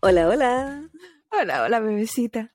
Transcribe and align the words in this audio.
Hola, 0.00 0.28
hola. 0.28 0.90
Hola, 1.30 1.62
hola, 1.64 1.80
bebecita. 1.80 2.54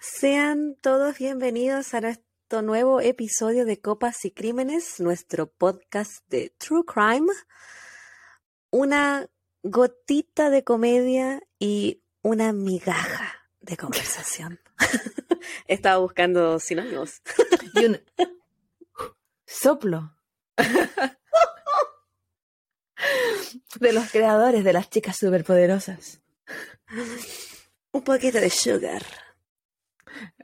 Sean 0.00 0.76
todos 0.80 1.18
bienvenidos 1.18 1.94
a 1.94 2.00
nuestro 2.00 2.62
nuevo 2.62 3.00
episodio 3.00 3.64
de 3.64 3.80
Copas 3.80 4.24
y 4.24 4.32
Crímenes, 4.32 4.98
nuestro 4.98 5.52
podcast 5.52 6.26
de 6.28 6.54
True 6.58 6.82
Crime. 6.84 7.32
Una 8.70 9.28
gotita 9.62 10.50
de 10.50 10.64
comedia 10.64 11.42
y 11.58 12.02
una 12.22 12.52
migaja 12.52 13.46
de 13.60 13.76
conversación. 13.76 14.60
Estaba 15.68 15.98
buscando 15.98 16.58
sinónimos. 16.58 17.22
Y 17.74 17.84
un 17.84 18.00
soplo. 19.46 20.16
De 23.80 23.92
los 23.92 24.10
creadores 24.10 24.64
de 24.64 24.72
las 24.72 24.88
chicas 24.90 25.16
superpoderosas. 25.16 26.20
Un 27.92 28.02
poquito 28.02 28.38
de 28.40 28.50
sugar. 28.50 29.02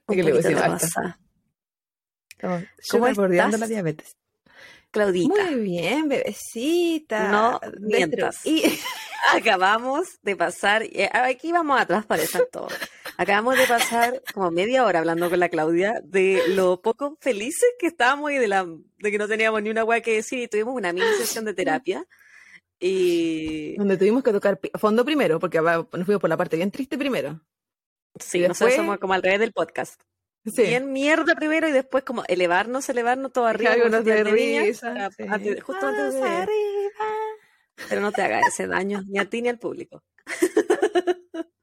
Un 0.06 0.16
¿Qué 0.16 0.22
le 0.22 0.30
poquito 0.32 0.48
de. 0.48 0.54
Como 2.40 2.64
¿Cómo 2.90 3.14
bordeando 3.14 3.56
estás? 3.56 3.60
la 3.60 3.66
diabetes. 3.66 4.16
Claudita, 4.90 5.44
Muy 5.50 5.54
bien, 5.56 6.08
bebecita. 6.08 7.28
No 7.30 7.60
mientas. 7.80 8.44
Y 8.46 8.62
acabamos 9.34 10.18
de 10.22 10.36
pasar, 10.36 10.82
eh, 10.82 11.10
aquí 11.12 11.52
vamos 11.52 11.78
a 11.78 11.86
transparentar 11.86 12.46
todo. 12.50 12.68
Acabamos 13.20 13.58
de 13.58 13.66
pasar 13.66 14.22
como 14.32 14.50
media 14.52 14.84
hora 14.86 15.00
hablando 15.00 15.28
con 15.28 15.40
la 15.40 15.48
Claudia 15.48 16.00
de 16.04 16.40
lo 16.50 16.80
poco 16.80 17.18
felices 17.20 17.68
que 17.78 17.88
estábamos 17.88 18.30
y 18.30 18.36
de, 18.38 18.46
la, 18.46 18.64
de 18.64 19.10
que 19.10 19.18
no 19.18 19.27
teníamos 19.27 19.60
ni 19.60 19.70
una 19.70 19.82
hueá 19.84 20.00
que 20.00 20.14
decir 20.14 20.38
y 20.38 20.46
tuvimos 20.48 20.74
una 20.77 20.92
mini 20.92 21.06
sesión 21.18 21.44
de 21.44 21.52
terapia. 21.52 22.06
Y 22.78 23.74
donde 23.77 23.96
tuvimos 23.96 24.22
que 24.22 24.30
tocar 24.33 24.61
fondo 24.78 25.05
primero, 25.05 25.41
porque 25.41 25.61
nos 25.61 25.89
fuimos 26.05 26.20
por 26.20 26.30
la 26.30 26.36
parte 26.36 26.56
bien 26.56 26.70
triste 26.70 26.96
primero. 26.96 27.41
sí, 28.20 28.39
y 28.39 28.42
nosotros 28.42 28.69
después- 28.70 28.77
somos 28.77 28.98
como 28.98 29.14
al 29.14 29.22
revés 29.22 29.41
del 29.41 29.52
podcast. 29.52 30.00
Sí. 30.46 30.62
Bien 30.62 30.92
mierda 30.92 31.34
primero 31.34 31.69
y 31.69 31.72
después 31.72 32.05
como 32.05 32.22
elevarnos, 32.28 32.89
elevarnos 32.89 33.33
todo 33.33 33.46
arriba. 33.46 33.72
algo 33.72 33.89
nos 33.89 34.05
de 34.05 34.22
risa, 34.22 34.92
para- 34.92 35.11
sí. 35.11 35.24
antes- 35.28 35.61
justo 35.62 35.86
antes 35.89 36.14
de- 36.14 36.22
arriba. 36.22 37.05
Pero 37.89 38.00
no 38.00 38.12
te 38.12 38.22
hagas 38.22 38.46
ese 38.46 38.69
daño, 38.69 39.02
ni 39.08 39.19
a 39.19 39.28
ti 39.28 39.42
ni 39.42 39.48
al 39.48 39.58
público. 39.58 40.05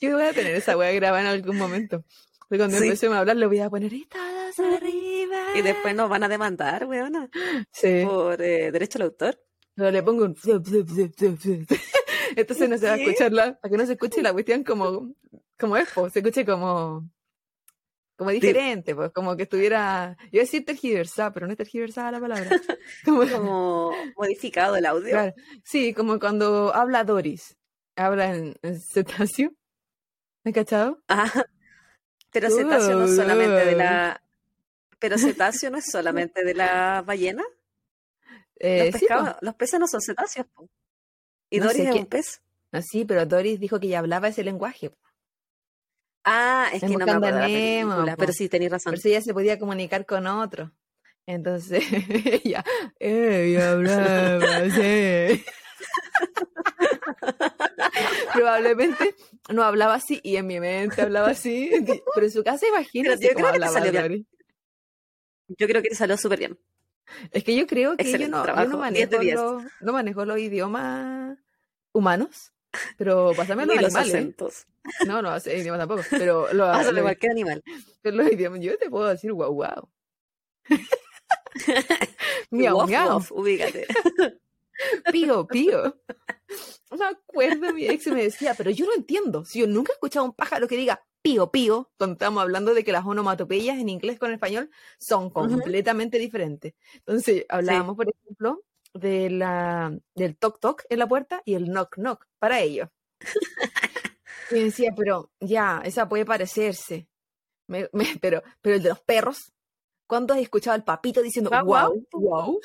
Yo 0.00 0.14
voy 0.16 0.24
a 0.26 0.32
tener 0.32 0.54
esa 0.54 0.76
wea 0.76 0.92
grabada 0.92 1.20
en 1.22 1.26
algún 1.28 1.56
momento. 1.56 2.04
Porque 2.48 2.58
cuando 2.58 2.78
Sí. 2.78 2.84
empecemos 2.84 3.16
a 3.16 3.20
hablar, 3.20 3.36
le 3.36 3.46
voy 3.46 3.60
a 3.60 3.70
poner 3.70 3.92
y 3.92 4.06
todos 4.06 4.58
arriba. 4.82 5.56
Y 5.56 5.62
después 5.62 5.94
nos 5.94 6.08
van 6.08 6.22
a 6.24 6.28
demandar, 6.28 6.86
weona, 6.86 7.28
Sí. 7.72 8.02
por 8.04 8.40
eh, 8.42 8.70
derecho 8.72 8.98
al 8.98 9.02
autor. 9.02 9.40
Pero 9.74 9.90
le 9.90 10.02
pongo 10.02 10.24
un. 10.24 10.34
Entonces 12.36 12.68
no 12.68 12.78
se 12.78 12.86
va 12.86 12.92
a 12.94 12.96
¿Qué? 12.96 13.02
escuchar 13.04 13.32
la. 13.32 13.58
Para 13.58 13.70
que 13.70 13.76
no 13.78 13.86
se 13.86 13.92
escuche 13.92 14.22
la 14.22 14.32
cuestión 14.32 14.64
como. 14.64 15.14
Como 15.58 15.76
es, 15.76 15.88
po, 15.90 16.08
se 16.10 16.20
escuche 16.20 16.44
como. 16.44 17.08
Como 18.16 18.30
diferente, 18.30 18.94
pues, 18.94 19.10
como 19.12 19.34
que 19.36 19.44
estuviera. 19.44 20.16
Yo 20.24 20.28
iba 20.32 20.40
a 20.42 20.44
decir 20.44 20.64
tergiversada, 20.64 21.32
pero 21.32 21.46
no 21.46 21.52
es 21.52 21.56
tergiversada 21.56 22.12
la 22.12 22.20
palabra. 22.20 22.50
Como, 23.04 23.26
como 23.26 23.92
modificado 24.16 24.76
el 24.76 24.84
audio. 24.84 25.08
claro. 25.10 25.34
Sí, 25.64 25.94
como 25.94 26.18
cuando 26.18 26.74
habla 26.74 27.02
Doris. 27.04 27.56
Habla 27.96 28.34
en, 28.34 28.54
en 28.62 28.78
cetáceo. 28.80 29.52
¿Me 30.44 30.50
has 30.50 30.54
cachado? 30.54 31.02
Ah, 31.08 31.30
pero 32.32 32.50
cetáceo 32.50 32.98
no 32.98 33.04
es 33.04 33.16
solamente 33.16 33.66
de 33.66 33.76
la. 33.76 34.22
Pero 34.98 35.18
cetáceo 35.18 35.70
no 35.70 35.78
es 35.78 35.90
solamente 35.90 36.44
de 36.44 36.54
la 36.54 37.02
ballena. 37.02 37.42
Eh, 38.56 38.90
Los, 38.90 39.00
sí, 39.00 39.06
po. 39.06 39.14
pescados, 39.16 39.36
los 39.40 39.54
peces 39.54 39.80
no 39.80 39.88
son 39.88 40.00
cetáceos. 40.00 40.46
po. 40.54 40.68
Y 41.50 41.58
No 41.58 41.66
Doris 41.66 41.86
es 41.86 41.94
un 41.94 42.06
pez. 42.06 42.42
Ah, 42.72 42.82
sí, 42.82 43.04
pero 43.04 43.26
Doris 43.26 43.58
dijo 43.58 43.80
que 43.80 43.88
ya 43.88 43.98
hablaba 43.98 44.28
ese 44.28 44.44
lenguaje. 44.44 44.92
Ah, 46.24 46.68
es 46.72 46.80
que 46.80 46.86
En 46.86 46.92
no 46.92 46.98
me 47.06 47.12
acuerdo 47.12 47.26
de 47.26 47.32
la 47.32 47.46
película, 47.46 48.16
po. 48.16 48.20
pero 48.20 48.32
sí, 48.32 48.48
tenéis 48.48 48.70
razón. 48.70 48.92
Por 48.92 48.98
eso 48.98 49.08
ella 49.08 49.22
se 49.22 49.34
podía 49.34 49.58
comunicar 49.58 50.06
con 50.06 50.26
otro. 50.26 50.70
Entonces 51.26 51.82
ella, 52.44 52.64
ella 52.98 53.72
hablaba 53.72 54.56
así. 54.58 55.44
Probablemente 58.32 59.14
no 59.48 59.62
hablaba 59.62 59.94
así 59.94 60.20
y 60.22 60.36
en 60.36 60.46
mi 60.46 60.60
mente 60.60 61.02
hablaba 61.02 61.28
así, 61.30 61.70
pero 62.14 62.26
en 62.26 62.32
su 62.32 62.42
casa 62.44 62.60
Pero 62.60 62.76
imagínate 62.76 63.26
yo 63.26 63.32
cómo 63.34 63.46
creo 63.48 63.52
que 63.52 63.58
te 63.58 63.64
hablaba 63.66 63.72
salió 63.72 64.08
bien. 64.08 64.26
Yo 65.58 65.66
creo 65.66 65.82
que 65.82 65.88
te 65.88 65.94
salió 65.96 66.16
súper 66.16 66.38
bien. 66.38 66.58
Es 67.32 67.42
que 67.42 67.56
yo 67.56 67.66
creo 67.66 67.96
que 67.96 68.10
yo 68.10 68.28
no, 68.28 68.46
yo 68.46 68.54
no 68.68 68.90
10 68.90 69.10
de 69.10 69.16
manejo 69.16 69.18
10. 69.18 69.34
los, 69.34 69.62
no 69.80 69.92
manejo 69.92 70.24
los 70.24 70.38
idiomas 70.38 71.36
humanos, 71.92 72.52
pero 72.96 73.32
pásame 73.36 73.66
los 73.66 73.74
Ni 73.76 73.82
los 73.82 73.94
animales. 73.94 74.14
acentos. 74.14 74.66
No, 75.06 75.20
no 75.20 75.36
idiomas 75.38 75.80
tampoco, 75.80 76.02
pero 76.10 76.46
los, 76.52 76.68
Pásame 76.68 76.92
los- 76.92 77.02
cualquier 77.02 77.32
animal. 77.32 77.62
los 78.04 78.30
idiomas, 78.32 78.60
yo 78.60 78.78
te 78.78 78.88
puedo 78.88 79.08
decir 79.08 79.32
guau 79.32 79.52
guau. 79.52 79.88
miau 82.50 82.86
miau. 82.86 83.20
ubícate. 83.30 83.86
Pío, 85.12 85.46
pío. 85.46 85.96
Me 86.98 87.04
acuerdo, 87.06 87.72
mi 87.72 87.86
ex 87.86 88.06
me 88.08 88.22
decía, 88.24 88.54
pero 88.56 88.70
yo 88.70 88.86
no 88.86 88.92
entiendo. 88.94 89.44
Si 89.44 89.60
yo 89.60 89.66
nunca 89.66 89.92
he 89.92 89.94
escuchado 89.94 90.24
a 90.24 90.28
un 90.28 90.34
pájaro 90.34 90.66
que 90.68 90.76
diga 90.76 91.04
pío, 91.22 91.50
pío, 91.50 91.90
cuando 91.98 92.14
estamos 92.14 92.42
hablando 92.42 92.72
de 92.74 92.82
que 92.82 92.92
las 92.92 93.04
onomatopeyas 93.04 93.78
en 93.78 93.88
inglés 93.88 94.18
con 94.18 94.32
español 94.32 94.70
son 94.98 95.30
completamente 95.30 96.18
diferentes. 96.18 96.74
Entonces, 96.94 97.44
hablábamos, 97.48 97.96
por 97.96 98.06
ejemplo, 98.08 98.62
de 98.94 99.30
la, 99.30 99.96
del 100.14 100.36
toc 100.36 100.58
toc 100.60 100.84
en 100.88 100.98
la 100.98 101.06
puerta 101.08 101.42
y 101.44 101.54
el 101.54 101.66
knock 101.66 101.96
knock 101.96 102.26
para 102.38 102.60
ellos. 102.60 102.88
Y 104.50 104.64
decía, 104.64 104.92
pero 104.96 105.30
ya, 105.38 105.80
esa 105.84 106.08
puede 106.08 106.24
parecerse. 106.24 107.06
Me- 107.68 107.88
me- 107.92 108.16
pero, 108.20 108.42
pero 108.60 108.76
el 108.76 108.82
de 108.82 108.88
los 108.88 109.00
perros, 109.00 109.52
¿cuándo 110.08 110.34
has 110.34 110.40
escuchado 110.40 110.74
al 110.74 110.82
papito 110.84 111.22
diciendo 111.22 111.50
wow, 111.62 112.06
guau. 112.10 112.60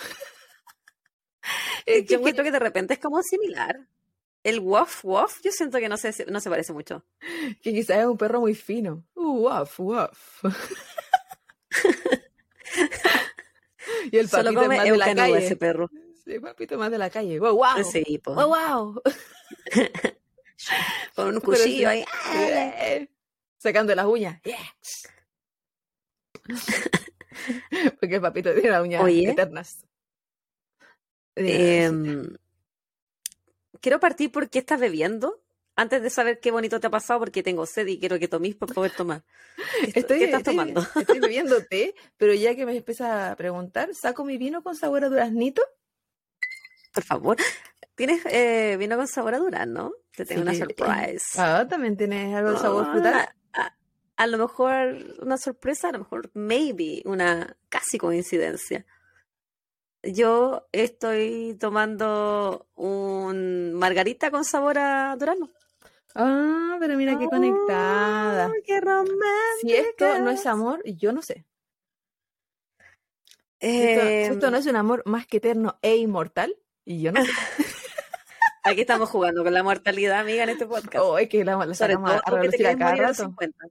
Wow? 1.85 1.94
Yo 2.07 2.18
encuentro 2.18 2.44
que 2.44 2.51
de 2.51 2.59
repente 2.59 2.96
es 2.96 3.00
como 3.00 3.22
similar. 3.22 3.88
El 4.44 4.59
wof 4.59 5.03
wof, 5.03 5.40
yo 5.44 5.51
siento 5.51 5.79
que 5.79 5.90
no 5.90 5.97
se, 5.97 6.13
no 6.28 6.40
se 6.40 6.51
parece 6.51 6.72
mucho. 6.72 7.03
Que 7.63 7.73
quizás 7.73 7.97
es 7.97 8.06
un 8.06 8.16
perro 8.16 8.41
muy 8.41 8.53
fino. 8.53 9.03
Uh, 9.16 9.40
waf, 9.40 9.79
waf. 9.79 10.44
y 14.12 14.18
el 14.18 14.29
papito 14.29 14.53
come 14.53 14.78
más 14.78 14.85
de 14.85 14.97
la 14.97 15.16
calle. 15.16 15.44
ese 15.44 15.56
perro. 15.56 15.90
Sí, 16.24 16.40
papito 16.40 16.78
más 16.78 16.91
de 16.91 17.00
la 17.00 17.09
calle. 17.09 17.40
Wow, 17.40 17.56
wow. 17.56 17.84
Sí, 17.84 18.19
po. 18.19 18.35
Wow, 18.35 18.50
wow. 18.50 19.01
Con 21.16 21.34
un 21.34 21.41
cuchillo 21.41 21.90
ahí. 21.90 22.06
Eh, 22.35 23.09
Sacando 23.57 23.95
las 23.95 24.06
uñas. 24.06 24.40
Yeah. 24.44 24.59
Porque 28.00 28.16
el 28.16 28.22
papito 28.22 28.53
tiene 28.53 28.69
las 28.69 28.84
uñas 28.84 29.03
eternas. 29.07 29.84
Em, 31.35 32.35
quiero 33.81 34.00
partir 34.00 34.31
por 34.31 34.50
qué 34.50 34.59
estás 34.59 34.79
bebiendo. 34.79 35.41
Antes 35.78 36.01
de 36.01 36.09
saber 36.09 36.40
qué 36.40 36.51
bonito 36.51 36.79
te 36.79 36.88
ha 36.88 36.90
pasado, 36.90 37.19
porque 37.19 37.44
tengo 37.44 37.66
sed 37.66 37.85
y 37.88 38.00
quiero 38.00 38.18
que 38.18 38.29
tomes 38.29 38.56
para 38.56 38.73
poder 38.73 38.91
tomar. 38.91 39.23
¿Qué, 39.81 39.88
esto- 39.88 40.00
Estoy, 40.00 40.19
qué 40.19 40.25
estás 40.25 40.40
estoy- 40.40 40.56
tomando? 40.56 40.81
Estoy 40.95 41.19
bebiendo 41.19 41.62
té, 41.66 41.95
pero 42.16 42.34
ya 42.34 42.56
que 42.56 42.66
me 42.66 42.78
empieza 42.78 43.31
a 43.31 43.35
preguntar, 43.35 43.94
¿saco 43.94 44.24
mi 44.24 44.38
vino 44.38 44.63
con 44.63 44.75
sabor 44.78 45.03
a 45.03 45.09
duraznito? 45.09 45.62
Por 46.94 47.03
favor. 47.03 47.38
¿Tienes 47.95 48.25
eh, 48.28 48.78
vino 48.79 48.95
con 48.95 49.07
sabor 49.07 49.35
a 49.35 49.40
durazno? 49.40 49.94
Te 50.16 50.25
tengo 50.25 50.44
una 50.44 50.53
surprise. 50.53 51.25
Ah, 51.38 51.66
también 51.69 51.97
tienes 51.97 52.34
algo 52.34 52.51
de 52.51 52.57
sabor 52.57 52.85
Ah, 52.88 52.91
frutal. 52.94 53.29
A, 53.53 53.75
a 54.16 54.28
lo 54.28 54.38
mejor 54.38 54.97
una 55.22 55.38
sorpresa, 55.38 55.90
a 55.90 55.91
lo 55.91 56.00
mejor 56.00 56.31
maybe 56.34 57.01
una 57.06 57.57
casi 57.68 57.97
coincidencia. 57.97 58.85
Yo 60.05 60.67
estoy 60.71 61.57
tomando 61.59 62.68
un 62.75 63.74
margarita 63.74 64.30
con 64.31 64.44
sabor 64.45 64.77
a 64.77 65.15
durazno. 65.18 65.50
Ah, 66.13 66.77
pero 66.80 66.95
mira 66.95 67.18
qué 67.18 67.25
conectada. 67.25 68.45
Ah, 68.45 68.51
¡Qué 68.63 68.80
romántica! 68.80 69.25
Si 69.62 69.74
esto 69.74 70.19
no 70.19 70.30
es 70.30 70.45
amor, 70.45 70.81
yo 70.85 71.12
no 71.12 71.21
sé. 71.21 71.45
Si 73.59 73.68
esto, 73.81 74.01
si 74.06 74.33
esto 74.33 74.51
no 74.51 74.57
es 74.57 74.65
un 74.68 74.75
amor 74.75 75.01
más 75.06 75.25
que 75.25 75.38
eterno 75.38 75.80
e 75.81 75.95
inmortal, 75.97 76.56
y 76.83 77.01
yo 77.01 77.12
no 77.12 77.24
sé. 77.25 77.31
Aquí 78.63 78.81
estamos 78.81 79.09
jugando 79.09 79.44
con 79.44 79.53
la 79.53 79.63
mortalidad, 79.63 80.19
amiga, 80.19 80.44
en 80.44 80.50
este 80.50 80.65
podcast. 80.65 80.97
Oh, 80.97 81.18
es 81.18 81.30
que 81.30 81.44
la, 81.45 81.56
la 81.65 81.74
sacamos 81.74 82.12
a, 82.12 82.18
a 82.18 82.21
cada 82.77 82.95
rato. 82.95 83.13
50. 83.25 83.68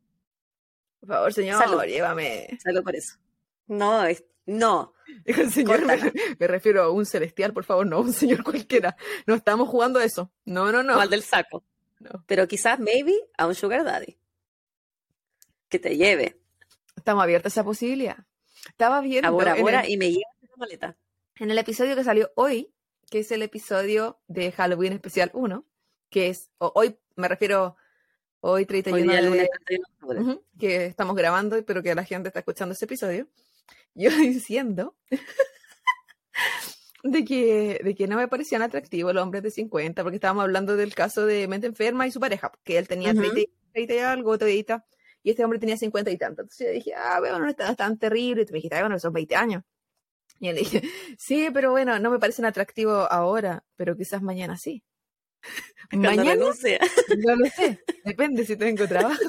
Por 1.00 1.08
favor, 1.08 1.32
señor, 1.32 1.62
Salud. 1.62 1.82
llévame. 1.84 2.48
Salud 2.62 2.82
por 2.82 2.94
eso. 2.96 3.16
No, 3.66 4.04
es- 4.04 4.24
no. 4.46 4.93
Dijo 5.24 5.40
el 5.42 5.50
señor, 5.52 5.82
me, 6.38 6.46
refiero 6.46 6.82
a 6.82 6.90
un 6.90 7.06
celestial, 7.06 7.52
por 7.52 7.64
favor, 7.64 7.86
no 7.86 7.96
a 7.96 8.00
un 8.00 8.12
señor 8.12 8.42
cualquiera. 8.44 8.96
No 9.26 9.34
estamos 9.34 9.68
jugando 9.68 10.00
eso. 10.00 10.30
No, 10.44 10.70
no, 10.72 10.82
no. 10.82 10.96
Mal 10.96 11.10
del 11.10 11.22
saco. 11.22 11.64
No. 12.00 12.24
Pero 12.26 12.46
quizás, 12.48 12.78
maybe, 12.80 13.14
a 13.38 13.46
un 13.46 13.54
sugar 13.54 13.84
daddy. 13.84 14.18
Que 15.68 15.78
te 15.78 15.96
lleve 15.96 16.40
Estamos 16.96 17.22
abiertos 17.22 17.52
a 17.52 17.54
esa 17.60 17.64
posibilidad. 17.64 18.16
Estaba 18.68 19.00
viendo 19.00 19.28
a 19.28 19.30
Bora 19.30 19.56
en 19.56 19.62
Bora 19.62 19.80
el- 19.80 19.90
y 19.90 19.96
me 19.96 20.10
lleva 20.10 20.30
esa 20.42 20.56
maleta. 20.56 20.96
en 21.38 21.50
el 21.50 21.58
episodio 21.58 21.96
que 21.96 22.04
salió 22.04 22.30
hoy, 22.36 22.72
que 23.10 23.18
es 23.20 23.30
el 23.32 23.42
episodio 23.42 24.20
de 24.28 24.52
Halloween 24.52 24.92
Especial 24.94 25.30
1, 25.34 25.64
que 26.08 26.28
es, 26.28 26.50
o- 26.58 26.72
hoy 26.74 26.96
me 27.16 27.28
refiero, 27.28 27.76
hoy 28.40 28.64
31 28.64 29.10
Hoy 29.12 29.16
de 29.16 29.22
lunes 29.22 29.48
31 29.50 29.86
de 29.86 29.94
octubre. 30.22 30.40
Que 30.58 30.86
estamos 30.86 31.14
grabando, 31.16 31.62
pero 31.66 31.82
que 31.82 31.94
la 31.94 32.04
gente 32.04 32.28
está 32.28 32.38
escuchando 32.38 32.72
ese 32.72 32.84
episodio, 32.86 33.28
yo 33.94 34.10
diciendo 34.10 34.96
de 37.02 37.24
que, 37.24 37.80
de 37.84 37.94
que 37.94 38.06
no 38.06 38.16
me 38.16 38.28
parecían 38.28 38.62
atractivos 38.62 39.14
los 39.14 39.22
hombres 39.22 39.42
de 39.42 39.50
50, 39.50 40.02
porque 40.02 40.16
estábamos 40.16 40.44
hablando 40.44 40.76
del 40.76 40.94
caso 40.94 41.26
de 41.26 41.46
mente 41.48 41.66
enferma 41.66 42.06
y 42.06 42.10
su 42.10 42.20
pareja, 42.20 42.50
que 42.64 42.78
él 42.78 42.88
tenía 42.88 43.12
Ujú. 43.12 43.20
30, 43.20 43.40
y- 43.40 43.50
30 43.72 43.94
y 43.94 43.98
algo, 43.98 44.38
30, 44.38 44.86
y 45.22 45.30
este 45.30 45.44
hombre 45.44 45.58
tenía 45.58 45.76
50 45.76 46.10
y 46.10 46.18
tanto. 46.18 46.42
Entonces 46.42 46.66
yo 46.66 46.72
dije, 46.72 46.94
ah, 46.94 47.18
bueno, 47.20 47.38
no 47.38 47.48
está 47.48 47.74
tan 47.74 47.98
terrible. 47.98 48.42
Y 48.42 48.46
tú 48.46 48.52
me 48.52 48.58
dijiste, 48.58 48.76
ah, 48.76 48.80
bueno, 48.80 48.98
son 48.98 49.12
20 49.12 49.36
años. 49.36 49.62
Y 50.40 50.48
él 50.48 50.56
dije, 50.56 50.82
sí, 51.18 51.48
pero 51.52 51.70
bueno, 51.70 51.98
no 51.98 52.10
me 52.10 52.18
parecen 52.18 52.44
atractivos 52.44 53.06
ahora, 53.10 53.64
pero 53.76 53.96
quizás 53.96 54.22
mañana 54.22 54.56
sí. 54.56 54.82
Cuando 55.90 56.08
Mañana 56.08 56.34
no 56.34 57.36
lo 57.36 57.46
sé, 57.50 57.78
depende 58.04 58.44
si 58.44 58.56
tengo 58.56 58.86
trabajo. 58.86 59.22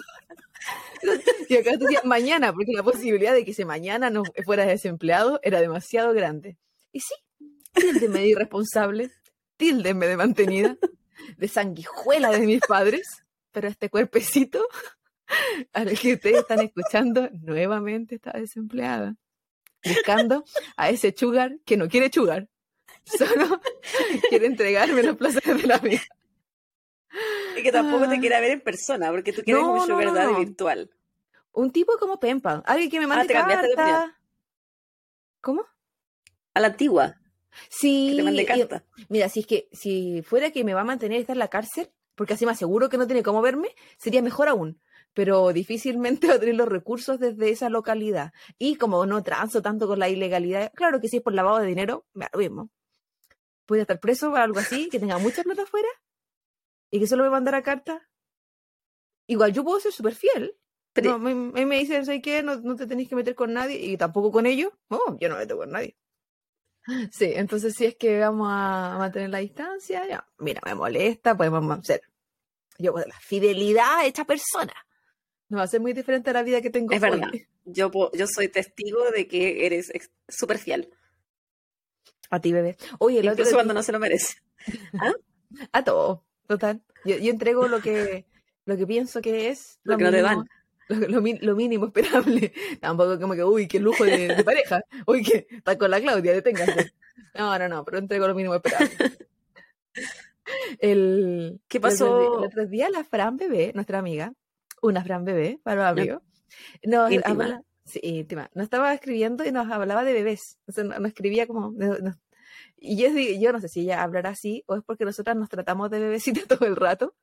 Y 1.50 1.58
acá 1.58 1.78
decía 1.78 2.02
mañana, 2.04 2.54
porque 2.54 2.74
la 2.74 2.84
posibilidad 2.84 3.34
de 3.34 3.46
que 3.46 3.52
ese 3.52 3.66
mañana 3.66 4.10
no 4.10 4.24
fuera 4.46 4.66
desempleado 4.66 5.40
era 5.44 5.62
demasiado 5.62 6.14
grande. 6.14 6.58
Y 6.92 7.02
sí, 7.02 7.14
tíldenme 7.74 8.20
de 8.20 8.28
irresponsable, 8.28 9.12
tíldenme 9.58 10.08
de 10.08 10.18
mantenida, 10.18 10.78
de 11.38 11.48
sanguijuela 11.48 12.32
de 12.32 12.40
mis 12.40 12.62
padres, 12.62 13.24
pero 13.52 13.68
este 13.68 13.90
cuerpecito 13.90 14.68
al 15.74 15.98
que 15.98 16.14
ustedes 16.14 16.38
están 16.38 16.60
escuchando 16.60 17.30
nuevamente 17.42 18.16
está 18.16 18.32
desempleada, 18.32 19.16
buscando 19.84 20.46
a 20.78 20.90
ese 20.90 21.14
chugar 21.14 21.58
que 21.66 21.78
no 21.78 21.88
quiere 21.88 22.10
chugar, 22.10 22.50
solo 23.06 23.62
quiere 24.30 24.48
entregarme 24.48 25.04
los 25.04 25.18
placeres 25.18 25.62
de 25.62 25.68
la 25.68 25.78
vida. 25.78 26.02
Y 27.58 27.64
que 27.64 27.72
tampoco 27.72 28.08
te 28.10 28.16
Ah. 28.16 28.20
quiera 28.20 28.40
ver 28.40 28.52
en 28.52 28.62
persona, 28.62 29.10
porque 29.12 29.32
tú 29.34 29.42
quieres 29.44 29.64
No, 29.64 29.72
un 29.72 29.78
no, 29.80 29.86
sugar 29.86 30.06
no, 30.08 30.14
daddy 30.14 30.34
no. 30.34 30.40
virtual. 30.40 30.90
Un 31.54 31.72
tipo 31.72 31.98
como 31.98 32.20
Pempa, 32.20 32.62
alguien 32.66 32.90
que 32.90 33.00
me 33.00 33.08
mande 33.08 33.28
te 33.28 33.34
cambiaste 33.34 33.68
de 33.68 33.74
opinión. 33.74 33.96
carta. 33.96 34.20
¿Cómo? 35.42 35.66
A 36.54 36.60
la 36.60 36.68
antigua, 36.68 37.16
Sí, 37.70 38.10
que 38.12 38.16
te 38.18 38.24
mande 38.24 38.42
y- 38.42 38.46
carta. 38.46 38.84
mira, 39.10 39.30
si 39.30 39.42
es 39.42 39.48
que 39.48 39.70
si 39.72 40.22
fuera 40.24 40.52
que 40.52 40.64
me 40.66 40.74
va 40.74 40.82
a 40.82 40.86
mantener 40.86 41.22
estar 41.22 41.36
en 41.36 41.40
la 41.40 41.48
cárcel, 41.48 41.90
porque 42.16 42.34
así 42.34 42.46
me 42.46 42.52
aseguro 42.52 42.90
que 42.90 42.98
no 42.98 43.08
tiene 43.08 43.24
cómo 43.24 43.42
verme, 43.42 43.70
sería 43.98 44.22
mejor 44.22 44.48
aún. 44.50 44.82
Pero 45.14 45.54
difícilmente 45.54 46.28
va 46.34 46.36
a 46.36 46.40
tener 46.40 46.56
los 46.56 46.68
recursos 46.68 47.20
desde 47.20 47.50
esa 47.50 47.70
localidad. 47.70 48.34
Y 48.58 48.76
como 48.76 49.06
no 49.06 49.24
transo 49.24 49.62
tanto 49.62 49.88
con 49.88 50.00
la 50.00 50.10
ilegalidad, 50.10 50.72
claro 50.76 51.00
que 51.00 51.08
si 51.08 51.18
es 51.18 51.24
por 51.24 51.34
lavado 51.34 51.60
de 51.60 51.68
dinero, 51.68 52.06
me 52.14 52.28
mismo. 52.38 52.70
Puede 53.66 53.82
estar 53.84 54.00
preso 54.02 54.32
o 54.32 54.36
algo 54.36 54.60
así, 54.60 54.90
que 54.90 55.00
tenga 55.00 55.18
mucha 55.18 55.42
plata 55.44 55.64
afuera 55.64 55.88
y 56.92 57.00
que 57.00 57.08
solo 57.08 57.24
me 57.24 57.30
mandara 57.30 57.62
carta. 57.64 58.10
Igual 59.28 59.54
yo 59.54 59.64
puedo 59.64 59.80
ser 59.80 59.92
súper 59.92 60.16
fiel. 60.16 60.56
Pero- 60.94 61.12
No, 61.12 61.20
me, 61.20 61.34
me 61.36 61.66
me 61.66 61.80
dicen, 61.80 62.06
¿sabes 62.06 62.22
qué? 62.22 62.42
No, 62.44 62.56
no 62.62 62.76
te 62.76 62.88
tenés 62.88 63.10
que 63.10 63.16
meter 63.16 63.36
con 63.36 63.52
nadie 63.54 63.78
y 63.84 63.98
tampoco 63.98 64.32
con 64.32 64.46
ellos. 64.46 64.72
No, 64.90 65.00
yo 65.20 65.28
no 65.30 65.36
me 65.36 65.42
meto 65.42 65.58
con 65.58 65.72
nadie. 65.72 65.96
Sí, 67.12 67.32
entonces 67.34 67.74
si 67.76 67.86
es 67.86 67.96
que 67.96 68.20
vamos 68.20 68.48
a 68.52 68.96
mantener 69.00 69.32
la 69.32 69.40
distancia, 69.40 70.08
ya, 70.08 70.28
mira, 70.38 70.62
me 70.66 70.76
molesta, 70.76 71.36
podemos 71.36 71.80
hacer. 71.80 72.02
Yo, 72.78 72.92
pues, 72.94 73.08
la 73.08 73.20
fidelidad 73.20 74.00
a 74.02 74.06
esta 74.06 74.24
persona 74.26 74.74
no 75.50 75.58
va 75.58 75.64
a 75.64 75.68
ser 75.68 75.80
muy 75.82 75.94
diferente 75.94 76.30
a 76.30 76.34
la 76.34 76.44
vida 76.44 76.62
que 76.62 76.70
tengo 76.70 76.94
Es 76.94 77.02
hoy. 77.02 77.10
verdad. 77.10 77.30
Yo, 77.64 77.90
yo 78.14 78.28
soy 78.28 78.50
testigo 78.50 79.10
de 79.12 79.28
que 79.28 79.66
eres 79.66 79.92
súper 80.28 80.60
fiel, 80.60 80.94
A 82.30 82.40
ti, 82.40 82.52
bebé. 82.54 82.78
Oye, 83.00 83.20
el 83.20 83.28
otro 83.30 83.34
incluso 83.34 83.50
día- 83.52 83.58
cuando 83.58 83.74
no 83.74 83.82
se 83.82 83.92
lo 83.92 84.00
merece. 84.00 84.38
a 85.72 85.84
todo, 85.84 86.24
total. 86.48 86.82
Yo, 87.06 87.18
yo 87.18 87.32
entrego 87.32 87.68
lo 87.68 87.82
que, 87.82 88.26
lo 88.66 88.78
que 88.78 88.88
pienso 88.88 89.22
que 89.22 89.50
es 89.50 89.80
Lo 89.84 89.98
que 89.98 90.04
no 90.06 90.12
te 90.12 90.22
mínimo- 90.24 90.46
Lo, 90.88 91.08
lo 91.08 91.22
mi- 91.22 91.40
lo 91.40 91.56
mínimo 91.56 91.86
esperable. 91.88 92.54
Tampoco 92.82 93.20
como 93.20 93.34
que, 93.34 93.44
uy, 93.44 93.68
qué 93.68 93.80
lujo 93.80 94.04
de, 94.06 94.28
de 94.36 94.44
pareja. 94.44 94.82
Uy, 95.08 95.24
que 95.24 95.48
está 95.50 95.78
con 95.78 95.90
la 95.92 96.00
Claudia, 96.00 96.34
deténganse. 96.34 96.92
No, 97.34 97.58
no, 97.58 97.68
no, 97.68 97.84
pero 97.84 97.98
entrego 97.98 98.28
lo 98.28 98.36
mínimo 98.36 98.56
esperable. 98.56 98.92
El, 100.80 101.60
¿Qué 101.68 101.80
pasó? 101.80 102.40
El 102.40 102.46
otro 102.46 102.66
día 102.68 102.90
la 102.90 103.04
Fran 103.04 103.38
Bebé, 103.38 103.72
nuestra 103.74 103.98
amiga, 104.00 104.34
una 104.82 105.04
Fran 105.04 105.26
Bebé, 105.26 105.60
para 105.64 105.82
los 105.92 106.00
amigos, 106.00 106.22
nos 106.84 107.12
Íntima. 107.12 107.44
habla- 107.46 107.64
sí, 107.86 108.00
íntima, 108.04 108.50
nos 108.54 108.66
estaba 108.66 108.94
escribiendo 108.94 109.44
y 109.46 109.52
nos 109.52 109.70
hablaba 109.72 110.04
de 110.04 110.14
bebés. 110.14 110.58
Entonces 110.62 110.86
nos, 110.86 111.00
nos 111.00 111.08
escribía 111.10 111.48
como... 111.48 111.72
nos- 111.72 112.16
y 112.94 112.98
yo, 112.98 113.10
yo 113.40 113.52
no 113.52 113.60
sé 113.62 113.68
si 113.70 113.82
ella 113.82 114.04
hablará 114.04 114.30
así 114.32 114.64
o 114.68 114.76
es 114.76 114.84
porque 114.84 115.06
nosotras 115.06 115.36
nos 115.36 115.50
tratamos 115.50 115.90
de 115.90 116.00
bebecita 116.00 116.42
todo 116.48 116.66
el 116.68 116.76
rato, 116.76 117.16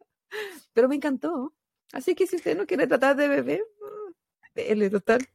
pero 0.72 0.88
me 0.88 0.96
encantó. 0.96 1.54
Así 1.92 2.14
que 2.14 2.26
si 2.26 2.36
usted 2.36 2.56
no 2.56 2.66
quiere 2.66 2.86
tratar 2.86 3.16
de 3.16 3.28
bebé, 3.28 3.62
mm, 3.80 4.12
dele, 4.54 4.90
total. 4.90 5.26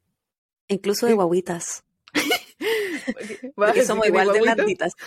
Incluso 0.68 1.06
de 1.06 1.13
guaguitas, 1.13 1.83
Porque, 3.56 3.85
somos 3.85 4.07
igual 4.07 4.31
de 4.33 4.41
blanditas. 4.41 4.94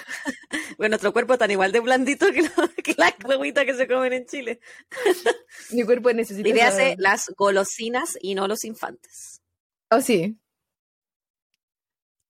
Bueno, 0.78 0.92
nuestro 0.94 1.12
cuerpo 1.12 1.36
tan 1.36 1.50
igual 1.50 1.72
de 1.72 1.80
blandito 1.80 2.26
que, 2.32 2.42
lo- 2.42 2.68
que 2.82 2.94
las 2.96 3.14
guaguitas 3.22 3.66
que 3.66 3.74
se 3.74 3.86
comen 3.86 4.14
en 4.14 4.26
Chile. 4.26 4.60
Mi 5.72 5.82
cuerpo 5.84 6.10
necesita. 6.12 6.48
Y 6.48 6.52
esa- 6.52 6.68
hace 6.68 6.94
las 6.98 7.30
golosinas 7.36 8.16
y 8.22 8.34
no 8.34 8.48
los 8.48 8.64
infantes. 8.64 9.42
Oh, 9.90 10.00
sí. 10.00 10.38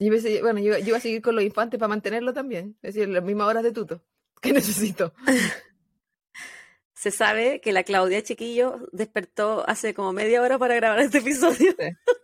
Yo 0.00 0.10
pensé- 0.12 0.40
bueno, 0.42 0.60
yo, 0.60 0.78
yo 0.78 0.88
iba 0.88 0.96
a 0.96 1.00
seguir 1.00 1.22
con 1.22 1.34
los 1.36 1.44
infantes 1.44 1.78
para 1.78 1.88
mantenerlo 1.88 2.32
también. 2.32 2.76
Es 2.82 2.94
decir, 2.94 3.08
las 3.08 3.22
mismas 3.22 3.48
horas 3.48 3.62
de 3.62 3.72
tuto 3.72 4.02
que 4.42 4.52
necesito. 4.52 5.14
Se 6.94 7.10
sabe 7.10 7.60
que 7.60 7.72
la 7.72 7.82
Claudia 7.84 8.22
Chiquillo 8.22 8.78
despertó 8.92 9.64
hace 9.68 9.94
como 9.94 10.12
media 10.12 10.42
hora 10.42 10.58
para 10.58 10.74
grabar 10.74 11.00
este 11.00 11.18
episodio. 11.18 11.72
Sí. 11.78 11.88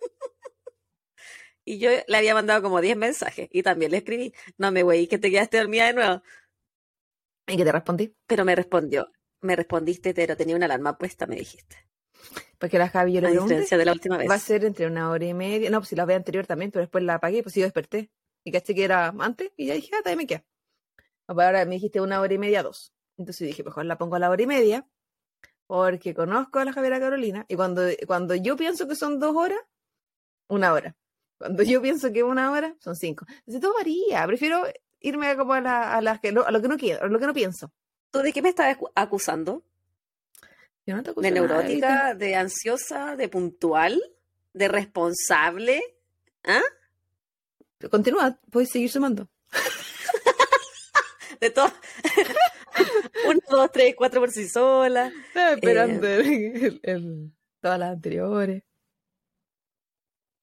Y 1.64 1.78
yo 1.78 1.90
le 2.06 2.16
había 2.16 2.34
mandado 2.34 2.62
como 2.62 2.80
10 2.80 2.96
mensajes 2.96 3.48
y 3.50 3.62
también 3.62 3.90
le 3.90 3.98
escribí, 3.98 4.32
no 4.56 4.70
me 4.70 4.82
güey, 4.84 5.08
que 5.08 5.18
te 5.18 5.30
quedaste 5.30 5.58
dormida 5.58 5.86
de 5.86 5.94
nuevo. 5.94 6.22
¿Y 7.48 7.56
qué 7.56 7.64
te 7.64 7.72
respondí? 7.72 8.16
Pero 8.26 8.44
me 8.44 8.54
respondió, 8.54 9.10
me 9.40 9.56
respondiste, 9.56 10.14
pero 10.14 10.36
tenía 10.36 10.54
una 10.56 10.66
alarma 10.66 10.96
puesta, 10.96 11.26
me 11.26 11.34
dijiste. 11.36 11.76
Porque 12.58 12.78
la 12.78 12.88
Javi 12.88 13.12
yo 13.12 13.20
le 13.20 13.26
A 13.26 13.30
pregunté. 13.30 13.54
diferencia 13.54 13.78
de 13.78 13.84
la 13.84 13.92
última 13.92 14.16
vez. 14.16 14.28
Va 14.30 14.34
a 14.34 14.38
ser 14.38 14.64
entre 14.64 14.86
una 14.86 15.10
hora 15.10 15.24
y 15.24 15.34
media. 15.34 15.68
No, 15.70 15.78
pues 15.80 15.88
si 15.90 15.96
la 15.96 16.04
vez 16.06 16.16
anterior 16.16 16.46
también, 16.46 16.70
pero 16.70 16.80
después 16.82 17.04
la 17.04 17.14
apagué, 17.14 17.42
pues 17.42 17.54
yo 17.54 17.62
desperté. 17.62 18.10
Y 18.44 18.52
caché 18.52 18.74
que 18.74 18.84
era 18.84 19.08
antes, 19.18 19.50
y 19.56 19.66
ya 19.66 19.74
dije, 19.74 19.90
ah, 19.94 19.98
todavía 19.98 20.16
me 20.16 20.26
queda. 20.26 20.44
Pues 21.26 21.44
Ahora 21.46 21.64
me 21.64 21.72
dijiste 21.74 22.00
una 22.00 22.20
hora 22.20 22.32
y 22.32 22.38
media, 22.38 22.62
dos. 22.62 22.92
Entonces 23.18 23.46
dije, 23.46 23.62
mejor 23.64 23.84
la 23.86 23.98
pongo 23.98 24.16
a 24.16 24.18
la 24.20 24.30
hora 24.30 24.40
y 24.42 24.46
media, 24.46 24.86
porque 25.66 26.14
conozco 26.14 26.58
a 26.60 26.64
la 26.64 26.72
Javiera 26.72 27.00
Carolina, 27.00 27.44
y 27.48 27.56
cuando, 27.56 27.82
cuando 28.06 28.34
yo 28.36 28.56
pienso 28.56 28.86
que 28.86 28.94
son 28.94 29.18
dos 29.18 29.34
horas, 29.36 29.58
una 30.48 30.72
hora. 30.72 30.96
Cuando 31.38 31.62
yo 31.64 31.82
pienso 31.82 32.12
que 32.12 32.22
una 32.22 32.52
hora, 32.52 32.76
son 32.78 32.94
cinco. 32.96 33.26
Entonces 33.28 33.60
todo 33.60 33.74
varía. 33.74 34.24
Prefiero 34.26 34.62
irme 35.00 35.36
como 35.36 35.52
a, 35.54 35.60
la, 35.60 35.94
a, 35.96 36.00
las 36.00 36.20
que 36.20 36.32
no- 36.32 36.42
a 36.44 36.50
lo 36.52 36.62
que 36.62 36.68
no 36.68 36.76
quiero, 36.78 37.04
a 37.04 37.08
lo 37.08 37.18
que 37.18 37.26
no 37.26 37.34
pienso. 37.34 37.72
¿Tú 38.12 38.20
de 38.20 38.32
qué 38.32 38.40
me 38.42 38.54
acu- 38.54 38.90
acusando? 38.94 39.64
Yo 40.86 40.94
no 40.96 41.02
te 41.02 41.10
acuso 41.10 41.22
¿De 41.22 41.30
nada, 41.32 41.46
neurótica, 41.48 42.14
de 42.14 42.36
ansiosa, 42.36 43.16
de 43.16 43.28
puntual, 43.28 44.00
de 44.52 44.68
responsable? 44.68 45.82
¿Ah? 46.44 46.62
Continúa, 47.90 48.38
puedes 48.50 48.70
seguir 48.70 48.90
sumando. 48.90 49.28
De 51.40 51.50
todo. 51.50 51.70
Uno, 53.28 53.40
dos, 53.50 53.70
tres, 53.72 53.94
cuatro 53.96 54.20
por 54.20 54.30
sí 54.30 54.48
sola. 54.48 55.12
Estaba 55.28 55.52
esperando 55.52 56.06
el- 56.06 56.80
el- 56.82 57.32
todas 57.60 57.78
las 57.78 57.90
anteriores. 57.92 58.62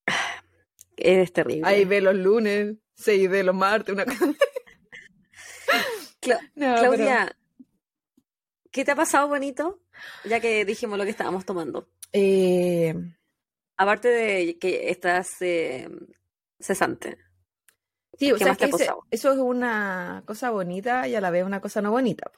Eres 0.97 1.33
terrible. 1.33 1.67
Ahí 1.67 1.85
ve 1.85 2.01
los 2.01 2.15
lunes, 2.15 2.75
6 2.95 3.29
de 3.31 3.43
los 3.43 3.55
martes, 3.55 3.93
una 3.93 4.05
cosa. 4.05 4.25
Cla- 6.21 6.51
No, 6.55 6.75
Claudia, 6.77 7.35
¿qué 8.71 8.85
te 8.85 8.91
ha 8.91 8.95
pasado 8.95 9.27
bonito? 9.27 9.81
Ya 10.25 10.39
que 10.39 10.65
dijimos 10.65 10.97
lo 10.97 11.03
que 11.03 11.09
estábamos 11.11 11.45
tomando. 11.45 11.87
eh, 12.11 12.93
Aparte 13.77 14.07
de 14.09 14.57
que 14.59 14.89
estás 14.91 15.29
eh, 15.41 15.89
cesante. 16.59 17.17
sí, 18.17 18.31
o 18.31 18.37
¿Qué 18.37 18.43
sea, 18.43 18.55
que 18.55 18.65
ese- 18.65 18.71
pasado? 18.71 19.03
eso 19.11 19.31
es 19.31 19.37
una 19.39 20.23
cosa 20.25 20.51
bonita 20.51 21.07
y 21.07 21.15
a 21.15 21.21
la 21.21 21.31
vez 21.31 21.43
una 21.45 21.61
cosa 21.61 21.81
no 21.81 21.91
bonita. 21.91 22.31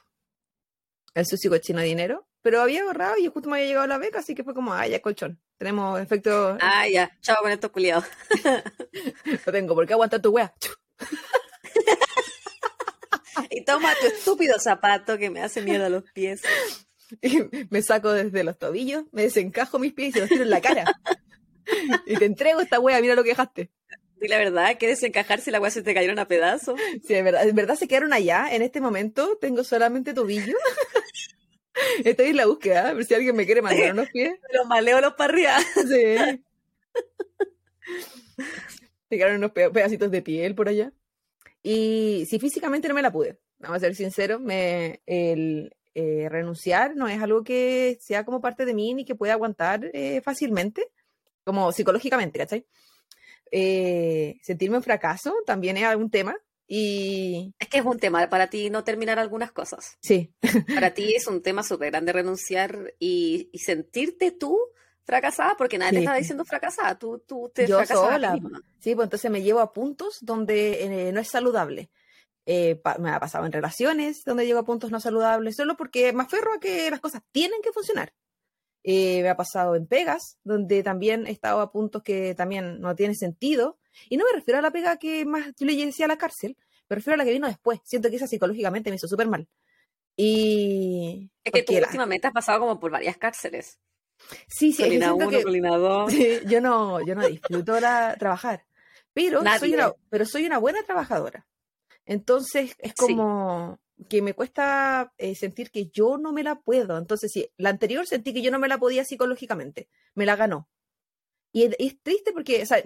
El 1.14 1.26
sucio 1.26 1.50
cochino 1.50 1.80
de 1.80 1.86
dinero. 1.86 2.26
Pero 2.42 2.60
había 2.60 2.82
ahorrado 2.82 3.16
y 3.18 3.26
justo 3.26 3.48
me 3.48 3.56
había 3.56 3.68
llegado 3.68 3.86
la 3.86 3.98
beca, 3.98 4.20
así 4.20 4.34
que 4.34 4.44
fue 4.44 4.54
como, 4.54 4.72
ah, 4.72 4.86
ya 4.86 5.00
colchón. 5.02 5.40
Tenemos 5.58 6.00
efecto, 6.00 6.56
Ah, 6.60 6.86
ya. 6.88 7.10
Chao 7.20 7.38
con 7.42 7.50
estos 7.50 7.70
culiados. 7.70 8.04
no 9.46 9.52
tengo 9.52 9.74
por 9.74 9.86
qué 9.86 9.92
aguantar 9.94 10.20
tu 10.22 10.30
wea. 10.30 10.54
Y 13.50 13.64
toma 13.64 13.92
tu 14.00 14.06
estúpido 14.06 14.58
zapato 14.58 15.18
que 15.18 15.28
me 15.30 15.42
hace 15.42 15.60
mierda 15.62 15.88
los 15.90 16.04
pies. 16.12 16.42
Y 17.22 17.38
me 17.70 17.82
saco 17.82 18.12
desde 18.12 18.44
los 18.44 18.58
tobillos, 18.58 19.04
me 19.12 19.22
desencajo 19.22 19.78
mis 19.78 19.92
pies 19.92 20.10
y 20.10 20.12
se 20.12 20.20
los 20.20 20.28
tiro 20.28 20.42
en 20.42 20.50
la 20.50 20.60
cara. 20.60 20.84
Y 22.06 22.16
te 22.16 22.24
entrego 22.24 22.60
esta 22.60 22.80
wea, 22.80 23.00
mira 23.00 23.14
lo 23.14 23.22
que 23.22 23.30
dejaste. 23.30 23.70
Di 24.20 24.28
la 24.28 24.38
verdad, 24.38 24.76
¿quieres 24.78 25.02
encajar 25.02 25.40
si 25.40 25.50
la 25.50 25.58
agua 25.58 25.70
se 25.70 25.82
te 25.82 25.92
cayeron 25.92 26.18
a 26.18 26.28
pedazos? 26.28 26.80
Sí, 27.06 27.14
es 27.14 27.24
verdad, 27.24 27.46
es 27.46 27.54
verdad 27.54 27.74
se 27.74 27.86
quedaron 27.86 28.12
allá. 28.12 28.48
En 28.50 28.62
este 28.62 28.80
momento 28.80 29.36
tengo 29.40 29.62
solamente 29.62 30.14
tobillo. 30.14 30.56
Estoy 32.04 32.28
en 32.28 32.36
la 32.36 32.46
búsqueda, 32.46 32.88
a 32.88 32.94
ver 32.94 33.04
si 33.04 33.14
alguien 33.14 33.36
me 33.36 33.44
quiere 33.44 33.60
mandar 33.60 33.92
unos 33.92 34.08
pies. 34.10 34.32
Los 34.52 34.66
maleo 34.66 35.00
los 35.00 35.14
para 35.14 35.32
arriba. 35.32 35.58
Sí. 35.60 36.42
Me 39.10 39.16
quedaron 39.18 39.36
unos 39.36 39.52
pedacitos 39.52 40.10
de 40.10 40.22
piel 40.22 40.54
por 40.54 40.68
allá. 40.68 40.92
Y 41.62 42.24
si 42.26 42.38
físicamente 42.38 42.88
no 42.88 42.94
me 42.94 43.02
la 43.02 43.12
pude, 43.12 43.38
vamos 43.58 43.76
a 43.76 43.80
ser 43.80 43.94
sinceros, 43.94 44.40
me, 44.40 45.02
el 45.04 45.75
eh, 45.98 46.28
renunciar 46.28 46.94
no 46.94 47.08
es 47.08 47.22
algo 47.22 47.42
que 47.42 47.96
sea 48.02 48.22
como 48.26 48.42
parte 48.42 48.66
de 48.66 48.74
mí 48.74 48.92
ni 48.92 49.06
que 49.06 49.14
pueda 49.14 49.32
aguantar 49.32 49.88
eh, 49.94 50.20
fácilmente, 50.20 50.90
como 51.42 51.72
psicológicamente, 51.72 52.38
¿cachai? 52.38 52.66
Eh, 53.50 54.36
sentirme 54.42 54.76
un 54.76 54.82
fracaso 54.82 55.34
también 55.46 55.78
es 55.78 55.84
algún 55.84 56.10
tema. 56.10 56.36
Y... 56.68 57.54
Es 57.58 57.68
que 57.68 57.78
es 57.78 57.84
un 57.86 57.98
tema 57.98 58.28
para 58.28 58.50
ti 58.50 58.68
no 58.68 58.84
terminar 58.84 59.18
algunas 59.18 59.52
cosas. 59.52 59.96
Sí. 60.02 60.34
para 60.74 60.92
ti 60.92 61.14
es 61.14 61.26
un 61.28 61.40
tema 61.40 61.62
súper 61.62 61.90
grande 61.90 62.12
renunciar 62.12 62.92
y, 62.98 63.48
y 63.50 63.58
sentirte 63.60 64.32
tú 64.32 64.58
fracasada 65.02 65.54
porque 65.56 65.78
nadie 65.78 65.92
te 65.92 65.98
estaba 66.00 66.18
diciendo 66.18 66.44
fracasada, 66.44 66.98
tú, 66.98 67.22
tú 67.26 67.50
te 67.54 67.66
Yo 67.66 67.86
sola. 67.86 68.36
Sí, 68.80 68.94
pues 68.94 69.06
entonces 69.06 69.30
me 69.30 69.40
llevo 69.40 69.60
a 69.60 69.72
puntos 69.72 70.18
donde 70.20 71.08
eh, 71.08 71.12
no 71.12 71.20
es 71.20 71.28
saludable. 71.28 71.90
Eh, 72.48 72.80
me 73.00 73.10
ha 73.10 73.18
pasado 73.18 73.44
en 73.44 73.52
relaciones 73.52 74.22
donde 74.24 74.46
llego 74.46 74.60
a 74.60 74.64
puntos 74.64 74.92
no 74.92 75.00
saludables, 75.00 75.56
solo 75.56 75.76
porque 75.76 76.12
me 76.12 76.22
aferro 76.22 76.54
a 76.54 76.60
que 76.60 76.88
las 76.90 77.00
cosas 77.00 77.22
tienen 77.32 77.60
que 77.60 77.72
funcionar. 77.72 78.14
Eh, 78.84 79.20
me 79.22 79.28
ha 79.28 79.36
pasado 79.36 79.74
en 79.74 79.88
pegas, 79.88 80.38
donde 80.44 80.84
también 80.84 81.26
he 81.26 81.32
estado 81.32 81.60
a 81.60 81.72
puntos 81.72 82.04
que 82.04 82.36
también 82.36 82.80
no 82.80 82.94
tiene 82.94 83.16
sentido. 83.16 83.80
Y 84.08 84.16
no 84.16 84.24
me 84.24 84.38
refiero 84.38 84.58
a 84.58 84.62
la 84.62 84.70
pega 84.70 84.96
que 84.96 85.24
más 85.24 85.52
yo 85.58 85.66
le 85.66 85.74
decía 85.74 86.04
a 86.04 86.08
la 86.08 86.18
cárcel, 86.18 86.56
me 86.88 86.94
refiero 86.94 87.14
a 87.14 87.18
la 87.18 87.24
que 87.24 87.32
vino 87.32 87.48
después. 87.48 87.80
Siento 87.82 88.10
que 88.10 88.16
esa 88.16 88.28
psicológicamente 88.28 88.90
me 88.90 88.96
hizo 88.96 89.08
súper 89.08 89.26
mal. 89.26 89.48
Y. 90.14 91.32
Es 91.42 91.52
que 91.52 91.64
tú 91.64 91.76
últimamente 91.76 92.28
has 92.28 92.32
pasado 92.32 92.60
como 92.60 92.78
por 92.78 92.92
varias 92.92 93.16
cárceles. 93.16 93.80
Sí, 94.46 94.72
sí, 94.72 94.82
colina 94.82 95.12
uno, 95.12 95.28
que, 95.28 96.42
yo 96.46 96.60
no, 96.60 97.04
yo 97.04 97.14
no 97.16 97.26
disfruto 97.26 97.78
la, 97.80 98.16
trabajar, 98.18 98.64
pero 99.12 99.42
soy, 99.58 99.74
una, 99.74 99.92
pero 100.08 100.24
soy 100.24 100.46
una 100.46 100.58
buena 100.58 100.82
trabajadora. 100.84 101.46
Entonces 102.06 102.74
es 102.78 102.94
como 102.94 103.80
que 104.08 104.22
me 104.22 104.34
cuesta 104.34 105.12
eh, 105.18 105.34
sentir 105.34 105.70
que 105.70 105.88
yo 105.88 106.18
no 106.18 106.32
me 106.32 106.42
la 106.42 106.60
puedo. 106.60 106.98
Entonces, 106.98 107.32
sí, 107.32 107.50
la 107.56 107.70
anterior 107.70 108.06
sentí 108.06 108.32
que 108.32 108.42
yo 108.42 108.50
no 108.50 108.58
me 108.58 108.68
la 108.68 108.78
podía 108.78 109.04
psicológicamente, 109.04 109.88
me 110.14 110.26
la 110.26 110.36
ganó. 110.36 110.68
Y 111.52 111.64
es, 111.64 112.00
triste 112.02 112.32
porque, 112.32 112.62
o 112.62 112.66
sea, 112.66 112.82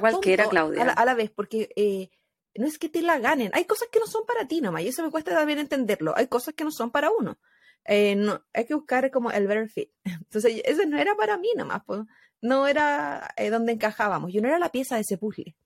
cualquiera, 0.00 0.48
Claudia. 0.48 0.92
A 0.92 1.04
la, 1.04 1.14
vez, 1.14 1.30
porque 1.30 1.70
eh, 1.76 2.10
no 2.54 2.66
es 2.66 2.78
que 2.78 2.88
te 2.88 3.02
la 3.02 3.18
ganen, 3.18 3.50
hay 3.54 3.64
cosas 3.64 3.88
que 3.92 4.00
no 4.00 4.06
son 4.06 4.26
para 4.26 4.48
ti 4.48 4.60
nomás, 4.60 4.82
y 4.82 4.88
eso 4.88 5.04
me 5.04 5.10
cuesta 5.10 5.32
también 5.32 5.60
entenderlo. 5.60 6.14
Hay 6.16 6.26
cosas 6.26 6.54
que 6.54 6.64
no 6.64 6.72
son 6.72 6.90
para 6.90 7.10
uno. 7.10 7.38
Eh, 7.84 8.16
no, 8.16 8.44
hay 8.52 8.66
que 8.66 8.74
buscar 8.74 9.10
como 9.10 9.30
el 9.30 9.46
better 9.46 9.70
fit. 9.70 9.90
Entonces, 10.04 10.60
eso 10.64 10.84
no 10.86 10.98
era 10.98 11.14
para 11.14 11.38
mí 11.38 11.48
nomás, 11.56 11.82
pues, 11.86 12.00
no 12.40 12.66
era 12.66 13.32
eh, 13.36 13.50
donde 13.50 13.72
encajábamos, 13.72 14.32
yo 14.32 14.42
no 14.42 14.48
era 14.48 14.58
la 14.58 14.70
pieza 14.70 14.96
de 14.96 15.02
ese 15.02 15.16
puzzle, 15.16 15.56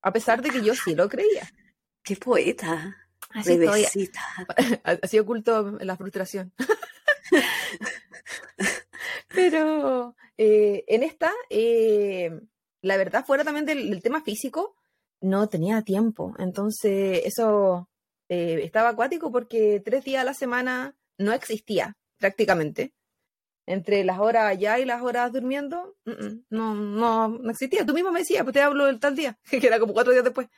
a 0.00 0.12
pesar 0.12 0.40
de 0.40 0.50
que 0.50 0.62
yo 0.62 0.74
sí 0.74 0.94
lo 0.94 1.08
creía. 1.08 1.48
¡Qué 2.02 2.16
poeta! 2.16 2.96
Así, 3.30 3.58
así 5.02 5.18
oculto 5.18 5.78
la 5.80 5.96
frustración. 5.96 6.52
Pero 9.28 10.16
eh, 10.38 10.84
en 10.88 11.02
esta, 11.02 11.32
la 12.80 12.96
verdad, 12.96 13.26
fuera 13.26 13.44
también 13.44 13.66
del, 13.66 14.02
tema 14.02 14.22
físico, 14.22 14.76
no 15.20 15.48
tenía 15.48 15.82
tiempo. 15.82 16.34
Entonces, 16.38 17.20
eso 17.24 17.90
estaba 18.28 18.90
acuático 18.90 19.30
porque 19.30 19.82
tres 19.84 20.04
días 20.04 20.22
a 20.22 20.24
la 20.24 20.34
semana 20.34 20.96
no 21.18 21.32
existía 21.32 21.96
prácticamente. 22.18 22.94
Entre 23.70 24.02
las 24.02 24.18
horas 24.18 24.44
allá 24.44 24.78
y 24.78 24.86
las 24.86 25.02
horas 25.02 25.30
durmiendo, 25.30 25.94
no, 26.48 26.74
no, 26.74 27.28
no 27.28 27.50
existía. 27.50 27.84
Tú 27.84 27.92
mismo 27.92 28.10
me 28.10 28.20
decías, 28.20 28.42
pues 28.42 28.54
te 28.54 28.62
hablo 28.62 28.86
del 28.86 28.98
tal 28.98 29.14
día, 29.14 29.38
que 29.50 29.66
era 29.66 29.78
como 29.78 29.92
cuatro 29.92 30.10
días 30.10 30.24
después, 30.24 30.48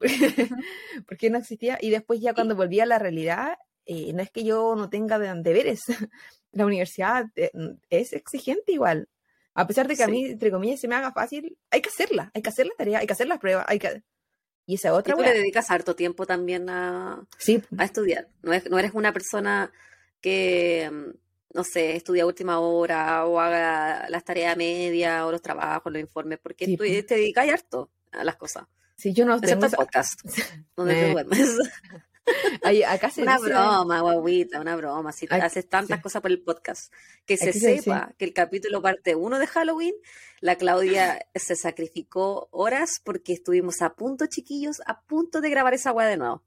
porque 1.08 1.28
no 1.28 1.38
existía. 1.38 1.76
Y 1.80 1.90
después 1.90 2.20
ya 2.20 2.34
cuando 2.34 2.54
volví 2.54 2.78
a 2.78 2.86
la 2.86 3.00
realidad, 3.00 3.58
eh, 3.84 4.12
no 4.12 4.22
es 4.22 4.30
que 4.30 4.44
yo 4.44 4.76
no 4.76 4.88
tenga 4.88 5.18
deberes. 5.18 5.80
la 6.52 6.64
universidad 6.64 7.26
eh, 7.34 7.50
es 7.90 8.12
exigente 8.12 8.70
igual. 8.70 9.08
A 9.54 9.66
pesar 9.66 9.88
de 9.88 9.96
que 9.96 10.04
a 10.04 10.06
mí, 10.06 10.26
entre 10.26 10.52
comillas, 10.52 10.78
se 10.78 10.86
me 10.86 10.94
haga 10.94 11.10
fácil, 11.10 11.58
hay 11.68 11.82
que 11.82 11.88
hacerla, 11.88 12.30
hay 12.32 12.42
que 12.42 12.48
hacer 12.48 12.66
la 12.66 12.74
tarea, 12.78 13.00
hay 13.00 13.06
que 13.08 13.12
hacer 13.12 13.26
las 13.26 13.40
pruebas, 13.40 13.66
hay 13.68 13.80
que... 13.80 14.04
Y 14.66 14.76
esa 14.76 14.94
otra... 14.94 15.14
Y 15.14 15.16
tú 15.16 15.24
le 15.24 15.34
dedicas 15.34 15.68
harto 15.72 15.96
tiempo 15.96 16.26
también 16.26 16.70
a, 16.70 17.26
sí. 17.38 17.60
a 17.76 17.84
estudiar. 17.84 18.28
No, 18.42 18.52
es, 18.52 18.70
no 18.70 18.78
eres 18.78 18.94
una 18.94 19.12
persona 19.12 19.72
que, 20.20 20.88
mm, 20.90 21.21
no 21.54 21.64
sé, 21.64 21.96
estudia 21.96 22.22
a 22.22 22.26
última 22.26 22.58
hora 22.60 23.26
o 23.26 23.38
haga 23.38 24.08
las 24.08 24.24
tareas 24.24 24.56
media 24.56 25.26
o 25.26 25.32
los 25.32 25.42
trabajos, 25.42 25.92
los 25.92 26.00
informes, 26.00 26.38
porque 26.42 26.76
tú 26.76 26.84
te 26.84 27.14
dedicas 27.14 27.48
harto 27.48 27.90
a 28.12 28.24
las 28.24 28.36
cosas. 28.36 28.64
Sí, 28.96 29.12
yo 29.12 29.24
no 29.24 29.40
tengo... 29.40 29.68
podcast, 29.68 30.20
donde 30.76 30.94
te 30.94 31.10
duermes. 31.12 31.58
acá 32.88 33.10
se 33.10 33.22
una 33.22 33.38
broma, 33.38 34.00
guaguita, 34.00 34.60
una 34.60 34.76
broma. 34.76 35.12
Si 35.12 35.26
te 35.26 35.34
haces 35.34 35.68
tantas 35.68 36.00
cosas 36.00 36.22
por 36.22 36.30
el 36.30 36.42
podcast, 36.42 36.92
que 37.26 37.36
se 37.36 37.52
sepa 37.52 38.12
que 38.16 38.24
el 38.24 38.32
capítulo 38.32 38.80
parte 38.80 39.16
uno 39.16 39.38
de 39.38 39.46
Halloween, 39.46 39.94
la 40.40 40.56
Claudia 40.56 41.26
se 41.34 41.56
sacrificó 41.56 42.48
horas 42.52 43.00
porque 43.02 43.32
estuvimos 43.32 43.82
a 43.82 43.94
punto, 43.94 44.26
chiquillos, 44.26 44.80
a 44.86 45.02
punto 45.02 45.40
de 45.40 45.50
grabar 45.50 45.74
esa 45.74 45.92
weá 45.92 46.06
de 46.06 46.16
nuevo. 46.16 46.44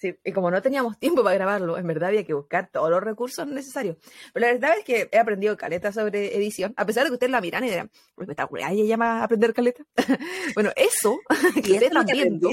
Sí, 0.00 0.14
y 0.24 0.32
como 0.32 0.50
no 0.50 0.60
teníamos 0.60 0.98
tiempo 1.00 1.22
para 1.22 1.36
grabarlo, 1.36 1.78
en 1.78 1.86
verdad 1.86 2.10
había 2.10 2.24
que 2.24 2.34
buscar 2.34 2.70
todos 2.70 2.90
los 2.90 3.02
recursos 3.02 3.46
necesarios. 3.46 3.96
Pero 4.32 4.46
la 4.46 4.52
verdad 4.52 4.78
es 4.78 4.84
que 4.84 5.08
he 5.10 5.18
aprendido 5.18 5.56
caleta 5.56 5.92
sobre 5.92 6.36
edición, 6.36 6.74
a 6.76 6.86
pesar 6.86 7.04
de 7.04 7.10
que 7.10 7.14
ustedes 7.14 7.30
la 7.30 7.40
miran 7.40 7.64
y 7.64 7.70
dirán, 7.70 7.90
pues 8.14 8.26
me 8.28 8.32
está 8.32 8.48
ella 8.52 8.84
llama 8.84 9.20
a 9.20 9.24
aprender 9.24 9.54
caleta. 9.54 9.84
bueno, 10.54 10.70
eso 10.76 11.18
que 11.54 11.60
ustedes 11.60 11.82
están 11.82 12.06
viendo, 12.06 12.50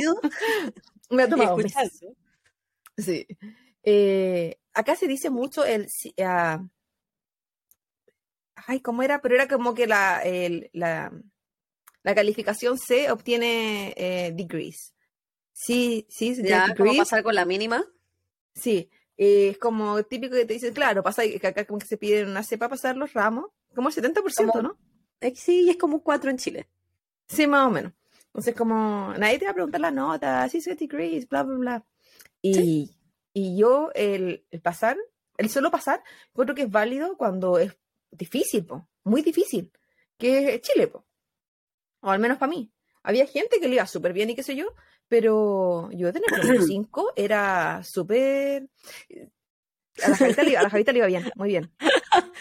me 1.09 1.23
ha 1.23 1.29
tomado 1.29 1.57
Sí. 2.97 3.25
Eh, 3.83 4.57
acá 4.73 4.95
se 4.95 5.07
dice 5.07 5.29
mucho 5.29 5.65
el... 5.65 5.87
Uh, 6.17 6.67
ay, 8.55 8.79
¿cómo 8.81 9.03
era? 9.03 9.21
Pero 9.21 9.35
era 9.35 9.47
como 9.47 9.73
que 9.73 9.87
la, 9.87 10.21
el, 10.21 10.69
la, 10.73 11.11
la 12.03 12.15
calificación 12.15 12.77
C 12.77 13.11
obtiene 13.11 13.93
eh, 13.97 14.31
degrees. 14.33 14.92
Sí, 15.53 16.07
sí, 16.09 16.35
ya, 16.43 16.73
¿cómo 16.75 16.95
pasar 16.95 17.23
con 17.23 17.35
la 17.35 17.45
mínima? 17.45 17.85
Sí, 18.55 18.89
eh, 19.17 19.49
es 19.49 19.57
como 19.59 20.01
típico 20.03 20.35
que 20.35 20.45
te 20.45 20.53
dicen, 20.53 20.73
claro, 20.73 21.03
pasa 21.03 21.23
que 21.23 21.47
acá 21.47 21.65
como 21.65 21.79
que 21.79 21.85
se 21.85 21.97
piden 21.97 22.29
una 22.29 22.43
cepa 22.43 22.65
para 22.65 22.71
pasar 22.71 22.97
los 22.97 23.13
ramos, 23.13 23.45
como 23.73 23.89
el 23.89 23.95
70%, 23.95 24.61
¿no? 24.61 24.77
sí, 25.35 25.69
es 25.69 25.77
como 25.77 25.95
un 25.95 26.01
4 26.01 26.31
en 26.31 26.37
Chile. 26.37 26.67
Sí, 27.27 27.47
más 27.47 27.67
o 27.67 27.69
menos. 27.69 27.93
Entonces, 28.27 28.55
como 28.55 29.13
nadie 29.17 29.39
te 29.39 29.45
va 29.45 29.51
a 29.51 29.53
preguntar 29.53 29.79
la 29.79 29.91
nota, 29.91 30.49
sí, 30.49 30.59
70 30.59 30.91
degrees, 30.91 31.29
bla, 31.29 31.43
bla, 31.43 31.57
bla. 31.57 31.85
Y, 32.41 32.91
y 33.31 33.57
yo, 33.57 33.91
el, 33.93 34.45
el, 34.49 34.61
pasar, 34.61 34.97
el 35.37 35.49
solo 35.49 35.71
pasar, 35.71 36.03
creo 36.33 36.55
que 36.55 36.63
es 36.63 36.71
válido 36.71 37.15
cuando 37.15 37.57
es 37.59 37.77
difícil, 38.11 38.65
po, 38.65 38.89
muy 39.03 39.21
difícil, 39.21 39.71
que 40.17 40.55
es 40.55 40.61
Chile, 40.61 40.87
po. 40.87 41.05
o 42.01 42.09
al 42.09 42.19
menos 42.19 42.37
para 42.37 42.49
mí. 42.49 42.71
Había 43.03 43.27
gente 43.27 43.59
que 43.59 43.67
le 43.67 43.75
iba 43.75 43.85
súper 43.85 44.13
bien 44.13 44.29
y 44.29 44.35
qué 44.35 44.43
sé 44.43 44.55
yo, 44.55 44.73
pero 45.07 45.89
yo 45.91 46.11
tener 46.13 46.29
promedio 46.29 46.61
5 46.67 47.13
era 47.15 47.83
súper... 47.83 48.69
A 50.03 50.09
la 50.09 50.15
Javita, 50.15 50.43
le, 50.43 50.57
a 50.57 50.63
la 50.63 50.69
le 50.69 50.97
iba 50.97 51.07
bien, 51.07 51.31
muy 51.35 51.49
bien. 51.49 51.71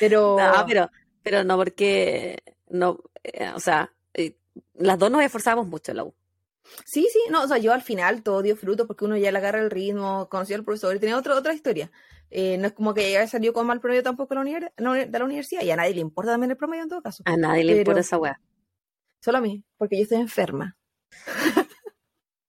Pero... 0.00 0.38
No, 0.38 0.64
pero, 0.66 0.90
pero 1.22 1.44
no 1.44 1.56
porque... 1.56 2.42
no 2.70 2.98
eh, 3.22 3.50
O 3.54 3.60
sea, 3.60 3.92
eh, 4.14 4.36
las 4.74 4.98
dos 4.98 5.10
nos 5.10 5.22
esforzamos 5.22 5.66
mucho 5.66 5.92
en 5.92 5.96
la 5.98 6.04
U. 6.04 6.14
Sí, 6.84 7.08
sí, 7.12 7.20
no, 7.30 7.42
o 7.42 7.48
sea, 7.48 7.58
yo 7.58 7.72
al 7.72 7.82
final 7.82 8.22
todo 8.22 8.40
dio 8.40 8.56
fruto 8.56 8.86
porque 8.86 9.04
uno 9.04 9.16
ya 9.16 9.32
le 9.32 9.38
agarra 9.38 9.60
el 9.60 9.70
ritmo, 9.70 10.28
conoció 10.30 10.56
al 10.56 10.64
profesor 10.64 10.94
y 10.94 11.00
tenía 11.00 11.18
otra 11.18 11.36
otra 11.36 11.52
historia. 11.52 11.90
Eh, 12.30 12.56
no 12.56 12.68
es 12.68 12.72
como 12.72 12.94
que 12.94 13.10
ella 13.10 13.26
salió 13.26 13.52
con 13.52 13.66
mal 13.66 13.80
promedio 13.80 14.02
tampoco 14.02 14.34
de 14.34 14.70
la, 14.78 15.24
universidad 15.24 15.62
y 15.62 15.70
a 15.70 15.76
nadie 15.76 15.94
le 15.94 16.00
importa 16.00 16.30
también 16.30 16.50
el 16.50 16.56
promedio 16.56 16.84
en 16.84 16.88
todo 16.88 17.02
caso. 17.02 17.22
A 17.26 17.36
nadie 17.36 17.64
le 17.64 17.78
importa 17.78 18.00
esa 18.00 18.16
weá. 18.16 18.40
Solo 19.22 19.38
a 19.38 19.40
mí, 19.40 19.64
porque 19.78 19.96
yo 19.96 20.02
estoy 20.02 20.18
enferma 20.18 20.76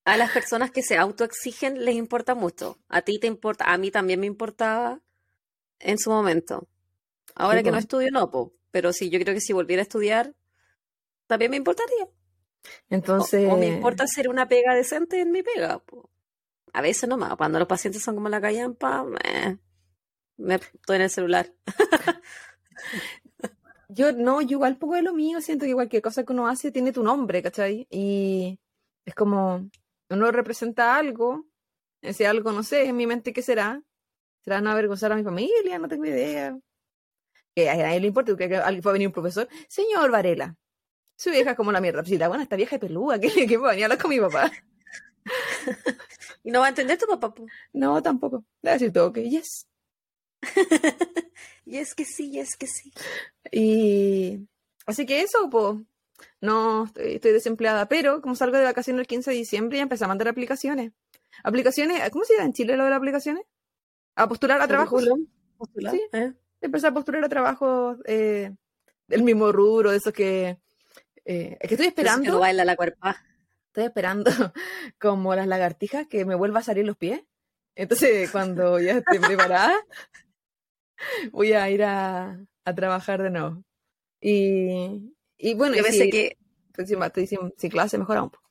a 0.05 0.17
las 0.17 0.31
personas 0.31 0.71
que 0.71 0.81
se 0.81 0.97
autoexigen 0.97 1.85
les 1.85 1.95
importa 1.95 2.33
mucho. 2.33 2.79
A 2.89 3.03
ti 3.03 3.19
te 3.19 3.27
importa, 3.27 3.71
a 3.71 3.77
mí 3.77 3.91
también 3.91 4.19
me 4.19 4.25
importaba 4.25 4.99
en 5.79 5.99
su 5.99 6.09
momento. 6.09 6.67
Ahora 7.35 7.61
que 7.61 7.71
no 7.71 7.77
estudio, 7.77 8.09
no, 8.11 8.53
pero 8.71 8.91
sí, 8.91 9.09
yo 9.09 9.19
creo 9.19 9.35
que 9.35 9.41
si 9.41 9.53
volviera 9.53 9.81
a 9.81 9.83
estudiar, 9.83 10.35
también 11.27 11.51
me 11.51 11.57
importaría. 11.57 12.07
Entonces. 12.89 13.51
O, 13.51 13.57
me 13.57 13.67
importa 13.67 14.05
hacer 14.05 14.27
una 14.27 14.47
pega 14.47 14.73
decente 14.73 15.21
en 15.21 15.31
mi 15.31 15.43
pega. 15.43 15.83
A 16.73 16.81
veces 16.81 17.07
nomás, 17.07 17.35
cuando 17.35 17.59
los 17.59 17.67
pacientes 17.67 18.01
son 18.01 18.15
como 18.15 18.29
la 18.29 18.41
callampa, 18.41 19.03
me, 19.03 19.59
me 20.37 20.55
estoy 20.55 20.95
en 20.95 21.01
el 21.03 21.09
celular. 21.11 21.53
Yo 23.93 24.11
no, 24.11 24.41
yo 24.41 24.57
igual 24.57 24.77
poco 24.77 24.95
de 24.95 25.03
lo 25.03 25.13
mío, 25.13 25.41
siento 25.41 25.65
que 25.65 25.73
cualquier 25.73 26.01
cosa 26.01 26.23
que 26.23 26.33
uno 26.33 26.47
hace 26.47 26.71
tiene 26.71 26.91
tu 26.91 27.03
nombre, 27.03 27.41
¿cachai? 27.41 27.87
Y 27.89 28.59
es 29.05 29.15
como, 29.15 29.69
uno 30.09 30.31
representa 30.31 30.95
algo, 30.95 31.45
ese 32.01 32.27
algo, 32.27 32.51
no 32.51 32.63
sé, 32.63 32.85
en 32.85 32.95
mi 32.95 33.07
mente, 33.07 33.33
¿qué 33.33 33.41
será? 33.41 33.81
¿Será 34.43 34.61
no 34.61 34.71
avergonzar 34.71 35.11
a 35.11 35.15
mi 35.15 35.23
familia? 35.23 35.79
No 35.79 35.87
tengo 35.87 36.05
idea. 36.05 36.57
Que 37.55 37.69
a 37.69 37.75
nadie 37.75 37.99
le 37.99 38.07
importa, 38.07 38.35
que 38.35 38.55
alguien 38.57 38.83
fue 38.83 38.91
a 38.91 38.93
venir 38.93 39.07
un 39.07 39.13
profesor, 39.13 39.47
señor 39.67 40.11
Varela, 40.11 40.55
su 41.15 41.29
vieja 41.29 41.51
es 41.51 41.57
como 41.57 41.71
la 41.71 41.81
mierda. 41.81 42.03
Si 42.03 42.17
la 42.17 42.27
buena, 42.27 42.43
esta 42.43 42.55
vieja 42.55 42.75
es 42.75 42.79
pelúa, 42.79 43.19
¿qué, 43.19 43.29
qué 43.29 43.57
puedo 43.57 43.69
venir 43.69 43.83
a 43.83 43.85
hablar 43.85 44.01
con 44.01 44.09
mi 44.09 44.19
papá? 44.19 44.51
¿Y 46.43 46.51
no 46.51 46.59
va 46.59 46.65
a 46.65 46.69
entender 46.69 46.97
tu 46.97 47.07
papá? 47.07 47.33
No, 47.71 48.01
tampoco. 48.01 48.45
Le 48.61 48.69
voy 48.69 48.69
a 48.69 48.73
decir 48.73 48.91
todo 48.91 49.13
que 49.13 49.29
yes. 49.29 49.67
y 51.65 51.77
es 51.77 51.95
que 51.95 52.05
sí, 52.05 52.29
y 52.31 52.39
es 52.39 52.55
que 52.55 52.67
sí. 52.67 52.91
Y 53.51 54.47
así 54.85 55.05
que 55.05 55.21
eso, 55.21 55.49
pues, 55.49 55.77
no, 56.41 56.85
estoy, 56.85 57.15
estoy 57.15 57.31
desempleada, 57.31 57.87
pero 57.87 58.21
como 58.21 58.35
salgo 58.35 58.57
de 58.57 58.63
vacaciones 58.65 59.01
el 59.01 59.07
15 59.07 59.31
de 59.31 59.37
diciembre, 59.37 59.77
ya 59.77 59.83
empecé 59.83 60.05
a 60.05 60.07
mandar 60.07 60.27
aplicaciones. 60.27 60.91
Aplicaciones, 61.43 62.09
¿cómo 62.11 62.25
se 62.25 62.33
llama 62.33 62.45
en 62.47 62.53
Chile 62.53 62.77
lo 62.77 62.83
de 62.83 62.89
las 62.91 62.97
aplicaciones? 62.97 63.43
A 64.15 64.27
postular 64.27 64.61
a 64.61 64.67
trabajo. 64.67 64.99
Postular, 65.57 65.93
Sí. 65.93 66.01
¿eh? 66.13 66.33
Empecé 66.61 66.87
a 66.87 66.93
postular 66.93 67.23
a 67.25 67.29
trabajo 67.29 67.97
eh, 68.05 68.51
del 69.07 69.23
mismo 69.23 69.51
rubro, 69.51 69.91
de 69.91 69.97
esos 69.97 70.13
que... 70.13 70.57
eh, 71.25 71.57
es 71.59 71.67
que 71.69 71.75
estoy 71.75 71.77
Pero 71.77 71.77
es 71.77 71.77
que 71.77 71.87
esperando, 71.87 72.31
no 72.33 72.39
baila 72.39 72.63
la 72.65 72.75
cuerpa. 72.75 73.21
estoy 73.67 73.85
esperando 73.85 74.31
como 74.99 75.35
las 75.35 75.47
lagartijas 75.47 76.07
que 76.07 76.23
me 76.25 76.35
vuelva 76.35 76.59
a 76.59 76.63
salir 76.63 76.85
los 76.85 76.95
pies. 76.97 77.21
Entonces, 77.75 78.29
cuando 78.31 78.79
ya 78.79 78.93
esté 78.99 79.19
preparada, 79.19 79.73
voy 81.31 81.53
a 81.53 81.69
ir 81.69 81.83
a, 81.83 82.39
a 82.65 82.75
trabajar 82.75 83.21
de 83.21 83.29
nuevo. 83.31 83.63
Y, 84.21 85.13
y 85.37 85.53
bueno, 85.55 85.75
Yo 85.75 85.83
pensé 85.83 86.03
si, 86.05 86.09
que, 86.09 86.37
encima 86.77 87.07
estoy 87.07 87.27
sin, 87.27 87.53
sin 87.57 87.69
clase, 87.69 87.97
mejora 87.97 88.23
un 88.23 88.29
poco. 88.29 88.43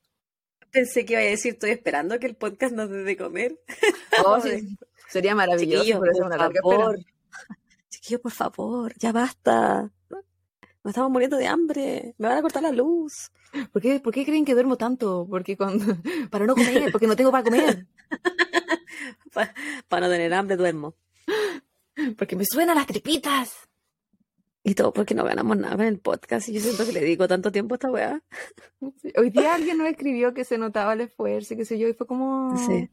pensé 0.71 1.05
que 1.05 1.13
iba 1.15 1.23
a 1.23 1.25
decir, 1.25 1.55
estoy 1.55 1.71
esperando 1.71 2.19
que 2.19 2.27
el 2.27 2.37
podcast 2.37 2.75
nos 2.75 2.91
dé 2.91 3.05
de 3.05 3.17
comer. 3.17 3.59
Oh, 4.25 4.41
sí, 4.41 4.77
sería 5.09 5.35
maravilloso, 5.35 5.85
Chiquillos, 5.85 6.09
es 6.09 6.19
por 6.19 6.27
una 6.27 6.37
larga 6.37 6.61
favor. 6.63 6.99
Chiquillos, 7.91 8.21
por 8.21 8.33
favor, 8.33 8.93
ya 8.99 9.13
basta. 9.13 9.91
Nos 10.85 10.91
estamos 10.91 11.11
muriendo 11.11 11.37
de 11.39 11.47
hambre. 11.47 12.15
Me 12.19 12.29
van 12.29 12.39
a 12.39 12.43
cortar 12.43 12.63
la 12.63 12.73
luz. 12.73 13.31
¿Por 13.73 13.81
qué, 13.83 14.01
¿Por 14.01 14.13
qué 14.13 14.25
creen 14.25 14.45
que 14.45 14.55
duermo 14.55 14.77
tanto? 14.77 15.27
Porque 15.31 15.57
cuando, 15.57 15.85
para 16.31 16.47
no 16.47 16.55
comer, 16.55 16.91
porque 16.93 17.07
no 17.07 17.17
tengo 17.17 17.31
para 17.33 17.45
comer. 17.45 17.87
Para 19.89 20.07
no 20.07 20.13
tener 20.13 20.33
hambre, 20.35 20.57
duermo. 20.57 20.95
Porque 22.19 22.37
me 22.37 22.45
suenan 22.45 22.77
las 22.77 22.87
tripitas. 22.87 23.69
Y 24.65 24.77
todo 24.77 24.93
porque 24.93 25.17
no 25.17 25.25
ganamos 25.25 25.57
nada 25.57 25.75
en 25.83 25.89
el 25.89 25.99
podcast. 25.99 26.49
Y 26.49 26.53
yo 26.53 26.61
siento 26.61 26.87
que 26.87 26.93
le 26.93 27.01
dedico 27.01 27.27
tanto 27.27 27.51
tiempo 27.51 27.75
a 27.75 27.77
esta 27.77 27.91
weá. 27.91 28.23
Hoy 29.17 29.31
día 29.31 29.55
alguien 29.55 29.77
nos 29.79 29.89
escribió 29.89 30.35
que 30.35 30.45
se 30.45 30.57
notaba 30.57 30.93
el 30.93 31.01
esfuerzo 31.01 31.55
y 31.55 31.57
qué 31.57 31.65
sé 31.65 31.81
yo, 31.81 31.89
y 31.89 31.95
fue 31.95 32.07
como... 32.07 32.57
Sí. 32.57 32.89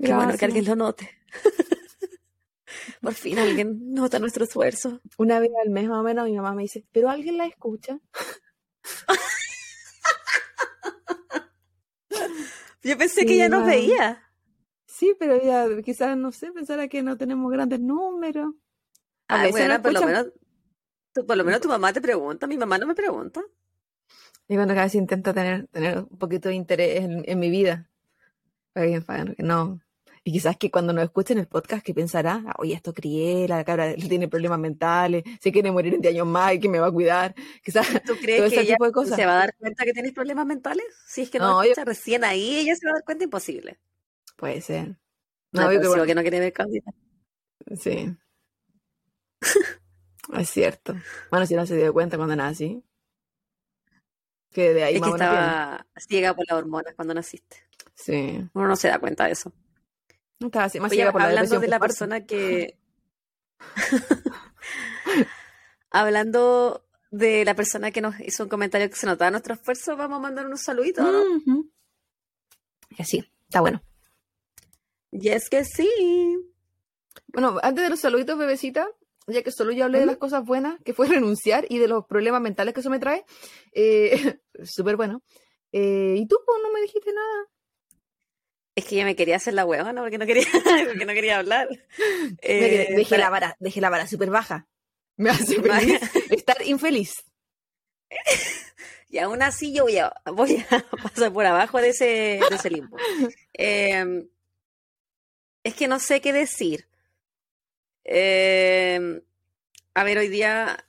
Qué 0.00 0.14
bueno 0.14 0.36
que 0.38 0.44
alguien 0.44 0.64
lo 0.66 0.76
note. 0.76 1.10
Por 3.00 3.14
fin 3.14 3.40
alguien 3.40 3.92
nota 3.92 4.20
nuestro 4.20 4.44
esfuerzo. 4.44 5.00
Una 5.16 5.40
vez 5.40 5.50
al 5.64 5.70
mes 5.70 5.88
más 5.88 5.98
o 5.98 6.02
menos 6.04 6.26
mi 6.26 6.36
mamá 6.36 6.54
me 6.54 6.62
dice, 6.62 6.84
¿pero 6.92 7.10
alguien 7.10 7.38
la 7.38 7.46
escucha? 7.46 7.98
Yo 12.82 12.96
pensé 12.96 13.26
que 13.26 13.36
ya 13.36 13.48
nos 13.48 13.66
veía. 13.66 14.27
Sí, 14.98 15.14
pero 15.16 15.34
ella 15.34 15.66
quizás, 15.84 16.16
no 16.16 16.32
sé, 16.32 16.50
pensara 16.50 16.88
que 16.88 17.02
no 17.04 17.16
tenemos 17.16 17.52
grandes 17.52 17.78
números. 17.78 18.52
A 19.28 19.42
veces 19.42 19.54
no 19.54 19.66
bueno, 19.68 19.82
por 19.82 19.92
lo 19.92 20.00
menos, 20.06 20.26
tú- 21.12 21.24
por 21.24 21.36
lo 21.36 21.44
menos 21.44 21.60
tu 21.60 21.68
mamá 21.68 21.92
te 21.92 22.00
pregunta. 22.00 22.48
Mi 22.48 22.56
mamá 22.58 22.78
no 22.78 22.86
me 22.88 22.96
pregunta. 22.96 23.40
Y 24.48 24.56
bueno, 24.56 24.72
cada 24.74 24.86
vez 24.86 24.96
intento 24.96 25.32
tener, 25.32 25.68
tener 25.68 25.98
un 25.98 26.18
poquito 26.18 26.48
de 26.48 26.56
interés 26.56 27.04
en, 27.04 27.22
en 27.26 27.38
mi 27.38 27.48
vida. 27.48 27.88
No. 29.38 29.80
Y 30.24 30.32
quizás 30.32 30.56
que 30.56 30.70
cuando 30.70 30.92
nos 30.92 31.04
escuchen 31.04 31.38
el 31.38 31.46
podcast, 31.46 31.84
que 31.84 31.94
pensará, 31.94 32.42
"Ah, 32.46 32.54
oye, 32.58 32.74
esto 32.74 32.92
crié, 32.92 33.46
la 33.46 33.62
cabra 33.64 33.94
tiene 33.94 34.26
problemas 34.28 34.58
mentales, 34.58 35.22
se 35.40 35.52
quiere 35.52 35.70
morir 35.70 35.94
en 35.94 36.00
10 36.00 36.14
años 36.14 36.26
más 36.26 36.54
y 36.54 36.60
que 36.60 36.68
me 36.68 36.80
va 36.80 36.88
a 36.88 36.92
cuidar. 36.92 37.34
Quizás 37.64 37.86
¿Tú 38.04 38.14
todo 38.14 38.16
crees 38.20 38.40
que 38.40 38.46
ese 38.48 38.60
ella 38.62 38.74
tipo 38.74 38.84
de 38.86 38.92
cosas. 38.92 39.16
se 39.16 39.26
va 39.26 39.32
a 39.34 39.38
dar 39.38 39.54
cuenta 39.56 39.84
que 39.84 39.92
tienes 39.92 40.12
problemas 40.12 40.44
mentales? 40.46 40.84
Si 41.06 41.22
es 41.22 41.30
que 41.30 41.38
no, 41.38 41.62
No, 41.62 41.64
yo- 41.64 41.72
recién 41.84 42.24
ahí, 42.24 42.56
ella 42.56 42.74
se 42.74 42.84
va 42.86 42.90
a 42.92 42.94
dar 42.94 43.04
cuenta 43.04 43.24
imposible. 43.24 43.78
Puede 44.38 44.60
ser. 44.60 44.96
No, 45.50 45.64
No, 45.64 45.72
yo 45.72 45.80
creo 45.80 45.94
que, 45.94 46.06
que 46.06 46.14
no 46.14 46.22
quiere 46.22 46.38
ver 46.38 46.52
cosita. 46.52 46.92
Sí. 47.76 48.16
es 50.38 50.48
cierto. 50.50 50.94
Bueno, 51.30 51.44
si 51.44 51.56
no 51.56 51.66
se 51.66 51.76
dio 51.76 51.92
cuenta 51.92 52.16
cuando 52.16 52.36
nací. 52.36 52.84
Que 54.52 54.72
de 54.72 54.84
ahí 54.84 54.94
Es 54.94 55.02
que 55.02 55.08
más 55.08 55.18
tiene. 55.18 55.34
estaba 55.34 55.86
ciega 55.96 56.34
por 56.34 56.46
las 56.48 56.56
hormonas 56.56 56.94
cuando 56.94 57.14
naciste. 57.14 57.56
Sí. 57.94 58.48
Uno 58.54 58.68
no 58.68 58.76
se 58.76 58.88
da 58.88 59.00
cuenta 59.00 59.24
de 59.26 59.32
eso. 59.32 59.52
No 60.38 60.46
estaba 60.46 60.66
así, 60.66 60.78
más 60.78 60.92
Oye, 60.92 60.98
ciega 60.98 61.10
por 61.10 61.20
la 61.20 61.28
hablando 61.28 61.58
de 61.58 61.68
la 61.68 61.80
persona 61.80 62.24
que... 62.24 62.78
hablando 65.90 66.86
de 67.10 67.44
la 67.44 67.54
persona 67.56 67.90
que 67.90 68.00
nos 68.00 68.20
hizo 68.20 68.44
un 68.44 68.48
comentario 68.48 68.88
que 68.88 68.94
se 68.94 69.06
notaba 69.06 69.32
nuestro 69.32 69.54
esfuerzo, 69.54 69.96
vamos 69.96 70.18
a 70.18 70.22
mandar 70.22 70.46
unos 70.46 70.60
saluditos, 70.60 71.04
¿no? 71.04 71.64
Y 72.96 73.02
así, 73.02 73.28
está 73.48 73.60
bueno. 73.60 73.82
Y 75.10 75.28
es 75.30 75.48
que 75.48 75.64
sí. 75.64 75.88
Bueno, 77.28 77.58
antes 77.62 77.84
de 77.84 77.90
los 77.90 78.00
saluditos, 78.00 78.38
bebecita, 78.38 78.88
ya 79.26 79.42
que 79.42 79.50
solo 79.50 79.72
yo 79.72 79.84
hablé 79.84 80.00
de 80.00 80.06
las 80.06 80.16
cosas 80.16 80.44
buenas, 80.44 80.80
que 80.84 80.94
fue 80.94 81.06
renunciar, 81.08 81.66
y 81.68 81.78
de 81.78 81.88
los 81.88 82.06
problemas 82.06 82.40
mentales 82.40 82.74
que 82.74 82.80
eso 82.80 82.90
me 82.90 82.98
trae, 82.98 83.24
eh, 83.72 84.38
súper 84.64 84.96
bueno. 84.96 85.22
Eh, 85.72 86.14
¿Y 86.18 86.26
tú, 86.26 86.36
pues, 86.46 86.58
no 86.62 86.72
me 86.72 86.80
dijiste 86.80 87.12
nada? 87.12 87.46
Es 88.74 88.84
que 88.84 88.96
yo 88.96 89.04
me 89.04 89.16
quería 89.16 89.36
hacer 89.36 89.54
la 89.54 89.66
huevona 89.66 90.00
porque 90.02 90.18
no 90.18 90.26
quería, 90.26 90.46
porque 90.86 91.04
no 91.04 91.12
quería 91.12 91.38
hablar. 91.38 91.68
Eh, 92.40 92.94
dejé, 92.94 93.10
para- 93.16 93.24
la 93.24 93.30
vara, 93.30 93.56
dejé 93.58 93.80
la 93.80 93.90
vara 93.90 94.06
súper 94.06 94.30
baja. 94.30 94.68
Me 95.16 95.30
hace 95.30 95.60
feliz 95.60 96.00
estar 96.30 96.64
infeliz. 96.64 97.24
Y 99.10 99.18
aún 99.18 99.42
así 99.42 99.72
yo 99.74 99.82
voy 99.84 99.98
a, 99.98 100.12
voy 100.32 100.64
a 100.70 100.84
pasar 101.02 101.32
por 101.32 101.44
abajo 101.44 101.78
de 101.80 101.88
ese, 101.88 102.04
de 102.48 102.54
ese 102.54 102.70
limbo. 102.70 102.96
Eh, 103.52 104.28
es 105.68 105.74
que 105.74 105.88
no 105.88 105.98
sé 106.00 106.20
qué 106.20 106.32
decir. 106.32 106.86
Eh, 108.04 109.22
a 109.94 110.04
ver, 110.04 110.18
hoy 110.18 110.28
día, 110.28 110.86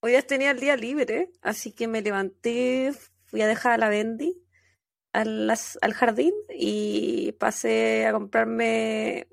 hoy 0.00 0.12
día 0.12 0.22
tenía 0.22 0.52
el 0.52 0.60
día 0.60 0.76
libre, 0.76 1.30
así 1.42 1.72
que 1.72 1.88
me 1.88 2.02
levanté, 2.02 2.92
fui 3.26 3.42
a 3.42 3.48
dejar 3.48 3.74
a 3.74 3.78
la 3.78 3.88
Bendy 3.90 4.42
al, 5.12 5.50
al 5.50 5.94
jardín 5.94 6.34
y 6.50 7.32
pasé 7.34 8.06
a 8.06 8.12
comprarme 8.12 9.28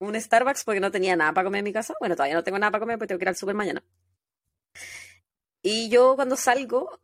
un 0.00 0.20
Starbucks 0.20 0.64
porque 0.64 0.80
no 0.80 0.90
tenía 0.92 1.16
nada 1.16 1.32
para 1.34 1.46
comer 1.46 1.60
en 1.60 1.64
mi 1.66 1.72
casa. 1.74 1.94
Bueno, 2.00 2.16
todavía 2.16 2.36
no 2.36 2.44
tengo 2.44 2.58
nada 2.60 2.72
para 2.72 2.80
comer 2.82 2.98
porque 2.98 3.08
tengo 3.10 3.18
que 3.20 3.24
ir 3.24 3.28
al 3.30 3.36
super 3.36 3.54
mañana. 3.56 3.84
Y 5.62 5.90
yo 5.90 6.14
cuando 6.16 6.34
salgo, 6.36 6.98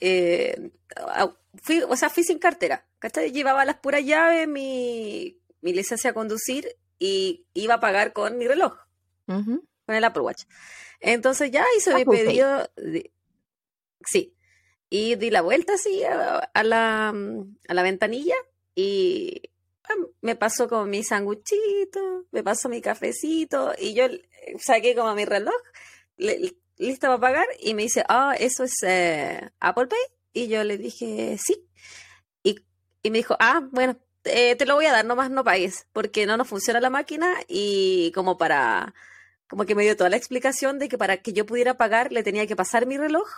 eh, 0.00 0.70
a- 0.96 1.34
fui, 1.62 1.82
o 1.82 1.96
sea, 1.96 2.10
fui 2.10 2.24
sin 2.24 2.38
cartera. 2.38 2.86
¿cachai? 2.98 3.30
Llevaba 3.32 3.64
las 3.64 3.76
puras 3.78 4.04
llaves, 4.04 4.48
mi, 4.48 5.38
mi 5.60 5.72
licencia 5.72 6.10
a 6.10 6.14
conducir 6.14 6.68
y 6.98 7.46
iba 7.54 7.74
a 7.74 7.80
pagar 7.80 8.12
con 8.12 8.38
mi 8.38 8.46
reloj, 8.46 8.74
con 9.26 9.94
el 9.94 10.04
Apple 10.04 10.22
Watch. 10.22 10.44
Entonces 11.00 11.50
ya 11.50 11.64
hice 11.76 11.94
mi 11.94 12.02
Apple 12.02 12.16
Pay. 12.16 12.26
pedido. 12.26 12.70
de- 12.76 13.12
sí. 14.04 14.34
Y 14.88 15.16
di 15.16 15.30
la 15.30 15.42
vuelta 15.42 15.74
así 15.74 16.04
a, 16.04 16.38
a 16.38 16.62
la, 16.62 17.08
a 17.08 17.74
la 17.74 17.82
ventanilla 17.82 18.36
y 18.74 19.42
me 20.20 20.36
pasó 20.36 20.68
con 20.68 20.88
mi 20.90 21.02
sanguchito, 21.04 22.26
me 22.30 22.42
pasó 22.42 22.68
mi 22.68 22.80
cafecito 22.80 23.72
y 23.78 23.94
yo 23.94 24.04
saqué 24.58 24.94
como 24.94 25.14
mi 25.14 25.24
reloj, 25.24 25.54
le- 26.16 26.56
lista 26.78 27.08
para 27.08 27.20
pagar 27.20 27.46
y 27.60 27.74
me 27.74 27.82
dice, 27.82 28.04
ah, 28.08 28.34
eso 28.38 28.64
es 28.64 28.74
eh, 28.82 29.50
Apple 29.60 29.86
Pay. 29.88 29.98
Y 30.32 30.48
yo 30.48 30.62
le 30.64 30.76
dije, 30.78 31.36
sí. 31.42 31.66
Y, 32.42 32.56
y 33.02 33.10
me 33.10 33.18
dijo, 33.18 33.36
ah, 33.40 33.66
bueno, 33.72 33.96
eh, 34.26 34.56
te 34.56 34.66
lo 34.66 34.74
voy 34.74 34.86
a 34.86 34.92
dar, 34.92 35.04
nomás 35.04 35.30
no 35.30 35.44
pagues, 35.44 35.86
porque 35.92 36.26
no 36.26 36.36
nos 36.36 36.48
funciona 36.48 36.80
la 36.80 36.90
máquina 36.90 37.34
y 37.48 38.12
como 38.14 38.38
para, 38.38 38.94
como 39.48 39.64
que 39.64 39.74
me 39.74 39.82
dio 39.84 39.96
toda 39.96 40.10
la 40.10 40.16
explicación 40.16 40.78
de 40.78 40.88
que 40.88 40.98
para 40.98 41.18
que 41.18 41.32
yo 41.32 41.46
pudiera 41.46 41.76
pagar 41.76 42.12
le 42.12 42.22
tenía 42.22 42.46
que 42.46 42.56
pasar 42.56 42.86
mi 42.86 42.96
reloj 42.96 43.28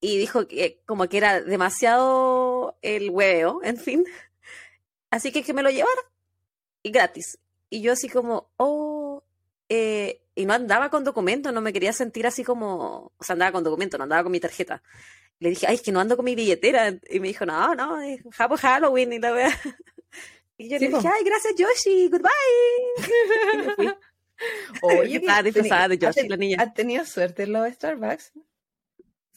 y 0.00 0.18
dijo 0.18 0.46
que 0.46 0.82
como 0.86 1.08
que 1.08 1.16
era 1.18 1.40
demasiado 1.40 2.76
el 2.82 3.10
hueveo, 3.10 3.60
en 3.62 3.76
fin. 3.78 4.04
Así 5.10 5.32
que 5.32 5.42
que 5.42 5.54
me 5.54 5.62
lo 5.62 5.70
llevara 5.70 6.00
y 6.82 6.90
gratis. 6.90 7.38
Y 7.70 7.80
yo 7.80 7.92
así 7.92 8.08
como, 8.08 8.50
oh, 8.56 9.24
eh, 9.68 10.22
y 10.34 10.46
no 10.46 10.54
andaba 10.54 10.90
con 10.90 11.04
documento, 11.04 11.50
no 11.50 11.60
me 11.60 11.72
quería 11.72 11.92
sentir 11.92 12.26
así 12.26 12.44
como, 12.44 13.12
o 13.16 13.24
sea, 13.24 13.32
andaba 13.34 13.52
con 13.52 13.64
documento, 13.64 13.98
no 13.98 14.04
andaba 14.04 14.22
con 14.22 14.32
mi 14.32 14.40
tarjeta. 14.40 14.82
Le 15.38 15.50
dije, 15.50 15.66
ay, 15.68 15.74
es 15.76 15.82
que 15.82 15.92
no 15.92 16.00
ando 16.00 16.16
con 16.16 16.24
mi 16.24 16.34
billetera. 16.34 16.88
Y 17.10 17.20
me 17.20 17.28
dijo, 17.28 17.44
no, 17.46 17.74
no, 17.74 18.00
es 18.00 18.20
Happy 18.38 18.56
Halloween 18.56 19.12
y 19.12 19.18
la 19.18 19.32
wea. 19.34 19.60
Y 20.58 20.68
yo 20.70 20.78
Sí, 20.78 20.88
le 20.88 20.96
dije, 20.96 21.08
ay, 21.08 21.24
gracias 21.24 21.54
Yoshi, 21.56 22.08
goodbye. 22.08 22.30
Y 23.54 23.56
me 23.58 23.74
fui. 23.74 23.94
Oye, 24.82 25.16
Estaba 25.16 25.42
disfrazada 25.42 25.88
de 25.88 25.98
Yoshi, 25.98 26.28
la 26.28 26.36
niña. 26.36 26.56
¿Has 26.60 26.74
tenido 26.74 27.04
suerte 27.04 27.44
en 27.44 27.52
los 27.52 27.70
Starbucks? 27.72 28.32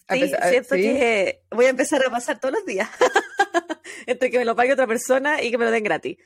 A 0.07 0.15
Sí, 0.15 0.21
pesar- 0.21 0.49
siento 0.49 0.75
sí. 0.75 0.81
que 0.81 1.41
voy 1.51 1.65
a 1.65 1.69
empezar 1.69 2.05
a 2.05 2.09
pasar 2.09 2.39
todos 2.39 2.53
los 2.55 2.65
días. 2.65 2.89
Entre 4.07 4.31
que 4.31 4.39
me 4.39 4.45
lo 4.45 4.55
pague 4.55 4.73
otra 4.73 4.87
persona 4.87 5.41
y 5.43 5.51
que 5.51 5.57
me 5.57 5.65
lo 5.65 5.71
den 5.71 5.83
gratis. 5.83 6.17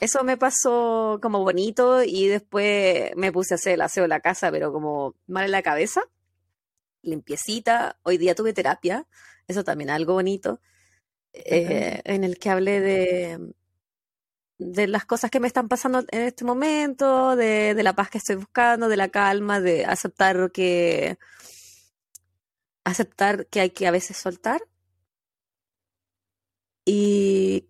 Eso 0.00 0.22
me 0.24 0.36
pasó 0.36 1.18
como 1.22 1.40
bonito 1.40 2.02
y 2.02 2.26
después 2.28 3.10
me 3.16 3.32
puse 3.32 3.54
a 3.54 3.56
hacer 3.56 3.74
el 3.74 3.80
aseo 3.82 4.04
de 4.04 4.08
la 4.08 4.20
casa, 4.20 4.50
pero 4.50 4.72
como 4.72 5.14
mal 5.26 5.44
en 5.46 5.50
la 5.52 5.62
cabeza. 5.62 6.02
Limpiecita. 7.02 7.98
Hoy 8.02 8.18
día 8.18 8.34
tuve 8.34 8.52
terapia. 8.52 9.06
Eso 9.48 9.64
también 9.64 9.90
algo 9.90 10.14
bonito. 10.14 10.60
eh, 11.32 12.00
en 12.04 12.24
el 12.24 12.38
que 12.38 12.50
hablé 12.50 12.80
de, 12.80 13.54
de 14.58 14.86
las 14.86 15.04
cosas 15.06 15.30
que 15.30 15.40
me 15.40 15.46
están 15.46 15.68
pasando 15.68 16.00
en 16.10 16.22
este 16.22 16.44
momento, 16.44 17.36
de, 17.36 17.74
de 17.74 17.82
la 17.82 17.94
paz 17.94 18.10
que 18.10 18.18
estoy 18.18 18.36
buscando, 18.36 18.88
de 18.88 18.96
la 18.96 19.08
calma, 19.08 19.60
de 19.60 19.84
aceptar 19.84 20.52
que 20.52 21.18
aceptar 22.84 23.46
que 23.46 23.60
hay 23.60 23.70
que 23.70 23.86
a 23.86 23.90
veces 23.90 24.16
soltar 24.16 24.62
y 26.84 27.68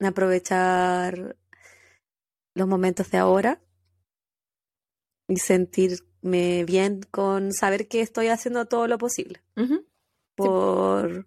aprovechar 0.00 1.36
los 2.54 2.68
momentos 2.68 3.10
de 3.10 3.18
ahora 3.18 3.60
y 5.28 5.36
sentirme 5.36 6.64
bien 6.64 7.02
con 7.10 7.52
saber 7.52 7.86
que 7.86 8.00
estoy 8.00 8.28
haciendo 8.28 8.66
todo 8.66 8.88
lo 8.88 8.98
posible 8.98 9.42
por 10.34 11.26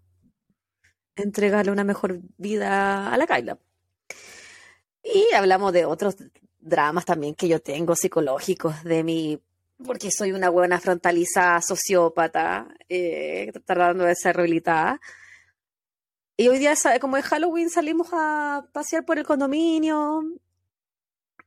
entregarle 1.15 1.71
una 1.71 1.83
mejor 1.83 2.19
vida 2.37 3.13
a 3.13 3.17
la 3.17 3.27
Kaila. 3.27 3.59
Y 5.03 5.33
hablamos 5.33 5.73
de 5.73 5.85
otros 5.85 6.15
dramas 6.59 7.05
también 7.05 7.35
que 7.35 7.47
yo 7.47 7.61
tengo 7.61 7.95
psicológicos 7.95 8.83
de 8.83 9.03
mi, 9.03 9.39
porque 9.85 10.11
soy 10.11 10.31
una 10.31 10.49
buena 10.49 10.79
frontalizada 10.79 11.61
sociópata, 11.61 12.67
eh, 12.89 13.51
tratando 13.65 14.05
de 14.05 14.15
ser 14.15 14.35
rehabilitada. 14.35 14.99
Y 16.37 16.47
hoy 16.47 16.59
día, 16.59 16.73
como 16.99 17.17
es 17.17 17.25
Halloween, 17.25 17.69
salimos 17.69 18.09
a 18.13 18.65
pasear 18.71 19.05
por 19.05 19.19
el 19.19 19.25
condominio. 19.25 20.23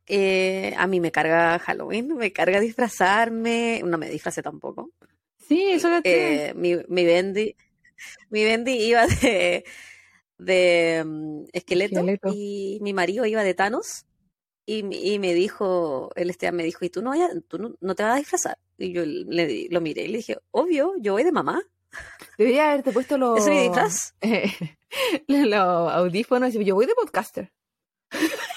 Eh, 0.06 0.74
a 0.76 0.86
mí 0.86 1.00
me 1.00 1.10
carga 1.10 1.58
Halloween, 1.58 2.14
me 2.16 2.32
carga 2.32 2.60
disfrazarme, 2.60 3.80
no 3.84 3.96
me 3.98 4.08
disfracé 4.10 4.42
tampoco. 4.42 4.90
Sí, 5.48 5.64
eso 5.72 5.88
te- 6.02 6.48
Eh, 6.50 6.54
mi, 6.54 6.76
mi 6.88 7.04
Bendy, 7.04 7.56
mi 8.30 8.44
Bendy 8.44 8.72
iba 8.72 9.06
de, 9.06 9.64
de 10.38 11.02
mm, 11.06 11.44
esqueleto, 11.52 12.00
Esqueleto. 12.00 12.28
y 12.32 12.78
mi 12.82 12.92
marido 12.92 13.24
iba 13.26 13.42
de 13.42 13.54
Thanos 13.54 14.06
y, 14.66 14.84
y 15.14 15.18
me 15.18 15.34
dijo, 15.34 16.10
el 16.16 16.30
Esteban 16.30 16.56
me 16.56 16.64
dijo, 16.64 16.84
¿y 16.84 16.90
tú 16.90 17.02
no, 17.02 17.10
vayas- 17.10 17.32
tú 17.48 17.58
no, 17.58 17.74
no 17.80 17.94
te 17.94 18.02
vas 18.02 18.14
a 18.14 18.18
disfrazar? 18.18 18.58
Y 18.78 18.92
yo 18.92 19.04
le, 19.06 19.68
lo 19.70 19.80
miré 19.80 20.04
y 20.04 20.08
le 20.08 20.16
dije, 20.18 20.38
obvio, 20.50 20.92
yo 20.98 21.12
voy 21.12 21.24
de 21.24 21.32
mamá, 21.32 21.62
Debería 22.36 22.70
haberte 22.70 22.92
puesto 22.92 23.16
los, 23.18 23.38
ese 23.38 23.50
es 23.50 23.56
mi 23.56 23.62
disfraz. 23.62 24.14
los 25.28 25.92
audífonos 25.92 26.54
y 26.54 26.64
yo 26.64 26.74
voy 26.74 26.86
de 26.86 26.94
podcaster. 26.94 27.52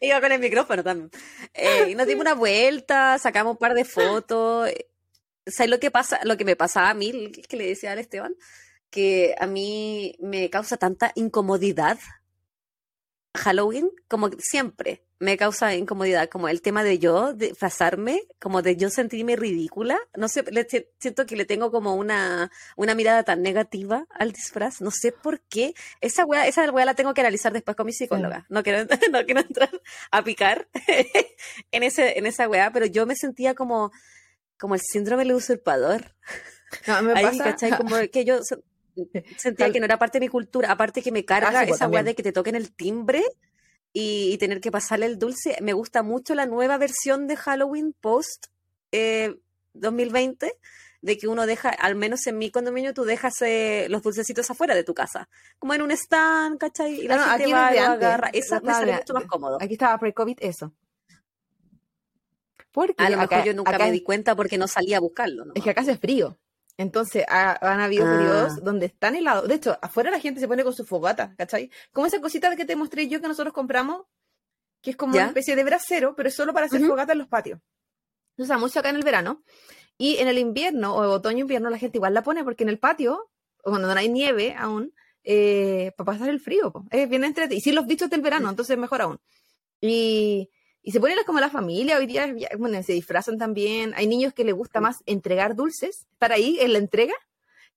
Iba 0.00 0.20
con 0.20 0.32
el 0.32 0.40
micrófono 0.40 0.82
también. 0.82 1.10
Eh, 1.52 1.90
y 1.90 1.94
nos 1.94 2.06
dimos 2.06 2.22
una 2.22 2.34
vuelta, 2.34 3.18
sacamos 3.18 3.52
un 3.52 3.58
par 3.58 3.74
de 3.74 3.84
fotos. 3.84 4.68
eh, 4.68 4.88
¿Sabes 5.46 5.70
lo 5.70 5.80
que 5.80 5.90
pasa? 5.90 6.20
Lo 6.24 6.36
que 6.36 6.44
me 6.44 6.56
pasaba 6.56 6.90
a 6.90 6.94
mí, 6.94 7.30
que 7.32 7.56
le 7.56 7.66
decía 7.66 7.92
al 7.92 7.98
Esteban, 7.98 8.34
que 8.90 9.34
a 9.38 9.46
mí 9.46 10.16
me 10.20 10.48
causa 10.50 10.76
tanta 10.76 11.12
incomodidad 11.14 11.98
Halloween, 13.34 13.90
como 14.08 14.28
siempre 14.38 15.04
me 15.20 15.36
causa 15.36 15.74
incomodidad, 15.74 16.30
como 16.30 16.48
el 16.48 16.62
tema 16.62 16.82
de 16.82 16.98
yo 16.98 17.34
disfrazarme, 17.34 18.22
como 18.40 18.62
de 18.62 18.76
yo 18.76 18.88
sentirme 18.88 19.36
ridícula. 19.36 19.98
No 20.16 20.28
sé, 20.28 20.42
le 20.50 20.66
si- 20.68 20.86
siento 20.98 21.26
que 21.26 21.36
le 21.36 21.44
tengo 21.44 21.70
como 21.70 21.94
una, 21.94 22.50
una 22.76 22.94
mirada 22.94 23.22
tan 23.22 23.42
negativa 23.42 24.06
al 24.10 24.32
disfraz. 24.32 24.80
No 24.80 24.90
sé 24.90 25.12
por 25.12 25.40
qué. 25.42 25.74
Esa 26.00 26.24
weá, 26.24 26.46
esa 26.46 26.70
weá 26.70 26.86
la 26.86 26.94
tengo 26.94 27.12
que 27.12 27.20
analizar 27.20 27.52
después 27.52 27.76
con 27.76 27.84
mi 27.86 27.92
psicóloga. 27.92 28.46
No 28.48 28.62
quiero, 28.62 28.86
no 29.12 29.24
quiero 29.26 29.40
entrar 29.40 29.70
a 30.10 30.24
picar 30.24 30.68
en 31.70 31.82
ese, 31.82 32.18
en 32.18 32.24
esa 32.26 32.48
weá, 32.48 32.72
pero 32.72 32.86
yo 32.86 33.04
me 33.04 33.14
sentía 33.14 33.54
como, 33.54 33.92
como 34.58 34.74
el 34.74 34.80
síndrome 34.80 35.24
del 35.24 35.34
usurpador. 35.34 36.14
No, 36.86 37.02
me 37.02 37.12
Ahí, 37.12 37.24
pasa, 37.26 37.44
¿cachai? 37.44 37.70
Como 37.76 37.96
que 38.12 38.24
yo 38.24 38.40
sentía 39.36 39.66
Tal- 39.66 39.72
que 39.72 39.80
no 39.80 39.84
era 39.86 39.98
parte 39.98 40.18
de 40.18 40.26
mi 40.26 40.28
cultura, 40.28 40.70
aparte 40.70 41.02
que 41.02 41.12
me 41.12 41.24
carga 41.24 41.48
Ah, 41.50 41.60
sí, 41.62 41.68
pues, 41.68 41.76
esa 41.80 41.88
weá 41.88 42.02
de 42.02 42.14
que 42.14 42.22
te 42.22 42.32
toquen 42.32 42.54
el 42.54 42.72
timbre 42.74 43.22
y, 43.92 44.32
y 44.32 44.38
tener 44.38 44.60
que 44.60 44.70
pasarle 44.70 45.06
el 45.06 45.18
dulce. 45.18 45.56
Me 45.60 45.72
gusta 45.72 46.02
mucho 46.02 46.34
la 46.34 46.46
nueva 46.46 46.78
versión 46.78 47.26
de 47.26 47.36
Halloween 47.36 47.92
post 48.00 48.46
eh, 48.92 49.36
2020, 49.74 50.52
de 51.02 51.16
que 51.18 51.28
uno 51.28 51.46
deja, 51.46 51.70
al 51.70 51.94
menos 51.94 52.26
en 52.26 52.36
mi 52.38 52.50
condominio, 52.50 52.92
tú 52.92 53.04
dejas 53.04 53.40
eh, 53.42 53.86
los 53.88 54.02
dulcecitos 54.02 54.50
afuera 54.50 54.74
de 54.74 54.84
tu 54.84 54.92
casa, 54.94 55.28
como 55.58 55.72
en 55.74 55.82
un 55.82 55.90
stand, 55.92 56.58
¿cachai? 56.58 57.00
Y 57.00 57.08
la 57.08 57.14
Ah, 57.14 57.16
no, 57.18 57.24
gente 57.24 57.42
aquí 57.44 57.52
va 57.52 57.70
lo 57.72 57.80
agarra. 57.92 58.30
Esa 58.32 58.60
me 58.60 58.72
sale 58.72 58.92
mucho 58.92 59.14
más 59.14 59.24
cómodo. 59.26 59.58
Aquí 59.60 59.72
estaba 59.74 59.96
pre-COVID 59.98 60.36
eso. 60.40 60.74
Porque 62.72 63.02
A 63.02 63.10
lo 63.10 63.20
acá- 63.20 63.36
mejor 63.38 63.46
yo 63.48 63.54
nunca 63.56 63.70
acá 63.74 63.84
me 63.86 63.92
di 63.92 64.02
cuenta 64.02 64.36
porque 64.36 64.56
no 64.58 64.68
salía 64.68 64.98
a 64.98 65.00
buscarlo. 65.00 65.44
¿no? 65.46 65.52
Es 65.56 65.62
que 65.64 65.70
acá 65.70 65.80
hace 65.80 65.96
frío. 65.96 66.38
Entonces 66.80 67.24
ha- 67.28 67.58
han 67.60 67.78
habido 67.80 68.06
Ah. 68.06 68.16
periodos 68.16 68.64
donde 68.64 68.86
están 68.86 69.14
helados. 69.14 69.46
De 69.46 69.54
hecho, 69.56 69.78
afuera 69.82 70.10
la 70.10 70.18
gente 70.18 70.40
se 70.40 70.48
pone 70.48 70.64
con 70.64 70.72
su 70.72 70.86
fogata, 70.86 71.34
¿cachai? 71.36 71.70
Como 71.92 72.06
esa 72.06 72.20
cosita 72.22 72.56
que 72.56 72.64
te 72.64 72.74
mostré 72.74 73.06
yo 73.06 73.20
que 73.20 73.28
nosotros 73.28 73.52
compramos, 73.52 74.06
que 74.80 74.92
es 74.92 74.96
como 74.96 75.12
¿Ya? 75.14 75.20
una 75.20 75.28
especie 75.28 75.56
de 75.56 75.64
brasero, 75.64 76.16
pero 76.16 76.30
es 76.30 76.34
solo 76.34 76.54
para 76.54 76.66
hacer 76.66 76.80
fogata 76.86 77.12
en 77.12 77.18
los 77.18 77.28
patios. 77.28 77.60
Se 78.34 78.42
usa 78.44 78.56
mucho 78.56 78.78
acá 78.80 78.88
en 78.88 78.96
el 78.96 79.02
verano. 79.04 79.42
Y 79.98 80.16
en 80.16 80.28
el 80.28 80.38
invierno, 80.38 80.94
o 80.96 81.02
otoño-invierno, 81.10 81.68
la 81.68 81.76
gente 81.76 81.98
igual 81.98 82.14
la 82.14 82.22
pone 82.22 82.44
porque 82.44 82.62
en 82.62 82.70
el 82.70 82.78
patio, 82.78 83.30
o 83.62 83.70
cuando 83.70 83.86
no 83.86 83.92
hay 84.00 84.08
nieve 84.08 84.54
aún, 84.58 84.94
eh, 85.22 85.92
para 85.98 86.12
pasar 86.12 86.30
el 86.30 86.40
frío. 86.40 86.72
po. 86.72 86.86
Es 86.90 87.06
bien 87.10 87.24
entretenido. 87.24 87.58
Y 87.58 87.60
sí, 87.60 87.72
los 87.72 87.84
bichos 87.86 88.08
del 88.08 88.22
verano, 88.22 88.48
entonces 88.48 88.78
mejor 88.78 89.02
aún. 89.02 89.20
Y, 89.82 90.48
y 90.82 90.92
se 90.92 91.00
ponen 91.00 91.18
como 91.26 91.40
la 91.40 91.50
familia, 91.50 91.98
hoy 91.98 92.06
día 92.06 92.32
bueno, 92.58 92.82
se 92.82 92.92
disfrazan 92.92 93.38
también. 93.38 93.92
Hay 93.96 94.06
niños 94.06 94.32
que 94.32 94.44
les 94.44 94.54
gusta 94.54 94.80
más 94.80 95.02
entregar 95.06 95.54
dulces, 95.54 96.06
estar 96.12 96.32
ahí 96.32 96.58
en 96.60 96.72
la 96.72 96.78
entrega, 96.78 97.14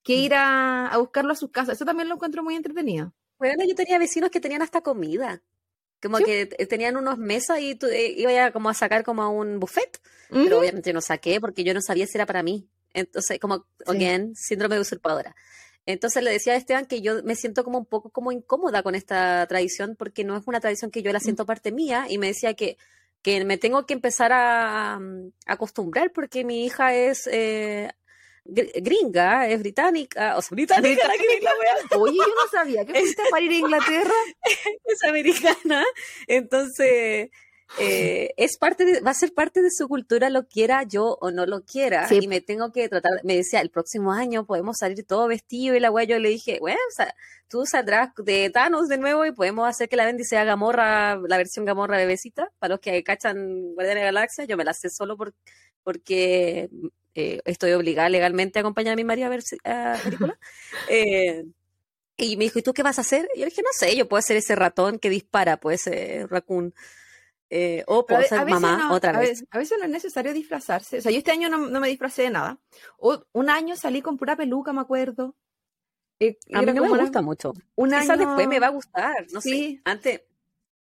que 0.04 0.14
ir 0.16 0.34
a, 0.34 0.88
a 0.88 0.98
buscarlo 0.98 1.34
a 1.34 1.36
sus 1.36 1.52
casas. 1.52 1.76
Eso 1.76 1.86
también 1.86 2.08
lo 2.10 2.16
encuentro 2.16 2.44
muy 2.44 2.56
entretenido. 2.56 3.14
Bueno, 3.40 3.64
yo 3.68 3.76
tenía 3.76 3.98
vecinos 4.00 4.30
que 4.32 4.40
tenían 4.40 4.62
hasta 4.62 4.82
comida. 4.82 5.42
Como 6.02 6.18
Sí. 6.18 6.24
que 6.26 6.46
te- 6.46 6.66
tenían 6.66 6.98
unos 6.98 7.18
mesas 7.18 7.60
y 7.62 7.76
tú 7.76 7.88
eh, 7.88 8.14
ibas 8.18 8.34
a 8.38 8.52
como 8.52 8.70
a 8.70 8.74
sacar 8.74 9.04
como 9.04 9.22
a 9.24 9.30
un 9.30 9.60
buffet. 9.60 10.02
Pero 10.30 10.60
obviamente 10.60 10.94
no 10.94 11.02
saqué 11.02 11.40
porque 11.40 11.64
yo 11.64 11.74
no 11.74 11.82
sabía 11.82 12.08
si 12.08 12.18
era 12.18 12.26
para 12.26 12.42
mí. 12.44 12.68
Entonces, 12.94 13.40
como, 13.40 13.58
Sí. 13.58 13.64
again, 13.88 14.34
síndrome 14.36 14.76
de 14.76 14.82
usurpadora. 14.82 15.36
Entonces 15.86 16.24
le 16.24 16.32
decía 16.32 16.54
a 16.54 16.56
Esteban 16.58 16.86
que 16.86 17.02
yo 17.02 17.24
me 17.24 17.36
siento 17.36 17.64
como 17.64 17.78
un 17.78 17.86
poco 17.86 18.10
como 18.10 18.32
incómoda 18.32 18.84
con 18.84 18.96
esta 18.96 19.46
tradición 19.48 19.96
porque 19.98 20.24
no 20.24 20.38
es 20.38 20.44
una 20.48 20.60
tradición 20.62 20.92
que 20.92 21.02
yo 21.02 21.12
la 21.12 21.20
siento 21.20 21.46
parte 21.46 21.72
mía 21.72 22.06
y 22.10 22.18
me 22.18 22.28
decía 22.28 22.54
que, 22.54 22.78
que 23.22 23.44
me 23.46 23.58
tengo 23.58 23.86
que 23.86 23.94
empezar 23.94 24.32
a, 24.34 24.98
mm, 25.00 25.32
acostumbrar 25.46 26.12
porque 26.14 26.44
mi 26.46 26.66
hija 26.66 26.94
es 26.96 27.28
eh, 27.32 27.90
gr- 28.46 28.72
gringa, 28.82 29.50
es 29.50 29.60
británica, 29.60 30.38
o 30.38 30.42
sea, 30.42 30.56
británica, 30.56 31.04
es 31.04 31.44
la 31.44 31.98
Oye, 31.98 32.18
yo 32.18 32.24
no 32.28 32.50
sabía 32.52 32.86
que 32.86 32.94
fuiste 32.94 33.24
para 33.30 33.44
ir 33.44 33.52
a 33.52 33.56
Inglaterra. 33.58 34.14
es 34.86 35.04
americana. 35.04 35.84
Entonces, 36.28 37.30
eh, 37.80 38.34
es 38.38 38.58
parte 38.58 38.86
de, 38.86 39.02
va 39.02 39.12
a 39.12 39.16
ser 39.16 39.34
parte 39.34 39.62
de 39.62 39.70
su 39.72 39.88
cultura, 39.88 40.30
lo 40.30 40.48
quiera 40.48 40.84
yo 40.84 41.18
o 41.22 41.32
no 41.32 41.46
lo 41.46 41.64
quiera. 41.64 42.08
Sí. 42.08 42.20
Y 42.22 42.28
me 42.28 42.42
tengo 42.42 42.72
que 42.72 42.88
tratar, 42.90 43.14
me 43.24 43.36
decía, 43.36 43.62
el 43.62 43.70
próximo 43.70 44.12
año 44.14 44.46
podemos 44.46 44.78
salir 44.80 45.04
todo 45.06 45.28
vestido 45.28 45.76
y 45.76 45.80
la 45.80 45.92
wea, 45.92 46.06
yo 46.06 46.20
le 46.20 46.30
dije, 46.30 46.58
bueno, 46.60 46.80
o 46.90 46.94
sea, 46.96 47.14
tú 47.48 47.66
saldrás 47.66 48.10
de 48.18 48.50
Thanos 48.52 48.88
de 48.88 48.98
nuevo 48.98 49.26
y 49.26 49.32
podemos 49.32 49.68
hacer 49.68 49.90
que 49.90 49.96
la 49.96 50.06
Bendy 50.06 50.24
sea 50.24 50.44
Gamorra, 50.44 51.18
la 51.28 51.38
versión 51.38 51.66
Gamorra 51.66 51.98
bebecita, 51.98 52.50
para 52.60 52.74
los 52.76 52.80
que 52.80 53.04
cachan 53.04 53.74
Guardianes 53.74 54.02
de 54.02 54.06
la 54.12 54.12
Galaxia, 54.20 54.46
yo 54.46 54.58
me 54.58 54.64
la 54.64 54.74
sé 54.74 54.90
solo 54.90 55.18
por, 55.18 55.34
porque 55.84 56.70
eh, 57.16 57.42
estoy 57.46 57.72
obligada 57.74 58.10
legalmente 58.10 58.60
a 58.60 58.62
acompañar 58.62 58.94
a 58.94 58.96
mi 58.96 59.04
marido 59.04 59.28
a 59.28 59.30
ver 59.30 59.42
si- 59.42 59.58
a 59.64 59.98
película. 60.04 60.38
Eh, 60.90 61.44
y 62.16 62.38
me 62.38 62.44
dijo, 62.44 62.60
¿y 62.60 62.62
tú 62.62 62.74
qué 62.74 62.84
vas 62.84 63.00
a 63.00 63.02
hacer? 63.02 63.28
Y 63.34 63.40
yo 63.40 63.46
le 63.46 63.50
dije, 63.50 63.64
no 63.64 63.70
sé, 63.74 63.96
yo 63.96 64.08
puedo 64.08 64.22
ser 64.22 64.38
ese 64.38 64.56
ratón 64.56 65.00
que 65.00 65.10
dispara, 65.10 65.58
pues, 65.58 65.88
eh, 65.88 66.28
raccoon. 66.30 66.74
Eh, 67.56 67.84
o 67.86 68.04
a 68.10 68.18
ve- 68.18 68.28
ser 68.28 68.40
a 68.40 68.46
mamá 68.46 68.78
no, 68.78 68.96
otra 68.96 69.20
vez. 69.20 69.46
a 69.52 69.58
veces 69.60 69.78
no 69.78 69.86
es 69.86 69.92
necesario 69.92 70.34
disfrazarse. 70.34 70.98
O 70.98 71.02
sea, 71.02 71.12
yo 71.12 71.20
este 71.20 71.30
año 71.32 71.50
no, 71.50 71.60
no 71.60 71.80
me 71.80 71.88
disfracé 71.88 72.24
de 72.24 72.32
nada. 72.32 72.58
O, 72.98 73.24
un 73.32 73.48
año 73.50 73.76
salí 73.76 74.02
con 74.02 74.18
pura 74.18 74.36
peluca, 74.36 74.74
me 74.74 74.82
acuerdo. 74.82 75.36
Eh, 76.20 76.38
A 76.52 76.62
mí 76.62 76.66
no 76.68 76.74
me 76.82 76.90
una- 76.92 77.04
gusta 77.04 77.22
mucho. 77.22 77.54
Un 77.76 77.90
Quizás 77.90 78.10
año- 78.10 78.26
después 78.26 78.48
me 78.48 78.60
va 78.60 78.68
a 78.68 78.72
gustar, 78.72 79.28
no 79.32 79.40
Sí. 79.40 79.76
sé. 79.76 79.82
Antes 79.86 80.22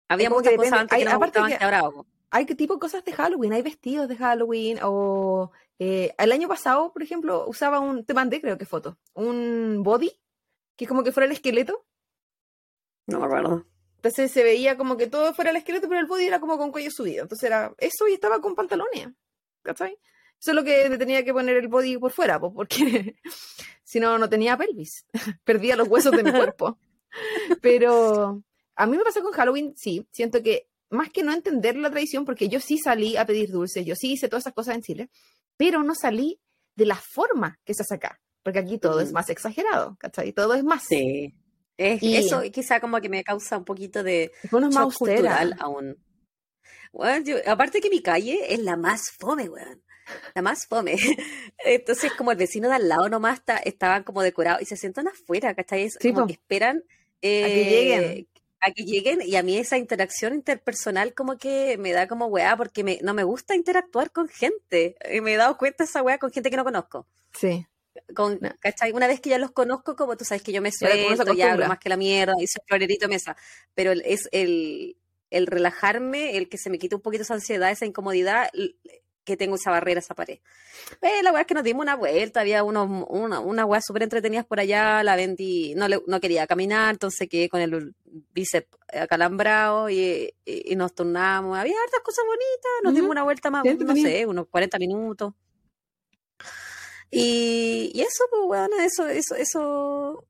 había 0.08 0.32
muchas 0.32 0.52
que 0.52 0.58
cosas 0.58 0.74
antes 0.74 0.94
Hay- 0.98 1.04
que 1.04 1.10
no 1.12 1.16
aparte 1.16 1.40
que- 1.48 1.58
que 1.60 1.64
ahora 1.64 1.80
hago. 1.80 2.08
hay 2.32 2.46
tipo 2.48 2.80
cosas 2.80 3.06
de 3.06 3.12
Halloween, 3.14 3.54
hay 3.54 3.62
vestidos 3.62 4.08
de 4.08 4.16
Halloween 4.18 4.80
o 4.82 5.52
eh, 5.78 6.16
el 6.18 6.32
año 6.32 6.48
pasado, 6.48 6.92
por 6.92 7.04
ejemplo, 7.04 7.46
usaba 7.48 7.80
un, 7.82 8.04
te 8.06 8.14
mandé 8.16 8.42
creo 8.42 8.58
que 8.58 8.66
foto, 8.66 8.98
un 9.14 9.82
body, 9.84 10.12
que 10.76 10.88
como 10.88 11.04
que 11.04 11.12
fuera 11.12 11.26
el 11.28 11.34
esqueleto, 11.34 11.86
No 13.06 13.20
me 13.20 13.26
acuerdo. 13.26 13.66
Entonces 14.04 14.32
se 14.32 14.44
veía 14.44 14.76
como 14.76 14.98
que 14.98 15.08
todo 15.08 15.34
fuera 15.34 15.52
el 15.52 15.56
esqueleto, 15.56 15.88
pero 15.88 16.02
el 16.02 16.08
body 16.08 16.26
era 16.26 16.42
como 16.42 16.58
con 16.58 16.74
cuello 16.74 16.92
subido. 16.92 17.24
Entonces 17.24 17.48
era 17.48 17.74
eso 17.78 18.06
y 18.10 18.14
estaba 18.14 18.42
con 18.42 18.54
pantalones. 18.54 19.08
¿Cachai? 19.62 19.98
Eso 20.38 20.52
es 20.52 20.56
lo 20.56 20.64
que 20.66 20.90
tenía 20.98 21.24
que 21.24 21.32
poner 21.32 21.56
el 21.56 21.70
body 21.70 21.98
por 21.98 22.12
fuera, 22.12 22.38
pues, 22.38 22.52
porque 22.54 23.16
si 23.86 24.02
no, 24.02 24.18
no 24.18 24.28
tenía 24.28 24.58
pelvis. 24.58 25.06
Perdía 25.46 25.78
los 25.78 25.88
huesos 25.88 26.12
de 26.12 26.22
mi 26.22 26.34
cuerpo. 26.34 26.78
Pero 27.62 28.44
a 28.76 28.86
mí 28.86 28.98
me 28.98 29.06
pasó 29.06 29.24
con 29.24 29.32
Halloween, 29.32 29.74
sí. 29.78 30.06
Siento 30.12 30.44
que 30.44 30.68
más 30.90 31.10
que 31.10 31.24
no 31.24 31.32
entender 31.32 31.78
la 31.78 31.90
tradición, 31.90 32.26
porque 32.26 32.50
yo 32.50 32.60
sí 32.60 32.78
salí 32.78 33.16
a 33.16 33.26
pedir 33.26 33.52
dulces, 33.52 33.86
yo 33.86 33.96
sí 33.96 34.12
hice 34.12 34.28
todas 34.28 34.44
esas 34.44 34.54
cosas 34.54 34.76
en 34.76 34.82
Chile, 34.82 35.10
pero 35.56 35.82
no 35.82 35.96
salí 35.96 36.42
de 36.76 36.88
la 36.88 36.98
forma 36.98 37.58
que 37.64 37.74
se 37.74 37.84
hace 37.84 37.96
acá. 37.96 38.20
Porque 38.44 38.60
aquí 38.60 38.78
todo 38.80 39.00
es 39.00 39.14
más 39.14 39.30
exagerado, 39.30 39.96
¿cachai? 39.98 40.34
Todo 40.34 40.56
es 40.56 40.66
más. 40.66 40.84
Sí. 40.84 41.34
Y- 41.78 42.16
eso 42.18 42.42
quizá 42.52 42.80
como 42.80 43.02
que 43.02 43.10
me 43.10 43.24
causa 43.24 43.58
un 43.58 43.66
poquito 43.66 44.04
de 44.04 44.32
es 44.44 44.52
más 44.52 44.74
shock 44.74 44.82
austera. 44.84 45.16
cultural 45.18 45.56
aún. 45.60 45.98
Weón, 46.92 47.26
yo- 47.26 47.38
aparte 47.48 47.82
que 47.82 47.90
mi 47.90 48.02
calle 48.02 48.54
es 48.54 48.60
la 48.60 48.78
más 48.78 49.02
fome, 49.20 49.50
weón. 49.50 49.82
La 50.36 50.42
más 50.42 50.68
fome. 50.68 50.96
Entonces, 51.66 52.12
como 52.14 52.32
el 52.32 52.38
vecino 52.38 52.70
de 52.70 52.76
al 52.76 52.88
lado 52.90 53.10
nomás 53.10 53.40
está, 53.40 53.58
estaban 53.58 54.04
como 54.04 54.22
decorados 54.22 54.62
y 54.62 54.66
se 54.66 54.78
sientan 54.78 55.08
afuera, 55.08 55.56
¿cachai? 55.56 55.84
Es 55.84 55.98
Sí, 56.00 56.10
como 56.12 56.22
po. 56.22 56.28
que 56.28 56.34
esperan 56.34 56.84
que 57.22 57.46
eh, 57.46 57.70
lleguen. 57.70 58.28
a 58.60 58.72
que 58.72 58.84
lleguen 58.84 59.22
y 59.22 59.36
a 59.38 59.44
mí 59.44 59.58
esa 59.58 59.78
interacción 59.78 60.36
interpersonal 60.36 61.14
como 61.14 61.38
que 61.38 61.78
me 61.78 61.94
da 61.94 62.08
como 62.08 62.26
weá 62.28 62.56
porque 62.58 62.84
me, 62.84 63.00
no 63.02 63.14
me 63.14 63.24
gusta 63.24 63.56
interactuar 63.56 64.12
con 64.12 64.28
gente. 64.28 64.96
Y 65.12 65.22
me 65.22 65.34
he 65.34 65.38
dado 65.38 65.58
cuenta 65.58 65.86
esa 65.86 66.04
weá 66.04 66.18
con 66.20 66.32
gente 66.32 66.50
que 66.52 66.58
no 66.58 66.64
conozco. 66.66 67.08
Sí. 67.34 67.66
Con. 68.16 68.40
¿cachai? 68.60 68.92
Una 68.92 69.08
vez 69.08 69.20
que 69.22 69.30
ya 69.30 69.38
los 69.38 69.52
conozco, 69.52 69.96
como 69.96 70.18
tú 70.18 70.26
sabes 70.26 70.42
que 70.44 70.52
yo 70.52 70.62
me 70.62 70.72
suelto, 70.72 71.34
ya 71.38 71.52
hablo 71.54 71.68
más 71.70 71.80
que 71.80 71.90
la 71.90 71.98
mierda, 71.98 72.34
y 72.40 72.48
soy 72.48 72.62
florerito 72.68 73.06
de 73.08 73.14
mesa. 73.14 73.36
Pero 73.76 73.92
es 73.92 74.28
el, 74.32 74.98
el 75.30 75.48
relajarme, 75.48 76.38
el 76.38 76.50
que 76.50 76.58
se 76.58 76.70
me 76.70 76.80
quite 76.80 76.96
un 76.96 77.02
poquito 77.02 77.24
esa 77.24 77.36
ansiedad, 77.36 77.70
esa 77.72 77.86
incomodidad, 77.86 78.50
que 79.26 79.38
tengo 79.38 79.56
esa 79.56 79.72
barrera, 79.72 80.00
esa 80.02 80.16
pared. 80.16 80.40
Eh, 81.02 81.24
la 81.24 81.32
weá 81.32 81.42
es 81.42 81.48
que 81.48 81.54
nos 81.54 81.64
dimos 81.64 81.84
una 81.84 81.96
vuelta, 81.96 82.42
había 82.42 82.62
unos, 82.64 83.06
una, 83.10 83.40
una 83.40 83.66
weá 83.66 83.80
súper 83.82 84.04
entretenidas 84.04 84.46
por 84.46 84.60
allá, 84.60 85.02
la 85.02 85.16
vendí, 85.16 85.74
no, 85.76 85.88
le- 85.88 86.02
no 86.08 86.20
quería 86.20 86.46
caminar, 86.46 86.92
entonces 86.96 87.30
quedé 87.30 87.48
con 87.48 87.62
el 87.62 87.96
bíceps 88.34 88.68
acalambrado 88.92 89.90
y, 89.90 90.34
y, 90.44 90.74
y 90.74 90.76
nos 90.76 90.94
turnamos. 90.94 91.58
Había 91.58 91.76
hartas 91.86 92.02
cosas 92.02 92.26
bonitas, 92.26 92.72
nos 92.84 92.94
dimos 92.94 93.06
Ujú. 93.06 93.12
una 93.14 93.24
vuelta 93.24 93.50
más, 93.50 93.64
no 93.64 93.94
sé, 94.04 94.26
unos 94.26 94.48
40 94.50 94.78
minutos. 94.78 95.34
Y, 97.16 97.92
y 97.94 98.02
eso, 98.02 98.24
pues, 98.30 98.42
bueno, 98.46 98.76
eso, 98.80 99.08
eso, 99.08 99.36
eso 99.36 100.26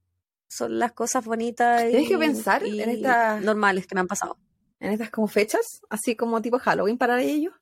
son 0.49 0.79
las 0.79 0.91
cosas 0.93 1.25
bonitas 1.25 1.83
y, 1.85 1.89
Tienes 1.91 2.09
que 2.09 2.17
pensar 2.17 2.65
y 2.65 2.81
en 2.81 2.89
esta- 2.89 3.39
normales 3.39 3.87
que 3.87 3.95
me 3.95 4.01
han 4.01 4.07
pasado. 4.07 4.37
en 4.79 4.91
estas 4.91 5.09
como 5.09 5.27
fechas, 5.27 5.81
así 5.89 6.15
como 6.15 6.41
tipo 6.41 6.59
Halloween 6.59 6.97
para 6.97 7.21
ellos, 7.21 7.53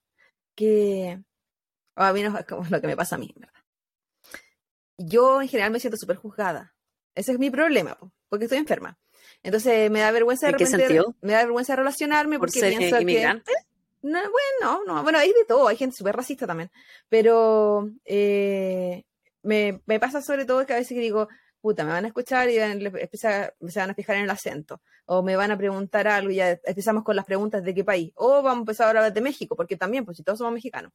que 0.55 1.21
a 1.95 2.13
mí 2.13 2.23
no 2.23 2.37
es 2.37 2.45
como 2.45 2.65
lo 2.69 2.81
que 2.81 2.87
me 2.87 2.97
pasa 2.97 3.15
a 3.15 3.19
mí, 3.19 3.31
¿verdad? 3.37 3.53
Yo 4.97 5.41
en 5.41 5.47
general 5.47 5.71
me 5.71 5.79
siento 5.79 5.97
súper 5.97 6.17
juzgada. 6.17 6.75
Ese 7.15 7.31
es 7.33 7.39
mi 7.39 7.49
problema, 7.49 7.95
po, 7.95 8.11
porque 8.29 8.45
estoy 8.45 8.57
enferma. 8.59 8.97
Entonces 9.43 9.89
me 9.91 9.99
da 9.99 10.11
vergüenza 10.11 10.47
de 10.47 10.53
¿En 10.53 10.57
qué 10.57 10.65
repente, 10.65 10.87
sentido? 10.87 11.15
me 11.21 11.33
da 11.33 11.43
vergüenza 11.43 11.75
relacionarme 11.75 12.37
¿Por 12.39 12.47
porque 12.47 12.59
ser 12.59 12.69
pienso 12.77 12.97
que 12.97 13.01
inmigrante? 13.03 13.51
no, 14.03 14.19
bueno, 14.19 14.81
no, 14.85 15.03
bueno, 15.03 15.17
hay 15.19 15.29
de 15.31 15.45
todo, 15.47 15.67
hay 15.67 15.77
gente 15.77 15.95
súper 15.95 16.15
racista 16.15 16.47
también, 16.47 16.71
pero 17.09 17.87
eh, 18.05 19.03
me, 19.43 19.81
me 19.85 19.99
pasa 19.99 20.21
sobre 20.21 20.45
todo 20.45 20.65
que 20.65 20.73
a 20.73 20.77
veces 20.77 20.95
que 20.95 21.01
digo, 21.01 21.27
puta, 21.61 21.83
me 21.83 21.91
van 21.91 22.05
a 22.05 22.07
escuchar 22.07 22.49
y 22.49 22.57
van- 22.57 22.81
empieza- 22.81 23.53
se 23.67 23.79
van 23.79 23.89
a 23.91 23.93
fijar 23.93 24.15
en 24.17 24.23
el 24.23 24.29
acento, 24.29 24.81
o 25.05 25.21
me 25.21 25.35
van 25.35 25.51
a 25.51 25.57
preguntar 25.57 26.07
algo 26.07 26.31
y 26.31 26.35
ya 26.35 26.59
empezamos 26.63 27.03
con 27.03 27.15
las 27.15 27.25
preguntas 27.25 27.63
de 27.63 27.73
qué 27.73 27.83
país, 27.83 28.11
o 28.15 28.41
vamos 28.41 28.57
a 28.57 28.59
empezar 28.61 28.87
a 28.87 28.89
hablar 28.89 29.13
de 29.13 29.21
México, 29.21 29.55
porque 29.55 29.77
también, 29.77 30.05
pues 30.05 30.17
si 30.17 30.23
todos 30.23 30.39
somos 30.39 30.53
mexicanos. 30.53 30.91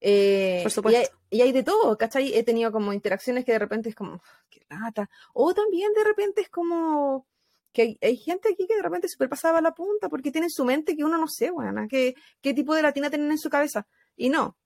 Eh, 0.00 0.60
Por 0.62 0.70
y 0.72 0.74
supuesto. 0.74 1.00
hay, 1.30 1.38
y 1.38 1.42
hay 1.42 1.52
de 1.52 1.62
todo, 1.62 1.96
¿cachai? 1.96 2.34
He 2.34 2.42
tenido 2.42 2.72
como 2.72 2.92
interacciones 2.92 3.44
que 3.44 3.52
de 3.52 3.58
repente 3.60 3.88
es 3.88 3.94
como, 3.94 4.20
qué 4.50 4.62
lata, 4.68 5.08
o 5.32 5.54
también 5.54 5.92
de 5.94 6.02
repente 6.04 6.40
es 6.40 6.48
como 6.48 7.26
que 7.72 7.82
hay, 7.82 7.98
hay 8.02 8.16
gente 8.16 8.48
aquí 8.52 8.66
que 8.66 8.76
de 8.76 8.82
repente 8.82 9.08
súper 9.08 9.28
pasaba 9.28 9.60
la 9.62 9.72
punta 9.72 10.08
porque 10.10 10.30
tiene 10.30 10.46
en 10.48 10.50
su 10.50 10.64
mente 10.64 10.94
que 10.96 11.04
uno 11.04 11.16
no 11.18 11.26
sé, 11.28 11.50
weón, 11.50 11.88
qué, 11.88 12.14
qué 12.42 12.52
tipo 12.52 12.74
de 12.74 12.82
latina 12.82 13.08
tienen 13.10 13.30
en 13.30 13.38
su 13.38 13.48
cabeza. 13.48 13.86
Y 14.16 14.28
no. 14.28 14.56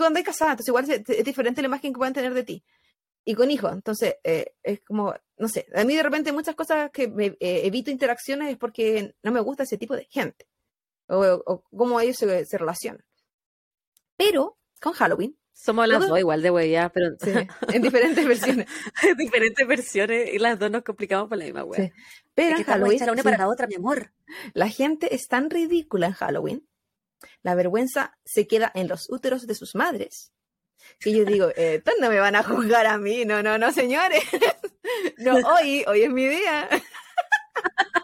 Tú 0.00 0.06
andas 0.06 0.22
casada, 0.22 0.52
entonces 0.52 0.68
igual 0.68 0.90
es, 0.90 1.02
es 1.06 1.24
diferente 1.26 1.60
la 1.60 1.68
imagen 1.68 1.92
que 1.92 1.98
pueden 1.98 2.14
tener 2.14 2.32
de 2.32 2.42
ti. 2.42 2.64
Y 3.22 3.34
con 3.34 3.50
hijos, 3.50 3.70
entonces 3.70 4.14
eh, 4.24 4.54
es 4.62 4.80
como, 4.80 5.14
no 5.36 5.46
sé, 5.46 5.66
a 5.74 5.84
mí 5.84 5.94
de 5.94 6.02
repente 6.02 6.32
muchas 6.32 6.54
cosas 6.54 6.90
que 6.90 7.06
me, 7.06 7.26
eh, 7.38 7.66
evito 7.66 7.90
interacciones 7.90 8.50
es 8.50 8.56
porque 8.56 9.14
no 9.22 9.30
me 9.30 9.40
gusta 9.40 9.64
ese 9.64 9.76
tipo 9.76 9.94
de 9.94 10.06
gente. 10.06 10.46
O, 11.06 11.20
o 11.44 11.62
cómo 11.76 12.00
ellos 12.00 12.16
se, 12.16 12.46
se 12.46 12.56
relacionan. 12.56 13.04
Pero 14.16 14.56
con 14.80 14.94
Halloween, 14.94 15.36
Somos 15.52 15.86
las 15.86 16.08
dos 16.08 16.18
igual 16.18 16.40
de 16.40 16.50
huella, 16.50 16.88
pero 16.88 17.10
sí, 17.20 17.32
en 17.74 17.82
diferentes 17.82 18.26
versiones. 18.26 18.68
diferentes 19.18 19.68
versiones 19.68 20.32
y 20.32 20.38
las 20.38 20.58
dos 20.58 20.70
nos 20.70 20.82
complicamos 20.82 21.28
por 21.28 21.36
la 21.36 21.44
misma 21.44 21.64
wea. 21.64 21.88
Sí. 21.88 21.92
Pero 22.32 22.48
Es 22.48 22.54
que 22.54 22.62
en 22.62 22.66
Halloween, 22.68 22.96
hechas 22.96 23.06
la 23.06 23.12
una 23.12 23.22
sí. 23.22 23.24
para 23.28 23.36
la 23.36 23.48
otra, 23.48 23.66
mi 23.66 23.74
amor. 23.74 24.14
La 24.54 24.70
gente 24.70 25.14
es 25.14 25.28
tan 25.28 25.50
ridícula 25.50 26.06
en 26.06 26.12
Halloween, 26.14 26.69
la 27.42 27.54
vergüenza 27.54 28.16
se 28.24 28.46
queda 28.46 28.70
en 28.74 28.88
los 28.88 29.08
úteros 29.10 29.46
de 29.46 29.54
sus 29.54 29.74
madres. 29.74 30.32
Que 30.98 31.12
yo 31.12 31.24
digo, 31.24 31.48
eh, 31.56 31.76
"Estos 31.76 31.94
no 32.00 32.08
me 32.08 32.18
van 32.18 32.36
a 32.36 32.42
juzgar 32.42 32.86
a 32.86 32.98
mí, 32.98 33.24
no, 33.24 33.42
no, 33.42 33.58
no, 33.58 33.72
señores. 33.72 34.22
No, 35.18 35.34
hoy, 35.60 35.84
hoy 35.86 36.02
es 36.02 36.10
mi 36.10 36.26
día. 36.26 36.68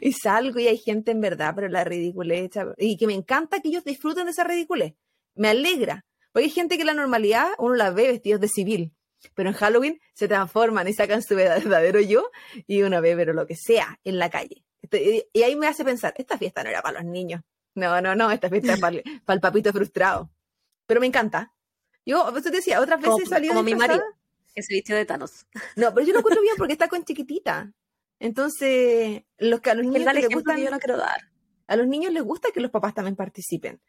Y 0.00 0.12
salgo 0.12 0.58
y 0.58 0.66
hay 0.68 0.78
gente 0.78 1.10
en 1.10 1.20
verdad, 1.20 1.52
pero 1.54 1.68
la 1.68 1.84
ridiculez, 1.84 2.50
y 2.78 2.96
que 2.96 3.06
me 3.06 3.14
encanta 3.14 3.60
que 3.60 3.68
ellos 3.68 3.84
disfruten 3.84 4.24
de 4.24 4.30
esa 4.30 4.44
ridiculez. 4.44 4.94
Me 5.34 5.48
alegra. 5.50 6.04
Porque 6.32 6.44
hay 6.46 6.50
gente 6.50 6.76
que 6.76 6.82
en 6.82 6.86
la 6.88 6.94
normalidad 6.94 7.48
uno 7.58 7.74
la 7.74 7.90
ve 7.90 8.08
vestidos 8.08 8.40
de 8.40 8.48
civil, 8.48 8.92
pero 9.34 9.50
en 9.50 9.54
Halloween 9.54 10.00
se 10.14 10.28
transforman 10.28 10.88
y 10.88 10.92
sacan 10.94 11.22
su 11.22 11.34
verdadero 11.36 12.00
yo 12.00 12.30
y 12.66 12.82
uno 12.82 13.00
ve, 13.00 13.14
pero 13.16 13.32
lo 13.32 13.46
que 13.46 13.56
sea, 13.56 13.98
en 14.04 14.18
la 14.18 14.30
calle. 14.30 14.64
Este- 14.82 15.28
y 15.32 15.42
ahí 15.42 15.56
me 15.56 15.66
hace 15.66 15.84
pensar, 15.84 16.14
esta 16.16 16.38
fiesta 16.38 16.62
no 16.62 16.70
era 16.70 16.82
para 16.82 17.00
los 17.02 17.10
niños. 17.10 17.42
No, 17.78 18.00
no, 18.00 18.14
no, 18.14 18.30
esta 18.30 18.48
fiesta 18.48 18.74
es 18.74 18.80
para, 18.80 18.96
el- 18.96 19.40
papito 19.40 19.72
frustrado. 19.72 20.30
Pero 20.86 21.00
me 21.00 21.06
encanta. 21.06 21.54
Yo, 22.04 22.26
pues 22.30 22.42
te 22.44 22.50
decía, 22.50 22.80
otras 22.80 22.98
veces 22.98 23.12
Como- 23.12 23.24
he 23.24 23.28
salido 23.28 23.52
como 23.54 23.62
mi 23.64 23.74
marido. 23.74 24.02
Que 24.54 24.62
se 24.62 24.74
vistió 24.74 24.96
de 24.96 25.04
Thanos. 25.04 25.46
No, 25.76 25.92
pero 25.94 26.06
yo 26.06 26.12
lo 26.12 26.18
encuentro 26.20 26.42
bien 26.42 26.54
porque 26.58 26.72
está 26.72 26.88
con 26.88 27.04
chiquitita. 27.04 27.72
Entonces, 28.18 29.22
los 29.38 29.60
que 29.60 29.70
a 29.70 29.74
los 29.74 29.84
niños 29.86 30.04
que 30.06 30.12
les 30.14 30.28
yo 30.28 30.70
no 30.70 30.78
quiero 30.80 30.96
dar. 30.96 31.20
a 31.68 31.76
los 31.76 31.86
niños 31.86 32.12
les 32.12 32.22
gusta 32.22 32.50
que 32.52 32.60
los 32.60 32.70
papás 32.70 32.94
también 32.94 33.14
participen. 33.16 33.80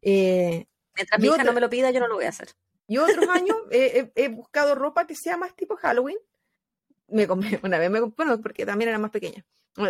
Eh, 0.00 0.66
Mientras 0.94 1.20
mi 1.20 1.26
hija 1.26 1.34
otra- 1.34 1.44
no 1.44 1.52
me 1.52 1.60
lo 1.60 1.68
pida, 1.68 1.90
yo 1.90 2.00
no 2.00 2.08
lo 2.08 2.14
voy 2.14 2.24
a 2.24 2.28
hacer. 2.30 2.48
yo 2.88 3.04
otros 3.04 3.28
años 3.30 3.56
eh, 3.70 4.10
he, 4.14 4.24
he 4.24 4.28
buscado 4.28 4.74
ropa 4.74 5.06
que 5.06 5.14
sea 5.14 5.36
más 5.36 5.54
tipo 5.54 5.76
Halloween. 5.76 6.16
Me 7.08 7.26
compré, 7.26 7.60
una 7.62 7.78
vez 7.78 7.90
me 7.90 8.00
compré, 8.00 8.24
bueno, 8.24 8.40
porque 8.40 8.64
también 8.64 8.88
era 8.88 8.98
más 8.98 9.10
pequeña, 9.10 9.44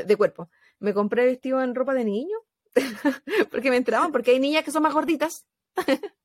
de 0.06 0.16
cuerpo. 0.16 0.50
Me 0.80 0.92
compré 0.92 1.26
vestido 1.26 1.62
en 1.62 1.74
ropa 1.74 1.94
de 1.94 2.04
niño, 2.04 2.36
porque 3.50 3.70
me 3.70 3.76
entraban, 3.76 4.12
porque 4.12 4.32
hay 4.32 4.40
niñas 4.40 4.64
que 4.64 4.70
son 4.70 4.82
más 4.82 4.94
gorditas. 4.94 5.46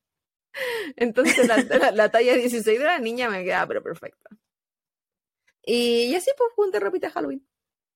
Entonces 0.96 1.46
la, 1.46 1.56
la- 1.78 1.92
la 1.92 2.10
talla 2.10 2.34
16 2.34 2.78
de 2.78 2.84
la 2.84 2.98
niña 2.98 3.30
me 3.30 3.44
queda 3.44 3.66
pero 3.66 3.82
perfecta. 3.82 4.30
Y, 5.62 6.04
y 6.06 6.14
así 6.16 6.30
pues 6.36 6.50
junté 6.54 6.80
ropita 6.80 7.08
de 7.08 7.12
Halloween. 7.12 7.46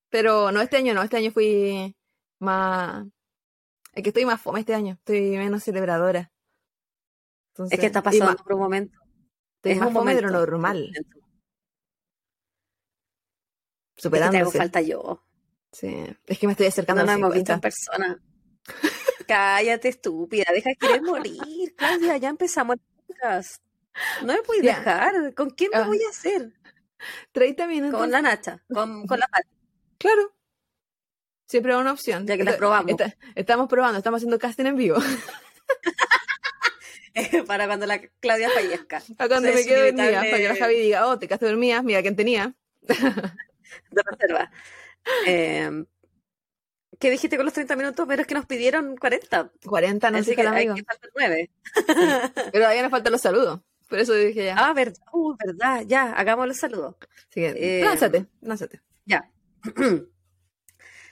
Pero 0.09 0.51
no, 0.51 0.61
este 0.61 0.77
año 0.77 0.93
no, 0.93 1.01
este 1.03 1.17
año 1.17 1.31
fui 1.31 1.95
más... 2.39 3.05
Es 3.93 4.03
que 4.03 4.09
estoy 4.09 4.25
más 4.25 4.41
fome 4.41 4.59
este 4.61 4.73
año, 4.75 4.93
estoy 4.95 5.21
menos 5.37 5.63
celebradora. 5.63 6.31
Es 7.71 7.79
que 7.79 7.85
está 7.85 8.01
pasando 8.03 8.25
más- 8.33 8.41
por 8.41 8.53
un 8.53 8.59
momento. 8.59 8.99
estoy 9.57 9.71
es 9.73 9.79
más 9.79 9.91
fome 9.93 10.13
de 10.15 10.21
lo 10.21 10.27
momento. 10.27 10.51
normal, 10.51 10.91
Es 13.97 14.03
que 14.03 14.09
te 14.09 14.37
hago 14.37 14.51
falta 14.51 14.81
yo. 14.81 15.23
Sí. 15.71 16.05
Es 16.25 16.39
que 16.39 16.47
me 16.47 16.53
estoy 16.53 16.67
acercando 16.67 17.03
No 17.03 17.11
a 17.11 17.15
hemos 17.15 17.33
visto 17.33 17.51
en 17.53 17.61
50. 17.61 17.61
persona. 17.61 18.21
Cállate, 19.27 19.89
estúpida. 19.89 20.45
Deja 20.53 20.69
de 20.69 20.75
querer 20.75 21.01
morir. 21.01 21.73
Claudia, 21.75 22.17
ya 22.17 22.29
empezamos. 22.29 22.77
No 24.23 24.33
me 24.33 24.41
puedes 24.43 24.63
Ya. 24.63 24.77
dejar. 24.79 25.33
¿Con 25.33 25.49
quién 25.51 25.71
me 25.73 25.79
Ah. 25.79 25.87
voy 25.87 25.99
a 26.03 26.09
hacer? 26.09 26.51
30 27.31 27.67
minutos. 27.67 27.99
Con 27.99 28.11
la 28.11 28.21
Nacha. 28.21 28.61
Con, 28.71 29.07
con 29.07 29.19
la 29.19 29.27
Pati. 29.27 29.47
Claro. 29.97 30.33
Siempre 31.47 31.73
es 31.73 31.77
una 31.79 31.91
opción. 31.91 32.25
Ya 32.27 32.37
que 32.37 32.43
la 32.43 32.57
probamos. 32.57 32.91
esta- 32.91 33.15
estamos 33.35 33.67
probando, 33.69 33.97
estamos 33.99 34.17
haciendo 34.19 34.39
casting 34.39 34.65
en 34.65 34.77
vivo. 34.77 34.97
Para 37.47 37.65
cuando 37.67 37.85
la 37.85 37.99
Claudia 38.19 38.49
fallezca. 38.49 39.01
Para 39.17 39.29
cuando 39.29 39.49
Es 39.49 39.55
me 39.55 39.65
quede 39.65 39.91
dormida, 39.93 40.19
para 40.21 40.37
que 40.37 40.47
la 40.49 40.55
Javi 40.55 40.75
diga, 40.79 41.07
oh, 41.07 41.17
te 41.17 41.27
quedaste 41.27 41.45
dormida, 41.45 41.81
mira 41.81 42.01
quién 42.01 42.15
tenía. 42.15 42.53
de 42.81 44.03
reserva. 44.03 44.51
Eh, 45.25 45.85
¿Qué 46.99 47.09
dijiste 47.11 47.35
con 47.37 47.45
los 47.45 47.53
30 47.53 47.75
minutos? 47.75 48.05
Pero 48.07 48.21
es 48.21 48.27
que 48.27 48.35
nos 48.35 48.45
pidieron 48.45 48.95
40. 48.97 49.51
40 49.65 50.11
no 50.11 50.23
sé 50.23 50.35
qué 50.35 50.41
hay 50.41 50.47
amigo. 50.47 50.75
que 50.75 50.83
faltar 50.83 51.09
9. 51.15 51.51
Pero 51.85 52.51
todavía 52.51 52.81
nos 52.81 52.91
faltan 52.91 53.11
los 53.11 53.21
saludos. 53.21 53.59
Por 53.89 53.99
eso 53.99 54.13
dije 54.13 54.45
ya. 54.45 54.55
Ah, 54.57 54.73
verdad. 54.73 54.97
Uh, 55.11 55.35
verdad. 55.37 55.83
Ya, 55.85 56.11
hagamos 56.13 56.47
los 56.47 56.57
saludos. 56.57 56.95
Así 57.29 57.41
que, 57.41 57.79
eh, 57.79 57.83
lánzate, 57.83 58.25
lánzate. 58.41 58.81
Ya. 59.05 59.29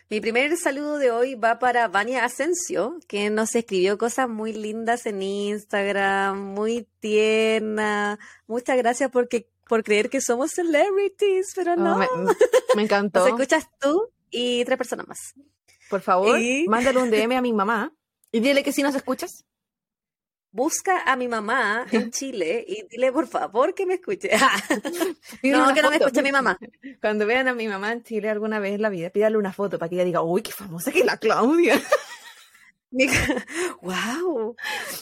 Mi 0.10 0.22
primer 0.22 0.56
saludo 0.58 1.00
de 1.00 1.12
hoy 1.12 1.36
va 1.36 1.58
para 1.60 1.88
Vania 1.88 2.24
Asensio, 2.26 3.00
que 3.08 3.30
nos 3.30 3.56
escribió 3.56 3.98
cosas 3.98 4.30
muy 4.30 4.54
lindas 4.54 5.06
en 5.08 5.22
Instagram, 5.24 6.38
muy 6.40 6.88
tierna. 7.00 8.20
Muchas 8.48 8.78
gracias 8.78 9.10
porque, 9.12 9.48
por 9.68 9.84
creer 9.84 10.10
que 10.10 10.22
somos 10.22 10.52
celebrities, 10.52 11.54
pero 11.56 11.74
Oh, 11.74 11.78
no. 11.78 11.98
me, 11.98 12.08
me 12.76 12.82
encantó. 12.84 13.20
Nos 13.20 13.30
escuchas 13.30 13.68
tú 13.80 14.10
y 14.30 14.64
tres 14.66 14.78
personas 14.78 15.08
más. 15.08 15.20
Por 15.94 16.02
favor, 16.02 16.40
Y- 16.40 16.66
mándale 16.68 16.98
un 16.98 17.12
DM 17.12 17.36
a 17.38 17.42
mi 17.42 17.54
mamá 17.54 17.94
y 18.32 18.40
dile 18.40 18.64
que 18.64 18.72
si 18.72 18.82
nos 18.82 18.96
escuchas. 18.96 19.46
Busca 20.52 21.04
a 21.04 21.16
mi 21.16 21.28
mamá 21.28 21.86
en 21.92 22.10
Chile 22.10 22.66
y 22.68 22.84
dile 22.90 23.12
por 23.12 23.28
favor 23.28 23.76
que 23.76 23.86
me 23.86 23.94
escuche. 23.96 24.30
No, 25.44 25.72
que 25.72 25.82
no 25.84 25.92
me 25.92 25.98
escuche 25.98 26.24
mi 26.24 26.32
mamá. 26.32 26.58
Cuando 27.00 27.28
vean 27.28 27.48
a 27.48 27.54
mi 27.54 27.68
mamá 27.68 27.92
en 27.92 28.02
Chile 28.04 28.28
alguna 28.30 28.58
vez 28.60 28.74
en 28.74 28.82
la 28.82 28.90
vida, 28.90 29.12
pídale 29.12 29.38
una 29.38 29.54
foto 29.54 29.78
para 29.78 29.90
que 29.90 29.96
ella 29.96 30.06
diga, 30.06 30.22
uy, 30.24 30.42
qué 30.42 30.52
famosa 30.52 30.92
que 30.92 31.00
es 31.02 31.06
la 31.06 31.18
Claudia. 31.18 31.80
Mi, 32.92 33.06
wow. 33.82 34.56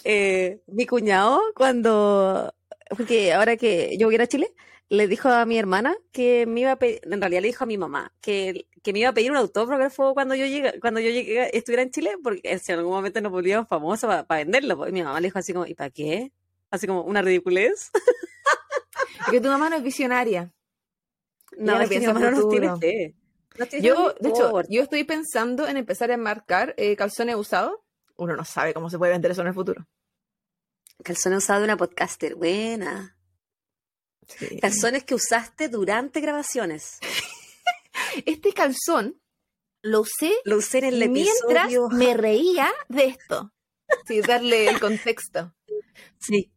Eh, 0.03 0.61
mi 0.67 0.85
cuñado, 0.85 1.41
cuando, 1.55 2.53
porque 2.89 3.31
ahora 3.33 3.55
que 3.57 3.97
yo 3.97 4.07
voy 4.07 4.15
a 4.15 4.17
ir 4.17 4.21
a 4.23 4.27
Chile, 4.27 4.53
le 4.91 5.07
dijo 5.07 5.29
a 5.29 5.45
mi 5.45 5.57
hermana 5.57 5.95
que 6.11 6.45
me 6.45 6.59
iba 6.59 6.73
a 6.73 6.75
pedir, 6.75 6.99
en 7.03 7.21
realidad 7.21 7.41
le 7.41 7.47
dijo 7.47 7.63
a 7.63 7.67
mi 7.67 7.77
mamá 7.77 8.11
que, 8.19 8.67
que 8.83 8.91
me 8.91 8.99
iba 8.99 9.07
a 9.07 9.13
pedir 9.13 9.31
un 9.31 9.37
autógrafo 9.37 10.13
cuando 10.13 10.35
yo 10.35 10.45
llegue, 10.45 10.81
cuando 10.81 10.99
yo 10.99 11.09
llegue, 11.09 11.55
estuviera 11.57 11.81
en 11.81 11.91
Chile, 11.91 12.15
porque 12.21 12.59
si 12.59 12.73
en 12.73 12.79
algún 12.79 12.95
momento 12.95 13.21
nos 13.21 13.31
volvíamos 13.31 13.69
famosos 13.69 14.09
para 14.25 14.43
venderlo. 14.43 14.75
pues, 14.75 14.89
Y 14.89 14.93
mi 14.93 15.01
mamá 15.01 15.21
le 15.21 15.27
dijo 15.27 15.39
así 15.39 15.53
como, 15.53 15.65
¿y 15.65 15.75
para 15.75 15.91
qué? 15.91 16.33
Así 16.69 16.87
como 16.87 17.03
una 17.03 17.21
ridiculez. 17.21 17.89
Porque 19.25 19.39
tu 19.39 19.47
mamá 19.47 19.69
no 19.69 19.77
es 19.77 19.83
visionaria. 19.83 20.51
No, 21.57 21.79
no 21.79 21.87
piensa 21.87 22.11
no 22.11 22.29
nos 22.29 22.49
tiene 22.49 22.75
fe. 22.75 23.15
No 23.57 23.65
tiene 23.67 23.87
Yo, 23.87 24.13
de 24.19 24.29
hecho, 24.29 24.61
yo 24.67 24.81
estoy 24.81 25.05
pensando 25.05 25.69
en 25.69 25.77
empezar 25.77 26.11
a 26.11 26.15
enmarcar 26.15 26.73
eh, 26.75 26.97
calzones 26.97 27.37
usados. 27.37 27.75
Uno 28.17 28.35
no 28.35 28.43
sabe 28.43 28.73
cómo 28.73 28.89
se 28.89 28.97
puede 28.97 29.13
vender 29.13 29.31
eso 29.31 29.39
en 29.39 29.47
el 29.47 29.53
futuro. 29.53 29.87
Calzones 31.01 31.37
usados 31.37 31.61
de 31.61 31.65
una 31.67 31.77
podcaster, 31.77 32.35
buena. 32.35 33.15
Sí. 34.27 34.59
Calzones 34.59 35.03
que 35.03 35.15
usaste 35.15 35.69
durante 35.69 36.21
grabaciones. 36.21 36.99
Este 38.25 38.53
calzón 38.53 39.21
lo 39.83 40.01
usé 40.01 40.33
Lo 40.45 40.57
usé 40.57 40.79
en 40.79 40.85
el 40.85 41.09
mientras 41.09 41.65
episodio. 41.65 41.89
me 41.89 42.13
reía 42.15 42.71
de 42.89 43.05
esto. 43.05 43.53
Sí, 44.07 44.21
darle 44.21 44.67
el 44.69 44.79
contexto. 44.79 45.53
Sí. 46.19 46.51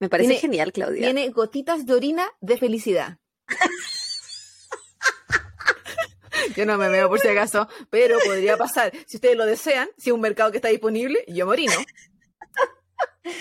Me 0.00 0.08
parece 0.08 0.28
Tiene- 0.30 0.40
genial, 0.40 0.72
Claudia. 0.72 1.02
Tiene 1.02 1.28
gotitas 1.30 1.86
de 1.86 1.94
orina 1.94 2.28
de 2.40 2.58
felicidad. 2.58 3.18
Yo 6.56 6.66
no 6.66 6.76
me 6.76 6.88
veo 6.88 7.08
por 7.08 7.20
si 7.20 7.28
acaso, 7.28 7.68
pero 7.88 8.18
podría 8.24 8.56
pasar. 8.56 8.92
Si 9.06 9.16
ustedes 9.16 9.36
lo 9.36 9.46
desean, 9.46 9.88
si 9.96 10.10
es 10.10 10.14
un 10.14 10.20
mercado 10.20 10.50
que 10.50 10.58
está 10.58 10.68
disponible, 10.68 11.24
yo 11.28 11.46
me 11.46 11.52
orino. 11.52 11.72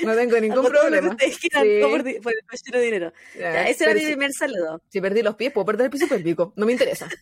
No 0.04 0.15
tengo 0.15 0.39
ningún 0.39 0.65
problema. 0.67 1.10
ustedes 1.10 1.38
Sí. 1.38 1.50
por, 1.82 2.04
por 2.22 2.34
el 2.74 2.82
dinero. 2.82 3.13
Ya, 3.38 3.67
ese 3.67 3.84
era 3.86 3.94
mi 3.94 4.00
si, 4.02 4.06
primer 4.08 4.32
saludo. 4.32 4.82
si 4.89 5.02
perdí 5.02 5.22
los 5.24 5.36
pies, 5.36 5.52
puedo 5.52 5.65
perder 5.65 5.86
el 5.86 5.91
piso 5.91 6.08
pélvico. 6.08 6.54
No 6.56 6.65
me 6.65 6.72
interesa. 6.74 7.08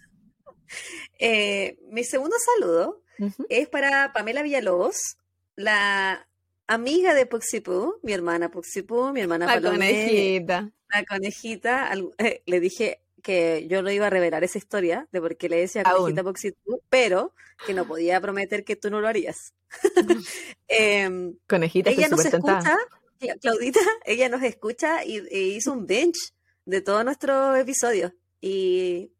Eh, 1.17 1.77
mi 1.89 2.03
segundo 2.03 2.35
saludo 2.55 3.01
es 3.49 3.67
para 3.67 4.13
Pamela 4.13 4.43
Villalobos, 4.43 5.17
la 5.55 6.27
amiga 6.67 7.13
de 7.13 7.25
Puxipú, 7.25 7.95
mi 8.03 8.13
hermana 8.13 8.49
Puxipú, 8.51 9.11
mi 9.11 9.19
hermana 9.21 9.45
La 9.47 9.53
Palomé, 9.55 9.77
conejita. 9.91 10.71
la 10.93 11.05
conejita. 11.05 11.87
al- 11.87 12.13
eh, 12.19 12.41
le 12.45 12.59
dije 12.59 13.01
que 13.21 13.67
yo 13.69 13.81
no 13.81 13.91
iba 13.91 14.07
a 14.07 14.09
revelar 14.09 14.43
esa 14.43 14.57
historia 14.57 15.07
de 15.11 15.21
por 15.21 15.35
qué 15.37 15.49
le 15.49 15.57
decía 15.57 15.83
conejita 15.83 16.23
Puxipú, 16.23 16.81
pero 16.89 17.33
que 17.65 17.73
no 17.73 17.85
podía 17.87 18.19
prometer 18.21 18.63
que 18.63 18.75
tú 18.75 18.89
no 18.89 19.01
lo 19.01 19.07
harías. 19.07 19.53
Em, 20.67 21.35
Conejita, 21.47 21.89
ella 21.89 22.07
nos 22.09 22.25
escucha, 22.25 22.77
Cla- 23.19 23.39
Claudita, 23.41 23.79
ella 24.05 24.29
nos 24.29 24.43
escucha 24.43 25.03
y, 25.03 25.17
e 25.29 25.39
hizo 25.55 25.71
un 25.73 25.85
bench 25.85 26.33
de 26.65 26.81
todos 26.81 27.03
nuestros 27.03 27.57
episodios 27.57 28.13
y 28.41 29.11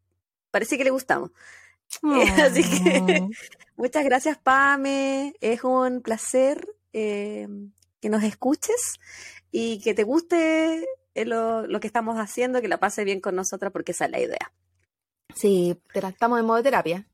parece 0.50 0.78
que 0.78 0.84
le 0.84 0.90
gustamos. 0.90 1.30
Así 2.42 2.62
que- 2.62 3.20
Oh. 3.22 3.28
Muchas 3.76 4.04
gracias, 4.04 4.36
Pame. 4.38 5.34
Es 5.40 5.64
un 5.64 6.02
placer 6.02 6.68
eh, 6.92 7.48
que 8.00 8.08
nos 8.10 8.22
escuches 8.22 8.98
y 9.50 9.80
que 9.80 9.94
te 9.94 10.02
guste 10.04 10.86
eh, 11.14 11.24
lo, 11.24 11.66
lo 11.66 11.80
que 11.80 11.86
estamos 11.86 12.16
haciendo, 12.18 12.60
que 12.60 12.68
la 12.68 12.78
pases 12.80 13.04
bien 13.04 13.20
con 13.20 13.34
nosotras, 13.34 13.72
porque 13.72 13.92
esa 13.92 14.06
es 14.06 14.10
la 14.10 14.20
idea. 14.20 14.52
Sí, 15.34 15.80
estamos 16.12 16.40
en 16.40 16.46
modo 16.46 16.62
terapia. 16.62 17.06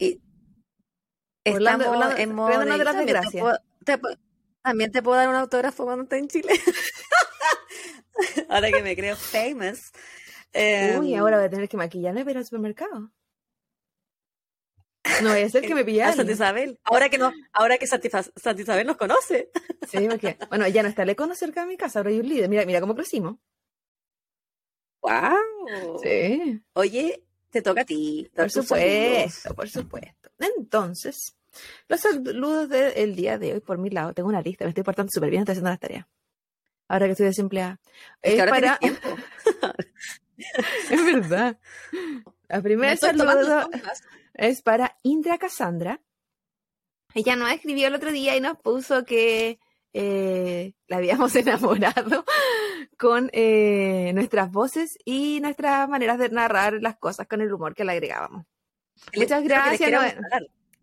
Hablando- 1.44 1.84
Estamos 1.84 2.18
en 2.18 2.34
modo 2.34 2.48
de 2.48 2.54
también 2.84 3.06
te 3.06 3.12
puedo- 3.40 3.58
te 3.84 4.00
también 4.62 4.90
te 4.92 5.02
puedo 5.02 5.16
dar 5.16 5.28
un 5.28 5.36
autógrafo 5.36 5.84
cuando 5.84 6.02
esté 6.04 6.18
en 6.18 6.28
Chile. 6.28 6.48
Ahora 8.48 8.70
que 8.70 8.82
me 8.82 8.96
creo 8.96 9.16
famous. 9.16 9.90
Uy, 10.54 10.62
Em, 11.14 11.18
ahora 11.20 11.36
voy 11.36 11.46
a 11.46 11.50
tener 11.50 11.68
que 11.68 11.76
maquillarme 11.76 12.24
para 12.24 12.38
el 12.40 12.44
supermercado. 12.46 13.12
No 15.22 15.30
voy 15.30 15.42
a 15.42 15.46
hacer 15.46 15.62
que 15.66 15.74
me 15.74 15.80
a 15.82 15.84
pillan. 15.84 16.16
Santa 16.16 16.32
Isabel. 16.32 16.80
Ahora 16.84 17.08
que 17.10 17.18
no, 17.18 17.32
ahora 17.52 17.76
que 17.78 17.86
Santa 17.86 18.06
Isa- 18.08 18.32
Santa 18.34 18.62
Isabel 18.62 18.86
nos 18.86 18.96
conoce. 18.96 19.50
Sí, 19.88 20.06
porque, 20.08 20.38
bueno, 20.48 20.66
ya 20.68 20.82
no 20.82 20.88
está 20.88 21.02
el 21.02 21.10
Econo 21.10 21.34
cerca 21.34 21.60
de 21.60 21.66
mi 21.66 21.76
casa, 21.76 21.98
ahora 21.98 22.10
hay 22.10 22.20
un 22.20 22.28
líder. 22.28 22.48
Mira, 22.48 22.64
mira 22.64 22.80
cómo 22.80 22.94
crecimos. 22.94 23.36
¡Wow! 25.10 26.00
Sí, 26.02 26.62
Oye, 26.74 27.22
te 27.50 27.62
toca 27.62 27.82
a 27.82 27.84
ti. 27.84 28.28
por 28.34 28.50
tus 28.50 28.66
saludos. 28.66 28.68
supuesto, 28.88 29.54
por 29.54 29.68
supuesto. 29.68 30.30
Entonces, 30.38 31.36
los 31.88 32.00
saludos 32.00 32.68
del 32.68 33.14
día 33.16 33.38
de 33.38 33.54
hoy, 33.54 33.60
por 33.60 33.78
mi 33.78 33.90
lado, 33.90 34.12
tengo 34.14 34.28
una 34.28 34.42
lista, 34.42 34.64
me 34.64 34.70
estoy 34.70 34.84
portando 34.84 35.10
súper 35.12 35.30
bien, 35.30 35.42
estoy 35.42 35.52
haciendo 35.54 35.70
las 35.70 35.80
tareas. 35.80 36.06
Ahora 36.88 37.06
que 37.06 37.12
estoy 37.12 37.26
desempleada. 37.26 37.80
Es 38.22 38.34
que 38.34 38.34
Es 38.34 38.40
ahora 38.40 38.50
para, 38.52 38.78
tiempo. 38.78 39.08
es 40.90 41.04
verdad. 41.04 41.58
El 42.48 42.56
Me 42.58 42.62
primer 42.62 42.90
estoy 42.92 43.16
tomando 43.16 43.44
saludo 43.44 43.70
es 44.34 44.62
para 44.62 44.96
Indra 45.02 45.38
Cassandra. 45.38 46.00
Ella 47.14 47.34
nos 47.36 47.50
escribió 47.50 47.88
el 47.88 47.94
otro 47.94 48.12
día 48.12 48.36
y 48.36 48.40
nos 48.40 48.58
puso 48.58 49.04
que 49.04 49.58
eh, 49.98 50.74
la 50.88 50.98
habíamos 50.98 51.34
enamorado 51.36 52.24
con 52.98 53.30
eh, 53.32 54.12
nuestras 54.14 54.52
voces 54.52 54.98
y 55.06 55.40
nuestras 55.40 55.88
maneras 55.88 56.18
de 56.18 56.28
narrar 56.28 56.82
las 56.82 56.96
cosas 56.98 57.26
con 57.26 57.40
el 57.40 57.50
humor 57.50 57.74
que 57.74 57.84
le 57.84 57.92
agregábamos. 57.92 58.44
Muchas 59.14 59.42
gracias. 59.42 59.90
Nos, 59.90 60.42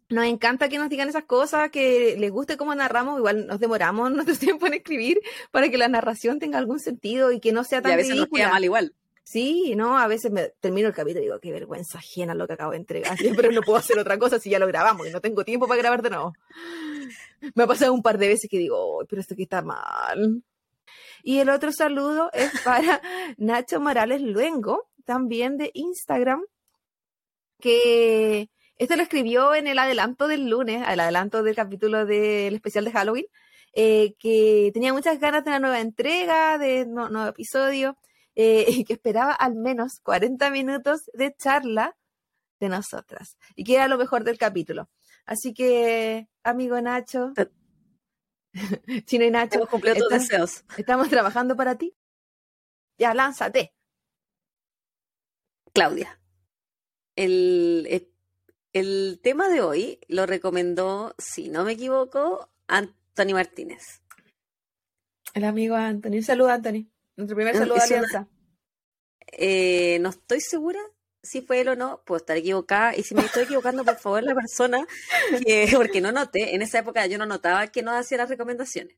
nos 0.10 0.26
encanta 0.26 0.68
que 0.68 0.80
nos 0.80 0.90
digan 0.90 1.10
esas 1.10 1.26
cosas, 1.26 1.70
que 1.70 2.16
les 2.18 2.32
guste 2.32 2.58
cómo 2.58 2.74
narramos. 2.74 3.20
Igual 3.20 3.46
nos 3.46 3.60
demoramos 3.60 4.12
nuestro 4.16 4.36
tiempo 4.36 4.66
en 4.66 4.74
escribir 4.74 5.20
para 5.52 5.70
que 5.70 5.78
la 5.78 5.88
narración 5.88 6.40
tenga 6.40 6.58
algún 6.58 6.80
sentido 6.80 7.32
y 7.32 7.40
que 7.40 7.52
no 7.52 7.64
sea 7.64 7.80
Y 7.80 7.84
tan 7.84 7.92
a 7.92 7.96
veces 7.96 8.16
nos 8.16 8.20
ridícula. 8.22 8.44
queda 8.46 8.52
mal 8.54 8.64
igual. 8.64 8.96
Sí, 9.26 9.74
no, 9.76 9.98
a 9.98 10.08
veces 10.08 10.32
me 10.32 10.50
termino 10.60 10.88
el 10.88 10.94
capítulo 10.94 11.22
y 11.22 11.28
digo, 11.28 11.40
qué 11.40 11.52
vergüenza 11.52 12.00
ajena 12.00 12.34
lo 12.34 12.46
que 12.46 12.54
acabo 12.54 12.72
de 12.72 12.78
entregar, 12.78 13.16
pero 13.38 13.52
no 13.52 13.62
puedo 13.62 13.78
hacer 13.78 13.98
otra 13.98 14.18
cosa 14.18 14.38
si 14.40 14.50
ya 14.50 14.60
lo 14.60 14.68
grabamos 14.68 15.08
y 15.08 15.12
no 15.12 15.22
tengo 15.22 15.46
tiempo 15.46 15.68
para 15.68 15.78
grabar 15.82 16.02
de 16.02 16.10
nuevo. 16.10 16.34
Me 17.56 17.64
ha 17.64 17.68
pasado 17.68 17.94
un 17.94 18.02
par 18.02 18.18
de 18.18 18.28
veces 18.28 18.50
que 18.50 18.58
digo, 18.58 19.02
"Ay, 19.02 19.08
pero 19.10 19.22
esto 19.22 19.34
aquí 19.34 19.44
está 19.44 19.62
mal. 19.62 20.44
Y 21.24 21.40
el 21.40 21.50
otro 21.50 21.72
saludo 21.72 22.30
es 22.34 22.52
para 22.66 23.02
Nacho 23.38 23.80
Morales 23.80 24.22
Luengo, 24.22 24.90
también 25.06 25.58
de 25.58 25.72
Instagram, 25.74 26.44
que 27.60 28.50
esto 28.78 28.96
lo 28.96 29.04
escribió 29.04 29.56
en 29.56 29.68
el 29.68 29.80
adelanto 29.80 30.28
del 30.28 30.50
lunes, 30.50 30.86
el 30.88 31.00
adelanto 31.00 31.44
del 31.44 31.56
capítulo 31.56 32.06
del 32.06 32.56
especial 32.56 32.86
de 32.86 32.92
Halloween, 32.92 33.26
eh, 33.74 34.16
que 34.20 34.72
tenía 34.74 34.94
muchas 34.94 35.20
ganas 35.20 35.44
de 35.44 35.52
una 35.52 35.60
nueva 35.60 35.80
entrega, 35.80 36.58
de 36.58 36.84
un 36.84 36.94
nuevo 36.94 37.28
episodio, 37.28 37.98
eh, 38.36 38.66
y 38.68 38.84
que 38.84 38.94
esperaba 38.94 39.32
al 39.32 39.56
menos 39.56 40.00
40 40.04 40.50
minutos 40.52 41.10
de 41.14 41.34
charla 41.36 41.96
de 42.60 42.70
nosotras, 42.70 43.38
y 43.56 43.64
que 43.64 43.76
era 43.76 43.88
lo 43.88 43.98
mejor 43.98 44.24
del 44.24 44.38
capítulo. 44.38 44.90
Así 45.26 45.54
que, 45.54 46.28
amigo 46.44 46.80
Nacho, 46.82 47.34
Chino 49.06 49.26
y 49.26 49.32
Nacho, 49.32 49.60
Hemos 49.60 49.70
cumplido 49.70 49.96
tus 49.98 50.10
deseos. 50.10 50.64
estamos 50.78 51.10
trabajando 51.10 51.56
para 51.56 51.78
ti. 51.78 51.96
Ya, 52.98 53.14
lánzate. 53.14 53.74
Claudia, 55.74 56.20
el, 57.16 57.88
el, 57.90 58.14
el 58.74 59.20
tema 59.24 59.50
de 59.50 59.62
hoy 59.62 60.00
lo 60.08 60.26
recomendó, 60.26 61.16
si 61.18 61.50
no 61.50 61.64
me 61.64 61.72
equivoco, 61.74 62.50
Anthony 62.68 63.34
Martínez. 63.34 64.04
El 65.34 65.46
amigo 65.46 65.76
Anthony. 65.76 66.12
Un 66.18 66.24
saludo, 66.24 66.50
Anthony. 66.50 66.88
Nuestro 67.16 67.36
primer 67.36 67.56
saludo 67.56 67.76
una- 67.76 67.84
alianza. 67.84 68.28
Eh, 69.32 69.98
no 70.00 70.10
estoy 70.10 70.42
segura 70.42 70.80
si 71.24 71.42
fue 71.42 71.62
él 71.62 71.70
o 71.70 71.76
no, 71.76 72.04
puedo 72.06 72.18
estar 72.18 72.36
equivocada. 72.38 72.96
Y 72.96 73.04
si 73.04 73.16
me 73.16 73.22
estoy 73.22 73.44
equivocando, 73.44 73.84
por 73.86 73.98
favor, 73.98 74.24
la 74.24 74.36
persona 74.36 74.86
que, 75.46 75.72
porque 75.76 76.02
no 76.02 76.12
noté, 76.12 76.54
en 76.54 76.62
esa 76.62 76.80
época 76.80 77.06
yo 77.08 77.18
no 77.18 77.26
notaba 77.26 77.68
que 77.68 77.82
nos 77.82 77.96
hacía 77.96 78.20
las 78.20 78.30
recomendaciones. 78.30 78.96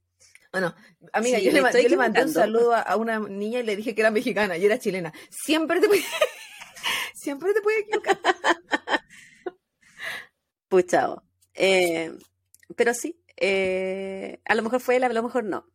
Bueno, 0.52 0.74
amiga, 1.14 1.38
Sí, 1.38 1.46
yo, 1.46 1.52
le, 1.52 1.60
estoy 1.60 1.84
yo 1.84 1.90
le 1.90 1.98
mandé 1.98 2.24
un 2.24 2.32
saludo 2.32 2.74
a, 2.74 2.96
una 2.96 3.20
niña 3.20 3.60
y 3.60 3.64
le 3.64 3.76
dije 3.76 3.94
que 3.94 4.02
era 4.02 4.10
mexicana 4.10 4.58
y 4.58 4.66
era 4.66 4.80
chilena. 4.80 5.14
Siempre 5.30 5.80
te 5.82 5.88
puedes, 5.88 6.06
siempre 7.14 7.54
te 7.54 7.62
puedes 7.62 7.82
equivocar. 7.82 8.18
Puchao. 10.70 11.24
Eh, 11.54 12.12
pero 12.76 12.94
sí, 12.94 13.22
eh, 13.38 14.40
a 14.46 14.56
lo 14.56 14.64
mejor 14.64 14.80
fue 14.80 14.96
él, 14.96 15.04
a 15.04 15.10
lo 15.10 15.24
mejor 15.24 15.44
no. 15.44 15.70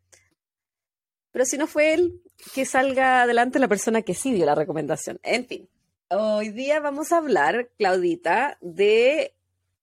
Pero 1.31 1.45
si 1.45 1.59
no 1.59 1.67
fue 1.67 1.95
él, 1.95 2.23
que 2.55 2.65
salga 2.65 3.23
adelante 3.23 3.59
la 3.59 3.69
persona 3.69 4.03
que 4.03 4.15
sí 4.15 4.33
dio 4.33 4.47
la 4.47 4.55
recomendación. 4.55 5.21
En 5.23 5.47
fin, 5.47 5.69
hoy 6.11 6.51
día 6.51 6.81
vamos 6.81 7.13
a 7.13 7.19
hablar, 7.19 7.71
Claudita, 7.79 8.59
de 8.61 9.35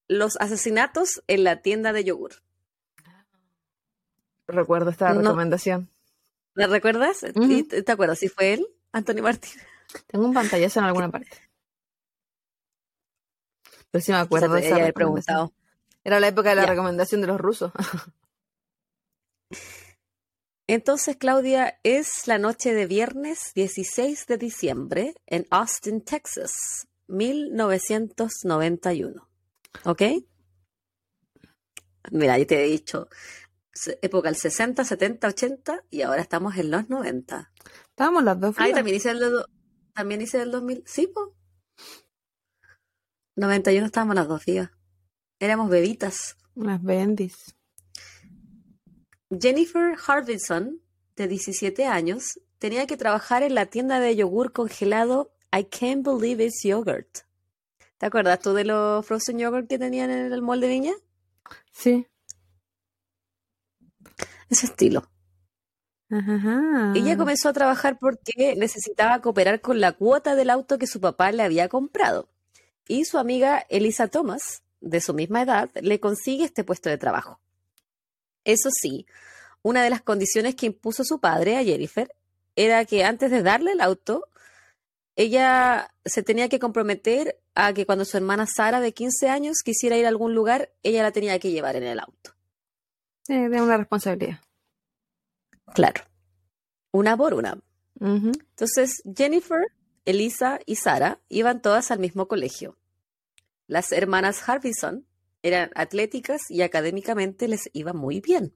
los 0.08 0.38
asesinatos 0.38 1.24
en 1.28 1.44
la 1.44 1.62
tienda 1.62 1.94
de 1.94 2.04
yogur. 2.04 2.34
Recuerdo 4.48 4.90
esta 4.92 5.14
No. 5.14 5.22
recomendación. 5.22 5.90
¿La 6.54 6.68
recuerdas? 6.68 7.26
¿Y 7.36 7.64
¿Te 7.64 7.84
te 7.84 7.92
acuerdas? 7.92 8.20
¿Si 8.20 8.30
fue 8.30 8.54
él, 8.54 8.68
Anthony 8.92 9.22
Martín? 9.22 9.52
Tengo 10.08 10.26
un 10.26 10.34
pantallazo 10.34 10.80
en 10.80 10.86
alguna 10.86 11.10
parte. 11.10 11.38
Pero 13.92 14.04
sí 14.04 14.12
me 14.12 14.18
acuerdo 14.18 14.54
de 14.54 14.68
esa 14.68 14.92
preguntado. 14.94 15.54
Era 16.04 16.20
la 16.20 16.28
época 16.30 16.50
de 16.50 16.56
la 16.56 16.64
Ya. 16.64 16.70
recomendación 16.70 17.22
de 17.22 17.28
los 17.28 17.40
rusos. 17.40 17.72
Entonces, 20.68 21.16
Claudia, 21.16 21.80
es 21.84 22.28
la 22.28 22.38
noche 22.38 22.74
de 22.74 22.86
viernes 22.88 23.54
16 23.56 24.28
de 24.28 24.38
diciembre 24.38 25.16
en 25.26 25.48
Austin, 25.50 26.02
Texas, 26.04 26.88
1991. 27.08 29.30
¿Ok? 29.86 30.02
Mira, 32.12 32.38
yo 32.38 32.48
te 32.48 32.66
he 32.66 32.70
dicho 32.70 33.08
época 34.02 34.30
del 34.30 34.36
60, 34.36 34.84
70, 34.84 35.28
80 35.28 35.84
y 35.90 36.02
ahora 36.02 36.22
estamos 36.22 36.56
en 36.58 36.72
los 36.72 36.90
90. 36.90 37.52
Estábamos 37.90 38.24
las 38.24 38.40
dos 38.40 38.56
Ah, 38.58 38.66
vivas. 38.66 38.78
también 38.78 38.98
hice 38.98 39.12
el, 39.12 39.46
también 39.94 40.22
hice 40.22 40.42
el 40.42 40.52
2000. 40.52 40.84
Sí, 40.86 41.08
po. 41.08 41.36
91 43.36 43.86
estábamos 43.86 44.16
las 44.16 44.28
dos 44.28 44.44
vivas. 44.46 44.72
Éramos 45.40 45.70
bebitas. 45.70 46.38
Unas 46.56 46.82
bendis. 46.82 47.56
Jennifer 49.30 49.98
Harbison, 50.08 50.82
de 51.16 51.28
17 51.28 51.86
años, 51.86 52.40
tenía 52.60 52.88
que 52.88 52.96
trabajar 52.96 53.44
en 53.44 53.56
la 53.56 53.66
tienda 53.66 54.00
de 54.00 54.16
yogur 54.16 54.54
congelado 54.54 55.32
I 55.52 55.66
Can't 55.66 56.06
Believe 56.06 56.46
It's 56.46 56.64
Yogurt. 56.64 57.20
¿Te 57.98 58.06
acuerdas 58.06 58.40
tú 58.40 58.54
de 58.54 58.64
los 58.64 59.06
frozen 59.06 59.40
yogurt 59.40 59.68
que 59.68 59.80
tenían 59.80 60.12
en 60.12 60.32
el 60.32 60.42
mall 60.42 60.62
de 60.62 60.68
Viña? 60.68 60.94
Sí. 61.72 62.08
Ese 64.50 64.68
estilo. 64.68 65.10
Ajá. 66.10 66.94
Ella 66.96 67.18
comenzó 67.18 67.50
a 67.50 67.54
trabajar 67.54 67.98
porque 68.00 68.56
necesitaba 68.56 69.22
cooperar 69.22 69.60
con 69.60 69.82
la 69.82 69.92
cuota 69.92 70.36
del 70.36 70.50
auto 70.50 70.78
que 70.78 70.88
su 70.88 71.02
papá 71.02 71.32
le 71.32 71.44
había 71.44 71.68
comprado. 71.68 72.30
Y 72.88 73.04
su 73.04 73.18
amiga 73.18 73.66
Elisa 73.68 74.08
Thomas, 74.08 74.64
de 74.80 75.02
su 75.02 75.14
misma 75.14 75.42
edad, 75.42 75.70
le 75.82 76.00
consigue 76.00 76.46
este 76.46 76.64
puesto 76.64 76.90
de 76.90 76.98
trabajo. 76.98 77.42
Eso 78.48 78.70
sí, 78.72 79.06
una 79.62 79.84
de 79.84 79.90
las 79.90 80.02
condiciones 80.02 80.56
que 80.56 80.68
impuso 80.68 81.04
su 81.04 81.20
padre 81.20 81.58
a 81.58 81.64
Jennifer 81.66 82.16
era 82.56 82.86
que 82.86 83.04
antes 83.04 83.30
de 83.30 83.44
darle 83.44 83.74
el 83.74 83.82
auto, 83.82 84.30
ella 85.18 85.94
se 86.06 86.24
tenía 86.24 86.48
que 86.48 86.58
comprometer 86.58 87.42
a 87.56 87.74
que 87.74 87.86
cuando 87.86 88.06
su 88.06 88.16
hermana 88.16 88.48
Sara, 88.48 88.80
de 88.80 88.94
15 88.94 89.28
años, 89.28 89.58
quisiera 89.66 89.98
ir 89.98 90.06
a 90.06 90.10
algún 90.10 90.34
lugar, 90.34 90.72
ella 90.82 91.04
la 91.04 91.12
tenía 91.12 91.38
que 91.40 91.52
llevar 91.52 91.76
en 91.76 91.84
el 91.84 92.00
auto. 92.00 92.36
Sí, 93.24 93.36
de 93.36 93.62
una 93.62 93.76
responsabilidad. 93.76 94.40
Claro. 95.74 96.06
Una 96.92 97.18
por 97.18 97.34
una. 97.34 97.60
Entonces, 98.00 99.02
Jennifer, 99.14 99.74
Elisa 100.06 100.62
y 100.66 100.78
Sara 100.78 101.20
iban 101.28 101.62
todas 101.62 101.92
al 101.92 102.00
mismo 102.00 102.30
colegio. 102.30 102.78
Las 103.68 103.92
hermanas 103.92 104.48
Harbison 104.48 105.06
eran 105.48 105.72
atléticas 105.76 106.42
y 106.50 106.62
académicamente 106.62 107.48
les 107.48 107.70
iba 107.74 107.94
muy 107.94 108.22
bien. 108.22 108.56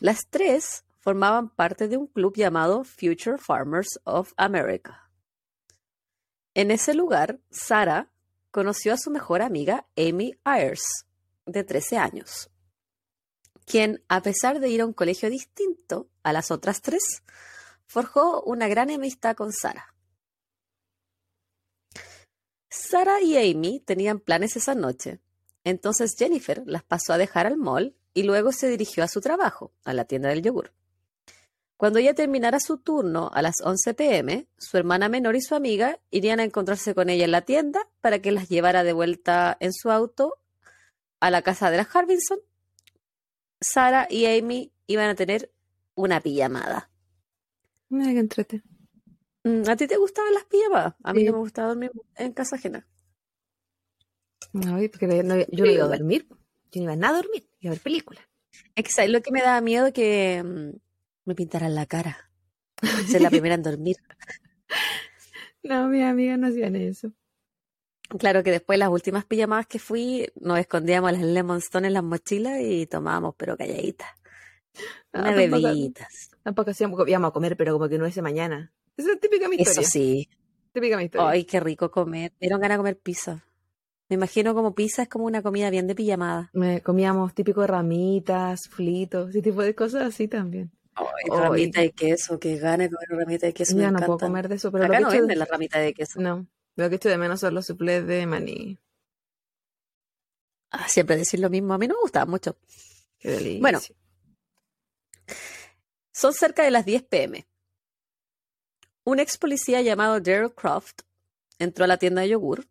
Las 0.00 0.28
tres 0.28 0.84
formaban 0.98 1.48
parte 1.48 1.88
de 1.88 1.96
un 1.96 2.06
club 2.06 2.34
llamado 2.36 2.84
Future 2.84 3.38
Farmers 3.38 4.00
of 4.04 4.32
America. 4.36 5.10
En 6.54 6.70
ese 6.70 6.94
lugar, 6.94 7.40
Sara 7.50 8.10
conoció 8.50 8.92
a 8.92 8.98
su 8.98 9.10
mejor 9.10 9.42
amiga 9.42 9.86
Amy 9.96 10.34
Ayers, 10.44 11.06
de 11.46 11.64
13 11.64 11.96
años, 11.96 12.50
quien, 13.64 14.04
a 14.08 14.22
pesar 14.22 14.60
de 14.60 14.68
ir 14.68 14.80
a 14.80 14.86
un 14.86 14.92
colegio 14.92 15.30
distinto 15.30 16.10
a 16.22 16.32
las 16.32 16.50
otras 16.50 16.82
tres, 16.82 17.22
forjó 17.86 18.42
una 18.42 18.68
gran 18.68 18.90
amistad 18.90 19.36
con 19.36 19.52
Sara. 19.52 19.94
Sara 22.70 23.20
y 23.22 23.36
Amy 23.36 23.80
tenían 23.80 24.20
planes 24.20 24.56
esa 24.56 24.74
noche, 24.74 25.20
entonces 25.68 26.14
Jennifer 26.18 26.62
las 26.66 26.82
pasó 26.82 27.12
a 27.12 27.18
dejar 27.18 27.46
al 27.46 27.56
mall 27.56 27.94
y 28.14 28.22
luego 28.24 28.52
se 28.52 28.68
dirigió 28.68 29.04
a 29.04 29.08
su 29.08 29.20
trabajo, 29.20 29.72
a 29.84 29.92
la 29.92 30.04
tienda 30.04 30.28
del 30.30 30.42
yogur. 30.42 30.72
Cuando 31.76 32.00
ella 32.00 32.14
terminara 32.14 32.58
su 32.58 32.78
turno 32.78 33.30
a 33.32 33.40
las 33.40 33.54
11 33.62 33.94
pm, 33.94 34.48
su 34.58 34.76
hermana 34.76 35.08
menor 35.08 35.36
y 35.36 35.40
su 35.40 35.54
amiga 35.54 36.00
irían 36.10 36.40
a 36.40 36.44
encontrarse 36.44 36.92
con 36.94 37.08
ella 37.08 37.24
en 37.24 37.30
la 37.30 37.42
tienda 37.42 37.88
para 38.00 38.18
que 38.20 38.32
las 38.32 38.48
llevara 38.48 38.82
de 38.82 38.92
vuelta 38.92 39.56
en 39.60 39.72
su 39.72 39.90
auto 39.92 40.38
a 41.20 41.30
la 41.30 41.42
casa 41.42 41.70
de 41.70 41.76
las 41.76 41.94
Harbinson. 41.94 42.38
Sara 43.60 44.06
y 44.10 44.26
Amy 44.26 44.72
iban 44.86 45.08
a 45.08 45.14
tener 45.14 45.52
una 45.94 46.20
pijamada. 46.20 46.90
Mira 47.88 48.12
que 48.12 48.18
entrete. 48.18 48.62
Mm, 49.44 49.62
¿A 49.68 49.76
ti 49.76 49.86
te 49.86 49.96
gustaban 49.96 50.34
las 50.34 50.44
pijamadas? 50.44 50.94
A 51.02 51.12
mí 51.12 51.20
Sí. 51.20 51.26
no 51.26 51.32
me 51.32 51.38
gustaba 51.38 51.68
dormir 51.68 51.92
en 52.16 52.32
casa 52.32 52.56
ajena. 52.56 52.86
Ay, 54.54 54.88
porque 54.88 55.06
no- 55.06 55.22
no- 55.22 55.44
yo 55.50 55.64
no 55.64 55.70
iba 55.70 55.84
a 55.84 55.88
dormir. 55.88 56.26
Yo 56.70 56.80
no 56.80 56.82
iba 56.84 56.92
a 56.92 56.96
nada 56.96 57.18
a 57.18 57.22
dormir. 57.22 57.48
Iba 57.60 57.72
a 57.72 57.74
ver 57.74 57.82
películas. 57.82 58.22
Es 58.74 58.84
que 58.84 58.90
¿sabes 58.92 59.10
lo 59.10 59.20
que 59.22 59.30
me 59.30 59.42
daba 59.42 59.60
miedo? 59.60 59.92
Que 59.92 60.42
mm, 60.44 60.76
me 61.26 61.34
pintaran 61.34 61.74
la 61.74 61.86
cara. 61.86 62.30
Ser 63.08 63.22
la 63.22 63.30
primera 63.30 63.54
en 63.54 63.62
dormir. 63.62 63.96
No, 65.62 65.88
mis 65.88 66.02
amigas 66.04 66.38
no 66.38 66.46
hacían 66.46 66.76
eso. 66.76 67.12
Claro 68.18 68.42
que 68.42 68.50
después 68.50 68.78
las 68.78 68.88
últimas 68.88 69.24
pijamadas 69.26 69.66
que 69.66 69.78
fui, 69.78 70.26
nos 70.40 70.58
escondíamos 70.58 71.12
las 71.12 71.20
Lemon 71.20 71.58
Stone 71.58 71.88
en 71.88 71.94
las 71.94 72.04
mochilas 72.04 72.60
y 72.62 72.86
tomábamos, 72.86 73.34
pero 73.36 73.56
calladitas. 73.56 74.08
Ah, 75.12 75.20
Unas 75.22 75.34
tampoco- 75.36 75.62
bebiditas. 75.62 76.30
Tampoco 76.42 76.70
hacíamos, 76.70 77.06
íbamos 77.08 77.28
a 77.30 77.32
comer, 77.32 77.56
pero 77.56 77.74
como 77.74 77.88
que 77.88 77.98
no 77.98 78.06
es 78.06 78.14
de 78.14 78.22
mañana. 78.22 78.72
Esa 78.96 79.12
es 79.12 79.20
típica 79.20 79.48
mi 79.48 79.56
historia. 79.56 79.80
Eso 79.82 79.90
sí. 79.90 80.28
Típica 80.72 80.96
mi 80.96 81.04
historia. 81.04 81.28
Ay, 81.28 81.44
qué 81.44 81.60
rico 81.60 81.90
comer. 81.90 82.32
Me 82.40 82.46
dieron 82.46 82.60
ganas 82.60 82.76
de 82.76 82.78
comer 82.78 82.98
pizza. 82.98 83.44
Me 84.08 84.14
imagino 84.14 84.54
como 84.54 84.74
pizza 84.74 85.02
es 85.02 85.08
como 85.08 85.26
una 85.26 85.42
comida 85.42 85.68
bien 85.70 85.86
de 85.86 85.94
pijamada. 85.94 86.50
Me 86.54 86.80
comíamos 86.82 87.34
típico 87.34 87.66
ramitas, 87.66 88.68
flitos, 88.68 89.30
ese 89.30 89.42
tipo 89.42 89.62
de 89.62 89.74
cosas 89.74 90.02
así 90.02 90.28
también. 90.28 90.70
Ay, 90.94 91.06
Ay. 91.30 91.38
ramita 91.40 91.80
de 91.80 91.90
queso, 91.92 92.38
que 92.40 92.56
gana 92.56 92.84
de 92.84 92.90
comer 92.90 93.08
ramita 93.10 93.46
de 93.46 93.52
queso. 93.52 93.76
me 93.76 93.82
ya 93.82 93.90
no 93.90 93.98
puedo 93.98 94.12
encantan. 94.14 94.28
comer 94.28 94.48
de 94.48 94.54
eso, 94.56 94.72
pero 94.72 94.84
Acá 94.86 94.94
lo 94.94 95.06
no 95.06 95.10
que 95.10 95.16
echo 95.16 95.22
venden 95.22 95.34
de... 95.34 95.38
la 95.38 95.44
ramita 95.44 95.78
de 95.78 95.92
queso. 95.94 96.20
No, 96.20 96.46
lo 96.76 96.88
que 96.88 96.96
echo 96.96 97.08
de 97.08 97.18
menos 97.18 97.40
son 97.40 97.54
los 97.54 97.66
suplés 97.66 98.06
de 98.06 98.26
maní. 98.26 98.78
Ah, 100.70 100.88
siempre 100.88 101.16
decir 101.16 101.40
lo 101.40 101.50
mismo. 101.50 101.74
A 101.74 101.78
mí 101.78 101.86
no 101.86 101.94
me 101.94 102.00
gustaba 102.00 102.26
mucho. 102.26 102.56
Qué 103.18 103.30
delicia. 103.30 103.60
Bueno. 103.60 103.80
Son 106.12 106.32
cerca 106.34 106.62
de 106.64 106.70
las 106.70 106.84
10 106.84 107.02
pm. 107.04 107.46
Un 109.04 109.20
ex 109.20 109.38
policía 109.38 109.80
llamado 109.82 110.20
Daryl 110.20 110.52
Croft 110.54 111.00
entró 111.58 111.84
a 111.84 111.88
la 111.88 111.96
tienda 111.96 112.22
de 112.22 112.30
yogur 112.30 112.66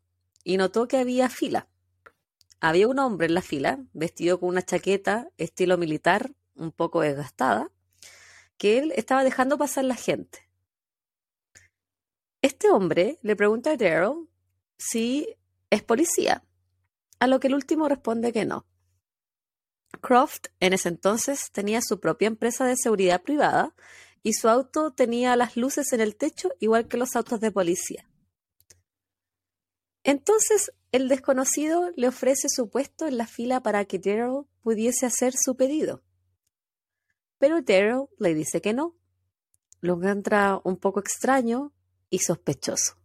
y 0.47 0.55
notó 0.55 0.87
que 0.87 0.95
había 0.95 1.27
fila. 1.27 1.67
Había 2.61 2.87
un 2.87 2.99
hombre 2.99 3.27
en 3.27 3.33
la 3.33 3.41
fila, 3.41 3.83
vestido 3.91 4.39
con 4.39 4.47
una 4.47 4.61
chaqueta 4.61 5.27
estilo 5.37 5.77
militar, 5.77 6.31
un 6.55 6.71
poco 6.71 7.01
desgastada, 7.01 7.69
que 8.57 8.79
él 8.79 8.93
estaba 8.95 9.25
dejando 9.25 9.57
pasar 9.57 9.83
la 9.83 9.95
gente. 9.95 10.49
Este 12.41 12.69
hombre 12.69 13.19
le 13.23 13.35
pregunta 13.35 13.71
a 13.71 13.75
Daryl 13.75 14.29
si 14.77 15.35
es 15.69 15.83
policía, 15.83 16.45
a 17.19 17.27
lo 17.27 17.41
que 17.41 17.47
el 17.47 17.53
último 17.53 17.89
responde 17.89 18.31
que 18.31 18.45
no. 18.45 18.65
Croft 19.99 20.47
en 20.61 20.71
ese 20.71 20.87
entonces 20.87 21.51
tenía 21.51 21.81
su 21.81 21.99
propia 21.99 22.27
empresa 22.27 22.63
de 22.63 22.77
seguridad 22.77 23.21
privada 23.21 23.75
y 24.23 24.31
su 24.31 24.47
auto 24.47 24.93
tenía 24.93 25.35
las 25.35 25.57
luces 25.57 25.91
en 25.91 25.99
el 25.99 26.15
techo 26.15 26.51
igual 26.61 26.87
que 26.87 26.95
los 26.95 27.17
autos 27.17 27.41
de 27.41 27.51
policía. 27.51 28.07
Entonces 30.07 30.71
el 30.93 31.09
desconocido 31.09 31.91
le 31.97 32.07
ofrece 32.07 32.47
su 32.47 32.69
puesto 32.69 33.07
en 33.07 33.17
la 33.17 33.27
fila 33.27 33.61
para 33.61 33.83
que 33.83 33.99
Daryl 33.99 34.45
pudiese 34.61 35.05
hacer 35.05 35.33
su 35.37 35.57
pedido. 35.57 36.01
Pero 37.39 37.61
Daryl 37.61 38.05
le 38.17 38.33
dice 38.33 38.61
que 38.61 38.73
no. 38.73 38.95
Lo 39.81 39.95
encuentra 39.95 40.61
un 40.63 40.77
poco 40.77 41.01
extraño 41.01 41.73
y 42.09 42.19
sospechoso. 42.19 42.97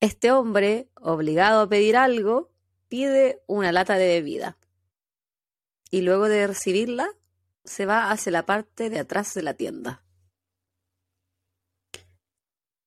Este 0.00 0.32
hombre, 0.32 0.88
obligado 0.98 1.60
a 1.60 1.68
pedir 1.68 1.98
algo, 1.98 2.50
pide 2.88 3.42
una 3.46 3.70
lata 3.70 3.96
de 3.96 4.06
bebida. 4.06 4.56
Y 5.90 6.00
luego 6.00 6.26
de 6.26 6.46
recibirla, 6.46 7.10
se 7.64 7.84
va 7.84 8.10
hacia 8.10 8.32
la 8.32 8.46
parte 8.46 8.88
de 8.88 8.98
atrás 8.98 9.34
de 9.34 9.42
la 9.42 9.52
tienda. 9.52 10.02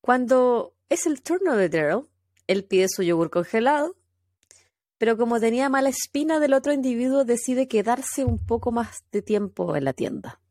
Cuando 0.01 0.76
es 0.89 1.05
el 1.05 1.21
turno 1.21 1.55
de 1.55 1.69
Daryl, 1.69 2.07
él 2.47 2.63
pide 2.63 2.87
su 2.89 3.03
yogur 3.03 3.29
congelado 3.29 3.95
pero 4.97 5.17
como 5.17 5.39
tenía 5.39 5.69
mala 5.69 5.89
espina 5.89 6.39
del 6.39 6.53
otro 6.53 6.73
individuo, 6.73 7.23
decide 7.23 7.67
quedarse 7.67 8.25
un 8.25 8.43
poco 8.43 8.71
más 8.71 9.03
de 9.11 9.21
tiempo 9.21 9.75
en 9.75 9.85
la 9.85 9.93
tienda. 9.93 10.41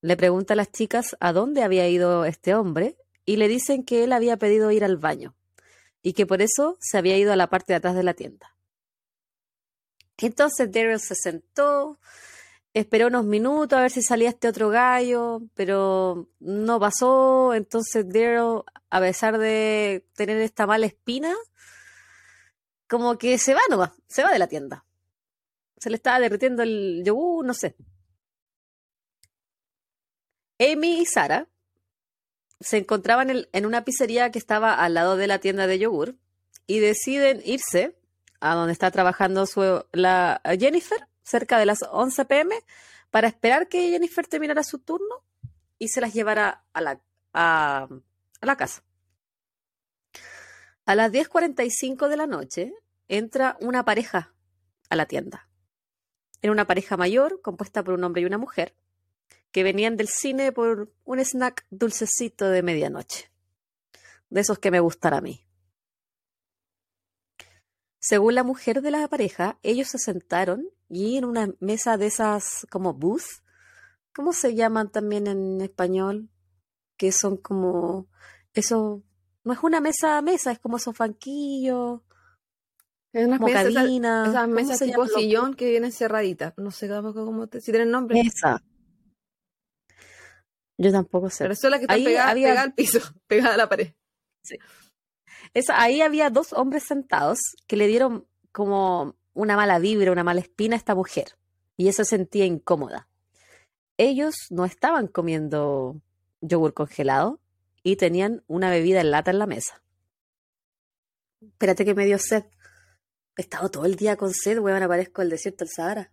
Le 0.00 0.16
pregunta 0.16 0.54
a 0.54 0.56
las 0.56 0.72
chicas 0.72 1.16
a 1.20 1.32
dónde 1.32 1.62
había 1.62 1.88
ido 1.88 2.24
este 2.24 2.54
hombre 2.54 2.96
y 3.24 3.36
le 3.36 3.48
dicen 3.48 3.84
que 3.84 4.04
él 4.04 4.12
había 4.12 4.36
pedido 4.36 4.70
ir 4.70 4.84
al 4.84 4.96
baño 4.96 5.34
y 6.02 6.12
que 6.12 6.26
por 6.26 6.42
eso 6.42 6.76
se 6.80 6.98
había 6.98 7.16
ido 7.16 7.32
a 7.32 7.36
la 7.36 7.48
parte 7.48 7.72
de 7.72 7.76
atrás 7.76 7.94
de 7.94 8.02
la 8.02 8.14
tienda. 8.14 8.56
Entonces 10.18 10.70
Daryl 10.70 11.00
se 11.00 11.14
sentó, 11.14 11.98
esperó 12.80 13.06
unos 13.06 13.24
minutos 13.24 13.78
a 13.78 13.82
ver 13.82 13.90
si 13.90 14.02
salía 14.02 14.28
este 14.28 14.48
otro 14.48 14.68
gallo, 14.68 15.40
pero 15.54 16.28
no 16.40 16.78
pasó. 16.78 17.54
Entonces 17.54 18.06
Daryl, 18.06 18.64
a 18.90 19.00
pesar 19.00 19.38
de 19.38 20.06
tener 20.14 20.36
esta 20.42 20.66
mala 20.66 20.84
espina, 20.84 21.34
como 22.86 23.16
que 23.16 23.38
se 23.38 23.54
va 23.54 23.60
nomás, 23.70 23.92
se 24.08 24.22
va 24.22 24.30
de 24.30 24.38
la 24.38 24.46
tienda. 24.46 24.84
Se 25.78 25.88
le 25.88 25.96
estaba 25.96 26.20
derritiendo 26.20 26.62
el 26.62 27.02
yogur, 27.02 27.46
no 27.46 27.54
sé. 27.54 27.76
Amy 30.58 31.00
y 31.00 31.06
Sara 31.06 31.48
se 32.60 32.78
encontraban 32.78 33.30
en, 33.30 33.48
en, 33.52 33.66
una 33.66 33.84
pizzería 33.84 34.30
que 34.30 34.38
estaba 34.38 34.74
al 34.74 34.94
lado 34.94 35.16
de 35.16 35.26
la 35.26 35.38
tienda 35.38 35.66
de 35.66 35.78
yogur 35.78 36.16
y 36.66 36.80
deciden 36.80 37.42
irse 37.44 37.96
a 38.40 38.54
donde 38.54 38.72
está 38.72 38.90
trabajando 38.90 39.46
su, 39.46 39.84
la 39.92 40.40
Jennifer, 40.58 41.06
cerca 41.26 41.58
de 41.58 41.66
las 41.66 41.82
11 41.82 42.24
pm, 42.24 42.54
para 43.10 43.28
esperar 43.28 43.68
que 43.68 43.90
Jennifer 43.90 44.26
terminara 44.26 44.62
su 44.62 44.78
turno 44.78 45.24
y 45.78 45.88
se 45.88 46.00
las 46.00 46.14
llevara 46.14 46.64
a 46.72 46.80
la, 46.80 47.00
a, 47.32 47.88
a 48.40 48.46
la 48.46 48.56
casa. 48.56 48.82
A 50.84 50.94
las 50.94 51.12
10.45 51.12 52.08
de 52.08 52.16
la 52.16 52.26
noche 52.26 52.72
entra 53.08 53.56
una 53.60 53.84
pareja 53.84 54.34
a 54.88 54.96
la 54.96 55.06
tienda. 55.06 55.48
Era 56.42 56.52
una 56.52 56.66
pareja 56.66 56.96
mayor 56.96 57.40
compuesta 57.42 57.82
por 57.82 57.94
un 57.94 58.04
hombre 58.04 58.22
y 58.22 58.26
una 58.26 58.38
mujer 58.38 58.74
que 59.50 59.62
venían 59.62 59.96
del 59.96 60.08
cine 60.08 60.52
por 60.52 60.92
un 61.04 61.18
snack 61.18 61.66
dulcecito 61.70 62.48
de 62.48 62.62
medianoche. 62.62 63.30
De 64.28 64.40
esos 64.40 64.58
que 64.58 64.70
me 64.70 64.80
gustan 64.80 65.14
a 65.14 65.20
mí. 65.20 65.45
Según 68.00 68.34
la 68.34 68.44
mujer 68.44 68.82
de 68.82 68.90
la 68.90 69.08
pareja, 69.08 69.58
ellos 69.62 69.88
se 69.88 69.98
sentaron 69.98 70.68
y 70.88 71.16
en 71.16 71.24
una 71.24 71.52
mesa 71.60 71.96
de 71.96 72.06
esas 72.06 72.66
como 72.70 72.94
booth, 72.94 73.42
¿cómo 74.14 74.32
se 74.32 74.54
llaman 74.54 74.90
también 74.90 75.26
en 75.26 75.60
español? 75.60 76.28
Que 76.96 77.12
son 77.12 77.36
como 77.36 78.08
eso, 78.54 79.02
no 79.44 79.52
es 79.52 79.58
una 79.62 79.80
mesa 79.80 80.18
a 80.18 80.22
mesa, 80.22 80.52
es 80.52 80.58
como 80.58 80.76
esos 80.76 80.96
banquillos. 80.96 82.00
Es 83.12 83.26
una 83.26 83.38
mesa, 83.38 83.62
esas, 83.62 83.88
esas 84.28 84.48
mesas 84.48 84.78
tipo 84.78 85.06
sillón 85.06 85.54
que 85.54 85.70
vienen 85.70 85.90
cerraditas. 85.90 86.52
No 86.58 86.70
sé 86.70 86.88
cómo 86.88 87.46
te, 87.46 87.60
si 87.60 87.72
tienen 87.72 87.90
nombre. 87.90 88.20
Esa. 88.20 88.62
Yo 90.78 90.92
tampoco 90.92 91.30
sé. 91.30 91.44
Pero 91.44 91.54
eso 91.54 91.66
es 91.66 91.70
la 91.70 91.78
que 91.78 91.84
está 91.84 91.94
pegada, 91.94 92.30
había... 92.30 92.60
al 92.60 92.74
piso, 92.74 93.00
pegada 93.26 93.54
a 93.54 93.56
la 93.56 93.68
pared. 93.68 93.94
Sí. 94.42 94.58
Ahí 95.72 96.02
había 96.02 96.30
dos 96.30 96.52
hombres 96.52 96.84
sentados 96.84 97.38
que 97.66 97.76
le 97.76 97.86
dieron 97.86 98.26
como 98.52 99.16
una 99.32 99.56
mala 99.56 99.78
vibra, 99.78 100.12
una 100.12 100.24
mala 100.24 100.40
espina 100.40 100.76
a 100.76 100.78
esta 100.78 100.94
mujer. 100.94 101.36
Y 101.76 101.90
se 101.92 102.04
sentía 102.04 102.44
incómoda. 102.46 103.08
Ellos 103.98 104.34
no 104.50 104.64
estaban 104.64 105.08
comiendo 105.08 106.00
yogur 106.40 106.74
congelado 106.74 107.40
y 107.82 107.96
tenían 107.96 108.42
una 108.46 108.70
bebida 108.70 109.00
en 109.00 109.10
lata 109.10 109.30
en 109.30 109.38
la 109.38 109.46
mesa. 109.46 109.82
Espérate 111.40 111.84
que 111.84 111.94
me 111.94 112.06
dio 112.06 112.18
sed. 112.18 112.44
He 113.36 113.42
estado 113.42 113.70
todo 113.70 113.84
el 113.84 113.96
día 113.96 114.16
con 114.16 114.32
sed, 114.32 114.58
weón, 114.58 114.82
aparezco 114.82 115.22
el 115.22 115.30
desierto 115.30 115.64
del 115.64 115.72
Sahara. 115.74 116.12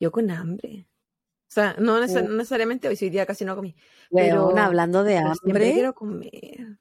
Yo 0.00 0.10
con 0.10 0.30
hambre. 0.30 0.88
O 1.48 1.52
sea, 1.52 1.76
no, 1.78 2.00
neces 2.00 2.22
uh. 2.22 2.28
no 2.28 2.36
necesariamente 2.36 2.88
hoy, 2.88 2.98
hoy 3.00 3.10
día 3.10 3.26
casi 3.26 3.44
no 3.44 3.54
comí. 3.54 3.76
Bueno, 4.10 4.48
pero, 4.48 4.58
hablando 4.58 5.04
de 5.04 5.18
hambre. 5.18 5.72
quiero 5.72 5.94
comer. 5.94 6.78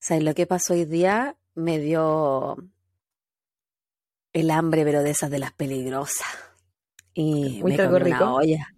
¿Sabes 0.00 0.24
lo 0.24 0.34
que 0.34 0.46
pasó 0.46 0.72
hoy 0.72 0.86
día? 0.86 1.36
Me 1.54 1.78
dio 1.78 2.56
el 4.32 4.50
hambre, 4.50 4.82
pero 4.82 5.02
de 5.02 5.10
esas 5.10 5.30
de 5.30 5.38
las 5.38 5.52
peligrosas. 5.52 6.26
Y 7.12 7.60
Uy, 7.62 7.72
me 7.72 7.76
comí 7.76 7.98
rico. 7.98 8.16
una 8.16 8.34
olla. 8.34 8.68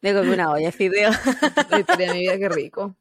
Me 0.00 0.14
comí 0.14 0.30
una 0.30 0.50
olla, 0.50 0.72
fideo. 0.72 1.10
La 1.70 1.80
historia 1.80 2.08
de 2.08 2.14
mi 2.14 2.20
vida, 2.20 2.38
qué 2.38 2.48
rico. 2.48 2.96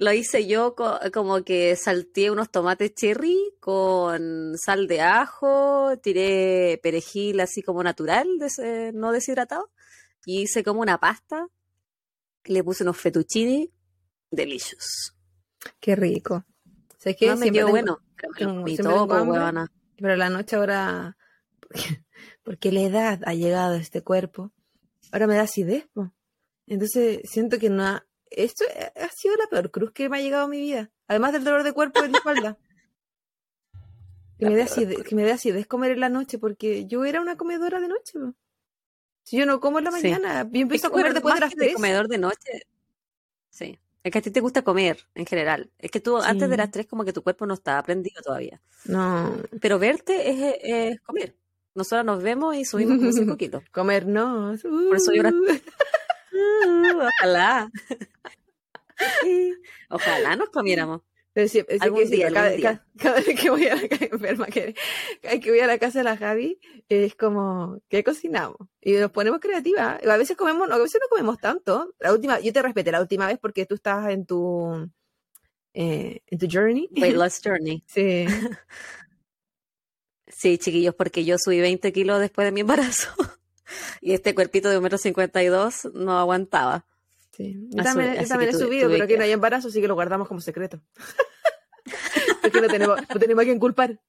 Lo 0.00 0.12
hice 0.12 0.48
yo 0.48 0.74
co 0.74 0.98
como 1.12 1.44
que 1.44 1.76
salteé 1.76 2.32
unos 2.32 2.50
tomates 2.50 2.92
cherry 2.96 3.38
con 3.60 4.58
sal 4.58 4.88
de 4.88 5.00
ajo, 5.00 5.96
tiré 6.02 6.80
perejil 6.82 7.38
así 7.38 7.62
como 7.62 7.84
natural, 7.84 8.26
des 8.40 8.58
no 8.92 9.12
deshidratado, 9.12 9.70
y 10.26 10.42
hice 10.42 10.64
como 10.64 10.80
una 10.80 10.98
pasta. 10.98 11.46
Le 12.46 12.64
puse 12.64 12.82
unos 12.82 12.96
fettuccini 12.96 13.70
delicious. 14.32 15.14
Qué 15.78 15.94
rico. 15.94 16.44
¿Sabes 17.04 17.18
qué? 17.18 17.26
No, 17.26 17.36
me 17.36 17.52
quedó 17.52 17.68
bueno. 17.68 18.00
Pero, 18.38 18.54
me 18.54 18.76
todo, 18.78 19.12
hambre, 19.12 19.66
pero 19.98 20.16
la 20.16 20.30
noche 20.30 20.56
ahora, 20.56 21.18
porque, 21.60 21.78
porque, 22.42 22.72
la 22.72 22.80
edad 22.80 23.20
ha 23.26 23.34
llegado 23.34 23.74
a 23.74 23.76
este 23.76 24.02
cuerpo, 24.02 24.52
ahora 25.12 25.26
me 25.26 25.34
da 25.34 25.42
acidez. 25.42 25.86
¿no? 25.94 26.14
Entonces 26.66 27.20
siento 27.24 27.58
que 27.58 27.68
no 27.68 27.84
ha, 27.84 28.06
esto 28.30 28.64
ha 28.96 29.08
sido 29.10 29.36
la 29.36 29.48
peor 29.48 29.70
cruz 29.70 29.92
que 29.92 30.08
me 30.08 30.16
ha 30.16 30.22
llegado 30.22 30.44
a 30.44 30.48
mi 30.48 30.58
vida. 30.60 30.90
Además 31.06 31.34
del 31.34 31.44
dolor 31.44 31.62
de 31.62 31.74
cuerpo 31.74 32.02
en 32.02 32.12
la 32.12 32.18
espalda. 32.18 32.58
que, 34.38 34.46
me 34.46 34.56
dé 34.56 34.62
acidez, 34.62 35.02
que 35.04 35.14
me 35.14 35.24
dé 35.24 35.32
acidez 35.32 35.66
comer 35.66 35.90
en 35.90 36.00
la 36.00 36.08
noche, 36.08 36.38
porque 36.38 36.86
yo 36.86 37.04
era 37.04 37.20
una 37.20 37.36
comedora 37.36 37.80
de 37.80 37.88
noche. 37.88 38.18
¿no? 38.18 38.34
Si 39.24 39.36
yo 39.36 39.44
no 39.44 39.60
como 39.60 39.78
en 39.78 39.84
la 39.84 39.90
mañana, 39.90 40.44
sí. 40.44 40.50
yo 40.54 40.60
empiezo 40.62 40.86
a 40.86 40.90
comer 40.90 41.12
después 41.12 41.34
de 41.34 41.40
las 41.40 41.54
tres. 41.54 41.68
De 41.68 41.74
comedor 41.74 42.08
de 42.08 42.16
noche. 42.16 42.62
Sí. 43.50 43.78
Es 44.04 44.12
que 44.12 44.18
a 44.18 44.22
ti 44.22 44.30
te 44.30 44.40
gusta 44.40 44.62
comer 44.62 44.98
en 45.14 45.24
general. 45.24 45.70
Es 45.78 45.90
que 45.90 45.98
tú 45.98 46.18
sí. 46.20 46.24
antes 46.28 46.50
de 46.50 46.56
las 46.58 46.70
tres 46.70 46.86
como 46.86 47.06
que 47.06 47.12
tu 47.14 47.22
cuerpo 47.22 47.46
no 47.46 47.54
está 47.54 47.78
aprendido 47.78 48.20
todavía. 48.22 48.60
No. 48.84 49.34
Pero 49.62 49.78
verte 49.78 50.30
es, 50.30 50.56
es 50.62 51.00
comer. 51.00 51.34
Nosotros 51.74 52.04
nos 52.04 52.22
vemos 52.22 52.54
y 52.54 52.66
subimos 52.66 52.98
como 52.98 53.12
cinco 53.12 53.36
kilos. 53.38 53.62
comer 53.72 54.06
no. 54.06 54.52
Uh. 54.52 54.88
Por 54.88 54.96
eso 54.98 55.10
yo 55.12 55.22
ahora... 55.22 55.32
uh, 55.32 57.00
ojalá. 57.22 57.70
ojalá 59.88 60.36
nos 60.36 60.50
comiéramos. 60.50 61.00
Pero 61.34 61.48
sí, 61.48 61.64
algún 61.80 62.08
día, 62.08 62.32
cada, 62.32 62.46
algún 62.46 62.60
día. 62.60 62.70
Cada, 62.70 62.86
cada, 62.96 63.20
vez 63.20 63.40
que 63.40 63.50
voy 63.50 63.66
a 63.66 63.74
la 63.74 63.88
casa 63.88 64.04
enferma, 64.04 64.46
que, 64.46 64.74
cada 65.20 65.34
vez 65.34 65.44
que 65.44 65.50
voy 65.50 65.60
a 65.60 65.66
la 65.66 65.78
casa 65.78 65.98
de 65.98 66.04
la 66.04 66.16
Javi, 66.16 66.60
es 66.88 67.16
como, 67.16 67.80
¿qué 67.88 68.04
cocinamos? 68.04 68.56
Y 68.80 68.92
nos 68.92 69.10
ponemos 69.10 69.40
creativas. 69.40 70.00
A 70.06 70.16
veces 70.16 70.36
comemos, 70.36 70.70
a 70.70 70.78
veces 70.78 71.00
no 71.02 71.08
comemos 71.08 71.38
tanto. 71.38 71.92
La 71.98 72.12
última, 72.12 72.38
yo 72.38 72.52
te 72.52 72.62
respeté 72.62 72.92
la 72.92 73.00
última 73.00 73.26
vez 73.26 73.38
porque 73.40 73.66
tú 73.66 73.74
estabas 73.74 74.12
en 74.12 74.26
tu, 74.26 74.88
eh, 75.74 76.20
en 76.24 76.38
tu 76.38 76.46
journey. 76.48 76.88
Weight 76.92 76.96
loss 77.16 77.40
journey. 77.44 77.82
Sí. 77.88 78.26
sí, 80.28 80.58
chiquillos, 80.58 80.94
porque 80.94 81.24
yo 81.24 81.36
subí 81.36 81.60
20 81.60 81.92
kilos 81.92 82.20
después 82.20 82.46
de 82.46 82.52
mi 82.52 82.60
embarazo. 82.60 83.10
y 84.00 84.12
este 84.12 84.36
cuerpito 84.36 84.70
de 84.70 84.78
1,52 84.78 85.90
m 85.92 86.04
no 86.04 86.16
aguantaba. 86.16 86.86
Sí. 87.36 87.68
Yo 87.70 87.82
también, 87.82 88.10
así, 88.10 88.22
yo 88.22 88.28
también 88.28 88.50
he 88.50 88.58
subido, 88.58 88.88
pero 88.88 89.04
aquí 89.04 89.16
no 89.16 89.24
hay 89.24 89.32
embarazo, 89.32 89.68
así 89.68 89.80
que 89.80 89.88
lo 89.88 89.94
guardamos 89.94 90.28
como 90.28 90.40
secreto. 90.40 90.80
Porque 92.42 92.60
no 92.60 92.68
tenemos, 92.68 93.00
no 93.12 93.20
tenemos 93.20 93.42
a 93.42 93.44
quien 93.44 93.58
culpar. 93.58 94.00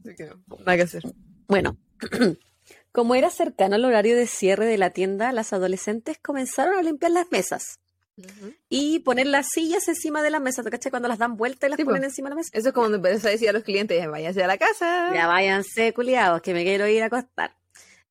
Así 0.00 0.16
que 0.16 0.26
no, 0.26 0.42
nada 0.60 0.76
que 0.76 0.82
hacer. 0.82 1.02
Bueno, 1.46 1.76
como 2.92 3.14
era 3.14 3.30
cercano 3.30 3.74
al 3.74 3.84
horario 3.84 4.16
de 4.16 4.26
cierre 4.26 4.66
de 4.66 4.78
la 4.78 4.90
tienda, 4.90 5.32
las 5.32 5.52
adolescentes 5.52 6.18
comenzaron 6.18 6.78
a 6.78 6.82
limpiar 6.82 7.12
las 7.12 7.30
mesas. 7.30 7.78
Uh 8.16 8.22
-huh. 8.22 8.56
Y 8.68 8.98
poner 9.00 9.26
las 9.26 9.48
sillas 9.52 9.86
encima 9.86 10.22
de 10.22 10.30
la 10.30 10.40
mesa, 10.40 10.62
¿te 10.62 10.70
cachai? 10.70 10.90
Cuando 10.90 11.08
las 11.08 11.18
dan 11.18 11.36
vuelta 11.36 11.66
y 11.66 11.70
las 11.70 11.76
sí, 11.76 11.84
ponen 11.84 12.02
pues. 12.02 12.12
encima 12.12 12.28
de 12.28 12.30
la 12.30 12.36
mesa. 12.36 12.50
Eso 12.52 12.68
es 12.68 12.74
como 12.74 12.84
cuando 12.84 12.96
empiezas 12.96 13.26
a 13.26 13.30
decir 13.30 13.48
a 13.48 13.52
los 13.52 13.62
clientes, 13.62 14.08
váyanse 14.08 14.42
a 14.42 14.46
la 14.46 14.58
casa. 14.58 15.12
Ya 15.14 15.26
váyanse, 15.26 15.92
culiados, 15.92 16.40
que 16.40 16.54
me 16.54 16.64
quiero 16.64 16.88
ir 16.88 17.02
a 17.02 17.06
acostar 17.06 17.57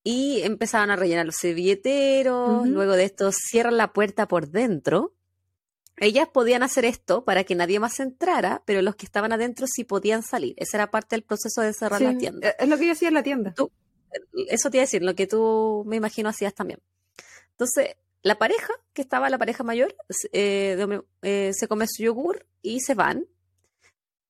y 0.09 0.41
empezaban 0.43 0.89
a 0.89 0.95
rellenar 0.95 1.25
los 1.25 1.35
servilleteros, 1.35 2.49
uh 2.49 2.63
-huh. 2.63 2.69
luego 2.69 2.93
de 2.93 3.03
esto 3.03 3.29
cierran 3.33 3.75
la 3.75 3.91
puerta 3.91 4.25
por 4.25 4.47
dentro. 4.47 5.13
Ellas 5.97 6.29
podían 6.29 6.63
hacer 6.63 6.85
esto 6.85 7.25
para 7.25 7.43
que 7.43 7.55
nadie 7.55 7.77
más 7.81 7.99
entrara, 7.99 8.63
pero 8.65 8.81
los 8.81 8.95
que 8.95 9.05
estaban 9.05 9.33
adentro 9.33 9.67
sí 9.67 9.83
podían 9.83 10.23
salir. 10.23 10.53
Esa 10.55 10.77
era 10.77 10.91
parte 10.91 11.17
del 11.17 11.23
proceso 11.23 11.59
de 11.59 11.73
cerrar 11.73 11.99
sí, 11.99 12.05
la 12.05 12.17
tienda. 12.17 12.49
Es 12.51 12.69
lo 12.69 12.77
que 12.77 12.85
yo 12.85 12.93
hacía 12.93 13.09
en 13.09 13.15
la 13.15 13.23
tienda. 13.23 13.53
Tú, 13.53 13.69
eso 14.47 14.69
te 14.69 14.77
iba 14.77 14.83
a 14.83 14.85
decir, 14.85 15.03
lo 15.03 15.13
que 15.13 15.27
tú 15.27 15.83
me 15.85 15.97
imagino 15.97 16.29
hacías 16.29 16.53
también. 16.53 16.79
Entonces, 17.51 17.97
la 18.21 18.37
pareja, 18.37 18.71
que 18.93 19.01
estaba 19.01 19.29
la 19.29 19.37
pareja 19.37 19.65
mayor, 19.65 19.93
eh, 20.31 21.01
eh, 21.21 21.51
se 21.53 21.67
come 21.67 21.85
su 21.85 22.03
yogur 22.03 22.45
y 22.61 22.79
se 22.79 22.93
van. 22.93 23.25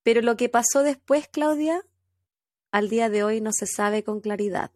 Pero 0.01 0.21
lo 0.21 0.37
que 0.37 0.49
pasó 0.49 0.81
después, 0.81 1.27
Claudia, 1.27 1.85
al 2.71 2.89
día 2.89 3.09
de 3.09 3.23
hoy 3.23 3.41
no 3.41 3.51
se 3.53 3.67
sabe 3.67 4.03
con 4.03 4.21
claridad. 4.21 4.71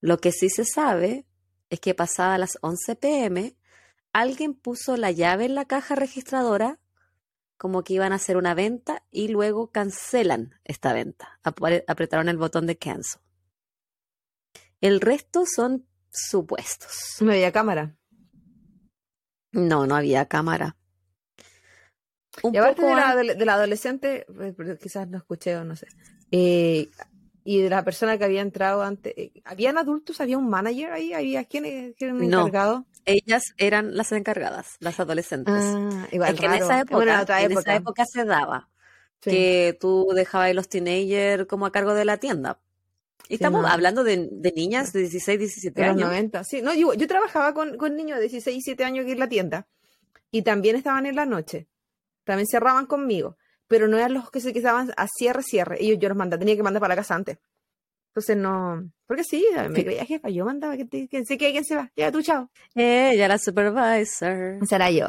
Lo 0.00 0.18
que 0.18 0.32
sí 0.32 0.48
se 0.50 0.64
sabe 0.64 1.26
es 1.70 1.80
que 1.80 1.94
pasada 1.94 2.38
las 2.38 2.58
11 2.62 2.96
pm, 2.96 3.56
alguien 4.12 4.54
puso 4.54 4.96
la 4.96 5.10
llave 5.10 5.46
en 5.46 5.54
la 5.54 5.64
caja 5.64 5.94
registradora 5.94 6.78
como 7.58 7.82
que 7.84 7.94
iban 7.94 8.12
a 8.12 8.16
hacer 8.16 8.36
una 8.36 8.54
venta 8.54 9.02
y 9.10 9.28
luego 9.28 9.70
cancelan 9.70 10.54
esta 10.64 10.92
venta. 10.92 11.40
Apre- 11.42 11.84
Apretaron 11.86 12.28
el 12.28 12.36
botón 12.36 12.66
de 12.66 12.76
cancel. 12.76 13.20
El 14.82 15.00
resto 15.00 15.44
son 15.46 15.86
supuestos. 16.10 17.16
No 17.20 17.32
había 17.32 17.50
cámara. 17.52 17.96
No, 19.52 19.86
no 19.86 19.96
había 19.96 20.26
cámara. 20.26 20.76
Un 22.42 22.54
Y 22.54 22.58
aparte 22.58 22.82
poco 22.82 22.88
de 22.94 22.94
la, 22.94 23.16
de 23.34 23.44
la 23.46 23.54
adolescente, 23.54 24.26
eh, 24.28 24.54
quizás 24.80 25.08
no 25.08 25.16
escuché 25.16 25.56
o 25.56 25.64
no 25.64 25.74
sé. 25.76 25.86
eh, 26.30 26.90
y 27.46 27.62
de 27.62 27.70
la 27.70 27.84
persona 27.84 28.18
que 28.18 28.24
había 28.24 28.42
entrado 28.42 28.82
antes. 28.82 29.14
eh, 29.16 29.30
¿Habían 29.44 29.78
adultos? 29.78 30.20
¿Había 30.20 30.36
un 30.36 30.48
manager 30.50 30.92
ahí? 30.92 31.12
¿Había 31.12 31.44
quién, 31.44 31.94
quién 31.96 32.12
un 32.16 32.28
No. 32.28 32.40
encargado? 32.46 32.84
ellas 33.08 33.42
eran 33.56 33.96
las 33.96 34.10
encargadas, 34.10 34.76
las 34.80 34.98
adolescentes. 34.98 35.54
Ah, 35.56 36.08
igual 36.10 36.34
Es 36.34 36.40
que 36.40 36.46
en 36.46 36.52
raro. 36.52 36.64
esa 36.64 36.80
época, 36.80 36.96
Bueno, 36.96 37.12
en 37.14 37.20
otra 37.20 37.40
en 37.40 37.46
época. 37.52 37.60
esa 37.60 37.74
época 37.76 38.04
se 38.04 38.24
daba 38.24 38.68
Sí. 39.20 39.30
que 39.30 39.78
tú 39.80 40.08
dejabas 40.14 40.50
a 40.50 40.54
los 40.54 40.68
teenagers 40.68 41.46
como 41.46 41.66
a 41.66 41.72
cargo 41.72 41.94
de 41.94 42.04
la 42.04 42.16
tienda. 42.16 42.58
Y 43.28 43.34
estamos 43.34 43.62
no. 43.62 43.68
hablando 43.68 44.02
de, 44.04 44.28
de 44.30 44.52
niñas 44.56 44.92
de 44.92 45.00
16, 45.00 45.38
17 45.38 45.80
De 45.80 45.86
los 45.86 45.96
años. 45.96 46.08
90, 46.08 46.42
sí. 46.44 46.62
No, 46.62 46.74
yo, 46.74 46.94
yo 46.94 47.06
trabajaba 47.06 47.54
con, 47.54 47.76
con 47.76 47.94
niños 47.96 48.16
de 48.18 48.22
16, 48.22 48.54
17 48.56 48.84
años 48.84 49.04
aquí 49.04 49.12
en 49.12 49.18
la 49.20 49.28
tienda. 49.28 49.66
Y 50.32 50.42
también 50.42 50.74
estaban 50.76 51.06
en 51.06 51.14
la 51.16 51.26
noche. 51.26 51.68
También 52.24 52.46
cerraban 52.48 52.86
conmigo. 52.86 53.36
Pero 53.68 53.88
no 53.88 53.96
eran 53.96 54.14
los 54.14 54.30
que 54.30 54.40
se 54.40 54.52
quedaban 54.52 54.92
a 54.96 55.08
cierre, 55.08 55.42
cierre. 55.42 55.82
Ellos 55.82 55.98
yo 56.00 56.08
los 56.08 56.16
mandaba, 56.16 56.38
tenía 56.38 56.56
que 56.56 56.62
mandar 56.62 56.80
para 56.80 56.94
la 56.94 57.00
casa 57.00 57.14
antes. 57.14 57.38
Entonces 58.10 58.36
no. 58.36 58.90
Porque 59.06 59.24
sí, 59.24 59.44
me 59.70 59.74
Sí. 59.76 59.84
creía 59.84 60.04
jefa. 60.04 60.28
Yo 60.30 60.44
mandaba 60.44 60.76
que, 60.76 60.84
te, 60.84 61.08
que 61.08 61.18
alguien 61.46 61.64
se 61.64 61.76
va. 61.76 61.90
Ya, 61.96 62.10
tú, 62.12 62.22
chao. 62.22 62.50
Ella, 62.74 63.28
la 63.28 63.38
supervisor. 63.38 64.66
Será 64.66 64.90
yo. 64.90 65.08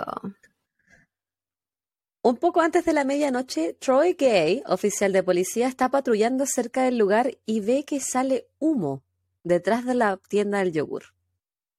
Un 2.23 2.35
poco 2.37 2.59
antes 2.61 2.83
de 2.83 2.91
la 2.93 3.05
medianoche, 3.05 3.73
Troy 3.75 4.13
Gay, 4.13 4.61
oficial 4.65 5.13
de 5.13 5.23
policía, 5.23 5.67
está 5.67 5.89
patrullando 5.89 6.45
cerca 6.45 6.83
del 6.83 6.97
lugar 6.97 7.37
y 7.45 7.61
ve 7.61 7.85
que 7.85 8.01
sale 8.01 8.49
humo 8.59 9.03
detrás 9.43 9.85
de 9.85 9.93
la 9.95 10.17
tienda 10.17 10.57
del 10.59 10.73
yogur, 10.73 11.03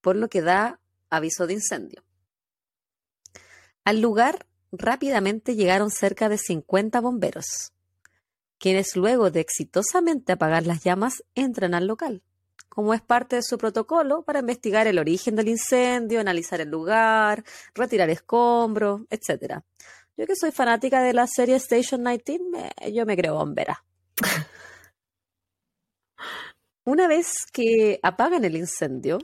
por 0.00 0.16
lo 0.16 0.28
que 0.28 0.40
da 0.40 0.80
aviso 1.10 1.46
de 1.46 1.52
incendio. 1.54 2.02
Al 3.84 4.00
lugar 4.00 4.46
rápidamente 4.72 5.54
llegaron 5.56 5.90
cerca 5.90 6.28
de 6.28 6.38
50 6.38 7.00
bomberos, 7.00 7.72
quienes 8.58 8.96
luego 8.96 9.30
de 9.30 9.40
exitosamente 9.40 10.32
apagar 10.32 10.66
las 10.66 10.82
llamas 10.84 11.22
entran 11.34 11.74
al 11.74 11.86
local, 11.86 12.22
como 12.68 12.94
es 12.94 13.00
parte 13.00 13.36
de 13.36 13.42
su 13.42 13.58
protocolo 13.58 14.22
para 14.24 14.40
investigar 14.40 14.86
el 14.86 14.98
origen 14.98 15.36
del 15.36 15.48
incendio, 15.48 16.20
analizar 16.20 16.60
el 16.60 16.68
lugar, 16.70 17.44
retirar 17.74 18.10
escombros, 18.10 19.02
etcétera. 19.10 19.64
Yo 20.16 20.26
que 20.26 20.34
soy 20.36 20.50
fanática 20.50 21.00
de 21.02 21.12
la 21.14 21.26
serie 21.28 21.56
Station 21.56 22.02
19, 22.04 22.40
me- 22.50 22.92
yo 22.92 23.06
me 23.06 23.16
creo 23.16 23.34
bombera. 23.36 23.84
Una 26.84 27.06
vez 27.06 27.32
que 27.52 28.00
apagan 28.02 28.44
el 28.44 28.56
incendio, 28.56 29.18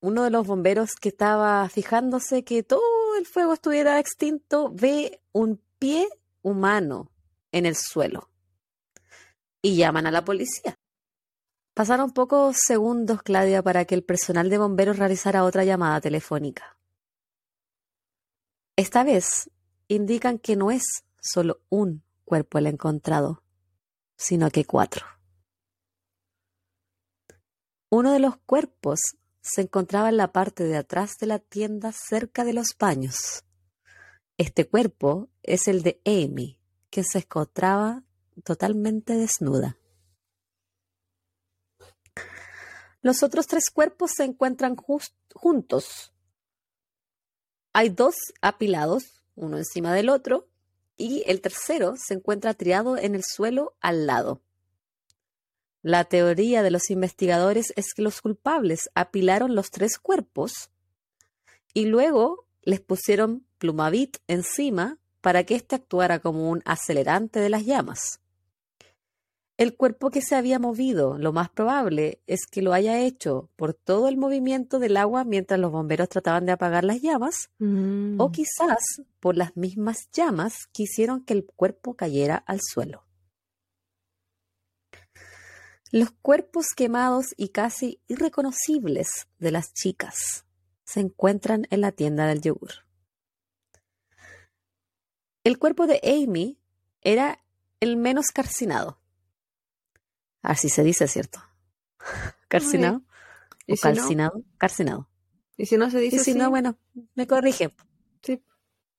uno 0.00 0.24
de 0.24 0.30
los 0.30 0.46
bomberos 0.46 0.90
que 1.00 1.08
estaba 1.10 1.68
fijándose 1.68 2.44
que 2.44 2.62
todo 2.62 2.80
el 3.18 3.26
fuego 3.26 3.52
estuviera 3.52 3.98
extinto 3.98 4.70
ve 4.72 5.20
un 5.32 5.60
pie 5.78 6.08
humano 6.42 7.10
en 7.52 7.66
el 7.66 7.76
suelo 7.76 8.30
y 9.60 9.76
llaman 9.76 10.06
a 10.06 10.10
la 10.10 10.24
policía. 10.24 10.78
Pasaron 11.74 12.12
pocos 12.12 12.56
segundos, 12.66 13.22
Claudia, 13.22 13.62
para 13.62 13.84
que 13.84 13.94
el 13.94 14.02
personal 14.02 14.50
de 14.50 14.58
bomberos 14.58 14.98
realizara 14.98 15.44
otra 15.44 15.64
llamada 15.64 16.00
telefónica. 16.00 16.76
Esta 18.76 19.04
vez 19.04 19.50
indican 19.88 20.38
que 20.38 20.56
no 20.56 20.70
es 20.70 21.04
solo 21.20 21.60
un 21.68 22.02
cuerpo 22.24 22.58
el 22.58 22.66
encontrado, 22.66 23.42
sino 24.16 24.50
que 24.50 24.64
cuatro. 24.64 25.06
Uno 27.90 28.12
de 28.12 28.18
los 28.18 28.36
cuerpos 28.38 29.16
se 29.50 29.62
encontraba 29.62 30.08
en 30.08 30.16
la 30.16 30.32
parte 30.32 30.64
de 30.64 30.76
atrás 30.76 31.16
de 31.18 31.26
la 31.26 31.38
tienda 31.38 31.92
cerca 31.92 32.44
de 32.44 32.52
los 32.52 32.68
baños. 32.78 33.44
Este 34.36 34.68
cuerpo 34.68 35.28
es 35.42 35.68
el 35.68 35.82
de 35.82 36.00
Amy, 36.04 36.60
que 36.90 37.02
se 37.02 37.18
encontraba 37.18 38.04
totalmente 38.44 39.14
desnuda. 39.14 39.78
Los 43.00 43.22
otros 43.22 43.46
tres 43.46 43.70
cuerpos 43.70 44.12
se 44.16 44.24
encuentran 44.24 44.76
juntos. 44.76 46.12
Hay 47.72 47.88
dos 47.90 48.16
apilados, 48.42 49.24
uno 49.34 49.56
encima 49.56 49.94
del 49.94 50.08
otro, 50.08 50.48
y 50.96 51.22
el 51.26 51.40
tercero 51.40 51.94
se 51.96 52.14
encuentra 52.14 52.54
triado 52.54 52.96
en 52.96 53.14
el 53.14 53.22
suelo 53.24 53.76
al 53.80 54.06
lado. 54.06 54.42
La 55.88 56.04
teoría 56.04 56.62
de 56.62 56.70
los 56.70 56.90
investigadores 56.90 57.72
es 57.74 57.94
que 57.94 58.02
los 58.02 58.20
culpables 58.20 58.90
apilaron 58.94 59.54
los 59.54 59.70
tres 59.70 59.96
cuerpos 59.96 60.68
y 61.72 61.86
luego 61.86 62.44
les 62.60 62.82
pusieron 62.82 63.46
plumavit 63.56 64.18
encima 64.26 64.98
para 65.22 65.44
que 65.44 65.54
éste 65.54 65.76
actuara 65.76 66.18
como 66.18 66.50
un 66.50 66.60
acelerante 66.66 67.40
de 67.40 67.48
las 67.48 67.64
llamas. 67.64 68.20
El 69.56 69.76
cuerpo 69.76 70.10
que 70.10 70.20
se 70.20 70.34
había 70.36 70.58
movido, 70.58 71.16
lo 71.16 71.32
más 71.32 71.48
probable 71.48 72.20
es 72.26 72.40
que 72.44 72.60
lo 72.60 72.74
haya 72.74 73.00
hecho 73.00 73.48
por 73.56 73.72
todo 73.72 74.08
el 74.08 74.18
movimiento 74.18 74.78
del 74.78 74.94
agua 74.98 75.24
mientras 75.24 75.58
los 75.58 75.72
bomberos 75.72 76.10
trataban 76.10 76.44
de 76.44 76.52
apagar 76.52 76.84
las 76.84 77.00
llamas, 77.00 77.48
Mm. 77.58 78.20
o 78.20 78.30
quizás 78.30 79.00
por 79.20 79.38
las 79.38 79.56
mismas 79.56 80.10
llamas 80.12 80.66
que 80.74 80.82
hicieron 80.82 81.24
que 81.24 81.32
el 81.32 81.46
cuerpo 81.46 81.94
cayera 81.94 82.36
al 82.36 82.60
suelo. 82.60 83.07
Los 85.90 86.10
cuerpos 86.10 86.68
quemados 86.76 87.34
y 87.36 87.48
casi 87.48 88.02
irreconocibles 88.08 89.26
de 89.38 89.50
las 89.50 89.72
chicas 89.72 90.44
se 90.84 91.00
encuentran 91.00 91.66
en 91.70 91.80
la 91.80 91.92
tienda 91.92 92.26
del 92.26 92.42
yogur. 92.42 92.84
El 95.44 95.58
cuerpo 95.58 95.86
de 95.86 96.00
Amy 96.04 96.58
era 97.00 97.42
el 97.80 97.96
menos 97.96 98.26
calcinado. 98.32 99.00
Así 100.42 100.68
se 100.68 100.82
dice, 100.82 101.08
¿cierto? 101.08 101.40
¿Calcinado? 102.48 103.02
¿Y 103.66 103.74
¿O 103.74 103.76
si 103.76 104.14
no? 104.14 104.32
Calcinado. 104.58 105.08
Y 105.56 105.66
si 105.66 105.76
no 105.76 105.90
se 105.90 105.98
dice 105.98 106.16
Y 106.16 106.18
si 106.20 106.30
así? 106.32 106.38
no, 106.38 106.50
bueno, 106.50 106.78
me 107.14 107.26
corrige. 107.26 107.74
Sí. 108.22 108.42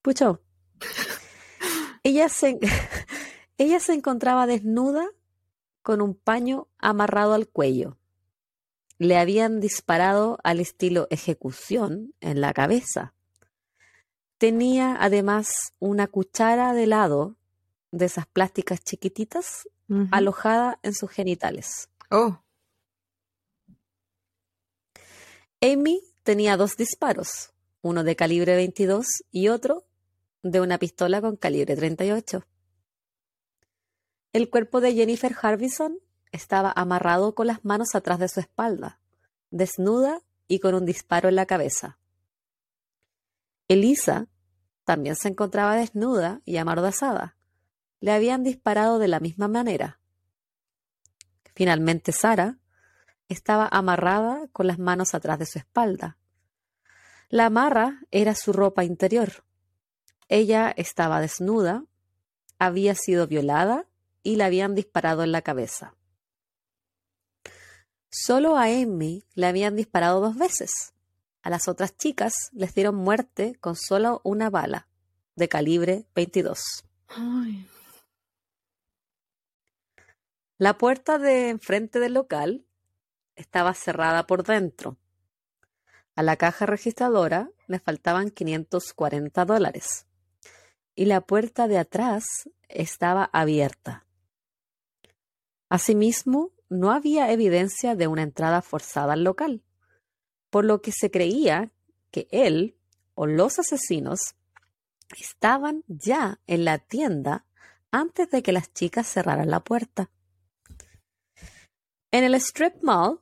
Pucho. 0.02 0.42
ella, 2.02 2.28
se, 2.28 2.58
ella 3.58 3.78
se 3.78 3.94
encontraba 3.94 4.46
desnuda 4.46 5.08
con 5.82 6.00
un 6.00 6.14
paño 6.14 6.68
amarrado 6.78 7.34
al 7.34 7.48
cuello. 7.48 7.96
Le 8.98 9.16
habían 9.16 9.60
disparado 9.60 10.38
al 10.44 10.60
estilo 10.60 11.06
ejecución 11.10 12.14
en 12.20 12.40
la 12.40 12.52
cabeza. 12.52 13.14
Tenía 14.38 14.96
además 15.00 15.74
una 15.78 16.06
cuchara 16.06 16.74
de 16.74 16.84
helado 16.84 17.36
de 17.90 18.06
esas 18.06 18.26
plásticas 18.26 18.80
chiquititas 18.82 19.68
alojada 20.10 20.78
en 20.82 20.94
sus 20.94 21.10
genitales. 21.10 21.88
Oh. 22.10 22.38
Amy 25.60 26.00
tenía 26.22 26.56
dos 26.56 26.76
disparos, 26.76 27.52
uno 27.82 28.04
de 28.04 28.16
calibre 28.16 28.54
22 28.54 29.06
y 29.30 29.48
otro 29.48 29.84
de 30.42 30.60
una 30.60 30.78
pistola 30.78 31.20
con 31.20 31.36
calibre 31.36 31.76
38. 31.76 32.46
El 34.32 34.48
cuerpo 34.48 34.80
de 34.80 34.94
Jennifer 34.94 35.34
Harbison 35.42 35.98
estaba 36.30 36.72
amarrado 36.76 37.34
con 37.34 37.48
las 37.48 37.64
manos 37.64 37.96
atrás 37.96 38.20
de 38.20 38.28
su 38.28 38.38
espalda, 38.38 39.00
desnuda 39.50 40.20
y 40.46 40.60
con 40.60 40.74
un 40.74 40.86
disparo 40.86 41.28
en 41.28 41.34
la 41.34 41.46
cabeza. 41.46 41.98
Elisa 43.66 44.28
también 44.84 45.16
se 45.16 45.28
encontraba 45.28 45.74
desnuda 45.74 46.42
y 46.44 46.58
amordazada. 46.58 47.36
Le 47.98 48.12
habían 48.12 48.44
disparado 48.44 49.00
de 49.00 49.08
la 49.08 49.18
misma 49.18 49.48
manera. 49.48 49.98
Finalmente, 51.54 52.12
Sara 52.12 52.58
estaba 53.28 53.68
amarrada 53.70 54.46
con 54.52 54.68
las 54.68 54.78
manos 54.78 55.12
atrás 55.12 55.40
de 55.40 55.46
su 55.46 55.58
espalda. 55.58 56.18
La 57.28 57.46
amarra 57.46 58.00
era 58.12 58.36
su 58.36 58.52
ropa 58.52 58.84
interior. 58.84 59.44
Ella 60.28 60.72
estaba 60.76 61.20
desnuda, 61.20 61.84
había 62.58 62.94
sido 62.94 63.26
violada 63.26 63.89
y 64.22 64.36
le 64.36 64.44
habían 64.44 64.74
disparado 64.74 65.22
en 65.22 65.32
la 65.32 65.42
cabeza. 65.42 65.96
Solo 68.10 68.56
a 68.56 68.64
Amy 68.64 69.24
le 69.34 69.46
habían 69.46 69.76
disparado 69.76 70.20
dos 70.20 70.36
veces. 70.36 70.94
A 71.42 71.50
las 71.50 71.68
otras 71.68 71.96
chicas 71.96 72.34
les 72.52 72.74
dieron 72.74 72.96
muerte 72.96 73.54
con 73.60 73.76
solo 73.76 74.20
una 74.24 74.50
bala 74.50 74.88
de 75.36 75.48
calibre 75.48 76.06
22. 76.14 76.84
Ay. 77.08 77.66
La 80.58 80.76
puerta 80.76 81.18
de 81.18 81.48
enfrente 81.48 82.00
del 82.00 82.14
local 82.14 82.66
estaba 83.36 83.72
cerrada 83.72 84.26
por 84.26 84.42
dentro. 84.44 84.98
A 86.14 86.22
la 86.22 86.36
caja 86.36 86.66
registradora 86.66 87.50
le 87.66 87.78
faltaban 87.78 88.30
540 88.30 89.44
dólares. 89.46 90.06
y 90.94 91.06
la 91.06 91.22
puerta 91.22 91.66
de 91.66 91.78
atrás 91.78 92.24
estaba 92.68 93.30
abierta. 93.32 94.04
Asimismo, 95.70 96.50
no 96.68 96.90
había 96.90 97.30
evidencia 97.30 97.94
de 97.94 98.08
una 98.08 98.22
entrada 98.22 98.60
forzada 98.60 99.14
al 99.14 99.24
local, 99.24 99.62
por 100.50 100.64
lo 100.64 100.82
que 100.82 100.92
se 100.92 101.10
creía 101.10 101.72
que 102.10 102.26
él 102.32 102.76
o 103.14 103.26
los 103.26 103.58
asesinos 103.58 104.34
estaban 105.16 105.84
ya 105.86 106.40
en 106.48 106.64
la 106.64 106.78
tienda 106.78 107.46
antes 107.92 108.30
de 108.30 108.42
que 108.42 108.52
las 108.52 108.72
chicas 108.72 109.06
cerraran 109.06 109.48
la 109.48 109.60
puerta. 109.60 110.10
En 112.10 112.24
el 112.24 112.34
strip 112.34 112.82
mall, 112.82 113.20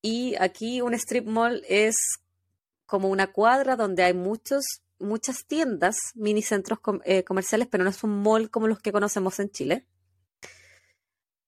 y 0.00 0.36
aquí 0.36 0.80
un 0.80 0.94
strip 0.94 1.26
mall 1.26 1.64
es 1.68 1.96
como 2.86 3.08
una 3.08 3.32
cuadra 3.32 3.74
donde 3.74 4.04
hay 4.04 4.14
muchos, 4.14 4.64
muchas 5.00 5.44
tiendas, 5.46 5.96
mini 6.14 6.42
centros 6.42 6.78
eh, 7.04 7.24
comerciales, 7.24 7.66
pero 7.68 7.82
no 7.82 7.90
es 7.90 8.04
un 8.04 8.22
mall 8.22 8.48
como 8.50 8.68
los 8.68 8.78
que 8.78 8.92
conocemos 8.92 9.40
en 9.40 9.50
Chile. 9.50 9.86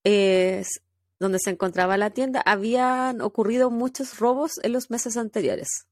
Donde 0.03 1.39
se 1.39 1.51
encontraba 1.51 1.97
la 1.97 2.09
tienda, 2.09 2.41
habían 2.45 3.21
ocurrido 3.21 3.69
muchos 3.69 4.17
robos 4.19 4.53
en 4.63 4.73
los 4.73 4.89
meses 4.89 5.17
anteriores. 5.17 5.87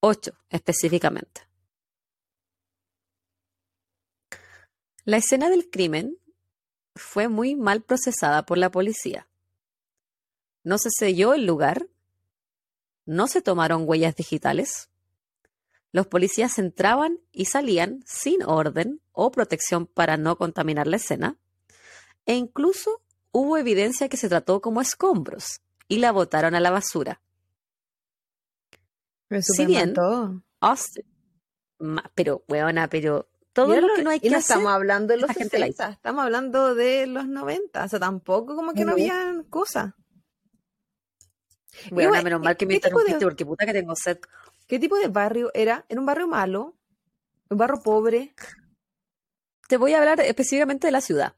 Ocho 0.00 0.32
específicamente. 0.50 1.42
La 5.04 5.16
escena 5.16 5.48
del 5.48 5.70
crimen 5.70 6.18
fue 6.94 7.28
muy 7.28 7.56
mal 7.56 7.82
procesada 7.82 8.44
por 8.44 8.58
la 8.58 8.70
policía. 8.70 9.28
No 10.64 10.78
se 10.78 10.90
selló 10.90 11.32
el 11.32 11.46
lugar, 11.46 11.88
no 13.04 13.28
se 13.28 13.40
tomaron 13.40 13.88
huellas 13.88 14.16
digitales, 14.16 14.90
los 15.92 16.08
policías 16.08 16.58
entraban 16.58 17.20
y 17.32 17.46
salían 17.46 18.02
sin 18.04 18.42
orden 18.42 19.00
o 19.12 19.30
protección 19.30 19.86
para 19.86 20.16
no 20.16 20.36
contaminar 20.36 20.86
la 20.86 20.96
escena, 20.96 21.38
e 22.26 22.34
incluso 22.34 23.00
hubo 23.36 23.58
evidencia 23.58 24.08
que 24.08 24.16
se 24.16 24.30
trató 24.30 24.62
como 24.62 24.80
escombros 24.80 25.60
y 25.88 25.98
la 25.98 26.10
botaron 26.10 26.54
a 26.54 26.60
la 26.60 26.70
basura. 26.70 27.20
si 29.40 29.66
bien, 29.66 29.92
Austin, 30.60 31.04
pero, 32.14 32.44
weona, 32.48 32.88
pero 32.88 33.28
todo 33.52 33.78
lo 33.78 33.94
que 33.94 34.02
no 34.02 34.08
hay 34.08 34.20
que 34.20 34.28
hacer. 34.28 34.38
Estamos 34.38 34.72
hablando 34.72 35.12
de 35.12 35.20
los 35.20 35.30
60, 35.30 35.90
estamos 35.90 36.24
hablando 36.24 36.74
de 36.74 37.06
los 37.06 37.28
90, 37.28 37.84
o 37.84 37.88
sea, 37.88 38.00
tampoco 38.00 38.56
como 38.56 38.72
que 38.72 38.86
no, 38.86 38.92
había 38.92 39.44
cosas. 39.50 39.92
Bueno, 41.90 42.22
menos 42.22 42.40
mal 42.40 42.56
que 42.56 42.64
me 42.64 42.76
interrumpiste 42.76 43.22
porque 43.22 43.44
puta 43.44 43.66
que 43.66 43.74
tengo 43.74 43.94
sed. 43.94 44.18
¿Qué 44.66 44.78
tipo 44.78 44.96
de 44.96 45.08
barrio 45.08 45.50
era? 45.52 45.84
¿Era 45.90 46.00
un 46.00 46.06
barrio 46.06 46.26
malo? 46.26 46.74
¿Un 47.50 47.58
barrio 47.58 47.82
pobre? 47.82 48.34
Te 49.68 49.76
voy 49.76 49.92
a 49.92 49.98
hablar 49.98 50.20
específicamente 50.20 50.86
de 50.86 50.92
la 50.92 51.02
ciudad, 51.02 51.34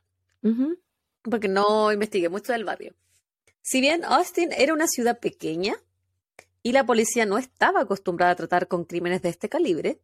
porque 1.31 1.49
no 1.49 1.93
investigué 1.93 2.29
mucho 2.29 2.53
del 2.53 2.65
barrio. 2.65 2.95
Si 3.63 3.81
bien 3.81 4.05
Austin 4.05 4.51
era 4.53 4.73
una 4.73 4.87
ciudad 4.87 5.19
pequeña 5.19 5.75
y 6.63 6.73
la 6.73 6.87
policía 6.87 7.27
no 7.27 7.39
estaba 7.39 7.81
acostumbrada 7.81 8.33
a 8.33 8.37
tratar 8.37 8.69
con 8.69 8.85
crímenes 8.85 9.23
de 9.23 9.29
este 9.29 9.49
calibre, 9.49 10.01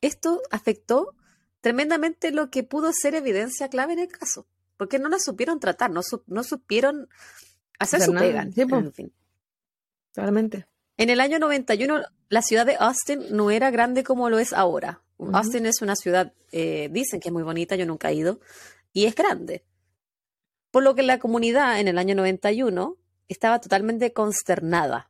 esto 0.00 0.40
afectó 0.50 1.14
tremendamente 1.60 2.30
lo 2.30 2.50
que 2.50 2.62
pudo 2.62 2.92
ser 2.92 3.14
evidencia 3.14 3.68
clave 3.68 3.94
en 3.94 4.00
el 4.00 4.08
caso, 4.08 4.46
porque 4.76 4.98
no 4.98 5.08
la 5.08 5.18
supieron 5.18 5.60
tratar, 5.60 5.90
no, 5.90 6.00
no 6.26 6.44
supieron 6.44 7.08
hacer 7.78 8.02
su 8.02 8.12
pega. 8.12 8.42
en 8.42 8.92
fin. 8.92 9.12
Claramente. 10.12 10.66
En 10.96 11.10
el 11.10 11.20
año 11.20 11.38
91, 11.38 12.02
la 12.28 12.42
ciudad 12.42 12.66
de 12.66 12.76
Austin 12.78 13.24
no 13.30 13.50
era 13.50 13.70
grande 13.70 14.04
como 14.04 14.28
lo 14.30 14.38
es 14.38 14.52
ahora. 14.52 15.02
Austin 15.32 15.66
es 15.66 15.82
una 15.82 15.94
ciudad, 15.94 16.32
eh, 16.50 16.88
dicen 16.90 17.20
que 17.20 17.28
es 17.28 17.32
muy 17.32 17.42
bonita, 17.44 17.76
yo 17.76 17.86
nunca 17.86 18.10
he 18.10 18.14
ido, 18.14 18.40
y 18.92 19.06
es 19.06 19.14
grande. 19.14 19.64
Por 20.72 20.82
lo 20.82 20.96
que 20.96 21.04
la 21.04 21.20
comunidad 21.20 21.78
en 21.78 21.86
el 21.86 21.98
año 21.98 22.16
91 22.16 22.96
estaba 23.28 23.60
totalmente 23.60 24.12
consternada. 24.12 25.08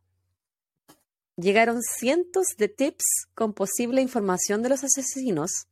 Llegaron 1.36 1.80
cientos 1.80 2.48
de 2.58 2.68
tips 2.68 3.04
con 3.34 3.54
posible 3.54 4.02
información 4.02 4.62
de 4.62 4.68
los 4.68 4.84
asesinos 4.84 5.68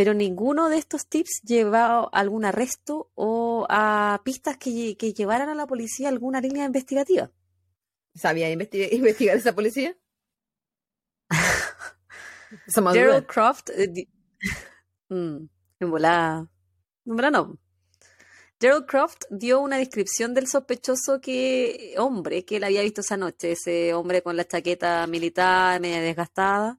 pero 0.00 0.14
ninguno 0.14 0.70
de 0.70 0.78
estos 0.78 1.06
tips 1.06 1.42
llevaba 1.42 2.04
a 2.04 2.20
algún 2.20 2.46
arresto 2.46 3.10
o 3.16 3.66
a 3.68 4.22
pistas 4.24 4.56
que, 4.56 4.94
llevaran 4.94 5.50
a 5.50 5.54
la 5.54 5.66
policía 5.66 6.08
alguna 6.08 6.40
línea 6.40 6.64
investigativa. 6.64 7.30
¿Sabía 8.14 8.50
investigar, 8.50 9.36
esa 9.36 9.54
policía? 9.54 9.94
Gerald 12.92 13.26
Croft. 13.26 13.68
Eh, 13.76 14.08
mm, 15.10 15.36
en 15.80 15.90
volada. 15.90 16.48
no. 17.04 17.58
Gerald 18.60 18.84
Croft 18.84 19.24
dio 19.30 19.58
una 19.60 19.78
descripción 19.78 20.34
del 20.34 20.46
sospechoso 20.46 21.18
que 21.22 21.94
hombre 21.96 22.44
que 22.44 22.56
él 22.56 22.64
había 22.64 22.82
visto 22.82 23.00
esa 23.00 23.16
noche, 23.16 23.52
ese 23.52 23.94
hombre 23.94 24.22
con 24.22 24.36
la 24.36 24.46
chaqueta 24.46 25.06
militar 25.06 25.80
media 25.80 26.02
desgastada. 26.02 26.78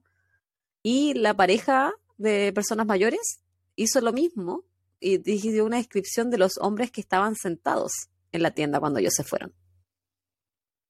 Y 0.84 1.14
la 1.14 1.34
pareja 1.34 1.92
de 2.18 2.52
personas 2.52 2.86
mayores 2.86 3.40
hizo 3.74 4.00
lo 4.00 4.12
mismo 4.12 4.64
y 5.00 5.18
dio 5.18 5.64
una 5.64 5.78
descripción 5.78 6.30
de 6.30 6.38
los 6.38 6.52
hombres 6.60 6.92
que 6.92 7.00
estaban 7.00 7.34
sentados 7.34 8.10
en 8.30 8.42
la 8.42 8.52
tienda 8.52 8.78
cuando 8.78 9.00
ellos 9.00 9.14
se 9.14 9.24
fueron. 9.24 9.52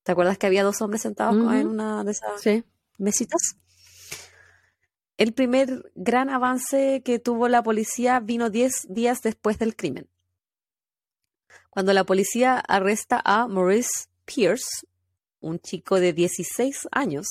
¿Te 0.03 0.13
acuerdas 0.13 0.37
que 0.37 0.47
había 0.47 0.63
dos 0.63 0.83
hombres 0.83 1.01
sentados 1.01 1.37
en 1.55 1.69
una 1.69 2.05
de 2.05 2.11
esas 2.11 2.65
mesitas? 2.99 3.57
El 5.17 5.33
primer 5.33 5.91
gran 5.95 6.29
avance 6.29 7.01
que 7.03 7.19
tuvo 7.19 7.49
la 7.49 7.63
policía 7.63 8.21
vino 8.21 8.51
10 8.51 8.89
días 8.91 9.23
después 9.23 9.59
del 9.59 9.75
crimen. 9.75 10.12
Cuando 11.73 11.95
la 11.95 12.05
policía 12.05 12.59
arresta 12.59 13.23
a 13.25 13.49
Maurice 13.49 14.11
Pierce, 14.27 14.87
un 15.41 15.59
chico 15.59 16.01
de 16.01 16.13
16 16.13 16.87
años, 16.93 17.27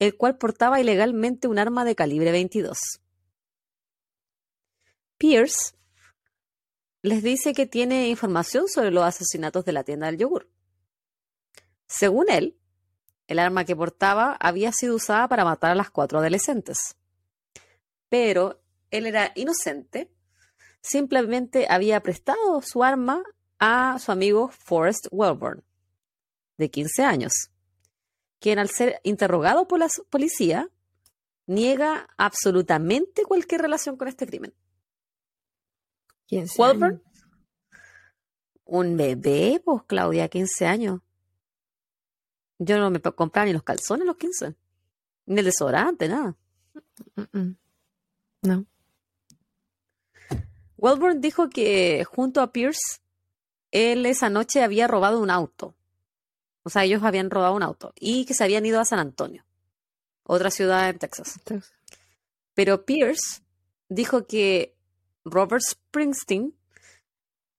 el 0.00 0.16
cual 0.16 0.36
portaba 0.36 0.80
ilegalmente 0.80 1.46
un 1.46 1.60
arma 1.60 1.84
de 1.84 1.94
calibre 1.94 2.32
22. 2.32 2.76
Pierce 5.16 5.76
les 7.02 7.22
dice 7.22 7.54
que 7.54 7.66
tiene 7.66 8.08
información 8.08 8.66
sobre 8.66 8.90
los 8.90 9.04
asesinatos 9.04 9.64
de 9.64 9.70
la 9.70 9.84
tienda 9.84 10.06
del 10.06 10.18
yogur. 10.18 10.50
Según 11.86 12.30
él, 12.30 12.58
el 13.28 13.38
arma 13.38 13.64
que 13.64 13.76
portaba 13.76 14.36
había 14.40 14.72
sido 14.72 14.96
usada 14.96 15.28
para 15.28 15.44
matar 15.44 15.70
a 15.70 15.76
las 15.76 15.92
cuatro 15.92 16.18
adolescentes. 16.18 16.96
Pero 18.08 18.60
él 18.90 19.06
era 19.06 19.30
inocente, 19.36 20.10
simplemente 20.80 21.68
había 21.70 22.02
prestado 22.02 22.60
su 22.60 22.82
arma 22.82 23.22
a 23.64 23.96
su 24.00 24.10
amigo 24.10 24.48
Forrest 24.48 25.06
Wellborn, 25.12 25.62
de 26.58 26.68
15 26.68 27.04
años, 27.04 27.32
quien 28.40 28.58
al 28.58 28.68
ser 28.68 29.00
interrogado 29.04 29.68
por 29.68 29.78
la 29.78 29.86
policía 30.10 30.68
niega 31.46 32.08
absolutamente 32.16 33.22
cualquier 33.22 33.62
relación 33.62 33.96
con 33.96 34.08
este 34.08 34.26
crimen. 34.26 34.52
Walburn. 36.58 37.00
Un 38.64 38.96
bebé, 38.96 39.62
pues 39.64 39.82
Claudia, 39.86 40.28
15 40.28 40.66
años. 40.66 41.00
Yo 42.58 42.78
no 42.78 42.90
me 42.90 43.00
comprar 43.00 43.46
ni 43.46 43.52
los 43.52 43.62
calzones 43.62 44.02
a 44.02 44.06
los 44.06 44.16
15. 44.16 44.56
Ni 45.26 45.38
el 45.38 45.44
desodorante, 45.44 46.08
nada. 46.08 46.36
No. 48.42 48.66
Wellborn 50.78 51.20
dijo 51.20 51.48
que 51.48 52.02
junto 52.04 52.40
a 52.40 52.50
Pierce, 52.50 53.01
él 53.72 54.06
esa 54.06 54.30
noche 54.30 54.62
había 54.62 54.86
robado 54.86 55.20
un 55.20 55.30
auto. 55.30 55.74
O 56.62 56.70
sea, 56.70 56.84
ellos 56.84 57.02
habían 57.02 57.30
robado 57.30 57.54
un 57.54 57.64
auto 57.64 57.92
y 57.98 58.24
que 58.24 58.34
se 58.34 58.44
habían 58.44 58.64
ido 58.64 58.78
a 58.78 58.84
San 58.84 59.00
Antonio, 59.00 59.44
otra 60.22 60.50
ciudad 60.50 60.88
en 60.88 60.98
Texas. 60.98 61.40
Pero 62.54 62.84
Pierce 62.84 63.42
dijo 63.88 64.26
que 64.26 64.76
Robert 65.24 65.62
Springsteen, 65.62 66.54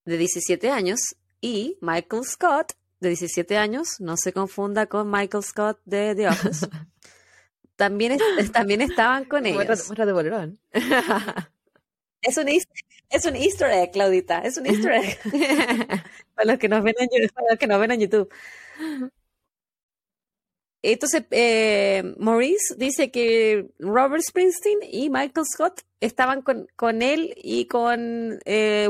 de 0.05 0.17
17 0.17 0.69
años, 0.69 0.99
y 1.41 1.77
Michael 1.81 2.23
Scott, 2.23 2.73
de 3.01 3.09
17 3.09 3.57
años, 3.57 3.99
no 3.99 4.15
se 4.15 4.31
confunda 4.31 4.85
con 4.85 5.11
Michael 5.11 5.43
Scott 5.43 5.79
de 5.83 6.15
The 6.15 6.29
Office. 6.29 6.67
también, 7.75 8.17
también 8.53 8.81
estaban 8.81 9.25
con 9.25 9.45
ellos. 9.45 9.89
de 9.89 10.13
Es 12.21 12.37
un, 12.37 12.47
es 13.09 13.25
un 13.25 13.35
easter 13.35 13.69
egg, 13.71 13.91
Claudita, 13.91 14.39
es 14.39 14.57
un 14.57 14.65
easter 14.65 14.93
egg. 14.93 15.19
para, 16.35 16.51
los 16.51 16.59
que 16.59 16.67
nos 16.67 16.83
ven 16.83 16.95
en, 16.97 17.29
para 17.29 17.47
los 17.51 17.59
que 17.59 17.67
nos 17.67 17.79
ven 17.79 17.91
en 17.91 17.99
YouTube. 18.01 18.33
Entonces, 20.81 21.23
eh, 21.31 22.13
Maurice 22.17 22.75
dice 22.77 23.09
que 23.09 23.69
Robert 23.79 24.21
Springsteen 24.21 24.79
y 24.83 25.09
Michael 25.09 25.45
Scott 25.45 25.81
estaban 26.01 26.41
con, 26.41 26.67
con 26.75 27.01
él 27.01 27.33
y 27.37 27.67
con 27.67 28.39
eh, 28.43 28.89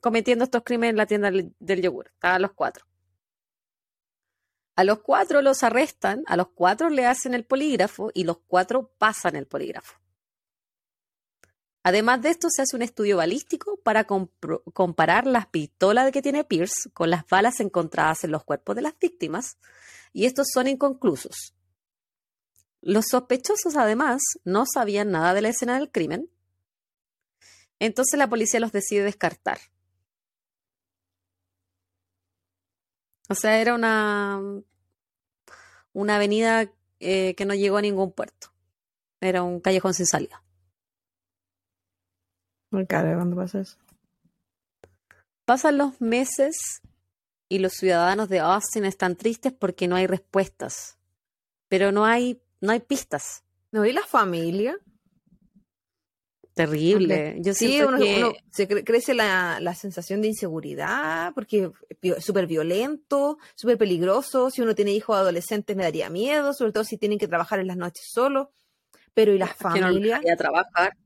cometiendo 0.00 0.44
estos 0.44 0.62
crímenes 0.62 0.90
en 0.90 0.96
la 0.96 1.06
tienda 1.06 1.30
del, 1.30 1.82
yogur. 1.82 2.10
Estaban 2.14 2.42
los 2.42 2.52
cuatro. 2.52 2.86
A 4.76 4.84
los 4.84 5.00
cuatro 5.00 5.42
los 5.42 5.62
arrestan, 5.62 6.22
a 6.26 6.36
los 6.36 6.48
cuatro 6.54 6.88
le 6.88 7.04
hacen 7.04 7.34
el 7.34 7.44
polígrafo 7.44 8.10
y 8.14 8.24
los 8.24 8.38
cuatro 8.46 8.92
pasan 8.96 9.36
el 9.36 9.46
polígrafo. 9.46 9.99
Además 11.82 12.20
de 12.20 12.30
esto, 12.30 12.48
se 12.50 12.62
hace 12.62 12.76
un 12.76 12.82
estudio 12.82 13.16
balístico 13.16 13.78
para 13.82 14.06
comparar 14.06 15.26
las 15.26 15.46
pistolas 15.46 16.12
que 16.12 16.20
tiene 16.20 16.44
Pierce 16.44 16.90
con 16.92 17.08
las 17.08 17.26
balas 17.26 17.60
encontradas 17.60 18.24
en 18.24 18.32
los 18.32 18.44
cuerpos 18.44 18.76
de 18.76 18.82
las 18.82 18.98
víctimas, 18.98 19.56
y 20.12 20.26
estos 20.26 20.48
son 20.52 20.66
inconclusos. 20.66 21.54
Los 22.82 23.06
sospechosos, 23.06 23.76
además, 23.76 24.20
no 24.44 24.64
sabían 24.66 25.10
nada 25.10 25.32
de 25.32 25.42
la 25.42 25.48
escena 25.48 25.78
del 25.78 25.90
crimen, 25.90 26.30
entonces 27.78 28.18
la 28.18 28.28
policía 28.28 28.60
los 28.60 28.72
decide 28.72 29.02
descartar. 29.02 29.58
O 33.30 33.34
sea, 33.34 33.60
era 33.60 33.74
una, 33.74 34.40
una 35.92 36.16
avenida 36.16 36.70
eh, 36.98 37.34
que 37.36 37.44
no 37.46 37.54
llegó 37.54 37.78
a 37.78 37.82
ningún 37.82 38.12
puerto. 38.12 38.52
Era 39.20 39.42
un 39.42 39.60
callejón 39.60 39.94
sin 39.94 40.06
salida. 40.06 40.42
Muy 42.70 42.86
caro 42.86 43.14
cuando 43.16 43.36
pasa 43.36 43.60
eso. 43.60 43.76
Pasan 45.44 45.78
los 45.78 46.00
meses 46.00 46.82
y 47.48 47.58
los 47.58 47.72
ciudadanos 47.72 48.28
de 48.28 48.38
Austin 48.38 48.84
están 48.84 49.16
tristes 49.16 49.52
porque 49.52 49.88
no 49.88 49.96
hay 49.96 50.06
respuestas. 50.06 50.98
Pero 51.68 51.90
no 51.90 52.04
hay, 52.04 52.40
no 52.60 52.72
hay 52.72 52.80
pistas. 52.80 53.42
¿No 53.72 53.82
hay 53.82 53.92
la 53.92 54.06
familia? 54.06 54.78
Terrible. 56.54 57.36
Yo 57.40 57.54
sí, 57.54 57.80
uno, 57.82 57.98
se 58.50 58.68
crece 58.68 59.14
la, 59.14 59.58
la, 59.60 59.74
sensación 59.74 60.20
de 60.20 60.28
inseguridad 60.28 61.32
porque 61.34 61.70
es 62.02 62.24
súper 62.24 62.46
violento, 62.46 63.38
súper 63.54 63.78
peligroso. 63.78 64.50
Si 64.50 64.60
uno 64.60 64.74
tiene 64.74 64.92
hijos 64.92 65.16
adolescentes 65.16 65.76
me 65.76 65.84
daría 65.84 66.10
miedo, 66.10 66.52
sobre 66.52 66.72
todo 66.72 66.84
si 66.84 66.96
tienen 66.96 67.18
que 67.18 67.28
trabajar 67.28 67.60
en 67.60 67.68
las 67.68 67.76
noches 67.76 68.06
solo. 68.12 68.52
Pero 69.14 69.32
¿y 69.32 69.38
las 69.38 69.56
familias? 69.56 70.20
a 70.30 70.36
trabajar. 70.36 70.96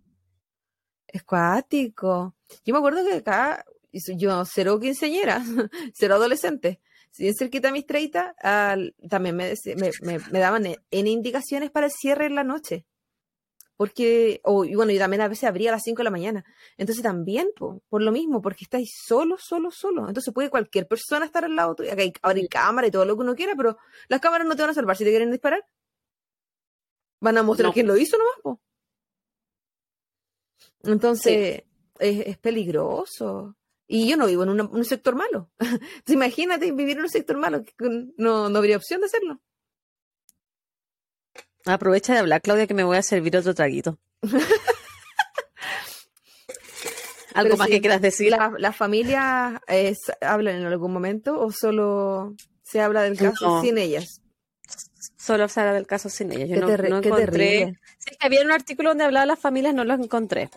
Es 1.15 1.23
cuático. 1.23 2.35
Yo 2.65 2.75
me 2.75 2.79
acuerdo 2.79 3.05
que 3.05 3.15
acá, 3.15 3.65
yo 3.93 4.45
cero 4.47 4.81
quinceañera, 4.81 5.41
cero 5.95 6.17
adolescente, 6.17 6.81
si 7.13 7.29
en 7.29 7.37
cerquita 7.37 7.69
a 7.69 7.73
mis 7.73 7.87
30, 7.87 8.35
también 9.09 9.37
me, 9.37 9.55
me, 10.03 10.39
daban 10.41 10.67
en 10.67 11.07
indicaciones 11.07 11.71
para 11.71 11.87
el 11.87 11.93
cierre 11.93 12.27
en 12.27 12.35
la 12.35 12.43
noche. 12.43 12.85
Porque, 13.77 14.41
o 14.43 14.65
y 14.65 14.75
bueno, 14.75 14.91
yo 14.91 14.99
también 14.99 15.21
a 15.21 15.29
veces 15.29 15.45
abría 15.45 15.71
a 15.71 15.75
las 15.75 15.85
5 15.85 15.99
de 15.99 16.05
la 16.05 16.11
mañana. 16.11 16.45
Entonces 16.77 17.05
también, 17.05 17.47
por 17.55 18.03
lo 18.03 18.11
mismo, 18.11 18.43
porque 18.43 18.65
estáis 18.65 18.91
solo, 19.07 19.37
solo, 19.39 19.71
solo. 19.71 20.09
Entonces 20.09 20.35
puede 20.35 20.51
cualquier 20.51 20.89
persona 20.89 21.27
estar 21.27 21.45
al 21.45 21.55
lado 21.55 21.77
tuyo. 21.77 21.93
Acá 21.93 22.03
hay, 22.03 22.13
ahora 22.23 22.41
hay 22.41 22.49
cámara 22.49 22.89
y 22.89 22.91
todo 22.91 23.05
lo 23.05 23.15
que 23.15 23.23
uno 23.23 23.37
quiera, 23.37 23.55
pero 23.57 23.79
las 24.09 24.21
cámaras 24.21 24.49
no 24.49 24.57
te 24.57 24.63
van 24.63 24.73
a 24.73 24.75
salvar 24.75 24.97
si 24.97 25.05
te 25.05 25.11
quieren 25.11 25.31
disparar. 25.31 25.65
Van 27.21 27.39
a 27.39 27.45
mostrar 27.45 27.73
quién 27.73 27.87
lo 27.87 27.97
hizo 27.97 28.19
nomás, 28.19 28.35
po. 28.43 28.61
Entonces, 30.83 31.63
es, 31.99 32.39
peligroso. 32.39 33.57
Y 33.87 34.09
yo 34.09 34.17
no 34.17 34.27
vivo 34.27 34.45
en 34.45 34.61
un 34.61 34.85
sector 34.85 35.15
malo. 35.15 35.51
imagínate 36.07 36.73
vivir 36.73 36.97
en 36.97 37.05
un 37.05 37.11
sector 37.11 37.37
malo, 37.37 37.65
no, 38.17 38.49
no 38.49 38.59
habría 38.59 38.77
opción 38.77 39.01
de 39.01 39.07
hacerlo. 39.07 39.41
Aprovecha 41.67 42.13
de 42.13 42.19
hablar, 42.19 42.43
Claudia, 42.43 42.67
que 42.67 42.75
me 42.75 42.85
voy 42.85 42.99
a 42.99 43.03
servir 43.03 43.37
otro 43.37 43.55
traguito. 43.55 43.99
¿Algo 47.35 47.57
más 47.57 47.69
que 47.69 47.81
quieras 47.81 48.01
decir? 48.01 48.31
¿Las 48.31 48.53
la 48.59 48.73
familias 48.73 49.61
hablan 50.21 50.57
en 50.57 50.67
algún 50.67 50.93
momento 50.93 51.41
o 51.41 51.51
solo 51.51 52.35
se 52.63 52.81
habla 52.81 53.03
del 53.03 53.19
caso 53.19 53.61
sin 53.61 53.77
ellas? 53.79 54.24
Solo 55.25 55.49
se 55.49 55.59
habla 55.59 55.73
del 55.73 55.87
caso 55.87 56.11
sin 56.11 56.33
ellas. 56.33 56.51
Yo 56.51 56.61
no, 56.61 56.99
encontré. 56.99 57.81
Sí, 57.97 58.15
había 58.21 58.43
un 58.43 58.53
artículo 58.53 58.91
donde 58.91 59.05
hablaba 59.05 59.23
de 59.23 59.29
las 59.29 59.39
familias, 59.39 59.73
no 59.73 59.83
lo 59.83 59.95
encontré. 59.95 60.51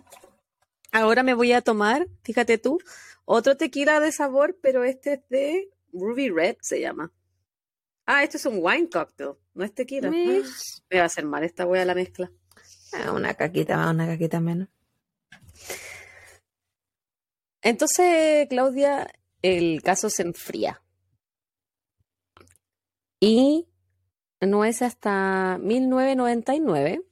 Ahora 0.91 1.23
me 1.23 1.33
voy 1.33 1.53
a 1.53 1.61
tomar, 1.61 2.05
fíjate 2.23 2.57
tú, 2.57 2.77
otro 3.23 3.55
tequila 3.55 4.01
de 4.01 4.11
sabor, 4.11 4.57
pero 4.61 4.83
este 4.83 5.13
es 5.13 5.29
de 5.29 5.69
Ruby 5.93 6.29
Red, 6.29 6.57
se 6.59 6.81
llama. 6.81 7.13
Ah, 8.05 8.25
este 8.25 8.35
es 8.35 8.45
un 8.45 8.59
wine 8.59 8.89
cocktail, 8.89 9.35
no 9.53 9.63
es 9.63 9.73
tequila. 9.73 10.11
Me 10.11 10.41
va 10.41 11.03
a 11.03 11.05
hacer 11.05 11.23
mal 11.23 11.45
esta 11.45 11.65
wea 11.65 11.85
la 11.85 11.95
mezcla. 11.95 12.29
Ah, 12.91 13.13
una 13.13 13.35
caquita 13.35 13.77
más, 13.77 13.93
una 13.93 14.05
caquita 14.05 14.41
menos. 14.41 14.67
Entonces, 17.61 18.49
Claudia, 18.49 19.09
el 19.41 19.81
caso 19.81 20.09
se 20.09 20.23
enfría. 20.23 20.81
Y 23.21 23.69
no 24.41 24.65
es 24.65 24.81
hasta 24.81 25.57
1999 25.61 27.03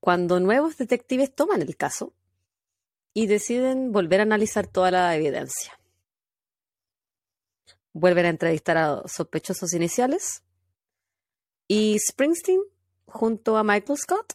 cuando 0.00 0.40
nuevos 0.40 0.76
detectives 0.78 1.34
toman 1.34 1.62
el 1.62 1.76
caso 1.76 2.14
y 3.12 3.26
deciden 3.26 3.92
volver 3.92 4.20
a 4.20 4.24
analizar 4.24 4.66
toda 4.66 4.90
la 4.90 5.14
evidencia. 5.14 5.78
Vuelven 7.92 8.26
a 8.26 8.30
entrevistar 8.30 8.78
a 8.78 9.02
sospechosos 9.06 9.72
iniciales 9.74 10.42
y 11.68 11.98
Springsteen, 11.98 12.60
junto 13.06 13.56
a 13.56 13.64
Michael 13.64 13.98
Scott, 13.98 14.34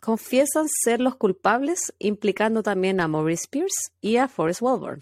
confiesan 0.00 0.68
ser 0.68 1.00
los 1.00 1.16
culpables, 1.16 1.94
implicando 1.98 2.62
también 2.62 3.00
a 3.00 3.08
Maurice 3.08 3.46
Pierce 3.48 3.92
y 4.00 4.16
a 4.16 4.28
Forrest 4.28 4.60
Wilburn, 4.60 5.00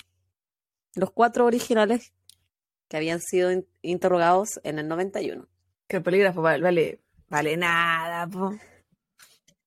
los 0.94 1.10
cuatro 1.10 1.46
originales 1.46 2.12
que 2.92 2.98
habían 2.98 3.22
sido 3.22 3.50
interrogados 3.80 4.60
en 4.64 4.78
el 4.78 4.86
91. 4.86 5.48
Que 5.88 5.96
el 5.96 6.02
polígrafo 6.02 6.42
vale, 6.42 7.00
vale, 7.30 7.56
nada, 7.56 8.26
po 8.26 8.52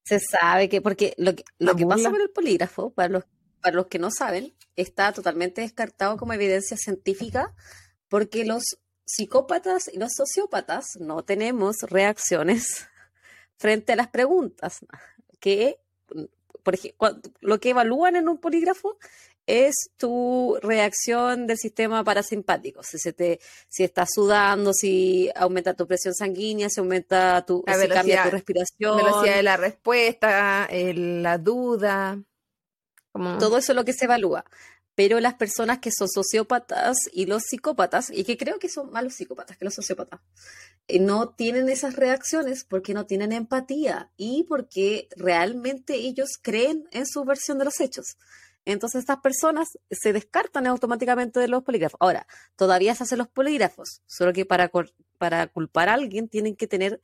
se 0.03 0.19
sabe 0.19 0.69
que, 0.69 0.79
porque 0.79 1.15
lo 1.17 1.35
que, 1.35 1.43
lo 1.57 1.75
que 1.75 1.87
pasa 1.87 2.11
con 2.11 2.21
el 2.21 2.29
polígrafo, 2.29 2.91
para 2.91 3.09
los, 3.09 3.23
para 3.61 3.77
los 3.77 3.87
que 3.87 3.97
no 3.97 4.11
saben, 4.11 4.53
está 4.75 5.11
totalmente 5.11 5.61
descartado 5.61 6.17
como 6.17 6.33
evidencia 6.33 6.77
científica, 6.77 7.51
porque 8.07 8.45
los 8.45 8.77
psicópatas 9.05 9.89
y 9.91 9.97
los 9.97 10.11
sociópatas 10.13 10.85
no 10.99 11.23
tenemos 11.23 11.77
reacciones 11.89 12.87
frente 13.57 13.93
a 13.93 13.95
las 13.95 14.09
preguntas, 14.09 14.85
que, 15.39 15.79
por 16.61 16.75
ejemplo, 16.75 17.19
lo 17.39 17.59
que 17.59 17.71
evalúan 17.71 18.17
en 18.17 18.29
un 18.29 18.37
polígrafo 18.37 18.99
es 19.47 19.91
tu 19.97 20.57
reacción 20.61 21.47
del 21.47 21.57
sistema 21.57 22.03
parasimpático. 22.03 22.83
Si, 22.83 22.97
se 22.97 23.13
te, 23.13 23.39
si 23.69 23.83
estás 23.83 24.09
sudando, 24.13 24.73
si 24.73 25.29
aumenta 25.35 25.73
tu 25.73 25.87
presión 25.87 26.13
sanguínea, 26.13 26.69
si 26.69 26.79
aumenta 26.79 27.45
tu, 27.45 27.63
si 27.67 27.87
cambia 27.87 28.23
tu 28.23 28.31
respiración. 28.31 28.97
Velocidad 28.97 29.35
de 29.35 29.43
la 29.43 29.57
respuesta, 29.57 30.67
la 30.71 31.37
duda. 31.37 32.19
Todo 33.39 33.57
eso 33.57 33.71
es 33.71 33.75
lo 33.75 33.85
que 33.85 33.93
se 33.93 34.05
evalúa. 34.05 34.45
Pero 34.95 35.19
las 35.19 35.33
personas 35.33 35.79
que 35.79 35.91
son 35.91 36.07
sociópatas 36.07 36.95
y 37.11 37.25
los 37.25 37.43
psicópatas, 37.43 38.09
y 38.09 38.23
que 38.23 38.37
creo 38.37 38.59
que 38.59 38.69
son 38.69 38.91
más 38.91 39.03
los 39.03 39.13
psicópatas 39.13 39.57
que 39.57 39.65
los 39.65 39.73
sociópatas, 39.73 40.21
eh, 40.87 40.99
no 40.99 41.29
tienen 41.29 41.67
esas 41.67 41.95
reacciones 41.95 42.63
porque 42.63 42.93
no 42.93 43.05
tienen 43.05 43.33
empatía 43.33 44.09
y 44.15 44.45
porque 44.47 45.09
realmente 45.17 45.95
ellos 45.95 46.29
creen 46.41 46.87
en 46.91 47.05
su 47.05 47.25
versión 47.25 47.57
de 47.57 47.65
los 47.65 47.81
hechos. 47.81 48.17
Entonces 48.65 48.99
estas 48.99 49.19
personas 49.19 49.77
se 49.91 50.11
descartan 50.11 50.67
automáticamente 50.67 51.39
de 51.39 51.47
los 51.47 51.63
polígrafos. 51.63 51.97
Ahora, 52.01 52.27
todavía 52.55 52.95
se 52.95 53.03
hacen 53.03 53.19
los 53.19 53.27
polígrafos, 53.27 54.01
solo 54.07 54.33
que 54.33 54.45
para, 54.45 54.71
para 55.17 55.47
culpar 55.47 55.89
a 55.89 55.93
alguien 55.93 56.27
tienen 56.27 56.55
que 56.55 56.67
tener 56.67 56.99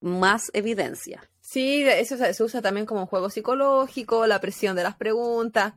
más 0.00 0.50
evidencia. 0.52 1.28
Sí, 1.40 1.84
eso 1.84 2.16
se 2.16 2.42
usa 2.42 2.62
también 2.62 2.86
como 2.86 3.06
juego 3.06 3.30
psicológico, 3.30 4.26
la 4.26 4.40
presión 4.40 4.76
de 4.76 4.84
las 4.84 4.96
preguntas, 4.96 5.74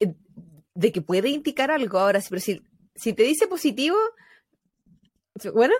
eh, 0.00 0.14
de 0.74 0.92
que 0.92 1.02
puede 1.02 1.28
indicar 1.28 1.70
algo. 1.70 1.98
Ahora, 1.98 2.20
pero 2.28 2.40
si, 2.40 2.62
si 2.94 3.12
te 3.12 3.22
dice 3.22 3.46
positivo, 3.46 3.96
¿bueno? 5.54 5.74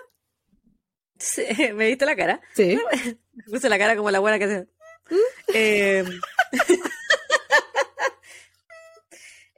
¿Me 1.75 1.87
viste 1.87 2.05
la 2.05 2.15
cara? 2.15 2.41
Sí. 2.55 2.77
Me 3.33 3.43
puse 3.45 3.69
la 3.69 3.77
cara 3.77 3.95
como 3.95 4.11
la 4.11 4.19
buena 4.19 4.39
que 4.39 4.47
se... 4.47 4.61
¿Mm? 5.09 5.15
eh, 5.53 6.05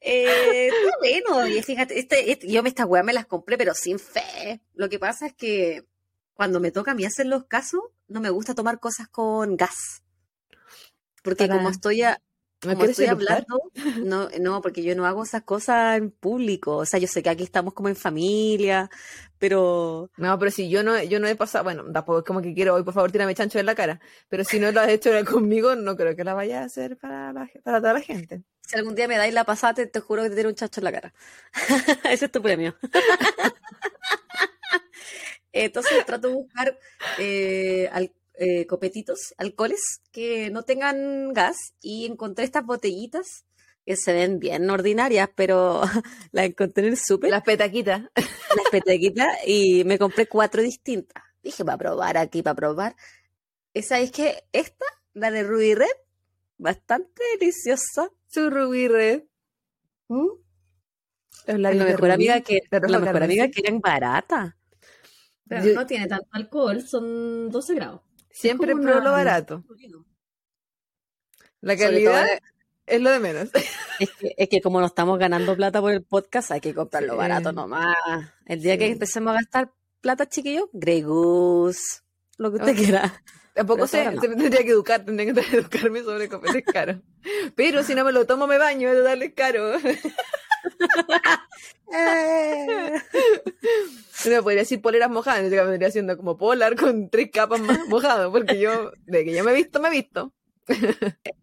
eh, 0.06 0.70
bueno, 1.00 1.48
y 1.48 1.62
fíjate, 1.64 1.98
este, 1.98 2.32
este, 2.32 2.48
yo 2.48 2.62
esta 2.64 2.86
weá 2.86 3.04
me 3.04 3.14
las 3.14 3.26
compré, 3.26 3.58
pero 3.58 3.74
sin 3.74 4.00
fe. 4.00 4.62
Lo 4.74 4.88
que 4.88 5.00
pasa 5.00 5.28
es 5.28 5.34
que 5.34 5.86
cuando 6.34 6.60
me 6.60 6.72
toca 6.72 6.92
a 6.92 6.96
mí 6.96 7.06
hacer 7.06 7.26
los 7.26 7.46
casos, 7.46 7.82
no 8.08 8.22
me 8.22 8.30
gusta 8.30 8.54
tomar 8.54 8.80
cosas 8.80 9.08
con 9.08 9.58
gas. 9.58 10.04
Porque 11.24 11.50
como 11.50 11.70
estoy 11.70 12.04
a, 12.04 12.22
como 12.66 12.86
estoy 12.86 13.06
hablando, 13.06 13.62
no, 14.04 14.30
no, 14.40 14.62
porque 14.62 14.84
yo 14.84 14.96
no 14.96 15.06
hago 15.06 15.24
esas 15.24 15.44
cosas 15.44 15.98
en 15.98 16.12
público. 16.12 16.78
O 16.78 16.86
sea, 16.86 17.00
yo 17.00 17.08
sé 17.08 17.24
que 17.24 17.30
aquí 17.30 17.44
estamos 17.44 17.74
como 17.74 17.90
en 17.90 17.96
familia, 17.96 18.90
pero. 19.38 20.10
No, 20.18 20.38
pero 20.40 20.52
si 20.52 20.70
yo 20.70 20.84
no, 20.84 21.02
yo 21.04 21.20
no 21.20 21.28
he 21.28 21.36
pasado, 21.36 21.64
bueno, 21.64 21.84
tampoco 21.92 22.20
es 22.20 22.26
como 22.26 22.42
que 22.42 22.54
quiero 22.54 22.74
hoy, 22.76 22.84
por 22.84 22.94
favor, 22.94 23.12
tírame 23.12 23.36
chancho 23.36 23.60
en 23.60 23.66
la 23.66 23.76
cara. 23.76 24.00
Pero 24.30 24.44
si 24.44 24.60
no 24.60 24.72
lo 24.72 24.82
has 24.82 24.90
hecho 24.90 25.12
conmigo, 25.26 25.76
no 25.76 25.96
creo 25.96 26.16
que 26.16 26.24
la 26.24 26.34
vaya 26.34 26.62
a 26.62 26.66
hacer 26.66 26.98
para, 26.98 27.34
para 27.64 27.80
toda 27.80 27.94
la 27.94 28.02
gente. 28.02 28.44
Si 28.62 28.76
algún 28.78 28.96
día 28.96 29.08
me 29.08 29.18
dais 29.18 29.34
la 29.34 29.44
pasada, 29.44 29.74
te, 29.86 30.00
juro 30.00 30.24
que 30.24 30.30
te 30.30 30.36
tiro 30.38 30.50
un 30.50 30.56
chancho 30.56 30.80
en 30.80 30.86
la 30.86 30.92
cara. 30.92 31.14
Ese 32.10 32.26
es 32.26 32.32
tu 32.32 32.42
premio. 32.42 32.76
Entonces 35.52 36.06
trato 36.06 36.28
de 36.28 36.34
buscar 36.34 36.78
eh, 37.18 37.90
eh, 38.38 38.66
copetitos, 38.68 39.34
alcoholes 39.38 40.02
que 40.12 40.50
no 40.50 40.64
tengan 40.64 41.34
gas 41.34 41.74
y 41.82 42.06
encontré 42.06 42.46
estas 42.46 42.66
botellitas 42.66 43.46
que 43.86 43.96
se 43.96 44.14
ven 44.14 44.40
bien 44.40 44.70
ordinarias, 44.70 45.30
pero 45.36 45.82
las 46.32 46.46
encontré 46.46 46.86
en 46.86 46.94
el 46.94 46.98
súper. 46.98 47.30
Las 47.30 47.44
petaquitas. 47.44 48.02
Las 48.16 48.70
petaquitas 48.72 49.28
y 49.46 49.84
me 49.86 50.00
compré 50.00 50.28
cuatro 50.28 50.62
distintas. 50.62 51.24
Dije, 51.44 51.64
para 51.64 51.78
probar 51.78 52.18
aquí, 52.18 52.42
para 52.42 52.56
probar. 52.56 52.96
Esa 53.74 54.00
es 54.00 54.12
que 54.12 54.44
esta, 54.52 54.86
la 55.14 55.30
de 55.30 55.44
Ruby 55.44 55.76
Red, 55.76 55.88
bastante 56.58 57.22
deliciosa. 57.40 58.10
Su 58.28 58.50
Ruby 58.50 58.88
Red. 58.88 59.24
¿Mm? 60.08 60.28
La 61.48 61.72
mejor 61.72 62.12
amiga 62.12 62.42
que 62.42 62.62
la 62.72 63.00
mejor 63.00 63.24
amiga 63.24 63.50
que 63.50 63.62
eran 63.64 63.80
barata. 63.80 64.58
Pero 65.48 65.74
no 65.74 65.86
tiene 65.86 66.08
tanto 66.08 66.28
alcohol, 66.32 66.84
son 66.88 67.50
12 67.50 67.76
grados. 67.76 68.02
Siempre 68.36 68.76
pro 68.76 69.00
lo 69.00 69.12
barato. 69.12 69.64
La 71.62 71.78
calidad 71.78 72.28
es 72.86 73.02
lo 73.02 73.10
de 73.10 73.20
menos. 73.20 73.50
Es 73.98 74.12
que, 74.12 74.34
es 74.36 74.50
que, 74.50 74.60
como 74.60 74.82
no 74.82 74.88
estamos 74.88 75.18
ganando 75.18 75.56
plata 75.56 75.80
por 75.80 75.94
el 75.94 76.04
podcast, 76.04 76.52
hay 76.52 76.60
que 76.60 76.74
comprarlo 76.74 77.16
barato 77.16 77.54
nomás. 77.54 77.96
El 78.46 78.62
día 78.62 78.78
que 78.78 78.88
empecemos 78.88 79.32
a 79.32 79.36
gastar 79.36 79.72
plata, 80.02 80.28
chiquillos, 80.28 80.66
Gregus, 80.74 82.04
lo 82.38 82.52
que 82.52 82.58
usted 82.58 82.76
quiera. 82.76 83.24
Tampoco 83.54 83.88
sé, 83.88 84.04
se 84.20 84.28
me 84.28 84.36
tendría 84.36 84.66
que 84.66 84.72
educar, 84.72 85.06
tendría 85.06 85.34
que 85.34 85.40
educarme 85.58 86.04
sobre 86.04 86.28
comer 86.28 86.62
caro. 86.66 87.02
Pero 87.56 87.84
si 87.84 87.96
no 87.96 88.04
me 88.04 88.12
lo 88.12 88.26
tomo, 88.26 88.48
me 88.48 88.58
baño, 88.58 88.94
de 88.94 89.02
darle 89.02 89.34
caro. 89.34 89.78
no 94.30 94.44
podría 94.44 94.62
decir 94.62 94.82
poleras 94.82 95.10
mojadas, 95.10 95.42
en 95.42 95.50
me 95.50 95.64
vendría 95.64 95.92
siendo 95.92 96.18
como 96.18 96.38
polar 96.38 96.76
con 96.76 97.10
tres 97.10 97.30
capas 97.32 97.62
más 97.62 97.80
mojado, 97.90 98.32
porque 98.32 98.60
yo, 98.60 98.92
de 99.06 99.24
que 99.26 99.34
yo 99.34 99.44
me 99.44 99.52
he 99.52 99.56
visto, 99.56 99.80
me 99.80 99.90
he 99.90 99.92
visto. 99.92 100.34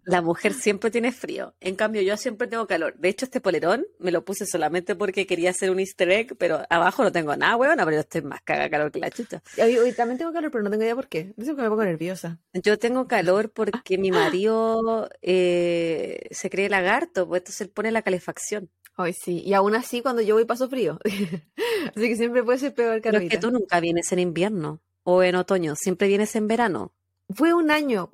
La 0.04 0.20
mujer 0.20 0.52
siempre 0.52 0.90
tiene 0.90 1.12
frío. 1.12 1.54
En 1.60 1.76
cambio, 1.76 2.02
yo 2.02 2.16
siempre 2.16 2.48
tengo 2.48 2.66
calor. 2.66 2.94
De 2.98 3.08
hecho, 3.08 3.24
este 3.24 3.40
polerón 3.40 3.86
me 3.98 4.10
lo 4.10 4.24
puse 4.24 4.46
solamente 4.46 4.96
porque 4.96 5.26
quería 5.26 5.50
hacer 5.50 5.70
un 5.70 5.78
easter 5.78 6.10
egg, 6.10 6.36
pero 6.38 6.62
abajo 6.68 7.04
no 7.04 7.12
tengo 7.12 7.36
nada, 7.36 7.56
weón, 7.56 7.76
pero 7.76 8.00
estoy 8.00 8.22
más 8.22 8.40
caga 8.42 8.68
calor 8.68 8.90
que 8.90 8.98
la 8.98 9.10
chucha. 9.10 9.42
Hoy, 9.58 9.92
también 9.92 10.18
tengo 10.18 10.32
calor, 10.32 10.50
pero 10.50 10.64
no 10.64 10.70
tengo 10.70 10.82
idea 10.82 10.96
por 10.96 11.08
qué. 11.08 11.32
No 11.36 11.44
sé 11.44 11.54
me 11.54 11.68
pongo 11.68 11.84
nerviosa. 11.84 12.40
Yo 12.52 12.78
tengo 12.78 13.06
calor 13.06 13.50
porque 13.52 13.96
mi 13.96 14.10
marido 14.10 15.08
eh, 15.22 16.26
se 16.30 16.50
cree 16.50 16.68
lagarto, 16.68 17.28
pues 17.28 17.40
entonces 17.42 17.60
él 17.62 17.70
pone 17.70 17.92
la 17.92 18.02
calefacción. 18.02 18.70
Hoy 18.96 19.12
sí, 19.12 19.42
y 19.44 19.54
aún 19.54 19.74
así 19.74 20.02
cuando 20.02 20.22
yo 20.22 20.34
voy 20.34 20.44
paso 20.44 20.68
frío. 20.68 20.98
así 21.96 22.08
que 22.08 22.16
siempre 22.16 22.42
puede 22.42 22.58
ser 22.58 22.74
peor, 22.74 23.00
Pero 23.02 23.18
es 23.18 23.30
que 23.30 23.38
tú 23.38 23.50
nunca 23.50 23.80
vienes 23.80 24.12
en 24.12 24.18
invierno 24.18 24.80
o 25.02 25.22
en 25.22 25.34
otoño, 25.34 25.74
siempre 25.76 26.08
vienes 26.08 26.36
en 26.36 26.46
verano. 26.46 26.92
Fue 27.34 27.54
un 27.54 27.70
año 27.70 28.10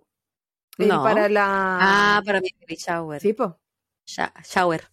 no. 0.86 1.02
Para 1.02 1.28
la. 1.28 1.78
Ah, 1.80 2.22
para 2.24 2.40
mi 2.40 2.50
shower. 2.76 3.20
Sí, 3.20 3.32
po. 3.32 3.58
shower. 4.06 4.84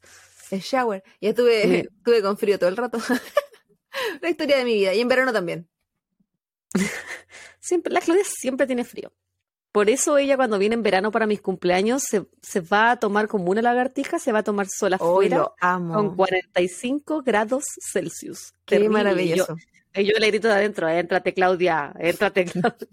El 0.52 0.60
shower. 0.60 1.04
Ya 1.22 1.30
estuve, 1.30 1.80
estuve 1.98 2.22
con 2.22 2.38
frío 2.38 2.58
todo 2.58 2.70
el 2.70 2.78
rato. 2.78 2.98
la 4.22 4.30
historia 4.30 4.58
de 4.58 4.66
mi 4.66 4.74
vida. 4.74 4.94
Y 4.94 5.02
en 5.02 5.08
verano 5.08 5.32
también. 5.32 5.70
siempre, 7.60 7.94
la 7.94 8.02
Claudia 8.02 8.24
siempre 8.26 8.66
tiene 8.66 8.84
frío. 8.84 9.14
Por 9.76 9.90
eso 9.90 10.18
ella 10.18 10.38
cuando 10.38 10.58
viene 10.58 10.76
en 10.76 10.84
verano 10.84 11.12
para 11.12 11.28
mis 11.28 11.42
cumpleaños 11.42 12.04
se, 12.04 12.26
se 12.42 12.62
va 12.62 12.92
a 12.92 12.96
tomar 12.98 13.28
como 13.28 13.52
una 13.52 13.62
lagartija, 13.62 14.20
se 14.20 14.32
va 14.32 14.40
a 14.40 14.44
tomar 14.44 14.68
sola 14.70 14.96
afuera 14.96 15.52
con 15.60 16.16
45 16.16 17.24
grados 17.24 17.66
Celsius. 17.92 18.54
Qué 18.64 18.88
maravilloso. 18.88 19.58
Y 19.94 20.06
yo, 20.06 20.18
le 20.18 20.28
grito 20.28 20.48
de 20.48 20.54
adentro, 20.54 20.88
éntrate 20.88 21.34
Claudia, 21.34 21.92
éntrate 22.00 22.46
Claudia. 22.54 22.88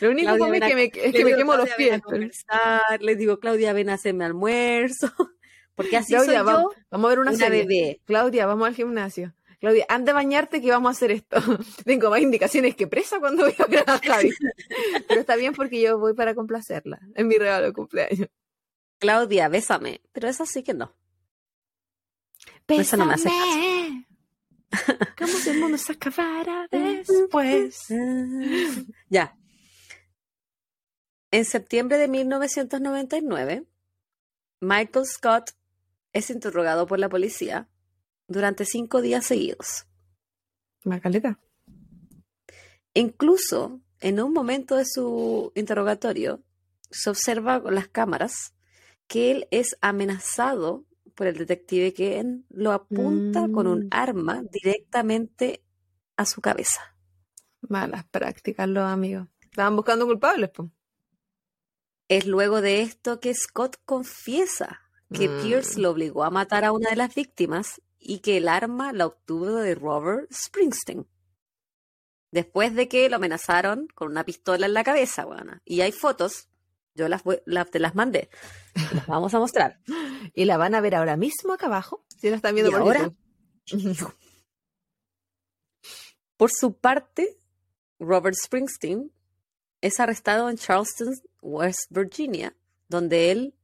Lo 0.00 0.10
único 0.10 0.32
es 0.52 0.60
que 0.60 0.74
me, 0.74 0.84
es 0.92 1.14
que 1.14 1.24
me 1.24 1.36
quemo 1.36 1.54
los 1.54 1.70
pies. 1.74 2.02
Les 2.98 3.16
digo, 3.16 3.38
Claudia, 3.38 3.72
ven 3.72 3.90
a 3.90 3.94
hacerme 3.94 4.24
almuerzo. 4.24 5.12
Porque 5.76 5.98
así 5.98 6.14
Claudia, 6.14 6.38
soy 6.40 6.46
vamos, 6.46 6.74
yo, 6.74 6.82
vamos 6.90 7.06
a 7.06 7.08
ver 7.10 7.18
una, 7.20 7.32
serie. 7.36 7.62
bebé. 7.64 8.00
Claudia, 8.06 8.44
vamos 8.44 8.66
al 8.66 8.74
gimnasio. 8.74 9.34
Claudia, 9.60 9.84
anda 9.90 10.12
a 10.12 10.14
bañarte 10.14 10.62
que 10.62 10.70
vamos 10.70 10.88
a 10.88 10.92
hacer 10.92 11.10
esto. 11.10 11.36
Tengo 11.84 12.08
más 12.08 12.20
indicaciones 12.20 12.74
que 12.74 12.86
presa 12.86 13.20
cuando 13.20 13.44
voy 13.44 13.54
a 13.58 13.92
a 13.92 13.98
Javi. 13.98 14.32
Pero 15.08 15.20
está 15.20 15.36
bien 15.36 15.52
porque 15.52 15.80
yo 15.80 15.98
voy 15.98 16.14
para 16.14 16.34
complacerla. 16.34 16.98
Es 17.14 17.24
mi 17.26 17.36
regalo 17.36 17.66
de 17.66 17.72
cumpleaños. 17.74 18.28
Claudia, 18.98 19.48
bésame. 19.48 20.00
Pero 20.12 20.28
esa 20.28 20.46
sí 20.46 20.62
que 20.62 20.72
no. 20.72 20.96
Bésame. 22.66 22.82
Eso 22.82 22.96
no 22.96 23.06
me 23.06 23.14
hace 23.14 23.28
caso. 23.28 24.98
¿Cómo 25.18 25.32
se 25.32 25.50
el 25.50 25.60
mundo 25.60 25.76
se 25.76 25.92
acabara 25.92 26.66
después? 26.70 27.86
ya. 29.10 29.36
En 31.32 31.44
septiembre 31.44 31.98
de 31.98 32.08
1999, 32.08 33.66
Michael 34.60 35.06
Scott 35.06 35.50
es 36.12 36.30
interrogado 36.30 36.86
por 36.86 36.98
la 36.98 37.08
policía 37.08 37.68
durante 38.30 38.64
cinco 38.64 39.02
días 39.02 39.26
seguidos. 39.26 39.86
Macaleta. 40.84 41.38
Incluso 42.94 43.80
en 44.00 44.20
un 44.20 44.32
momento 44.32 44.76
de 44.76 44.86
su 44.86 45.52
interrogatorio, 45.54 46.42
se 46.90 47.10
observa 47.10 47.62
con 47.62 47.74
las 47.74 47.88
cámaras 47.88 48.54
que 49.06 49.32
él 49.32 49.48
es 49.50 49.76
amenazado 49.80 50.86
por 51.14 51.26
el 51.26 51.36
detective 51.36 51.92
que 51.92 52.24
lo 52.48 52.72
apunta 52.72 53.48
con 53.52 53.66
un 53.66 53.86
mm. 53.86 53.88
arma 53.90 54.42
directamente 54.50 55.62
a 56.16 56.24
su 56.24 56.40
cabeza. 56.40 56.96
Malas 57.68 58.04
prácticas, 58.06 58.68
los 58.68 58.84
amigos. 58.84 59.28
Estaban 59.42 59.76
buscando 59.76 60.06
culpables, 60.06 60.50
pues. 60.50 60.70
Es 62.08 62.26
luego 62.26 62.60
de 62.60 62.82
esto 62.82 63.20
que 63.20 63.34
Scott 63.34 63.76
confiesa 63.84 64.80
que 65.12 65.28
Pierce 65.28 65.78
mm. 65.78 65.82
lo 65.82 65.90
obligó 65.90 66.24
a 66.24 66.30
matar 66.30 66.64
a 66.64 66.72
una 66.72 66.90
de 66.90 66.96
las 66.96 67.14
víctimas 67.14 67.82
y 68.00 68.20
que 68.20 68.38
el 68.38 68.48
arma 68.48 68.92
la 68.92 69.06
obtuvo 69.06 69.56
de 69.56 69.74
Robert 69.74 70.32
Springsteen. 70.32 71.06
Después 72.32 72.74
de 72.74 72.88
que 72.88 73.08
lo 73.08 73.16
amenazaron 73.16 73.88
con 73.94 74.10
una 74.10 74.24
pistola 74.24 74.66
en 74.66 74.74
la 74.74 74.84
cabeza, 74.84 75.24
bueno. 75.26 75.60
Y 75.64 75.82
hay 75.82 75.92
fotos, 75.92 76.48
yo 76.94 77.08
las, 77.08 77.22
te 77.70 77.78
las 77.78 77.94
mandé, 77.94 78.30
las 78.94 79.06
vamos 79.06 79.34
a 79.34 79.38
mostrar. 79.38 79.80
y 80.34 80.46
la 80.46 80.56
van 80.56 80.74
a 80.74 80.80
ver 80.80 80.94
ahora 80.94 81.16
mismo 81.16 81.52
acá 81.52 81.66
abajo, 81.66 82.04
si 82.18 82.30
la 82.30 82.36
están 82.36 82.54
viendo 82.54 82.72
por 82.72 82.80
ahora. 82.80 83.12
por 86.36 86.50
su 86.50 86.78
parte, 86.78 87.38
Robert 87.98 88.36
Springsteen 88.36 89.12
es 89.80 90.00
arrestado 90.00 90.48
en 90.48 90.56
Charleston, 90.56 91.14
West 91.42 91.90
Virginia, 91.90 92.56
donde 92.88 93.30
él 93.30 93.54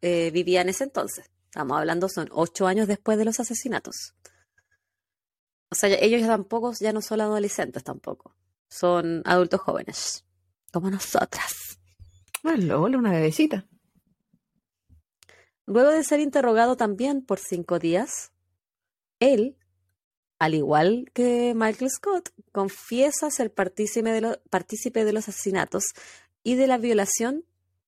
eh, 0.00 0.30
vivía 0.32 0.62
en 0.62 0.70
ese 0.70 0.84
entonces. 0.84 1.30
Estamos 1.54 1.78
hablando, 1.78 2.08
son 2.08 2.28
ocho 2.32 2.66
años 2.66 2.88
después 2.88 3.16
de 3.16 3.24
los 3.24 3.38
asesinatos. 3.38 4.16
O 5.70 5.76
sea, 5.76 5.88
ellos 6.00 6.20
ya 6.20 6.26
tampoco, 6.26 6.72
ya 6.80 6.92
no 6.92 7.00
son 7.00 7.20
adolescentes 7.20 7.84
tampoco. 7.84 8.34
Son 8.68 9.22
adultos 9.24 9.60
jóvenes, 9.60 10.24
como 10.72 10.90
nosotras. 10.90 11.78
Bueno, 12.42 12.82
una 12.82 13.12
bebecita. 13.12 13.68
Luego 15.64 15.90
de 15.90 16.02
ser 16.02 16.18
interrogado 16.18 16.76
también 16.76 17.24
por 17.24 17.38
cinco 17.38 17.78
días, 17.78 18.32
él, 19.20 19.56
al 20.40 20.54
igual 20.54 21.08
que 21.14 21.52
Michael 21.54 21.88
Scott, 21.92 22.30
confiesa 22.50 23.30
ser 23.30 23.54
partícipe 23.54 24.10
de, 24.10 24.40
partícipe 24.50 25.04
de 25.04 25.12
los 25.12 25.28
asesinatos 25.28 25.84
y 26.42 26.56
de 26.56 26.66
la 26.66 26.78
violación 26.78 27.44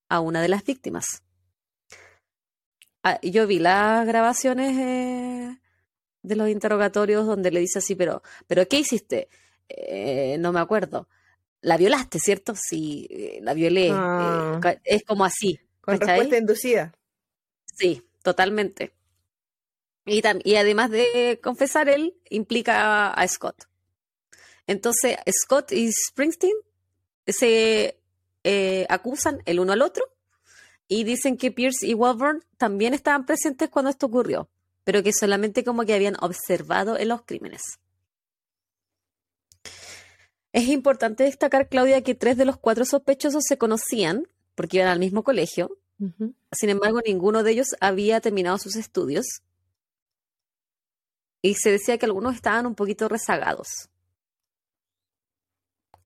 a 0.08 0.20
una 0.20 0.40
de 0.40 0.50
las 0.50 0.62
víctimas. 0.62 1.24
Ah, 3.08 3.20
yo 3.22 3.46
vi 3.46 3.60
las 3.60 4.04
grabaciones 4.04 4.76
eh, 4.76 5.60
de 6.22 6.34
los 6.34 6.48
interrogatorios 6.48 7.24
donde 7.24 7.52
le 7.52 7.60
dice 7.60 7.78
así, 7.78 7.94
pero, 7.94 8.20
pero 8.48 8.66
¿qué 8.66 8.80
hiciste? 8.80 9.28
Eh, 9.68 10.38
no 10.40 10.52
me 10.52 10.58
acuerdo. 10.58 11.08
La 11.60 11.76
violaste, 11.76 12.18
¿cierto? 12.18 12.54
Sí, 12.56 13.06
eh, 13.08 13.38
la 13.42 13.54
violé. 13.54 13.90
Ah. 13.92 14.60
es 14.82 15.04
como 15.04 15.24
así. 15.24 15.60
Con 15.80 16.00
respuesta 16.00 16.36
inducida. 16.36 16.94
Sí, 17.64 18.02
totalmente. 18.24 18.92
Y, 20.04 20.20
y 20.42 20.56
además 20.56 20.90
de 20.90 21.38
confesar, 21.40 21.88
él 21.88 22.16
implica 22.28 23.12
a 23.12 23.28
Scott. 23.28 23.68
Entonces, 24.66 25.16
Scott 25.30 25.70
y 25.70 25.92
Springsteen 25.92 26.56
se 27.24 28.00
eh, 28.42 28.86
acusan 28.88 29.44
el 29.44 29.60
uno 29.60 29.74
al 29.74 29.82
otro 29.82 30.15
y 30.88 31.04
dicen 31.04 31.36
que 31.36 31.50
Pierce 31.50 31.86
y 31.86 31.94
Walburn 31.94 32.44
también 32.58 32.94
estaban 32.94 33.26
presentes 33.26 33.68
cuando 33.70 33.90
esto 33.90 34.06
ocurrió, 34.06 34.48
pero 34.84 35.02
que 35.02 35.12
solamente 35.12 35.64
como 35.64 35.84
que 35.84 35.94
habían 35.94 36.16
observado 36.20 36.96
en 36.98 37.08
los 37.08 37.22
crímenes. 37.22 37.62
Es 40.52 40.68
importante 40.68 41.24
destacar, 41.24 41.68
Claudia, 41.68 42.02
que 42.02 42.14
tres 42.14 42.36
de 42.36 42.44
los 42.44 42.56
cuatro 42.56 42.84
sospechosos 42.84 43.44
se 43.46 43.58
conocían 43.58 44.26
porque 44.54 44.78
iban 44.78 44.88
al 44.88 44.98
mismo 44.98 45.22
colegio. 45.22 45.78
Sin 46.52 46.70
embargo, 46.70 47.00
ninguno 47.04 47.42
de 47.42 47.52
ellos 47.52 47.68
había 47.80 48.20
terminado 48.20 48.58
sus 48.58 48.76
estudios. 48.76 49.26
Y 51.42 51.54
se 51.54 51.70
decía 51.70 51.98
que 51.98 52.06
algunos 52.06 52.34
estaban 52.34 52.66
un 52.66 52.74
poquito 52.74 53.08
rezagados. 53.08 53.68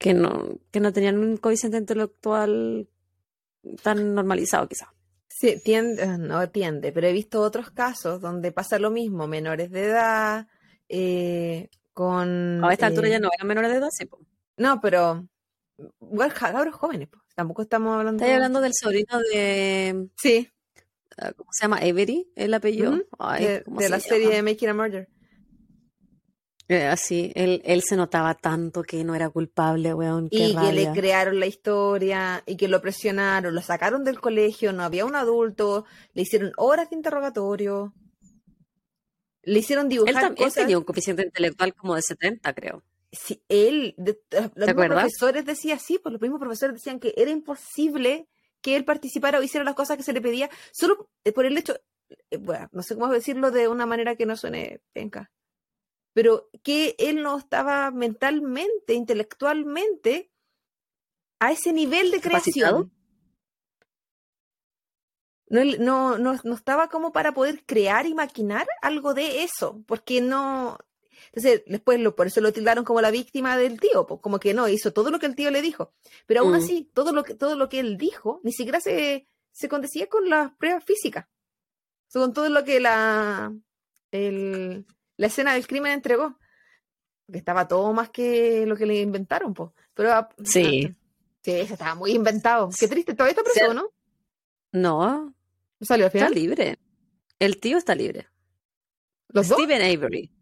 que 0.00 0.14
no, 0.14 0.58
que 0.70 0.80
no 0.80 0.92
tenían 0.92 1.18
un 1.18 1.36
coeficiente 1.36 1.76
intelectual 1.76 2.88
tan 3.82 4.14
normalizado 4.14 4.68
quizás. 4.68 4.88
Sí, 5.28 5.60
tiende, 5.64 6.06
no 6.18 6.48
tiende, 6.50 6.92
pero 6.92 7.06
he 7.06 7.12
visto 7.12 7.40
otros 7.40 7.70
casos 7.70 8.20
donde 8.20 8.52
pasa 8.52 8.78
lo 8.78 8.90
mismo, 8.90 9.26
menores 9.26 9.70
de 9.70 9.84
edad, 9.86 10.48
eh, 10.88 11.70
con... 11.92 12.62
A 12.64 12.72
esta 12.72 12.86
altura 12.86 13.08
eh, 13.08 13.12
ya 13.12 13.18
no 13.20 13.30
eran 13.32 13.46
menores 13.48 13.70
de 13.70 13.76
edad, 13.78 13.88
sí. 13.90 14.04
po. 14.06 14.20
No, 14.58 14.80
pero 14.80 15.26
ja- 16.34 16.52
cabros 16.52 16.74
jóvenes, 16.74 17.08
pues. 17.08 17.22
Tampoco 17.34 17.62
estamos 17.62 17.96
hablando... 17.96 18.22
Estás 18.22 18.34
hablando 18.36 18.60
del 18.60 18.74
sobrino 18.74 19.18
de, 19.32 20.08
Sí, 20.16 20.46
ah, 21.16 21.32
¿cómo 21.34 21.50
se 21.52 21.62
llama? 21.62 21.78
Avery, 21.78 22.30
el 22.36 22.52
apellido. 22.52 22.98
Ay, 23.18 23.44
de, 23.46 23.62
¿cómo 23.62 23.78
de 23.78 23.84
se 23.84 23.90
la 23.90 23.98
llama? 23.98 24.08
serie 24.08 24.42
Making 24.42 24.68
a 24.68 24.74
Murder. 24.74 25.08
Eh, 26.70 26.86
así, 26.86 27.32
él, 27.34 27.60
él 27.64 27.82
se 27.82 27.96
notaba 27.96 28.34
tanto 28.36 28.84
que 28.84 29.02
no 29.02 29.16
era 29.16 29.28
culpable, 29.28 29.92
weón. 29.92 30.28
Qué 30.28 30.36
Y 30.38 30.54
que 30.54 30.72
le 30.72 30.92
crearon 30.92 31.40
la 31.40 31.46
historia 31.46 32.44
y 32.46 32.56
que 32.56 32.68
lo 32.68 32.80
presionaron, 32.80 33.52
lo 33.52 33.60
sacaron 33.60 34.04
del 34.04 34.20
colegio, 34.20 34.72
no 34.72 34.84
había 34.84 35.04
un 35.04 35.16
adulto, 35.16 35.84
le 36.14 36.22
hicieron 36.22 36.52
horas 36.56 36.88
de 36.88 36.94
interrogatorio, 36.94 37.92
le 39.42 39.58
hicieron 39.58 39.88
dibujar 39.88 40.26
él 40.28 40.34
cosas. 40.36 40.54
tenía 40.54 40.78
un 40.78 40.84
coeficiente 40.84 41.24
intelectual 41.24 41.74
como 41.74 41.96
de 41.96 42.02
70, 42.02 42.54
creo. 42.54 42.84
Si 43.10 43.42
él, 43.48 43.96
de- 43.98 44.20
los 44.30 44.40
mismos 44.54 44.70
acuerdas? 44.70 45.00
profesores 45.02 45.44
decían 45.44 45.80
sí, 45.80 45.98
pues 46.00 46.12
los 46.12 46.22
mismos 46.22 46.38
profesores 46.38 46.76
decían 46.76 47.00
que 47.00 47.12
era 47.16 47.32
imposible 47.32 48.28
que 48.60 48.76
él 48.76 48.84
participara 48.84 49.40
o 49.40 49.42
hiciera 49.42 49.64
las 49.64 49.74
cosas 49.74 49.96
que 49.96 50.04
se 50.04 50.12
le 50.12 50.20
pedía, 50.20 50.48
solo 50.72 51.08
eh, 51.24 51.32
por 51.32 51.46
el 51.46 51.58
hecho, 51.58 51.74
eh, 52.30 52.36
bueno, 52.36 52.68
no 52.70 52.82
sé 52.84 52.94
cómo 52.94 53.08
decirlo 53.08 53.50
de 53.50 53.66
una 53.66 53.86
manera 53.86 54.14
que 54.14 54.26
no 54.26 54.36
suene 54.36 54.80
penca, 54.92 55.32
pero 56.12 56.48
que 56.62 56.94
él 56.98 57.22
no 57.22 57.38
estaba 57.38 57.90
mentalmente, 57.90 58.94
intelectualmente, 58.94 60.30
a 61.38 61.52
ese 61.52 61.72
nivel 61.72 62.10
de 62.10 62.20
creación. 62.20 62.92
No, 65.48 65.64
no, 65.64 66.18
no, 66.18 66.38
no 66.44 66.54
estaba 66.54 66.88
como 66.88 67.12
para 67.12 67.32
poder 67.32 67.64
crear 67.66 68.06
y 68.06 68.14
maquinar 68.14 68.68
algo 68.82 69.14
de 69.14 69.42
eso, 69.42 69.82
porque 69.86 70.20
no... 70.20 70.78
Entonces, 71.32 71.62
después 71.66 72.00
lo, 72.00 72.14
por 72.16 72.28
eso 72.28 72.40
lo 72.40 72.52
tildaron 72.52 72.84
como 72.84 73.00
la 73.00 73.10
víctima 73.10 73.56
del 73.58 73.78
tío, 73.80 74.06
pues, 74.06 74.20
como 74.20 74.38
que 74.38 74.54
no, 74.54 74.68
hizo 74.68 74.92
todo 74.92 75.10
lo 75.10 75.18
que 75.18 75.26
el 75.26 75.34
tío 75.34 75.50
le 75.50 75.60
dijo. 75.60 75.92
Pero 76.26 76.40
aún 76.40 76.52
Mm. 76.52 76.56
así, 76.56 76.90
todo 76.94 77.12
lo 77.12 77.24
que, 77.24 77.34
todo 77.34 77.56
lo 77.56 77.68
que 77.68 77.80
él 77.80 77.96
dijo, 77.98 78.40
ni 78.42 78.52
siquiera 78.52 78.80
se, 78.80 79.28
se 79.52 79.68
condecía 79.68 80.08
con 80.08 80.28
las 80.30 80.52
pruebas 80.56 80.84
físicas. 80.84 81.26
O 81.26 82.10
sea, 82.10 82.22
con 82.22 82.32
todo 82.32 82.48
lo 82.48 82.64
que 82.64 82.80
la, 82.80 83.52
el- 84.12 84.86
la 85.20 85.26
escena 85.26 85.52
del 85.54 85.66
crimen 85.66 85.92
entregó. 85.92 86.38
Que 87.30 87.38
estaba 87.38 87.68
todo 87.68 87.92
más 87.92 88.08
que 88.10 88.64
lo 88.66 88.74
que 88.76 88.86
le 88.86 89.00
inventaron, 89.00 89.52
pues. 89.54 89.70
Pero 89.94 90.12
ah, 90.12 90.28
Sí. 90.42 90.96
Sí, 91.42 91.52
eso 91.52 91.74
estaba 91.74 91.94
muy 91.94 92.12
inventado. 92.12 92.70
Qué 92.78 92.88
triste, 92.88 93.14
todavía 93.14 93.32
está 93.38 93.42
preso, 93.42 93.70
Sí. 93.70 93.74
¿no? 93.74 93.90
No, 94.72 95.26
¿No 95.78 95.86
salió 95.86 96.06
al 96.06 96.12
está 96.14 96.28
libre. 96.30 96.78
El 97.38 97.60
tío 97.60 97.76
está 97.78 97.94
libre. 97.94 98.28
¿Los 99.28 99.48
dos? 99.48 99.58
Steven 99.58 99.82
Avery. 99.82 100.32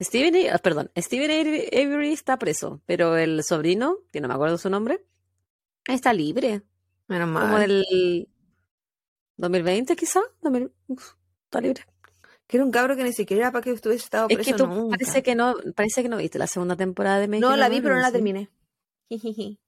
Steven, 0.00 0.34
ah, 0.52 0.58
perdón, 0.58 0.90
Steven 0.96 1.30
Avery, 1.30 2.12
está 2.12 2.38
preso, 2.38 2.80
pero 2.86 3.16
el 3.16 3.42
sobrino, 3.44 3.98
que 4.12 4.20
no 4.20 4.28
me 4.28 4.34
acuerdo 4.34 4.56
su 4.56 4.70
nombre, 4.70 5.04
está 5.86 6.12
libre. 6.12 6.62
Menos 7.06 7.26
Como 7.28 7.46
mal. 7.46 7.60
del 7.60 8.28
2020 9.36 9.96
quizá. 9.96 10.20
2000, 10.40 10.72
uf, 10.88 11.12
está 11.44 11.60
libre. 11.60 11.84
Que 12.50 12.56
era 12.56 12.64
un 12.64 12.72
cabro 12.72 12.96
que 12.96 13.04
ni 13.04 13.12
siquiera 13.12 13.42
era 13.44 13.52
para 13.52 13.62
que 13.62 13.70
estuviese 13.70 14.02
estado 14.02 14.26
Es 14.28 14.34
preso 14.34 14.50
que 14.50 14.56
tú 14.56 14.66
nunca. 14.66 14.96
parece 14.96 15.22
que 15.22 15.36
no, 15.36 15.54
parece 15.76 16.02
que 16.02 16.08
no 16.08 16.16
viste 16.16 16.36
la 16.36 16.48
segunda 16.48 16.74
temporada 16.74 17.20
de 17.20 17.28
Making 17.28 17.42
No, 17.42 17.56
la 17.56 17.68
vi, 17.68 17.80
pero 17.80 17.94
no 17.94 18.00
la 18.00 18.10
terminé. 18.10 18.50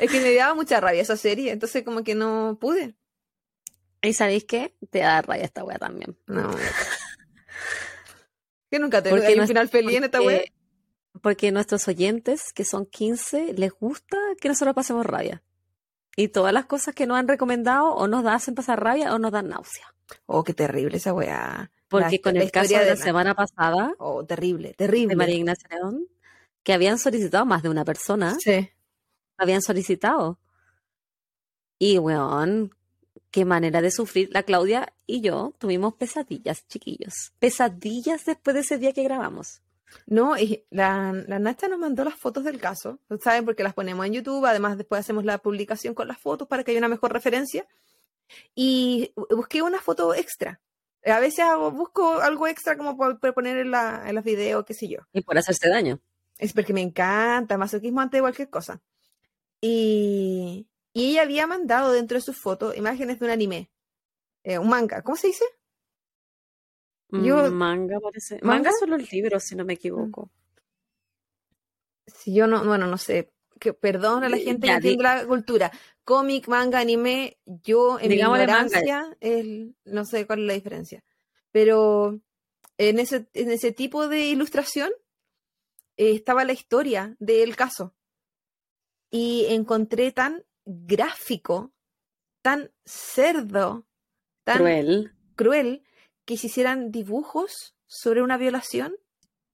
Es 0.00 0.10
que 0.10 0.20
me 0.20 0.34
daba 0.34 0.54
mucha 0.54 0.78
rabia 0.78 1.00
esa 1.00 1.16
serie, 1.16 1.52
entonces 1.52 1.84
como 1.84 2.04
que 2.04 2.14
no 2.14 2.58
pude. 2.60 2.96
¿Y 4.02 4.12
sabéis 4.12 4.44
qué? 4.44 4.76
Te 4.90 4.98
da 4.98 5.22
raya 5.22 5.44
esta 5.44 5.64
wea 5.64 5.78
también. 5.78 6.18
No. 6.26 6.50
que 8.70 8.78
nunca 8.78 9.02
te 9.02 9.08
Porque 9.08 9.26
hay 9.28 9.36
no 9.36 9.42
un 9.42 9.48
final 9.48 9.68
feliz 9.70 9.96
en 9.96 10.04
esta 10.04 10.20
wea. 10.20 10.38
Porque, 10.38 10.52
porque 11.22 11.50
nuestros 11.52 11.88
oyentes, 11.88 12.52
que 12.52 12.66
son 12.66 12.84
15, 12.84 13.54
les 13.54 13.72
gusta 13.72 14.18
que 14.38 14.48
nosotros 14.48 14.74
pasemos 14.74 15.06
rabia. 15.06 15.42
Y 16.16 16.28
todas 16.28 16.52
las 16.52 16.64
cosas 16.66 16.94
que 16.94 17.06
nos 17.06 17.18
han 17.18 17.28
recomendado 17.28 17.94
o 17.94 18.08
nos 18.08 18.24
hacen 18.26 18.54
pasar 18.54 18.82
rabia 18.82 19.14
o 19.14 19.18
nos 19.18 19.32
dan 19.32 19.48
náusea. 19.48 19.94
Oh, 20.26 20.42
qué 20.44 20.54
terrible 20.54 20.96
esa 20.96 21.12
wea. 21.12 21.70
Porque 21.88 22.16
La- 22.16 22.22
con 22.22 22.34
la 22.34 22.42
el 22.42 22.50
caso 22.50 22.72
de 22.74 22.84
la 22.84 22.94
la- 22.94 22.96
semana 22.96 23.34
pasada 23.34 23.92
Oh, 23.98 24.24
terrible, 24.24 24.74
terrible. 24.74 25.08
de 25.08 25.16
María 25.16 25.36
Ignacia 25.36 25.68
León, 25.70 26.06
que 26.62 26.72
habían 26.72 26.98
solicitado 26.98 27.44
más 27.44 27.62
de 27.62 27.68
una 27.68 27.84
persona, 27.84 28.36
Sí. 28.40 28.68
habían 29.36 29.62
solicitado. 29.62 30.38
Y 31.78 31.98
weón, 31.98 32.74
qué 33.30 33.44
manera 33.44 33.82
de 33.82 33.90
sufrir. 33.90 34.30
La 34.32 34.42
Claudia 34.42 34.94
y 35.06 35.20
yo 35.20 35.52
tuvimos 35.58 35.94
pesadillas, 35.94 36.66
chiquillos. 36.68 37.32
Pesadillas 37.38 38.24
después 38.24 38.54
de 38.54 38.60
ese 38.60 38.78
día 38.78 38.92
que 38.92 39.02
grabamos. 39.04 39.60
No, 40.06 40.36
y 40.36 40.64
la, 40.70 41.12
la 41.26 41.38
Nacha 41.38 41.68
nos 41.68 41.78
mandó 41.78 42.04
las 42.04 42.14
fotos 42.14 42.44
del 42.44 42.58
caso, 42.60 42.98
¿saben? 43.22 43.44
Porque 43.44 43.62
las 43.62 43.74
ponemos 43.74 44.04
en 44.06 44.12
YouTube, 44.14 44.44
además 44.44 44.76
después 44.76 45.00
hacemos 45.00 45.24
la 45.24 45.38
publicación 45.38 45.94
con 45.94 46.08
las 46.08 46.18
fotos 46.18 46.48
para 46.48 46.64
que 46.64 46.72
haya 46.72 46.78
una 46.80 46.88
mejor 46.88 47.12
referencia. 47.12 47.66
Y 48.54 49.12
bu- 49.14 49.36
busqué 49.36 49.62
una 49.62 49.80
foto 49.80 50.12
extra. 50.14 50.60
A 51.04 51.20
veces 51.20 51.40
hago, 51.44 51.70
busco 51.70 52.20
algo 52.20 52.48
extra 52.48 52.76
como 52.76 52.96
para 52.98 53.16
para 53.18 53.32
poner 53.32 53.58
en, 53.58 53.70
la, 53.70 54.02
en 54.08 54.14
los 54.16 54.24
videos, 54.24 54.64
qué 54.64 54.74
sé 54.74 54.88
yo. 54.88 54.98
Y 55.12 55.20
por 55.22 55.38
hacerse 55.38 55.68
daño. 55.68 56.00
Es 56.36 56.52
porque 56.52 56.72
me 56.72 56.82
encanta, 56.82 57.56
masoquismo 57.56 58.00
ante 58.00 58.20
cualquier 58.20 58.50
cosa. 58.50 58.82
Y, 59.60 60.66
y 60.92 61.10
ella 61.10 61.22
había 61.22 61.46
mandado 61.46 61.92
dentro 61.92 62.16
de 62.16 62.22
sus 62.22 62.36
fotos 62.36 62.76
imágenes 62.76 63.18
de 63.20 63.24
un 63.26 63.30
anime, 63.30 63.70
eh, 64.42 64.58
un 64.58 64.68
manga, 64.68 65.02
¿cómo 65.02 65.16
se 65.16 65.28
dice? 65.28 65.44
Yo- 67.10 67.50
Mm, 67.50 67.54
manga 67.54 68.00
parece. 68.00 68.38
¿Manga? 68.42 68.70
Son 68.78 68.90
los 68.90 69.10
libros, 69.12 69.42
si 69.44 69.54
no 69.54 69.64
me 69.64 69.74
equivoco. 69.74 70.30
Si 72.06 72.34
yo 72.34 72.46
no, 72.46 72.64
bueno, 72.64 72.86
no 72.86 72.98
sé, 72.98 73.32
que 73.58 73.72
perdón 73.72 74.24
a 74.24 74.28
la 74.28 74.36
Di- 74.36 74.44
gente 74.44 74.66
ya, 74.66 74.74
que 74.80 74.88
entiende 74.90 75.02
la 75.02 75.26
cultura. 75.26 75.72
Cómic, 76.04 76.46
manga, 76.48 76.78
anime, 76.78 77.38
yo 77.44 77.98
en 77.98 78.08
mi 78.08 78.14
Digámosle 78.14 78.46
manga. 78.46 78.66
ignorancia, 78.78 79.16
el- 79.20 79.74
no 79.84 80.04
sé 80.04 80.26
cuál 80.26 80.40
es 80.40 80.46
la 80.46 80.52
diferencia. 80.54 81.04
Pero 81.50 82.20
en 82.78 82.98
ese, 82.98 83.26
en 83.34 83.50
ese 83.50 83.72
tipo 83.72 84.08
de 84.08 84.26
ilustración 84.26 84.90
eh, 85.96 86.12
estaba 86.14 86.44
la 86.44 86.52
historia 86.52 87.16
del 87.18 87.56
caso. 87.56 87.94
Y 89.10 89.46
encontré 89.48 90.12
tan 90.12 90.44
gráfico, 90.64 91.72
tan 92.42 92.70
cerdo, 92.84 93.86
tan 94.44 94.58
Cruel. 94.58 95.12
cruel 95.34 95.82
que 96.26 96.36
se 96.36 96.48
hicieran 96.48 96.90
dibujos 96.90 97.74
sobre 97.86 98.22
una 98.22 98.36
violación. 98.36 98.96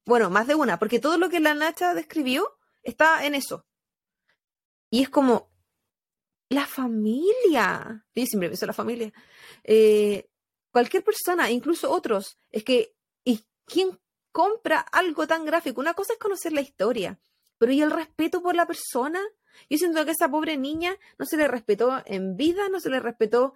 Bueno, 0.04 0.30
más 0.30 0.48
de 0.48 0.56
una, 0.56 0.78
porque 0.80 0.98
todo 0.98 1.16
lo 1.18 1.28
que 1.28 1.38
la 1.38 1.54
Nacha 1.54 1.94
describió 1.94 2.58
está 2.82 3.24
en 3.24 3.36
eso. 3.36 3.66
Y 4.90 5.02
es 5.02 5.08
como, 5.08 5.52
la 6.48 6.66
familia. 6.66 8.04
Yo 8.14 8.26
siempre 8.26 8.48
pienso 8.48 8.64
en 8.64 8.68
la 8.68 8.72
familia. 8.74 9.12
Eh, 9.64 10.28
cualquier 10.70 11.04
persona, 11.04 11.50
incluso 11.50 11.90
otros, 11.90 12.38
es 12.50 12.64
que, 12.64 12.94
¿y 13.24 13.44
quién 13.64 13.98
compra 14.32 14.80
algo 14.80 15.26
tan 15.26 15.44
gráfico? 15.44 15.80
Una 15.80 15.94
cosa 15.94 16.14
es 16.14 16.18
conocer 16.18 16.52
la 16.52 16.60
historia, 16.60 17.18
pero 17.58 17.72
¿y 17.72 17.80
el 17.80 17.90
respeto 17.90 18.42
por 18.42 18.54
la 18.54 18.66
persona? 18.66 19.20
Yo 19.70 19.78
siento 19.78 20.04
que 20.04 20.10
esa 20.12 20.30
pobre 20.30 20.56
niña 20.56 20.96
no 21.18 21.26
se 21.26 21.36
le 21.36 21.48
respetó 21.48 22.02
en 22.06 22.36
vida, 22.36 22.68
no 22.68 22.80
se 22.80 22.90
le 22.90 23.00
respetó 23.00 23.54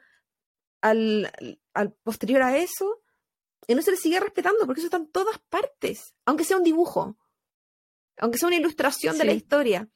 al- 0.81 1.31
al 1.75 1.93
posterior 1.93 2.43
a 2.43 2.57
eso, 2.57 3.03
y 3.67 3.75
no 3.75 3.83
se 3.83 3.91
le 3.91 3.97
sigue 3.97 4.21
respetando 4.21 4.65
porque 4.67 4.81
eso 4.81 4.87
está 4.87 4.97
en 4.99 5.09
todas 5.09 5.39
partes, 5.49 6.15
aunque 6.25 6.45
sea 6.45 6.57
un 6.57 6.63
dibujo, 6.65 7.17
aunque 8.19 8.39
sea 8.39 8.49
una 8.49 8.57
ilustración 8.57 9.19
de 9.19 9.25
la 9.25 9.33
historia. 9.33 9.89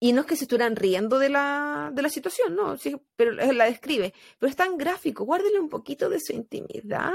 Y 0.00 0.12
no 0.12 0.20
es 0.20 0.26
que 0.28 0.36
se 0.36 0.44
estuvieran 0.44 0.76
riendo 0.76 1.18
de 1.18 1.28
la, 1.28 1.90
de 1.92 2.02
la 2.02 2.08
situación, 2.08 2.54
no, 2.54 2.76
sí, 2.78 2.96
pero 3.16 3.32
la 3.32 3.64
describe. 3.64 4.14
Pero 4.38 4.48
es 4.48 4.54
tan 4.54 4.78
gráfico, 4.78 5.24
guárdele 5.24 5.58
un 5.58 5.68
poquito 5.68 6.08
de 6.08 6.20
su 6.20 6.32
intimidad. 6.32 7.12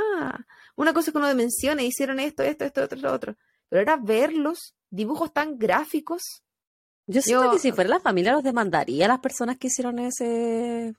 Una 0.76 0.94
cosa 0.94 1.10
es 1.10 1.14
que 1.14 1.18
uno 1.18 1.34
menciona, 1.34 1.82
hicieron 1.82 2.20
esto, 2.20 2.44
esto, 2.44 2.66
esto, 2.66 2.84
otro, 2.84 3.00
lo 3.00 3.14
otro. 3.14 3.38
Pero 3.70 3.82
era 3.82 3.96
verlos, 3.96 4.76
dibujos 4.90 5.32
tan 5.32 5.58
gráficos. 5.58 6.44
Yo 7.08 7.22
siento 7.22 7.46
Yo- 7.46 7.52
que 7.52 7.60
si 7.60 7.72
fuera 7.72 7.90
la 7.90 8.02
familia 8.02 8.34
los 8.34 8.44
demandaría 8.44 9.06
a 9.06 9.10
las 9.10 9.20
personas 9.20 9.58
que 9.58 9.68
hicieron 9.68 10.00
ese 10.00 10.94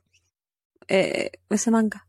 eh, 0.88 1.32
ese 1.50 1.70
manga. 1.70 2.06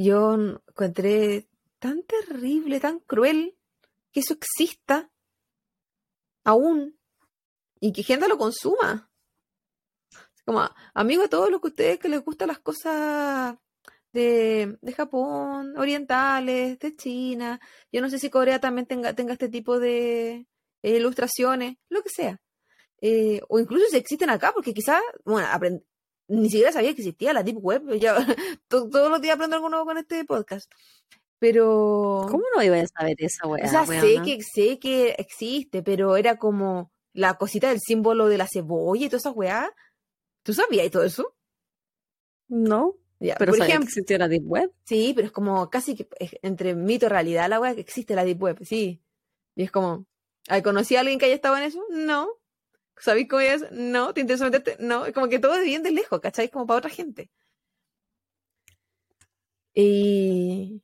Yo 0.00 0.34
encontré 0.34 1.48
tan 1.80 2.04
terrible, 2.04 2.78
tan 2.78 3.00
cruel 3.00 3.56
que 4.12 4.20
eso 4.20 4.34
exista 4.34 5.10
aún 6.44 6.96
y 7.80 7.92
que 7.92 8.04
gente 8.04 8.28
lo 8.28 8.38
consuma. 8.38 9.10
Como 10.44 10.62
amigo 10.94 11.24
a 11.24 11.28
todos 11.28 11.50
los 11.50 11.60
que 11.60 11.66
ustedes 11.66 11.98
que 11.98 12.08
les 12.08 12.24
gustan 12.24 12.46
las 12.46 12.60
cosas 12.60 13.56
de, 14.12 14.78
de 14.80 14.92
Japón, 14.92 15.76
orientales, 15.76 16.78
de 16.78 16.94
China. 16.94 17.60
Yo 17.90 18.00
no 18.00 18.08
sé 18.08 18.20
si 18.20 18.30
Corea 18.30 18.60
también 18.60 18.86
tenga, 18.86 19.14
tenga 19.14 19.32
este 19.32 19.48
tipo 19.48 19.80
de 19.80 20.46
eh, 20.82 20.96
ilustraciones, 20.96 21.76
lo 21.88 22.02
que 22.02 22.10
sea. 22.10 22.40
Eh, 23.00 23.40
o 23.48 23.58
incluso 23.58 23.86
si 23.90 23.96
existen 23.96 24.30
acá, 24.30 24.52
porque 24.54 24.72
quizás, 24.72 25.02
bueno, 25.24 25.48
aprend- 25.48 25.84
ni 26.28 26.50
siquiera 26.50 26.72
sabía 26.72 26.94
que 26.94 27.02
existía 27.02 27.32
la 27.32 27.42
Deep 27.42 27.58
Web. 27.60 27.82
Ya, 28.00 28.16
todos 28.68 29.10
los 29.10 29.20
días 29.20 29.34
aprendo 29.34 29.56
algo 29.56 29.68
nuevo 29.68 29.84
con 29.86 29.98
este 29.98 30.24
podcast. 30.24 30.70
Pero. 31.38 32.26
¿Cómo 32.28 32.44
no 32.54 32.62
iba 32.62 32.76
a 32.80 32.86
saber 32.86 33.16
esa 33.18 33.46
weá? 33.46 33.64
O 33.64 33.68
sea, 33.68 33.86
sé 33.86 33.90
weona? 33.92 34.24
que, 34.24 34.42
sé 34.42 34.78
que 34.78 35.10
existe, 35.18 35.82
pero 35.82 36.16
era 36.16 36.36
como 36.36 36.92
la 37.12 37.34
cosita 37.34 37.68
del 37.68 37.80
símbolo 37.80 38.28
de 38.28 38.38
la 38.38 38.46
cebolla 38.52 39.06
y 39.06 39.08
todas 39.08 39.22
esas 39.22 39.36
weá. 39.36 39.70
¿Tú 40.42 40.52
sabías 40.54 40.86
y 40.86 40.90
todo 40.90 41.04
eso? 41.04 41.34
No, 42.48 42.96
Ya, 43.20 43.34
pero 43.36 43.52
por 43.52 43.58
sabía 43.58 43.76
que 43.78 43.84
ejemplo, 43.84 43.88
existía 43.88 44.18
la 44.18 44.28
Deep 44.28 44.44
Web. 44.46 44.72
sí, 44.84 45.12
pero 45.14 45.26
es 45.26 45.32
como 45.32 45.68
casi 45.70 45.94
que 45.94 46.08
entre 46.42 46.74
mito 46.74 47.06
y 47.06 47.08
realidad 47.08 47.48
la 47.48 47.60
weá 47.60 47.74
que 47.74 47.80
existe 47.82 48.14
la 48.14 48.24
Deep 48.24 48.42
Web, 48.42 48.64
sí. 48.64 49.02
Y 49.54 49.64
es 49.64 49.70
como, 49.70 50.06
¿ay, 50.48 50.62
¿conocí 50.62 50.96
a 50.96 51.00
alguien 51.00 51.18
que 51.18 51.26
haya 51.26 51.34
estado 51.34 51.56
en 51.56 51.64
eso? 51.64 51.84
No. 51.90 52.28
¿Sabéis 53.00 53.28
cómo 53.28 53.40
es? 53.40 53.70
No. 53.72 54.12
¿Te 54.14 54.20
interesa 54.20 54.44
meterte? 54.44 54.76
No. 54.80 55.04
Como 55.12 55.28
que 55.28 55.38
todo 55.38 55.54
es 55.54 55.64
bien 55.64 55.82
de 55.82 55.92
lejos, 55.92 56.20
¿cachai? 56.20 56.48
Como 56.50 56.66
para 56.66 56.78
otra 56.78 56.90
gente. 56.90 57.30
Y 59.74 60.82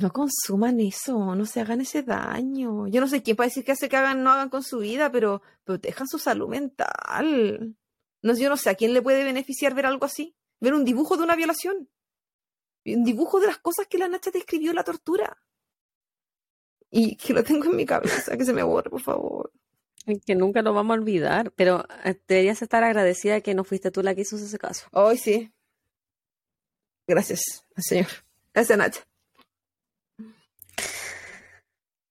no, 0.00 0.12
consuman 0.12 0.80
eso, 0.80 1.34
no 1.34 1.44
se 1.44 1.60
hagan 1.60 1.80
ese 1.80 2.02
daño. 2.02 2.86
Yo 2.86 3.00
no 3.00 3.08
sé 3.08 3.22
quién 3.22 3.36
para 3.36 3.48
decir 3.48 3.64
que 3.64 3.72
hace 3.72 3.88
que 3.88 3.96
hagan, 3.96 4.22
no 4.22 4.30
hagan 4.30 4.48
con 4.48 4.62
su 4.62 4.78
vida, 4.78 5.10
pero 5.10 5.42
protejan 5.64 6.06
su 6.06 6.18
salud 6.18 6.48
mental. 6.48 7.76
No, 8.22 8.34
yo 8.36 8.48
no 8.48 8.56
sé 8.56 8.70
a 8.70 8.74
quién 8.76 8.94
le 8.94 9.02
puede 9.02 9.24
beneficiar 9.24 9.74
ver 9.74 9.86
algo 9.86 10.04
así. 10.04 10.36
Ver 10.60 10.72
un 10.74 10.84
dibujo 10.84 11.16
de 11.16 11.24
una 11.24 11.34
violación. 11.34 11.88
Un 12.84 13.04
dibujo 13.04 13.40
de 13.40 13.48
las 13.48 13.58
cosas 13.58 13.88
que 13.88 13.98
la 13.98 14.08
Nacha 14.08 14.30
describió 14.30 14.70
en 14.70 14.76
la 14.76 14.84
tortura. 14.84 15.36
Y 16.90 17.16
que 17.16 17.32
lo 17.32 17.42
tengo 17.42 17.64
en 17.64 17.76
mi 17.76 17.84
cabeza, 17.84 18.36
que 18.36 18.44
se 18.44 18.52
me 18.52 18.62
borre, 18.62 18.88
por 18.88 19.02
favor. 19.02 19.52
Que 20.26 20.34
nunca 20.34 20.62
lo 20.62 20.72
vamos 20.72 20.96
a 20.96 21.00
olvidar, 21.00 21.50
pero 21.52 21.84
eh, 22.04 22.18
deberías 22.28 22.62
estar 22.62 22.82
agradecida 22.84 23.40
que 23.40 23.54
no 23.54 23.64
fuiste 23.64 23.90
tú 23.90 24.02
la 24.02 24.14
que 24.14 24.22
hizo 24.22 24.36
ese 24.36 24.58
caso. 24.58 24.86
Hoy 24.92 25.18
sí. 25.18 25.52
Gracias, 27.08 27.64
señor. 27.76 28.08
Gracias, 28.54 28.78
Nacha. 28.78 29.00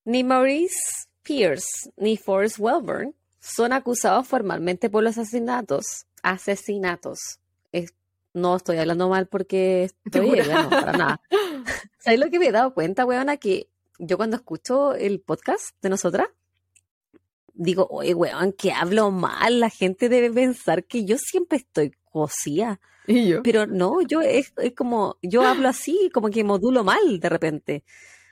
Ni 0.05 0.23
Maurice 0.23 1.07
Pierce 1.23 1.91
ni 1.97 2.17
Forrest 2.17 2.59
Welburn 2.59 3.15
son 3.39 3.73
acusados 3.73 4.27
formalmente 4.27 4.89
por 4.89 5.03
los 5.03 5.17
asesinatos. 5.17 6.05
Asesinatos. 6.23 7.39
Es- 7.71 7.93
no 8.33 8.55
estoy 8.57 8.77
hablando 8.77 9.09
mal 9.09 9.27
porque 9.27 9.85
estoy 10.05 10.21
¿Segura? 10.21 10.41
ebria, 10.43 10.63
no, 10.63 10.69
para 10.69 10.91
nada. 10.93 11.21
¿Sabes 11.99 12.19
lo 12.19 12.29
que 12.29 12.39
me 12.39 12.47
he 12.47 12.51
dado 12.51 12.73
cuenta, 12.73 13.05
weona? 13.05 13.37
Que 13.37 13.69
yo 13.97 14.17
cuando 14.17 14.35
escucho 14.37 14.93
el 14.93 15.19
podcast 15.21 15.69
de 15.81 15.89
nosotras, 15.89 16.27
digo, 17.55 17.87
oye, 17.89 18.13
weón, 18.13 18.51
que 18.53 18.71
hablo 18.71 19.11
mal. 19.11 19.59
La 19.59 19.69
gente 19.69 20.09
debe 20.09 20.29
pensar 20.31 20.85
que 20.85 21.05
yo 21.05 21.17
siempre 21.17 21.57
estoy 21.57 21.91
cosía. 22.11 22.79
Y 23.07 23.27
yo. 23.29 23.43
Pero 23.43 23.65
no, 23.67 24.01
yo 24.01 24.21
es, 24.21 24.53
es 24.57 24.73
como, 24.73 25.17
yo 25.21 25.43
hablo 25.45 25.69
así, 25.69 26.09
como 26.13 26.29
que 26.29 26.43
modulo 26.43 26.83
mal 26.83 27.19
de 27.19 27.29
repente. 27.29 27.83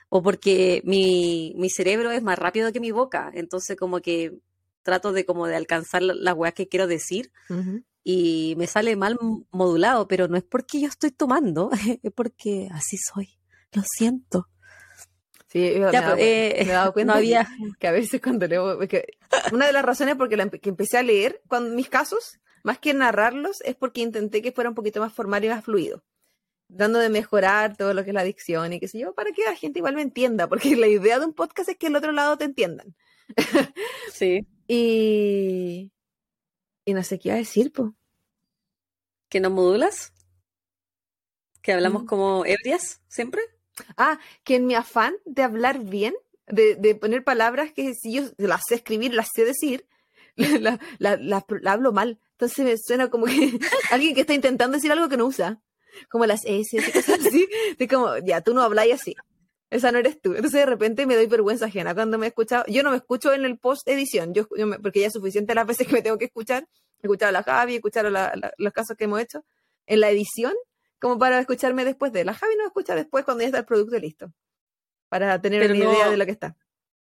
O 0.08 0.22
porque 0.22 0.80
mi, 0.84 1.54
mi 1.56 1.70
cerebro 1.70 2.10
es 2.10 2.22
más 2.22 2.38
rápido 2.38 2.72
que 2.72 2.80
mi 2.80 2.90
boca. 2.92 3.30
Entonces 3.34 3.76
como 3.76 4.00
que 4.00 4.38
trato 4.82 5.12
de 5.12 5.24
como 5.24 5.46
de 5.46 5.56
alcanzar 5.56 6.02
la- 6.02 6.14
las 6.14 6.34
weas 6.34 6.54
que 6.54 6.68
quiero 6.68 6.86
decir 6.86 7.32
y 8.04 8.54
me 8.58 8.66
sale 8.66 8.96
mal 8.96 9.16
modulado, 9.50 10.06
pero 10.08 10.28
no 10.28 10.36
es 10.36 10.42
porque 10.44 10.80
yo 10.80 10.88
estoy 10.88 11.10
tomando, 11.10 11.70
es 12.02 12.12
porque 12.12 12.68
así 12.72 12.96
soy. 12.98 13.38
Lo 13.72 13.82
siento. 13.96 14.48
Sí, 15.54 15.60
me, 15.78 15.90
Ya, 15.92 16.00
he 16.00 16.02
dado 16.02 16.14
pues, 16.16 16.26
eh, 16.26 16.54
me 16.58 16.62
he 16.64 16.66
dado 16.74 16.92
cuenta 16.92 17.14
no 17.14 17.20
que- 17.20 17.24
había- 17.26 17.48
que, 17.78 17.86
a 17.88 17.92
veces 17.92 18.20
cuando 18.20 18.46
leo, 18.46 18.78
que 18.88 19.06
una 19.52 19.66
de 19.66 19.72
las 19.72 19.84
razones 19.84 20.16
por 20.16 20.30
la 20.36 20.50
que 20.50 20.68
empecé 20.68 20.98
a 20.98 21.02
leer 21.02 21.40
cuando 21.48 21.74
mis 21.74 21.88
casos, 21.88 22.40
más 22.64 22.78
que 22.78 22.92
narrarlos, 22.92 23.60
es 23.62 23.76
porque 23.76 24.00
intenté 24.02 24.42
que 24.42 24.52
fuera 24.52 24.68
un 24.70 24.74
poquito 24.74 25.00
más 25.00 25.12
formal 25.14 25.44
y 25.44 25.48
más 25.48 25.64
fluido, 25.64 26.02
dando 26.68 26.98
de 26.98 27.08
mejorar 27.08 27.76
todo 27.76 27.94
lo 27.94 28.02
que 28.04 28.10
es 28.10 28.14
la 28.14 28.22
adicción 28.22 28.72
y 28.72 28.80
qué 28.80 28.88
sé 28.88 28.98
yo, 28.98 29.14
para 29.14 29.30
que 29.32 29.44
la 29.44 29.54
gente 29.54 29.78
igual 29.78 29.94
me 29.94 30.02
entienda, 30.02 30.48
porque 30.48 30.74
la 30.76 30.88
idea 30.88 31.18
de 31.20 31.26
un 31.26 31.34
podcast 31.34 31.68
es 31.68 31.76
que 31.76 31.86
el 31.86 31.96
otro 31.96 32.10
lado 32.12 32.36
te 32.36 32.44
entiendan. 32.44 32.94
Sí. 34.12 34.46
Y, 34.66 35.92
y 36.84 36.94
no 36.94 37.02
sé 37.04 37.18
qué 37.18 37.28
iba 37.28 37.34
a 37.36 37.38
decir, 37.38 37.72
pues. 37.72 37.90
¿Que 39.28 39.40
no 39.40 39.50
modulas? 39.50 40.12
¿Que 41.62 41.72
hablamos 41.72 42.02
Mm. 42.04 42.06
como 42.06 42.44
ebrias 42.46 43.02
siempre? 43.08 43.40
Ah, 43.96 44.18
que 44.44 44.56
en 44.56 44.66
mi 44.66 44.74
afán 44.74 45.14
de 45.24 45.42
hablar 45.42 45.80
bien, 45.80 46.14
de, 46.46 46.76
de 46.76 46.94
poner 46.94 47.24
palabras 47.24 47.72
que 47.72 47.94
si 47.94 48.12
yo 48.14 48.22
las 48.38 48.62
sé 48.68 48.76
escribir, 48.76 49.14
las 49.14 49.28
sé 49.34 49.44
decir, 49.44 49.86
la, 50.36 50.78
la- 50.98 51.44
hablo 51.66 51.92
mal. 51.92 52.20
Entonces 52.32 52.64
me 52.64 52.76
suena 52.76 53.08
como 53.10 53.26
que 53.26 53.58
alguien 53.90 54.14
que 54.14 54.22
está 54.22 54.34
intentando 54.34 54.76
decir 54.76 54.92
algo 54.92 55.08
que 55.08 55.16
no 55.16 55.26
usa. 55.26 55.60
Como 56.10 56.26
las 56.26 56.44
S 56.44 56.76
y 56.76 56.92
cosas 56.92 57.20
así. 57.26 57.48
De 57.78 57.86
como, 57.88 58.18
ya, 58.18 58.40
tú 58.40 58.52
no 58.52 58.62
habláis 58.62 58.94
así. 58.94 59.14
Esa 59.70 59.92
no 59.92 59.98
eres 59.98 60.20
tú. 60.20 60.30
Entonces 60.34 60.60
de 60.60 60.66
repente 60.66 61.06
me 61.06 61.14
doy 61.16 61.26
vergüenza 61.26 61.66
ajena 61.66 61.94
cuando 61.94 62.18
me 62.18 62.26
he 62.26 62.28
escuchado. 62.30 62.64
Yo 62.66 62.82
no 62.82 62.90
me 62.90 62.96
escucho 62.96 63.32
en 63.32 63.44
el 63.44 63.58
post 63.58 63.86
edición, 63.88 64.34
yo, 64.34 64.46
porque 64.82 65.00
ya 65.00 65.06
es 65.06 65.12
suficiente 65.12 65.54
las 65.54 65.66
veces 65.66 65.86
que 65.86 65.92
me 65.92 66.02
tengo 66.02 66.18
que 66.18 66.24
escuchar. 66.26 66.68
He 67.00 67.06
escuchado 67.06 67.28
a 67.30 67.32
la 67.32 67.42
Javi, 67.44 67.74
he 67.74 67.76
escuchado 67.76 68.10
la- 68.10 68.52
los 68.58 68.72
casos 68.72 68.96
que 68.96 69.04
hemos 69.04 69.20
hecho. 69.20 69.44
En 69.86 70.00
la 70.00 70.10
edición, 70.10 70.52
como 71.00 71.18
para 71.18 71.38
escucharme 71.40 71.84
después 71.84 72.12
de. 72.12 72.24
La 72.24 72.34
Javi 72.34 72.54
no 72.56 72.66
escucha 72.66 72.94
después 72.94 73.24
cuando 73.24 73.42
ya 73.42 73.46
está 73.48 73.58
el 73.60 73.64
producto 73.64 73.98
listo. 73.98 74.32
Para 75.08 75.40
tener 75.40 75.60
Pero 75.60 75.74
una 75.74 75.84
no- 75.84 75.92
idea 75.92 76.10
de 76.10 76.16
lo 76.16 76.24
que 76.24 76.32
está. 76.32 76.56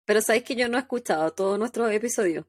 Pero 0.05 0.21
sabéis 0.21 0.45
que 0.45 0.57
yo 0.57 0.69
no 0.69 0.77
he 0.79 0.81
escuchado 0.81 1.31
todos 1.33 1.59
nuestros 1.59 1.91
episodios. 1.93 2.45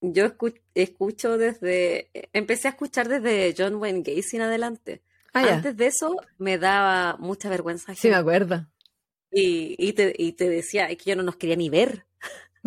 Yo 0.00 0.26
escu- 0.26 0.60
escucho 0.74 1.36
desde, 1.38 2.10
empecé 2.32 2.68
a 2.68 2.70
escuchar 2.72 3.08
desde 3.08 3.52
John 3.56 3.76
Wayne 3.76 4.02
Gacy 4.02 4.36
en 4.36 4.42
adelante. 4.42 5.02
Ah, 5.32 5.44
ya. 5.44 5.54
Antes 5.56 5.76
de 5.76 5.86
eso 5.88 6.16
me 6.38 6.56
daba 6.58 7.16
mucha 7.18 7.48
vergüenza 7.48 7.94
Sí, 7.96 8.08
me 8.08 8.14
acuerdo. 8.14 8.66
y, 9.32 9.74
y 9.78 9.92
te, 9.94 10.14
y 10.16 10.32
te 10.32 10.48
decía, 10.48 10.88
es 10.88 10.98
que 10.98 11.10
yo 11.10 11.16
no 11.16 11.22
nos 11.24 11.36
quería 11.36 11.56
ni 11.56 11.68
ver. 11.68 12.06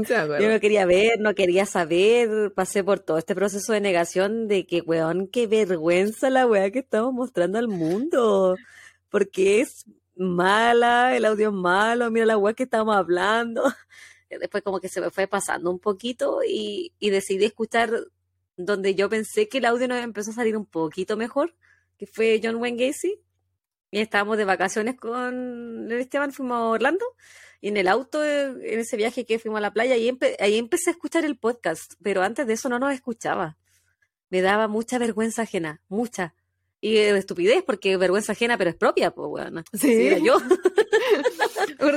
Yo 0.41 0.49
no 0.49 0.59
quería 0.59 0.85
ver, 0.85 1.19
no 1.19 1.35
quería 1.35 1.65
saber. 1.65 2.53
Pasé 2.53 2.83
por 2.83 2.99
todo 2.99 3.17
este 3.17 3.35
proceso 3.35 3.73
de 3.73 3.81
negación 3.81 4.47
de 4.47 4.65
que, 4.65 4.81
weón, 4.81 5.27
qué 5.27 5.47
vergüenza 5.47 6.29
la 6.29 6.45
weá 6.47 6.71
que 6.71 6.79
estamos 6.79 7.13
mostrando 7.13 7.57
al 7.57 7.67
mundo. 7.67 8.55
Porque 9.09 9.61
es 9.61 9.85
mala, 10.15 11.15
el 11.15 11.25
audio 11.25 11.49
es 11.49 11.53
malo, 11.53 12.11
mira 12.11 12.25
la 12.25 12.37
weá 12.37 12.53
que 12.53 12.63
estamos 12.63 12.95
hablando. 12.95 13.63
Después 14.29 14.63
como 14.63 14.79
que 14.79 14.87
se 14.87 15.01
me 15.01 15.09
fue 15.09 15.27
pasando 15.27 15.69
un 15.69 15.79
poquito 15.79 16.39
y, 16.47 16.93
y 16.99 17.09
decidí 17.09 17.45
escuchar 17.45 17.91
donde 18.55 18.95
yo 18.95 19.09
pensé 19.09 19.47
que 19.49 19.57
el 19.57 19.65
audio 19.65 19.87
nos 19.87 20.03
empezó 20.03 20.31
a 20.31 20.35
salir 20.35 20.55
un 20.55 20.65
poquito 20.65 21.17
mejor, 21.17 21.55
que 21.97 22.05
fue 22.05 22.39
John 22.43 22.55
Wayne 22.55 22.87
Gacy. 22.87 23.19
Y 23.93 23.99
estábamos 23.99 24.37
de 24.37 24.45
vacaciones 24.45 24.95
con 24.95 25.91
Esteban, 25.91 26.31
fuimos 26.31 26.57
a 26.57 26.63
Orlando. 26.63 27.05
Y 27.61 27.67
en 27.67 27.77
el 27.77 27.87
auto, 27.87 28.25
en 28.25 28.79
ese 28.79 28.97
viaje 28.97 29.25
que 29.25 29.37
fuimos 29.39 29.59
a 29.59 29.61
la 29.61 29.71
playa, 29.71 29.93
ahí, 29.95 30.09
empe- 30.09 30.35
ahí 30.39 30.57
empecé 30.57 30.89
a 30.89 30.93
escuchar 30.93 31.23
el 31.25 31.37
podcast, 31.37 31.93
pero 32.01 32.23
antes 32.23 32.47
de 32.47 32.53
eso 32.53 32.67
no 32.69 32.79
nos 32.79 32.91
escuchaba. 32.93 33.55
Me 34.29 34.41
daba 34.41 34.67
mucha 34.67 34.97
vergüenza 34.97 35.43
ajena, 35.43 35.79
mucha. 35.87 36.33
Y 36.83 36.97
eh, 36.97 37.15
estupidez, 37.15 37.61
porque 37.63 37.95
vergüenza 37.97 38.31
ajena, 38.31 38.57
pero 38.57 38.71
es 38.71 38.75
propia, 38.75 39.11
pues, 39.11 39.27
bueno. 39.29 39.63
Sí. 39.73 40.07
era 40.07 40.17
yo. 40.17 40.37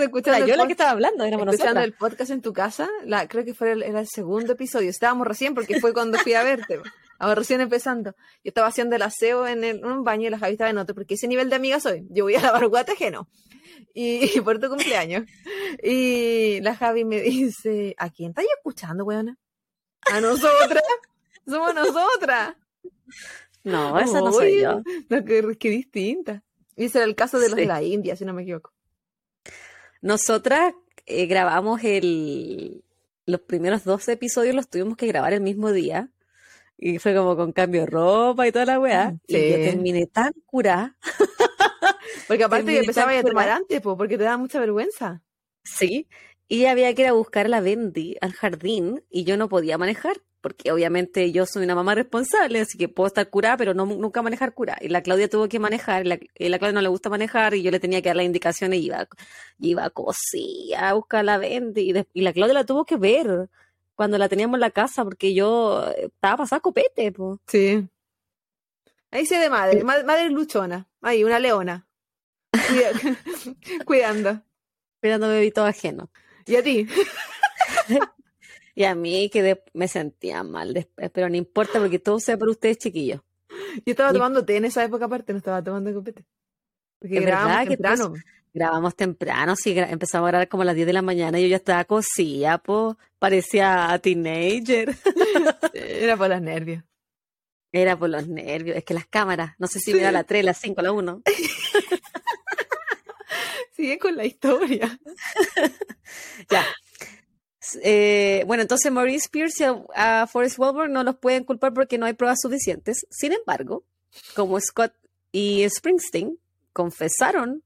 Escuchando 0.02 0.38
Era 0.38 0.46
yo 0.46 0.56
la 0.56 0.66
que 0.66 0.72
estaba 0.72 0.90
hablando, 0.90 1.24
éramos 1.24 1.46
escuchando 1.46 1.80
nosotras. 1.80 1.84
el 1.86 1.92
podcast 1.94 2.30
en 2.30 2.42
tu 2.42 2.52
casa, 2.52 2.88
la, 3.04 3.26
creo 3.28 3.44
que 3.44 3.54
fue 3.54 3.72
el, 3.72 3.82
era 3.82 4.00
el 4.00 4.08
segundo 4.08 4.52
episodio. 4.52 4.90
Estábamos 4.90 5.26
recién 5.26 5.54
porque 5.54 5.80
fue 5.80 5.92
cuando 5.92 6.18
fui 6.18 6.34
a 6.34 6.42
verte. 6.42 6.80
Estábamos 7.12 7.38
recién 7.38 7.60
empezando. 7.60 8.10
Yo 8.42 8.48
estaba 8.48 8.66
haciendo 8.68 8.96
el 8.96 9.02
aseo 9.02 9.46
en, 9.46 9.64
el- 9.64 9.78
en 9.78 9.84
un 9.86 10.04
baño 10.04 10.26
y 10.26 10.30
la 10.30 10.38
Javi 10.38 10.52
estaba 10.52 10.70
en 10.70 10.78
otro, 10.78 10.94
porque 10.94 11.14
ese 11.14 11.28
nivel 11.28 11.48
de 11.50 11.56
amiga 11.56 11.80
soy. 11.80 12.06
Yo 12.10 12.24
voy 12.24 12.34
a 12.34 12.40
lavar 12.42 12.66
guate 12.68 12.92
ajeno. 12.92 13.28
Y, 13.94 14.30
y 14.38 14.40
por 14.40 14.58
tu 14.58 14.68
cumpleaños. 14.68 15.24
Y 15.82 16.60
la 16.60 16.74
Javi 16.76 17.04
me 17.04 17.20
dice, 17.20 17.94
¿a 17.98 18.10
quién 18.10 18.30
estáis 18.30 18.48
escuchando, 18.56 19.04
weona? 19.04 19.38
A 20.12 20.20
nosotras. 20.20 20.82
Somos 21.46 21.74
nosotras. 21.74 22.56
No, 23.62 23.98
esa 23.98 24.20
no 24.20 24.32
soy 24.32 24.60
yo. 24.60 24.82
No, 25.08 25.24
qué, 25.24 25.56
qué 25.58 25.70
distinta. 25.70 26.42
Y 26.76 26.86
ese 26.86 26.98
era 26.98 27.06
el 27.06 27.14
caso 27.14 27.38
de 27.38 27.48
los 27.48 27.54
Sí. 27.56 27.62
de 27.62 27.66
la 27.68 27.82
India, 27.82 28.16
si 28.16 28.24
no 28.24 28.34
me 28.34 28.42
equivoco. 28.42 28.72
Nosotras 30.02 30.74
eh, 31.06 31.26
grabamos 31.26 31.82
el... 31.84 32.84
Los 33.26 33.40
primeros 33.40 33.84
dos 33.84 34.06
episodios 34.08 34.54
los 34.54 34.68
tuvimos 34.68 34.98
que 34.98 35.06
grabar 35.06 35.32
el 35.32 35.40
mismo 35.40 35.72
día. 35.72 36.10
Y 36.76 36.98
fue 36.98 37.14
como 37.14 37.36
con 37.36 37.52
cambio 37.52 37.82
de 37.82 37.86
ropa 37.86 38.46
y 38.46 38.52
toda 38.52 38.66
la 38.66 38.78
weá. 38.80 39.12
Mm, 39.12 39.20
Y 39.28 39.32
yo 39.32 39.56
sí. 39.56 39.62
terminé 39.64 40.06
tan 40.06 40.32
curada. 40.44 40.96
Porque 42.28 42.44
aparte 42.44 42.64
Terminé 42.64 42.80
empezaba 42.80 43.10
a 43.12 43.20
tomar 43.22 43.32
curada. 43.32 43.56
antes, 43.56 43.80
po, 43.80 43.96
porque 43.96 44.16
te 44.18 44.24
daba 44.24 44.36
mucha 44.38 44.60
vergüenza. 44.60 45.22
Sí. 45.62 46.08
Y 46.48 46.66
había 46.66 46.94
que 46.94 47.02
ir 47.02 47.08
a 47.08 47.12
buscar 47.12 47.46
a 47.46 47.48
la 47.48 47.60
Bendy 47.60 48.16
al 48.20 48.32
jardín 48.32 49.02
y 49.10 49.24
yo 49.24 49.36
no 49.36 49.48
podía 49.48 49.78
manejar 49.78 50.16
porque 50.40 50.70
obviamente 50.72 51.32
yo 51.32 51.46
soy 51.46 51.64
una 51.64 51.74
mamá 51.74 51.94
responsable, 51.94 52.60
así 52.60 52.76
que 52.76 52.86
puedo 52.90 53.06
estar 53.06 53.30
curada, 53.30 53.56
pero 53.56 53.72
no 53.72 53.86
nunca 53.86 54.20
manejar 54.20 54.52
cura. 54.52 54.76
Y 54.78 54.88
la 54.88 55.02
Claudia 55.02 55.26
tuvo 55.26 55.48
que 55.48 55.58
manejar, 55.58 56.04
y 56.04 56.08
la, 56.10 56.18
y 56.38 56.48
la 56.50 56.58
Claudia 56.58 56.74
no 56.74 56.82
le 56.82 56.88
gusta 56.88 57.08
manejar, 57.08 57.54
y 57.54 57.62
yo 57.62 57.70
le 57.70 57.80
tenía 57.80 58.02
que 58.02 58.10
dar 58.10 58.16
las 58.16 58.26
indicaciones, 58.26 58.78
y 58.80 58.84
iba, 58.84 59.08
iba 59.58 59.84
a 59.86 59.88
coser, 59.88 60.76
a 60.76 60.92
buscar 60.92 61.24
la 61.24 61.38
venta, 61.38 61.80
y, 61.80 61.94
de- 61.94 62.06
y 62.12 62.20
la 62.20 62.34
Claudia 62.34 62.52
la 62.52 62.66
tuvo 62.66 62.84
que 62.84 62.98
ver 62.98 63.48
cuando 63.94 64.18
la 64.18 64.28
teníamos 64.28 64.56
en 64.56 64.60
la 64.60 64.70
casa, 64.70 65.02
porque 65.02 65.32
yo 65.32 65.82
eh, 65.96 66.10
estaba 66.14 66.36
pasada 66.36 66.60
copete, 66.60 67.10
po. 67.10 67.40
Sí. 67.46 67.88
Ahí 69.10 69.24
se 69.24 69.38
de 69.38 69.48
madre, 69.48 69.82
ma- 69.82 70.02
madre 70.02 70.28
luchona. 70.28 70.86
Ahí, 71.00 71.24
una 71.24 71.38
leona. 71.38 71.83
Cuida- 72.68 73.18
Cuidando. 73.84 74.42
esperando 74.96 75.28
bebito 75.28 75.64
ajeno. 75.64 76.10
¿Y 76.46 76.56
a 76.56 76.62
ti? 76.62 76.86
Y 78.76 78.82
a 78.84 78.96
mí 78.96 79.30
que 79.30 79.40
de- 79.42 79.62
me 79.72 79.86
sentía 79.86 80.42
mal 80.42 80.74
después, 80.74 81.08
pero 81.12 81.28
no 81.28 81.36
importa 81.36 81.78
porque 81.78 82.00
todo 82.00 82.18
sea 82.18 82.36
por 82.36 82.48
ustedes, 82.48 82.78
chiquillos. 82.78 83.20
Yo 83.48 83.92
estaba 83.92 84.10
Y- 84.10 84.14
tomando 84.14 84.44
té 84.44 84.56
en 84.56 84.64
esa 84.64 84.82
época 84.82 85.04
aparte, 85.04 85.32
no 85.32 85.38
estaba 85.38 85.62
tomando 85.62 85.94
copete. 85.94 86.24
Porque 86.98 87.20
grabamos 87.20 87.68
temprano. 87.68 88.14
Grabamos 88.52 88.96
temprano, 88.96 89.54
sí, 89.54 89.74
gra- 89.76 89.90
empezamos 89.90 90.26
a 90.26 90.30
grabar 90.30 90.48
como 90.48 90.62
a 90.62 90.66
las 90.66 90.74
10 90.74 90.88
de 90.88 90.92
la 90.92 91.02
mañana 91.02 91.38
y 91.38 91.42
yo 91.42 91.48
ya 91.48 91.56
estaba 91.56 91.84
cosida, 91.84 92.58
po, 92.58 92.98
parecía 93.20 93.92
a 93.92 93.98
teenager. 94.00 94.92
Era 95.72 96.16
por 96.16 96.28
los 96.30 96.40
nervios. 96.40 96.82
Era 97.70 97.96
por 97.96 98.10
los 98.10 98.26
nervios, 98.26 98.76
es 98.76 98.84
que 98.84 98.94
las 98.94 99.06
cámaras, 99.06 99.54
no 99.58 99.68
sé 99.68 99.78
si 99.78 99.92
Sí. 99.92 99.96
me 99.96 100.02
da 100.02 100.10
la 100.10 100.24
3, 100.24 100.44
la 100.44 100.54
5, 100.54 100.82
la 100.82 100.90
1. 100.92 101.22
Con 104.00 104.16
la 104.16 104.24
historia. 104.24 104.98
Ya. 106.50 106.64
Eh, 107.82 108.44
bueno, 108.46 108.62
entonces 108.62 108.92
Maurice 108.92 109.28
Pierce 109.30 109.64
y 109.64 109.66
a, 109.94 110.26
Forrest 110.26 110.58
Wilbur 110.58 110.90
no 110.90 111.02
los 111.02 111.16
pueden 111.16 111.44
culpar 111.44 111.72
porque 111.72 111.96
no 111.96 112.06
hay 112.06 112.12
pruebas 112.12 112.40
suficientes. 112.42 113.06
Sin 113.10 113.32
embargo, 113.32 113.84
como 114.36 114.60
Scott 114.60 114.92
y 115.32 115.66
Springsteen 115.68 116.38
confesaron 116.72 117.64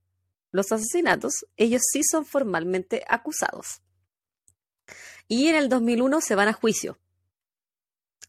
los 0.52 0.70
asesinatos, 0.70 1.46
ellos 1.56 1.82
sí 1.90 2.02
son 2.08 2.24
formalmente 2.24 3.04
acusados. 3.08 3.82
Y 5.26 5.48
en 5.48 5.56
el 5.56 5.68
2001 5.68 6.20
se 6.20 6.34
van 6.34 6.48
a 6.48 6.52
juicio. 6.52 6.98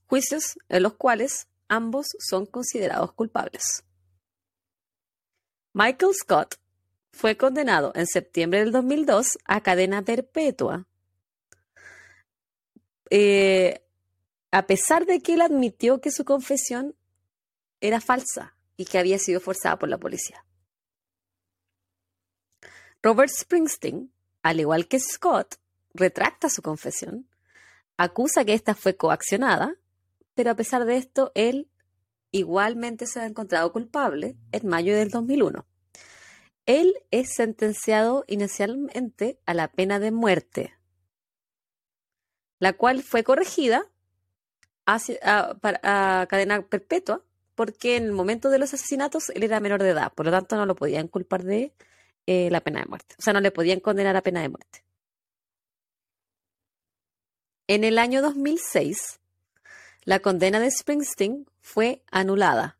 Juicios 0.07 0.57
en 0.69 0.83
los 0.83 0.95
cuales 0.95 1.47
ambos 1.67 2.07
son 2.19 2.45
considerados 2.45 3.13
culpables. 3.13 3.83
Michael 5.73 6.13
Scott 6.15 6.58
fue 7.11 7.37
condenado 7.37 7.91
en 7.95 8.07
septiembre 8.07 8.59
del 8.59 8.71
2002 8.71 9.37
a 9.45 9.61
cadena 9.61 10.03
perpetua. 10.03 10.87
Eh, 13.09 13.83
a 14.51 14.67
pesar 14.67 15.05
de 15.05 15.21
que 15.21 15.33
él 15.33 15.41
admitió 15.41 16.01
que 16.01 16.11
su 16.11 16.25
confesión 16.25 16.95
era 17.81 18.01
falsa 18.01 18.55
y 18.77 18.85
que 18.85 18.97
había 18.97 19.19
sido 19.19 19.39
forzada 19.39 19.77
por 19.77 19.89
la 19.89 19.97
policía. 19.97 20.45
Robert 23.01 23.31
Springsteen, 23.31 24.11
al 24.41 24.59
igual 24.59 24.87
que 24.87 24.99
Scott, 24.99 25.55
retracta 25.93 26.49
su 26.49 26.61
confesión, 26.61 27.27
acusa 27.97 28.45
que 28.45 28.53
ésta 28.53 28.75
fue 28.75 28.95
coaccionada, 28.95 29.75
pero 30.33 30.51
a 30.51 30.55
pesar 30.55 30.85
de 30.85 30.97
esto, 30.97 31.31
él 31.35 31.69
igualmente 32.31 33.05
se 33.07 33.19
ha 33.19 33.25
encontrado 33.25 33.71
culpable 33.71 34.37
en 34.51 34.67
mayo 34.67 34.95
del 34.95 35.09
2001. 35.09 35.68
Él 36.69 36.93
es 37.09 37.33
sentenciado 37.33 38.25
inicialmente 38.27 39.39
a 39.47 39.55
la 39.55 39.69
pena 39.69 39.97
de 39.97 40.11
muerte, 40.11 40.77
la 42.59 42.73
cual 42.73 43.01
fue 43.01 43.23
corregida 43.23 43.89
a 44.85 46.27
cadena 46.29 46.61
perpetua 46.61 47.25
porque 47.55 47.95
en 47.95 48.03
el 48.03 48.11
momento 48.11 48.51
de 48.51 48.59
los 48.59 48.71
asesinatos 48.71 49.29
él 49.31 49.41
era 49.41 49.59
menor 49.59 49.81
de 49.81 49.89
edad, 49.89 50.13
por 50.13 50.27
lo 50.27 50.31
tanto 50.31 50.57
no 50.57 50.67
lo 50.67 50.75
podían 50.75 51.07
culpar 51.07 51.43
de 51.43 51.73
eh, 52.27 52.49
la 52.51 52.61
pena 52.61 52.81
de 52.81 52.85
muerte, 52.85 53.15
o 53.17 53.21
sea, 53.23 53.33
no 53.33 53.41
le 53.41 53.49
podían 53.49 53.79
condenar 53.79 54.15
a 54.15 54.21
pena 54.21 54.43
de 54.43 54.49
muerte. 54.49 54.83
En 57.65 57.83
el 57.83 57.97
año 57.97 58.21
2006, 58.21 59.19
la 60.03 60.19
condena 60.19 60.59
de 60.59 60.69
Springsteen 60.69 61.47
fue 61.61 62.03
anulada 62.11 62.77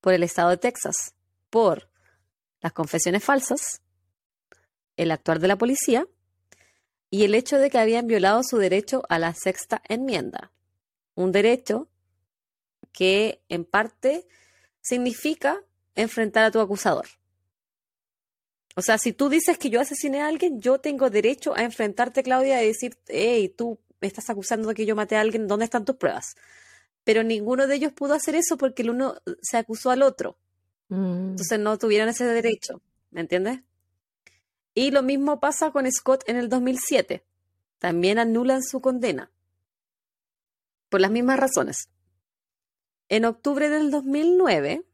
por 0.00 0.14
el 0.14 0.22
estado 0.22 0.48
de 0.48 0.56
Texas 0.56 1.14
por 1.50 1.91
las 2.62 2.72
confesiones 2.72 3.22
falsas, 3.22 3.82
el 4.96 5.10
actuar 5.10 5.40
de 5.40 5.48
la 5.48 5.58
policía 5.58 6.06
y 7.10 7.24
el 7.24 7.34
hecho 7.34 7.58
de 7.58 7.68
que 7.68 7.78
habían 7.78 8.06
violado 8.06 8.42
su 8.42 8.56
derecho 8.56 9.02
a 9.08 9.18
la 9.18 9.34
sexta 9.34 9.82
enmienda. 9.88 10.52
Un 11.14 11.32
derecho 11.32 11.88
que 12.92 13.42
en 13.48 13.64
parte 13.64 14.26
significa 14.80 15.62
enfrentar 15.94 16.44
a 16.44 16.50
tu 16.50 16.60
acusador. 16.60 17.06
O 18.74 18.80
sea, 18.80 18.96
si 18.96 19.12
tú 19.12 19.28
dices 19.28 19.58
que 19.58 19.68
yo 19.68 19.80
asesiné 19.80 20.22
a 20.22 20.28
alguien, 20.28 20.60
yo 20.60 20.78
tengo 20.78 21.10
derecho 21.10 21.54
a 21.54 21.62
enfrentarte, 21.62 22.22
Claudia, 22.22 22.62
y 22.62 22.68
decir, 22.68 22.96
hey, 23.08 23.54
tú 23.56 23.78
me 24.00 24.08
estás 24.08 24.30
acusando 24.30 24.68
de 24.68 24.74
que 24.74 24.86
yo 24.86 24.96
maté 24.96 25.16
a 25.16 25.20
alguien, 25.20 25.46
¿dónde 25.46 25.66
están 25.66 25.84
tus 25.84 25.96
pruebas? 25.96 26.36
Pero 27.04 27.22
ninguno 27.22 27.66
de 27.66 27.74
ellos 27.74 27.92
pudo 27.92 28.14
hacer 28.14 28.34
eso 28.34 28.56
porque 28.56 28.82
el 28.82 28.90
uno 28.90 29.16
se 29.42 29.58
acusó 29.58 29.90
al 29.90 30.02
otro. 30.02 30.38
Entonces 30.92 31.58
no 31.58 31.78
tuvieron 31.78 32.10
ese 32.10 32.26
derecho, 32.26 32.82
¿me 33.10 33.22
entiendes? 33.22 33.60
Y 34.74 34.90
lo 34.90 35.02
mismo 35.02 35.40
pasa 35.40 35.70
con 35.70 35.90
Scott 35.90 36.22
en 36.26 36.36
el 36.36 36.50
2007. 36.50 37.24
También 37.78 38.18
anulan 38.18 38.62
su 38.62 38.82
condena. 38.82 39.30
Por 40.90 41.00
las 41.00 41.10
mismas 41.10 41.38
razones. 41.40 41.88
En 43.08 43.24
octubre 43.24 43.70
del 43.70 43.90
2009, 43.90 44.84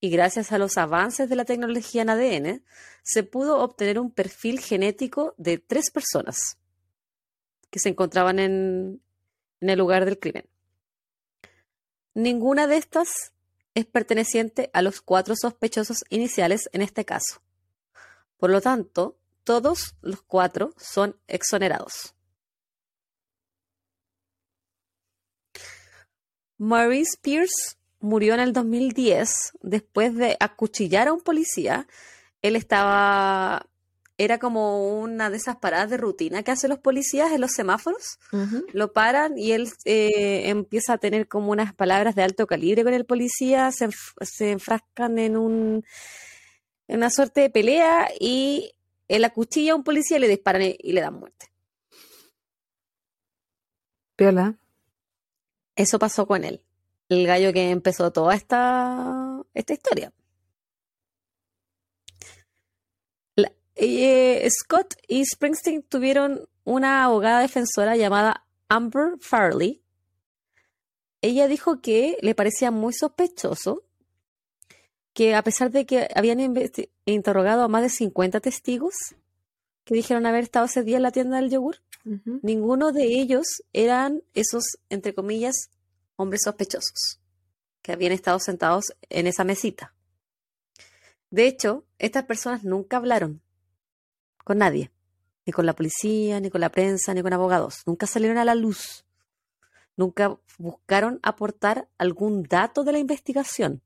y 0.00 0.10
gracias 0.10 0.50
a 0.50 0.58
los 0.58 0.76
avances 0.76 1.28
de 1.28 1.36
la 1.36 1.44
tecnología 1.44 2.02
en 2.02 2.10
ADN, 2.10 2.64
se 3.04 3.22
pudo 3.22 3.60
obtener 3.60 4.00
un 4.00 4.10
perfil 4.10 4.58
genético 4.58 5.34
de 5.38 5.58
tres 5.58 5.92
personas 5.92 6.58
que 7.70 7.78
se 7.78 7.90
encontraban 7.90 8.40
en, 8.40 9.00
en 9.60 9.70
el 9.70 9.78
lugar 9.78 10.04
del 10.04 10.18
crimen. 10.18 10.48
Ninguna 12.14 12.66
de 12.66 12.76
estas 12.76 13.32
es 13.74 13.86
perteneciente 13.86 14.70
a 14.72 14.82
los 14.82 15.00
cuatro 15.00 15.34
sospechosos 15.36 16.04
iniciales 16.10 16.68
en 16.72 16.82
este 16.82 17.04
caso. 17.04 17.42
Por 18.36 18.50
lo 18.50 18.60
tanto, 18.60 19.16
todos 19.44 19.96
los 20.02 20.22
cuatro 20.22 20.74
son 20.76 21.16
exonerados. 21.26 22.14
Maurice 26.58 27.18
Pierce 27.20 27.76
murió 27.98 28.34
en 28.34 28.40
el 28.40 28.52
2010 28.52 29.52
después 29.62 30.14
de 30.14 30.36
acuchillar 30.38 31.08
a 31.08 31.12
un 31.12 31.20
policía. 31.20 31.88
Él 32.40 32.56
estaba, 32.56 33.66
era 34.18 34.38
como 34.38 34.98
una 35.00 35.30
de 35.30 35.36
esas 35.38 35.56
paradas 35.56 35.90
de 35.90 35.96
rutina 35.96 36.42
que 36.42 36.50
hacen 36.50 36.70
los 36.70 36.78
policías 36.78 37.32
en 37.32 37.40
los 37.40 37.52
semáforos. 37.52 38.18
Lo 38.72 38.92
paran 38.92 39.36
y 39.38 39.52
él 39.52 39.70
eh, 39.84 40.48
empieza 40.48 40.92
a 40.94 40.98
tener 40.98 41.28
como 41.28 41.50
unas 41.50 41.74
palabras 41.74 42.14
de 42.14 42.22
alto 42.22 42.46
calibre 42.46 42.84
con 42.84 42.94
el 42.94 43.04
policía, 43.06 43.70
se, 43.72 43.88
enf- 43.88 44.14
se 44.24 44.50
enfrascan 44.52 45.18
en 45.18 45.36
un 45.36 45.84
en 46.88 46.96
una 46.98 47.10
suerte 47.10 47.40
de 47.42 47.50
pelea 47.50 48.08
y 48.20 48.72
él 49.08 49.24
acuchilla 49.24 49.72
a 49.72 49.76
un 49.76 49.84
policía 49.84 50.18
le 50.18 50.28
disparan 50.28 50.62
y, 50.62 50.76
y 50.78 50.92
le 50.92 51.00
dan 51.00 51.14
muerte. 51.18 51.50
Piola. 54.16 54.58
Eso 55.74 55.98
pasó 55.98 56.26
con 56.26 56.44
él, 56.44 56.62
el 57.08 57.26
gallo 57.26 57.52
que 57.52 57.70
empezó 57.70 58.12
toda 58.12 58.34
esta, 58.34 59.40
esta 59.54 59.72
historia. 59.72 60.12
La- 63.36 63.52
eh, 63.84 64.48
Scott 64.48 64.94
y 65.08 65.24
Springsteen 65.24 65.82
tuvieron 65.82 66.48
una 66.64 67.04
abogada 67.04 67.40
defensora 67.40 67.96
llamada 67.96 68.46
Amber 68.68 69.18
Farley. 69.20 69.82
Ella 71.20 71.48
dijo 71.48 71.80
que 71.80 72.16
le 72.20 72.34
parecía 72.34 72.70
muy 72.70 72.92
sospechoso 72.92 73.84
que 75.12 75.34
a 75.34 75.42
pesar 75.42 75.70
de 75.70 75.84
que 75.84 76.08
habían 76.14 76.38
interrogado 77.04 77.62
a 77.62 77.68
más 77.68 77.82
de 77.82 77.88
50 77.90 78.40
testigos 78.40 78.94
que 79.84 79.94
dijeron 79.94 80.26
haber 80.26 80.44
estado 80.44 80.66
ese 80.66 80.84
día 80.84 80.96
en 80.96 81.02
la 81.02 81.10
tienda 81.10 81.38
del 81.38 81.50
yogur, 81.50 81.82
ninguno 82.42 82.92
de 82.92 83.04
ellos 83.04 83.46
eran 83.72 84.22
esos, 84.34 84.78
entre 84.90 85.14
comillas, 85.14 85.70
hombres 86.16 86.42
sospechosos 86.44 87.20
que 87.82 87.92
habían 87.92 88.12
estado 88.12 88.38
sentados 88.38 88.94
en 89.10 89.26
esa 89.26 89.42
mesita. 89.44 89.92
De 91.30 91.46
hecho, 91.46 91.84
estas 91.98 92.24
personas 92.24 92.62
nunca 92.62 92.96
hablaron 92.96 93.42
con 94.44 94.58
nadie, 94.58 94.90
ni 95.46 95.52
con 95.52 95.66
la 95.66 95.74
policía, 95.74 96.40
ni 96.40 96.50
con 96.50 96.60
la 96.60 96.70
prensa, 96.70 97.14
ni 97.14 97.22
con 97.22 97.32
abogados. 97.32 97.82
Nunca 97.86 98.06
salieron 98.06 98.38
a 98.38 98.44
la 98.44 98.54
luz. 98.54 99.04
Nunca 99.96 100.38
buscaron 100.58 101.20
aportar 101.22 101.88
algún 101.98 102.42
dato 102.44 102.84
de 102.84 102.92
la 102.92 102.98
investigación. 102.98 103.82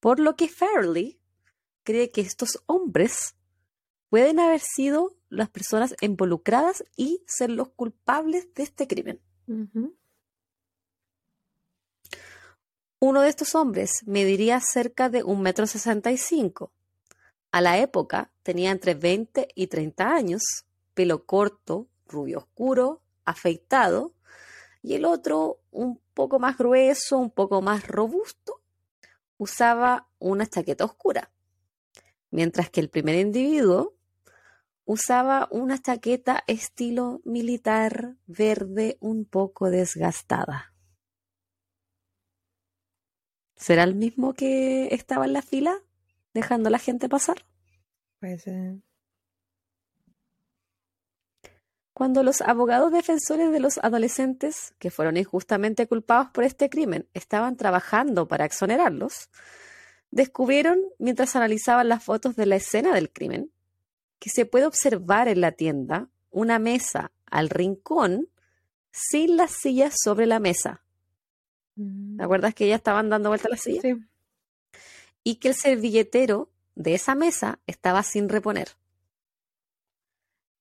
Por 0.00 0.20
lo 0.20 0.36
que 0.36 0.48
Fairley 0.48 1.18
cree 1.82 2.10
que 2.10 2.20
estos 2.20 2.62
hombres 2.66 3.34
pueden 4.08 4.38
haber 4.38 4.60
sido 4.60 5.16
las 5.28 5.50
personas 5.50 5.94
involucradas 6.00 6.84
y 6.96 7.22
ser 7.26 7.50
los 7.50 7.70
culpables 7.70 8.52
de 8.54 8.62
este 8.62 8.86
crimen. 8.86 9.20
Uno 13.00 13.20
de 13.22 13.28
estos 13.28 13.54
hombres 13.54 14.02
mediría 14.06 14.60
cerca 14.60 15.08
de 15.08 15.24
un 15.24 15.42
metro 15.42 15.66
sesenta 15.66 16.12
y 16.12 16.16
cinco. 16.16 16.72
A 17.54 17.60
la 17.60 17.78
época 17.78 18.32
tenía 18.42 18.72
entre 18.72 18.94
20 18.94 19.46
y 19.54 19.68
30 19.68 20.12
años, 20.12 20.42
pelo 20.92 21.24
corto, 21.24 21.86
rubio 22.04 22.38
oscuro, 22.38 23.00
afeitado, 23.24 24.12
y 24.82 24.94
el 24.94 25.04
otro 25.04 25.60
un 25.70 26.00
poco 26.14 26.40
más 26.40 26.58
grueso, 26.58 27.16
un 27.16 27.30
poco 27.30 27.62
más 27.62 27.86
robusto, 27.86 28.60
usaba 29.38 30.08
una 30.18 30.48
chaqueta 30.48 30.84
oscura, 30.84 31.30
mientras 32.32 32.70
que 32.70 32.80
el 32.80 32.90
primer 32.90 33.14
individuo 33.14 33.94
usaba 34.84 35.46
una 35.52 35.80
chaqueta 35.80 36.42
estilo 36.48 37.20
militar 37.22 38.16
verde 38.26 38.98
un 38.98 39.26
poco 39.26 39.70
desgastada. 39.70 40.74
¿Será 43.54 43.84
el 43.84 43.94
mismo 43.94 44.34
que 44.34 44.88
estaba 44.92 45.26
en 45.26 45.34
la 45.34 45.42
fila 45.42 45.80
dejando 46.34 46.68
a 46.68 46.72
la 46.72 46.78
gente 46.78 47.08
pasar? 47.08 47.44
Puede 48.20 48.38
ser. 48.38 48.76
Cuando 51.94 52.24
los 52.24 52.40
abogados 52.40 52.92
defensores 52.92 53.52
de 53.52 53.60
los 53.60 53.78
adolescentes 53.78 54.74
que 54.80 54.90
fueron 54.90 55.16
injustamente 55.16 55.86
culpados 55.86 56.28
por 56.30 56.42
este 56.42 56.68
crimen 56.68 57.08
estaban 57.14 57.56
trabajando 57.56 58.26
para 58.26 58.44
exonerarlos, 58.44 59.30
descubrieron, 60.10 60.80
mientras 60.98 61.36
analizaban 61.36 61.88
las 61.88 62.02
fotos 62.02 62.34
de 62.34 62.46
la 62.46 62.56
escena 62.56 62.92
del 62.92 63.12
crimen, 63.12 63.52
que 64.18 64.28
se 64.30 64.44
puede 64.44 64.66
observar 64.66 65.28
en 65.28 65.40
la 65.40 65.52
tienda 65.52 66.08
una 66.30 66.58
mesa 66.58 67.12
al 67.26 67.48
rincón 67.48 68.28
sin 68.90 69.36
las 69.36 69.52
sillas 69.52 69.94
sobre 70.02 70.26
la 70.26 70.40
mesa. 70.40 70.82
Mm. 71.76 72.16
¿Te 72.16 72.24
acuerdas 72.24 72.54
que 72.54 72.66
ya 72.66 72.74
estaban 72.74 73.08
dando 73.08 73.28
vuelta 73.28 73.48
las 73.48 73.60
sillas? 73.60 73.82
Sí. 73.82 73.94
Y 75.24 75.36
que 75.36 75.48
el 75.48 75.54
servilletero 75.54 76.52
de 76.76 76.94
esa 76.94 77.14
mesa 77.14 77.58
estaba 77.66 78.02
sin 78.02 78.28
reponer. 78.28 78.76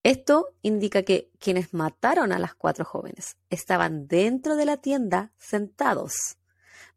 Esto 0.04 0.56
indica 0.62 1.04
que 1.04 1.32
quienes 1.40 1.74
mataron 1.74 2.34
a 2.34 2.40
las 2.40 2.56
cuatro 2.56 2.84
jóvenes 2.84 3.38
estaban 3.50 4.08
dentro 4.08 4.56
de 4.56 4.66
la 4.66 4.78
tienda 4.78 5.32
sentados, 5.38 6.38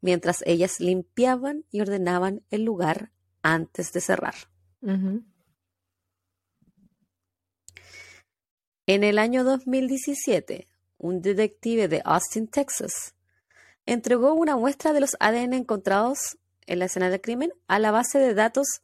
mientras 0.00 0.42
ellas 0.44 0.80
limpiaban 0.80 1.64
y 1.70 1.80
ordenaban 1.80 2.42
el 2.50 2.64
lugar 2.64 3.12
antes 3.42 3.92
de 3.92 4.00
cerrar. 4.00 4.34
En 8.88 9.02
el 9.04 9.18
año 9.18 9.44
2017, 9.44 10.68
un 10.98 11.22
detective 11.22 11.88
de 11.88 12.02
Austin, 12.04 12.48
Texas, 12.48 13.14
entregó 13.84 14.34
una 14.34 14.56
muestra 14.56 14.92
de 14.92 15.00
los 15.00 15.16
ADN 15.20 15.54
encontrados 15.54 16.38
en 16.66 16.78
la 16.78 16.86
escena 16.86 17.10
del 17.10 17.20
crimen 17.20 17.52
a 17.66 17.78
la 17.78 17.90
base 17.90 18.18
de 18.18 18.34
datos 18.34 18.82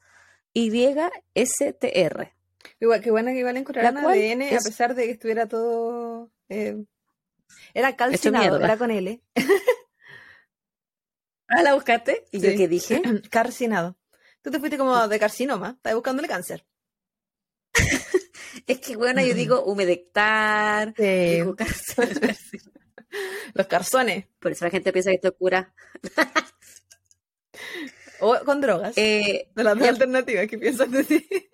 YSTR. 0.54 2.32
Igual, 2.80 3.00
qué 3.00 3.10
buena 3.10 3.32
que 3.32 3.38
igual 3.38 3.56
encontraron 3.56 3.94
La 3.94 4.02
cual 4.02 4.18
ADN 4.18 4.42
a 4.42 4.50
es- 4.56 4.64
pesar 4.64 4.94
de 4.94 5.04
que 5.06 5.10
estuviera 5.12 5.46
todo. 5.48 6.30
eh, 6.48 6.84
era 7.74 7.96
calcinado, 7.96 8.58
era 8.60 8.76
con 8.76 8.90
L. 8.90 9.20
Ah, 11.54 11.62
¿la 11.62 11.74
buscaste? 11.74 12.24
¿Y 12.30 12.40
yo 12.40 12.48
qué 12.56 12.66
dije? 12.66 13.02
Carcinado. 13.30 13.98
Tú 14.40 14.50
te 14.50 14.58
fuiste 14.58 14.78
como 14.78 15.06
de 15.06 15.18
carcinoma, 15.18 15.74
estás 15.76 15.94
buscándole 15.94 16.28
cáncer. 16.28 16.64
Es 18.66 18.78
que, 18.80 18.96
bueno, 18.96 19.20
yo 19.22 19.34
digo 19.34 19.62
humedectar, 19.64 20.94
Sí. 20.96 21.02
digo 21.02 21.54
cáncer. 21.56 22.36
Los 23.54 23.66
carzones. 23.66 24.26
Por 24.38 24.52
eso 24.52 24.64
la 24.64 24.70
gente 24.70 24.92
piensa 24.92 25.10
que 25.10 25.16
esto 25.16 25.34
cura. 25.36 25.74
O 28.20 28.36
con 28.44 28.60
drogas. 28.60 28.96
Eh, 28.96 29.48
de 29.54 29.64
las 29.64 29.78
dos 29.78 29.88
alternativas 29.88 30.46
que 30.48 30.58
piensas 30.58 30.90
de 30.90 31.04
ti. 31.04 31.26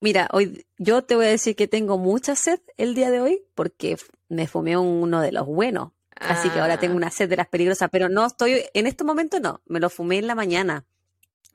mira, 0.00 0.28
hoy 0.32 0.66
yo 0.78 1.02
te 1.04 1.16
voy 1.16 1.26
a 1.26 1.30
decir 1.30 1.56
que 1.56 1.68
tengo 1.68 1.98
mucha 1.98 2.34
sed 2.36 2.60
el 2.76 2.94
día 2.94 3.10
de 3.10 3.20
hoy 3.20 3.42
porque 3.54 3.96
me 4.28 4.46
fumé 4.46 4.76
uno 4.76 5.20
de 5.20 5.32
los 5.32 5.46
buenos. 5.46 5.92
Así 6.16 6.50
que 6.50 6.60
ahora 6.60 6.78
tengo 6.78 6.94
Ah, 6.94 6.96
una 6.96 7.10
sed 7.10 7.30
de 7.30 7.36
las 7.36 7.48
peligrosas, 7.48 7.88
pero 7.90 8.08
no 8.10 8.26
estoy, 8.26 8.64
en 8.74 8.86
este 8.86 9.04
momento 9.04 9.40
no, 9.40 9.62
me 9.66 9.80
lo 9.80 9.88
fumé 9.88 10.18
en 10.18 10.26
la 10.26 10.34
mañana, 10.34 10.84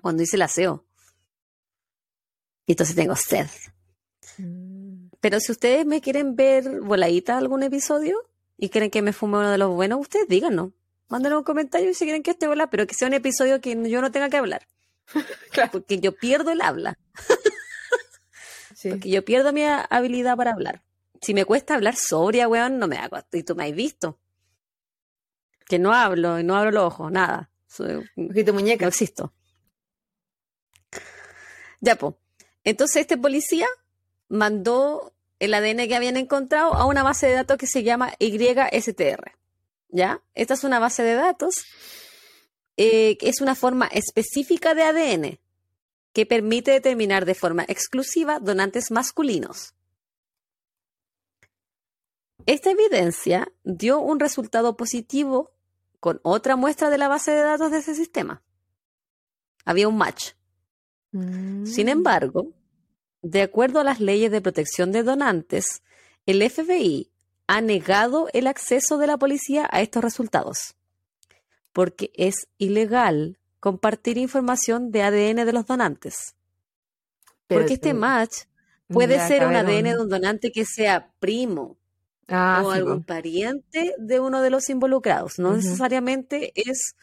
cuando 0.01 0.23
hice 0.23 0.37
el 0.37 0.41
aseo. 0.41 0.85
Y 2.65 2.71
entonces 2.71 2.95
tengo 2.95 3.15
sed. 3.15 3.45
mm, 4.39 5.09
Pero 5.21 5.39
si 5.39 5.51
ustedes 5.51 5.85
me 5.85 6.01
quieren 6.01 6.35
ver 6.35 6.81
voladita 6.81 7.37
algún 7.37 7.61
episodio 7.61 8.17
y 8.57 8.69
quieren 8.69 8.89
que 8.89 9.03
me 9.03 9.13
fume 9.13 9.37
uno 9.37 9.51
de 9.51 9.59
los 9.59 9.69
buenos, 9.75 9.99
ustedes 10.01 10.27
díganos. 10.27 10.71
Mándenme 11.07 11.37
un 11.37 11.43
comentario 11.43 11.93
si 11.93 12.05
quieren 12.05 12.23
que 12.23 12.31
esté 12.31 12.47
vola, 12.47 12.69
pero 12.69 12.87
que 12.87 12.95
sea 12.95 13.07
un 13.07 13.13
episodio 13.13 13.61
que 13.61 13.77
yo 13.89 14.01
no 14.01 14.11
tenga 14.11 14.29
que 14.29 14.37
hablar. 14.37 14.67
Claro. 15.51 15.71
Porque 15.71 15.99
yo 15.99 16.15
pierdo 16.15 16.51
el 16.51 16.61
habla. 16.61 16.97
Sí. 18.75 18.89
Porque 18.89 19.09
yo 19.09 19.23
pierdo 19.23 19.53
mi 19.53 19.63
habilidad 19.63 20.35
para 20.35 20.51
hablar. 20.51 20.83
Si 21.21 21.33
me 21.33 21.45
cuesta 21.45 21.75
hablar 21.75 21.95
sobria, 21.95 22.47
weón, 22.47 22.77
no 22.77 22.87
me 22.87 22.97
hago. 22.97 23.17
Y 23.31 23.41
tú 23.41 23.55
me 23.55 23.65
has 23.65 23.73
visto. 23.73 24.19
Que 25.67 25.79
no 25.79 25.93
hablo 25.93 26.39
y 26.39 26.43
no 26.43 26.55
abro 26.57 26.71
los 26.71 26.83
ojos, 26.83 27.11
nada. 27.11 27.49
Soy- 27.67 28.07
Ojito 28.17 28.51
no 28.51 28.59
muñeca. 28.59 28.85
existo. 28.85 29.33
Ya, 31.79 31.95
pues. 31.95 32.15
Entonces 32.63 32.97
este 33.01 33.17
policía 33.17 33.67
mandó 34.27 35.13
el 35.39 35.53
ADN 35.53 35.87
que 35.87 35.95
habían 35.95 36.17
encontrado 36.17 36.73
a 36.73 36.85
una 36.85 37.01
base 37.01 37.27
de 37.27 37.33
datos 37.33 37.57
que 37.57 37.67
se 37.67 37.83
llama 37.83 38.13
YSTR. 38.19 39.31
¿Ya? 39.89 40.21
Esta 40.33 40.55
es 40.55 40.63
una 40.63 40.79
base 40.79 41.03
de 41.03 41.13
datos 41.13 41.65
eh, 42.77 43.17
que 43.17 43.29
es 43.29 43.39
una 43.41 43.55
forma 43.55 43.87
específica 43.87 44.73
de 44.73 44.83
ADN 44.83 45.39
que 46.11 46.25
permite 46.25 46.71
determinar 46.71 47.25
de 47.25 47.35
forma 47.35 47.63
exclusiva 47.67 48.39
donantes 48.39 48.91
masculinos. 48.91 49.73
Esta 52.45 52.71
evidencia 52.71 53.51
dio 53.63 53.99
un 53.99 54.19
resultado 54.19 54.77
positivo 54.77 55.51
con 55.99 56.19
otra 56.23 56.55
muestra 56.55 56.89
de 56.89 56.97
la 56.97 57.07
base 57.07 57.31
de 57.31 57.41
datos 57.41 57.71
de 57.71 57.79
ese 57.79 57.95
sistema. 57.95 58.43
Había 59.65 59.87
un 59.87 59.97
match. 59.97 60.33
Mm. 61.11 61.65
Sin 61.65 61.89
embargo, 61.89 62.53
de 63.21 63.41
acuerdo 63.41 63.79
a 63.79 63.83
las 63.83 63.99
leyes 63.99 64.31
de 64.31 64.41
protección 64.41 64.91
de 64.91 65.03
donantes, 65.03 65.81
el 66.25 66.47
FBI 66.49 67.11
ha 67.47 67.61
negado 67.61 68.27
el 68.33 68.47
acceso 68.47 68.97
de 68.97 69.07
la 69.07 69.17
policía 69.17 69.67
a 69.71 69.81
estos 69.81 70.03
resultados, 70.03 70.75
porque 71.73 72.11
es 72.15 72.47
ilegal 72.57 73.37
compartir 73.59 74.17
información 74.17 74.91
de 74.91 75.03
ADN 75.03 75.45
de 75.45 75.53
los 75.53 75.65
donantes. 75.65 76.35
Pero 77.47 77.61
porque 77.61 77.75
este 77.75 77.93
match 77.93 78.43
puede 78.87 79.19
ser 79.27 79.45
un. 79.45 79.55
ADN 79.55 79.83
de 79.83 79.99
un 79.99 80.09
donante 80.09 80.51
que 80.51 80.65
sea 80.65 81.11
primo 81.19 81.77
Ah, 82.27 82.63
o 82.65 82.71
sí, 82.71 82.77
algún 82.77 83.03
pariente 83.03 83.93
de 83.97 84.19
uno 84.19 84.41
de 84.41 84.49
los 84.49 84.69
involucrados. 84.69 85.33
No 85.37 85.55
necesariamente 85.55 86.51
es 86.55 86.95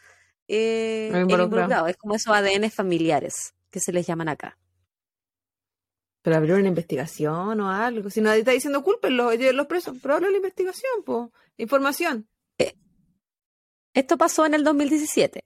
eh, 0.47 1.09
El 1.09 1.15
el 1.15 1.21
involucrado. 1.21 1.43
involucrado, 1.45 1.87
es 1.87 1.97
como 1.97 2.15
esos 2.15 2.35
ADN 2.35 2.69
familiares 2.69 3.53
que 3.69 3.79
se 3.79 3.93
les 3.93 4.05
llaman 4.05 4.29
acá. 4.29 4.57
Pero 6.23 6.37
abrir 6.37 6.55
una 6.55 6.69
investigación 6.69 7.61
o 7.61 7.69
algo. 7.69 8.09
Si 8.09 8.21
nadie 8.21 8.39
está 8.39 8.51
diciendo 8.51 8.81
cúlpenlos, 8.81 9.37
lleven 9.37 9.57
los 9.57 9.67
presos. 9.67 9.95
Pero 10.01 10.15
abre 10.15 10.31
la 10.31 10.37
investigación, 10.37 11.03
po. 11.05 11.31
Información. 11.57 12.27
Esto 13.93 14.17
pasó 14.17 14.47
en 14.47 14.55
el 14.55 14.63
2017. 14.63 15.45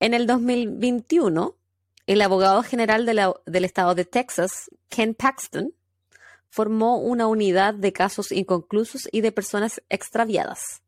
En 0.00 0.14
el 0.14 0.26
2021, 0.26 1.54
el 2.06 2.22
abogado 2.22 2.62
general 2.62 3.04
del 3.04 3.64
estado 3.64 3.94
de 3.94 4.06
Texas, 4.06 4.70
Ken 4.88 5.14
Paxton, 5.14 5.74
formó 6.48 6.98
una 6.98 7.26
unidad 7.26 7.74
de 7.74 7.92
casos 7.92 8.32
inconclusos 8.32 9.08
y 9.12 9.20
de 9.20 9.32
personas 9.32 9.82
extraviadas. 9.90 10.82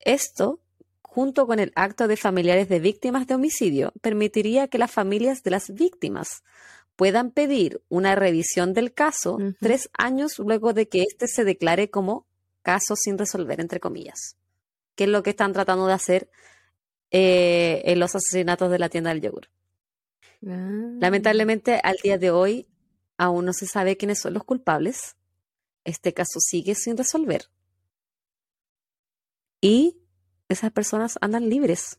Esto, 0.00 0.60
junto 1.00 1.46
con 1.46 1.58
el 1.60 1.72
acto 1.76 2.08
de 2.08 2.16
familiares 2.16 2.68
de 2.68 2.80
víctimas 2.80 3.26
de 3.26 3.36
homicidio, 3.36 3.92
permitiría 4.02 4.68
que 4.68 4.78
las 4.78 4.90
familias 4.90 5.42
de 5.42 5.52
las 5.52 5.72
víctimas 5.72 6.42
puedan 7.00 7.30
pedir 7.30 7.82
una 7.88 8.14
revisión 8.14 8.74
del 8.74 8.92
caso 8.92 9.38
tres 9.58 9.88
años 9.96 10.38
luego 10.38 10.74
de 10.74 10.86
que 10.86 11.00
éste 11.00 11.28
se 11.28 11.44
declare 11.44 11.88
como 11.88 12.26
caso 12.60 12.94
sin 12.94 13.16
resolver, 13.16 13.58
entre 13.58 13.80
comillas 13.80 14.36
que 15.00 15.04
es 15.04 15.10
lo 15.10 15.22
que 15.22 15.30
están 15.30 15.54
tratando 15.54 15.86
de 15.86 15.94
hacer 15.94 16.30
eh, 17.10 17.80
en 17.86 17.98
los 17.98 18.14
asesinatos 18.14 18.70
de 18.70 18.78
la 18.78 18.90
tienda 18.90 19.08
del 19.08 19.22
yogur. 19.22 19.48
Ah. 20.46 20.90
Lamentablemente, 21.00 21.80
al 21.82 21.96
día 22.02 22.18
de 22.18 22.30
hoy, 22.30 22.68
aún 23.16 23.46
no 23.46 23.54
se 23.54 23.64
sabe 23.66 23.96
quiénes 23.96 24.18
son 24.18 24.34
los 24.34 24.44
culpables. 24.44 25.16
Este 25.84 26.12
caso 26.12 26.38
sigue 26.38 26.74
sin 26.74 26.98
resolver. 26.98 27.46
Y 29.62 29.96
esas 30.50 30.70
personas 30.70 31.16
andan 31.22 31.48
libres. 31.48 31.98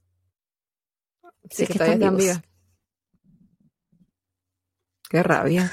Sí, 1.49 1.63
es 1.63 1.69
que 1.69 1.73
que 1.73 1.79
todavía 1.79 1.95
están 1.95 2.13
están 2.13 2.17
vivos. 2.17 2.35
vivas. 2.37 2.50
Qué 5.11 5.21
rabia. 5.23 5.69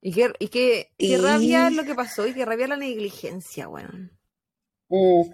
Y 0.00 0.12
qué, 0.12 0.32
y 0.38 0.48
qué, 0.48 0.92
qué 0.96 1.06
Y- 1.06 1.16
rabia 1.16 1.68
lo 1.70 1.82
que 1.84 1.96
pasó 1.96 2.24
y 2.26 2.32
qué 2.34 2.44
rabia 2.44 2.68
la 2.68 2.76
negligencia, 2.76 3.68
weón. 3.68 4.16
Mm. 4.88 5.32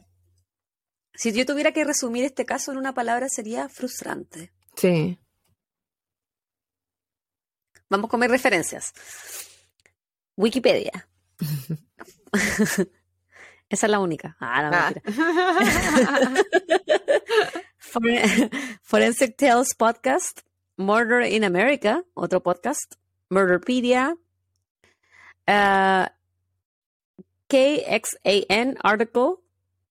Si 1.15 1.31
yo 1.33 1.45
tuviera 1.45 1.73
que 1.73 1.85
resumir 1.85 2.25
este 2.25 2.47
caso 2.47 2.73
en 2.73 2.79
una 2.79 2.95
palabra 2.95 3.29
sería 3.29 3.69
frustrante. 3.69 4.51
Sí. 4.77 5.19
Vamos 7.91 8.09
con 8.09 8.19
mis 8.21 8.31
referencias. 8.31 8.95
Wikipedia. 10.37 11.07
Esa 13.69 13.87
es 13.87 13.91
la 13.91 13.99
única. 14.01 14.35
Ah, 14.41 14.63
no, 14.63 14.71
Ah. 14.73 14.93
mentira. 14.95 16.33
Fore- 17.79 18.51
Forensic 18.83 19.37
Tales 19.37 19.75
Podcast, 19.75 20.41
Murder 20.83 21.21
in 21.21 21.45
America, 21.45 22.05
otro 22.15 22.41
podcast, 22.41 22.97
Murderpedia, 23.31 24.15
uh, 25.49 26.07
KXAN 27.49 28.79
article 28.83 29.37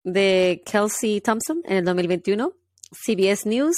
de 0.04 0.62
Kelsey 0.64 1.20
Thompson 1.20 1.62
en 1.64 1.78
el 1.78 1.84
2021, 1.84 2.52
CBS 2.92 3.46
News 3.46 3.76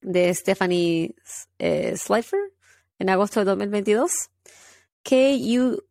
de 0.00 0.32
Stephanie 0.34 1.14
eh, 1.58 1.96
Slifer 1.96 2.38
en 2.98 3.08
agosto 3.10 3.40
de 3.40 3.46
2022, 3.46 4.30
KU, 5.02 5.82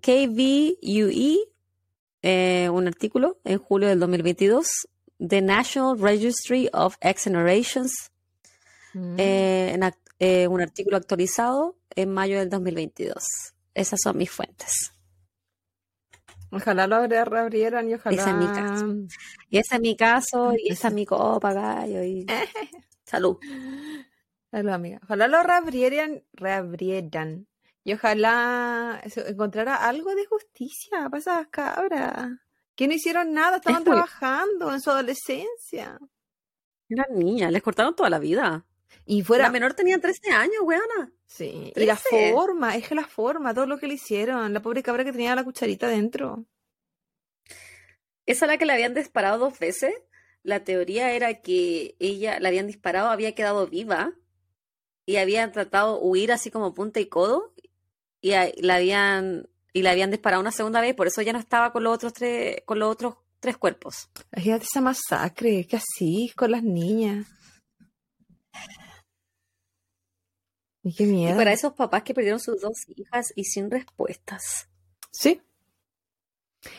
KVUE, 0.00 1.38
un 2.70 2.86
artículo 2.86 3.38
en 3.44 3.58
julio 3.58 3.88
del 3.88 4.00
2022, 4.00 4.66
The 5.18 5.40
National 5.40 5.98
Registry 5.98 6.68
of 6.72 6.96
Exonerations, 7.00 8.10
Mm. 8.94 9.16
eh, 9.18 9.70
en 9.74 9.82
eh, 10.20 10.46
un 10.48 10.60
artículo 10.60 10.96
actualizado 10.96 11.76
en 11.94 12.12
mayo 12.12 12.38
del 12.38 12.48
2022. 12.48 13.22
Esas 13.74 13.98
son 14.02 14.16
mis 14.16 14.30
fuentes. 14.30 14.92
Ojalá 16.50 16.86
lo 16.86 16.96
abri- 16.96 17.24
reabrieran 17.24 17.88
y 17.90 17.94
ojalá. 17.94 18.16
Ese 18.16 18.30
es 18.30 18.36
mi 18.36 18.46
caso. 18.46 18.86
Y 19.50 19.58
ese 19.58 19.74
es 19.74 19.80
mi 19.80 19.96
caso, 19.96 20.52
y 20.56 20.72
esa 20.72 20.88
es 20.88 20.94
mi 20.94 21.04
copa, 21.04 21.52
gallo. 21.52 22.02
Y... 22.04 22.26
Salud. 23.04 23.38
Salud, 24.50 24.70
amiga. 24.70 25.00
Ojalá 25.02 25.26
lo 25.26 25.42
reabrieran, 25.42 26.22
reabrieran. 26.32 27.48
Y 27.82 27.92
ojalá 27.94 29.02
encontrara 29.26 29.76
algo 29.88 30.14
de 30.14 30.24
justicia 30.26 31.08
para 31.10 31.18
esas 31.18 31.48
cabras. 31.48 32.30
Que 32.76 32.86
no 32.88 32.94
hicieron 32.94 33.32
nada, 33.34 33.56
estaban 33.56 33.82
muy- 33.82 33.92
trabajando 33.92 34.72
en 34.72 34.80
su 34.80 34.90
adolescencia. 34.90 35.98
Era 36.88 37.06
niña, 37.10 37.50
les 37.50 37.62
cortaron 37.62 37.96
toda 37.96 38.10
la 38.10 38.18
vida. 38.20 38.64
Y 39.06 39.22
fuera. 39.22 39.44
La 39.44 39.50
menor 39.50 39.74
tenía 39.74 39.98
13 39.98 40.30
años, 40.30 40.56
weona. 40.62 41.12
Sí, 41.26 41.72
y 41.74 41.84
la 41.84 41.96
forma, 41.96 42.76
es 42.76 42.88
que 42.88 42.94
la 42.94 43.06
forma, 43.06 43.52
todo 43.54 43.66
lo 43.66 43.78
que 43.78 43.86
le 43.86 43.94
hicieron. 43.94 44.52
La 44.52 44.62
pobre 44.62 44.82
cabra 44.82 45.04
que 45.04 45.12
tenía 45.12 45.34
la 45.34 45.44
cucharita 45.44 45.88
dentro. 45.88 46.46
Esa 48.26 48.46
la 48.46 48.56
que 48.56 48.64
le 48.66 48.72
habían 48.72 48.94
disparado 48.94 49.38
dos 49.38 49.58
veces. 49.58 49.94
La 50.42 50.64
teoría 50.64 51.12
era 51.12 51.40
que 51.40 51.96
ella 51.98 52.38
la 52.40 52.48
habían 52.48 52.66
disparado, 52.66 53.08
había 53.08 53.34
quedado 53.34 53.66
viva 53.66 54.12
y 55.06 55.16
habían 55.16 55.52
tratado 55.52 55.94
de 55.98 56.06
huir 56.06 56.32
así 56.32 56.50
como 56.50 56.74
punta 56.74 57.00
y 57.00 57.06
codo 57.06 57.54
y 58.20 58.32
a- 58.32 58.52
la 58.58 58.76
habían 58.76 59.48
y 59.72 59.82
la 59.82 59.90
habían 59.90 60.10
disparado 60.10 60.40
una 60.40 60.52
segunda 60.52 60.80
vez, 60.80 60.94
por 60.94 61.06
eso 61.06 61.20
ya 61.22 61.32
no 61.32 61.38
estaba 61.38 61.72
con 61.72 61.82
los 61.82 61.94
otros 61.94 62.12
tres 62.12 62.58
con 62.66 62.78
los 62.78 62.90
otros 62.90 63.16
tres 63.40 63.56
cuerpos. 63.56 64.08
Imagínate 64.32 64.64
esa 64.66 64.80
masacre, 64.82 65.66
¿qué 65.66 65.76
así 65.76 66.30
con 66.36 66.50
las 66.52 66.62
niñas? 66.62 67.26
Y 70.84 70.94
qué 70.94 71.04
Y 71.04 71.06
miedo. 71.06 71.36
para 71.36 71.52
esos 71.52 71.72
papás 71.72 72.02
que 72.02 72.14
perdieron 72.14 72.38
sus 72.40 72.60
dos 72.60 72.86
hijas 72.94 73.32
y 73.34 73.44
sin 73.44 73.70
respuestas. 73.70 74.68
Sí. 75.10 75.40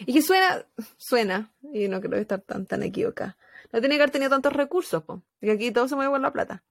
Y 0.06 0.14
que 0.14 0.22
suena, 0.22 0.68
suena, 0.98 1.54
y 1.74 1.88
no 1.88 2.00
creo 2.02 2.20
estar 2.20 2.42
tan, 2.42 2.66
tan 2.68 2.84
equivocada. 2.84 3.38
No 3.72 3.80
tiene 3.80 3.96
que 3.96 4.02
haber 4.04 4.12
tenido 4.12 4.30
tantos 4.30 4.54
recursos, 4.54 5.04
po. 5.04 5.24
Porque 5.40 5.52
aquí 5.52 5.72
todo 5.72 5.88
se 5.88 5.96
mueve 5.96 6.12
por 6.12 6.22
la 6.22 6.32
plata. 6.32 6.64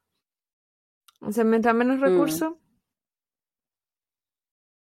O 1.21 1.33
sea, 1.33 1.45
mientras 1.45 1.75
menos 1.75 1.99
Mm. 1.99 2.03
recursos. 2.03 2.55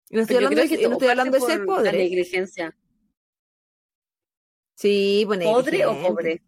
Y 0.10 0.16
no 0.16 0.22
estoy 0.22 0.36
Pero 0.36 0.48
hablando, 0.48 0.62
de, 0.62 0.70
que 0.78 0.84
y 0.84 0.88
no 0.88 0.94
estoy 0.94 1.08
hablando 1.08 1.32
de 1.40 1.42
ser 1.42 1.66
por 1.66 1.82
la 1.82 1.92
negligencia. 1.92 2.78
Sí, 4.76 5.24
pues 5.26 5.40
¿Podre 5.44 5.86
o 5.86 6.02
pobre? 6.02 6.42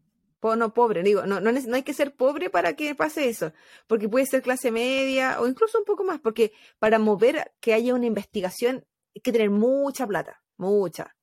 No, 0.56 0.74
pobre, 0.74 1.02
digo, 1.02 1.26
no, 1.26 1.40
no, 1.40 1.52
no 1.52 1.76
hay 1.76 1.84
que 1.84 1.94
ser 1.94 2.16
pobre 2.16 2.50
para 2.52 2.76
que 2.76 2.94
pase 2.94 3.30
eso, 3.30 3.52
porque 3.88 4.08
puede 4.08 4.28
ser 4.28 4.44
clase 4.44 4.70
media 4.70 5.42
o 5.42 5.48
incluso 5.48 5.80
un 5.80 5.86
poco 5.86 6.04
más, 6.04 6.20
porque 6.20 6.54
para 6.78 7.00
mover 7.00 7.52
que 7.60 7.74
haya 7.74 7.96
una 7.96 8.06
investigación 8.06 8.86
hay 9.16 9.22
que 9.22 9.32
tener 9.32 9.50
mucha 9.50 10.06
plata, 10.06 10.44
mucha. 10.58 11.16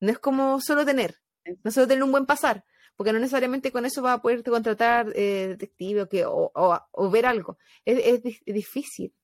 No 0.00 0.10
es 0.10 0.18
como 0.18 0.60
solo 0.60 0.84
tener, 0.84 1.20
no 1.62 1.70
solo 1.70 1.86
tener 1.86 2.02
un 2.02 2.10
buen 2.10 2.26
pasar, 2.26 2.64
porque 2.96 3.12
no 3.12 3.18
necesariamente 3.18 3.70
con 3.72 3.84
eso 3.84 4.02
vas 4.02 4.18
a 4.18 4.22
poder 4.22 4.42
contratar 4.42 5.12
eh, 5.14 5.46
detective 5.50 6.02
o, 6.02 6.08
que, 6.08 6.24
o, 6.26 7.10
ver 7.10 7.26
algo. 7.26 7.58
Es 7.84 8.22
difícil. 8.44 9.14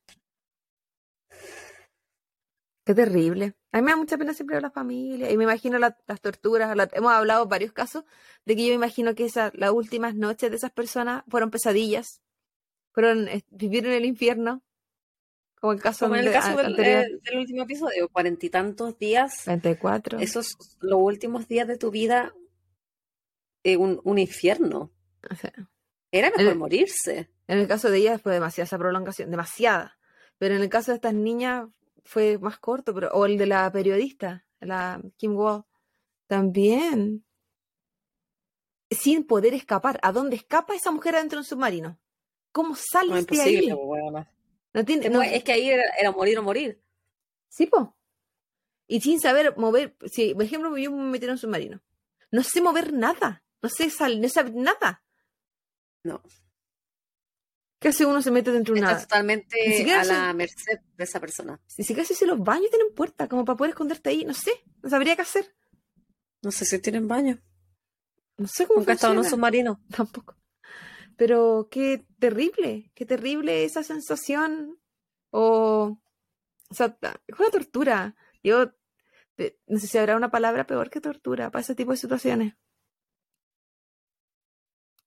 Terrible. 2.94 3.54
A 3.72 3.78
mí 3.78 3.82
me 3.84 3.90
da 3.92 3.96
mucha 3.96 4.16
pena 4.18 4.32
siempre 4.34 4.56
ver 4.56 4.62
la 4.62 4.70
familia 4.70 5.30
y 5.30 5.36
me 5.36 5.44
imagino 5.44 5.78
la- 5.78 5.96
las 6.06 6.20
torturas. 6.20 6.74
la- 6.76 6.88
hemos 6.92 7.12
hablado 7.12 7.46
varios 7.46 7.72
casos 7.72 8.04
de 8.44 8.56
que 8.56 8.62
yo 8.64 8.68
me 8.70 8.74
imagino 8.76 9.14
que 9.14 9.24
esa, 9.26 9.50
las 9.54 9.70
últimas 9.70 10.14
noches 10.14 10.50
de 10.50 10.56
esas 10.56 10.70
personas 10.72 11.22
fueron 11.28 11.50
pesadillas, 11.50 12.20
fueron 12.92 13.28
eh, 13.28 13.44
vivir 13.50 13.86
en 13.86 13.92
el 13.92 14.04
infierno, 14.04 14.62
como 15.60 15.72
el 15.74 15.80
caso, 15.82 16.06
Como 16.06 16.16
en 16.16 16.26
el 16.26 16.32
caso 16.32 16.56
del, 16.56 16.78
eh, 16.80 17.06
del 17.22 17.38
último 17.38 17.62
episodio, 17.64 18.08
cuarenta 18.08 18.46
y 18.46 18.50
tantos 18.50 18.98
días 18.98 19.42
24. 19.46 20.18
esos 20.18 20.56
los 20.80 20.98
últimos 21.00 21.46
días 21.48 21.68
de 21.68 21.76
tu 21.76 21.90
vida 21.90 22.32
eh, 23.62 23.76
un, 23.76 24.00
un 24.04 24.18
infierno. 24.18 24.90
O 25.30 25.34
sea, 25.34 25.52
Era 26.10 26.30
mejor 26.36 26.54
morirse. 26.56 27.30
en 27.46 27.58
el 27.58 27.68
caso 27.68 27.90
de 27.90 27.98
ellas 27.98 28.22
fue 28.22 28.32
demasiada 28.32 28.64
esa 28.64 28.78
prolongación, 28.78 29.30
demasiada. 29.30 29.98
Pero 30.38 30.54
en 30.54 30.62
el 30.62 30.70
caso 30.70 30.92
de 30.92 30.96
estas 30.96 31.12
niñas 31.12 31.66
fue 32.10 32.38
más 32.38 32.58
corto, 32.58 32.92
pero, 32.92 33.08
o 33.12 33.24
el 33.24 33.38
de 33.38 33.46
la 33.46 33.70
periodista, 33.70 34.44
la 34.60 35.00
Kim 35.16 35.36
Wall, 35.36 35.64
también. 36.26 37.24
Sin 38.90 39.24
poder 39.24 39.54
escapar. 39.54 40.00
¿A 40.02 40.10
dónde 40.10 40.34
escapa 40.36 40.74
esa 40.74 40.90
mujer 40.90 41.14
adentro 41.14 41.36
de 41.36 41.42
un 41.42 41.44
submarino? 41.44 41.98
¿Cómo 42.52 42.70
No, 42.70 42.74
sales 42.76 43.12
de 43.14 43.20
imposible, 43.20 43.70
ahí? 43.70 43.72
weona. 43.72 44.28
No 44.74 44.84
tiene, 44.84 45.08
no- 45.08 45.22
Es 45.22 45.44
que 45.44 45.52
ahí 45.52 45.70
era, 45.70 45.84
era 45.98 46.10
morir 46.10 46.36
o 46.38 46.42
morir. 46.42 46.82
Sí, 47.48 47.66
po. 47.66 47.96
Y 48.88 49.00
sin 49.00 49.20
saber 49.20 49.56
mover, 49.56 49.96
si, 50.10 50.34
por 50.34 50.42
ejemplo, 50.42 50.76
yo 50.76 50.90
me 50.90 51.04
metí 51.04 51.26
en 51.26 51.30
un 51.32 51.38
submarino. 51.38 51.80
No 52.32 52.42
sé 52.42 52.60
mover 52.60 52.92
nada. 52.92 53.44
No 53.62 53.68
sé 53.68 53.88
sal, 53.90 54.20
no 54.20 54.28
sé 54.28 54.42
nada. 54.50 55.04
No. 56.02 56.20
¿Qué 57.80 57.88
hace 57.88 58.04
uno 58.04 58.20
se 58.20 58.30
mete 58.30 58.52
dentro 58.52 58.74
de 58.74 58.80
Estás 58.80 58.92
una... 58.92 59.02
totalmente 59.02 59.56
Ni 59.66 59.74
siquiera 59.74 60.02
a 60.02 60.04
la 60.04 60.32
merced 60.34 60.80
de 60.98 61.04
esa 61.04 61.18
persona. 61.18 61.58
Si 61.66 61.82
siquiera 61.82 62.06
si 62.06 62.26
los 62.26 62.38
baños 62.38 62.68
tienen 62.68 62.94
puerta, 62.94 63.26
como 63.26 63.46
para 63.46 63.56
poder 63.56 63.70
esconderte 63.70 64.10
ahí. 64.10 64.26
No 64.26 64.34
sé. 64.34 64.52
No 64.82 64.90
sabría 64.90 65.16
qué 65.16 65.22
hacer. 65.22 65.56
No 66.42 66.50
sé 66.50 66.66
si 66.66 66.78
tienen 66.78 67.08
baño. 67.08 67.42
No 68.36 68.46
sé 68.48 68.66
cómo 68.66 68.80
Nunca 68.80 68.92
he 68.92 68.94
estado 68.96 69.14
en 69.14 69.20
un 69.20 69.24
submarino. 69.24 69.80
Tampoco. 69.96 70.36
Pero 71.16 71.68
qué 71.70 72.06
terrible. 72.18 72.92
Qué 72.94 73.06
terrible 73.06 73.64
esa 73.64 73.82
sensación. 73.82 74.78
O... 75.30 75.98
O 76.68 76.74
sea, 76.74 76.98
es 77.26 77.38
una 77.38 77.50
tortura. 77.50 78.14
Yo... 78.42 78.72
No 79.66 79.78
sé 79.78 79.86
si 79.86 79.96
habrá 79.96 80.16
una 80.16 80.30
palabra 80.30 80.66
peor 80.66 80.90
que 80.90 81.00
tortura 81.00 81.50
para 81.50 81.62
ese 81.62 81.74
tipo 81.74 81.92
de 81.92 81.96
situaciones. 81.96 82.56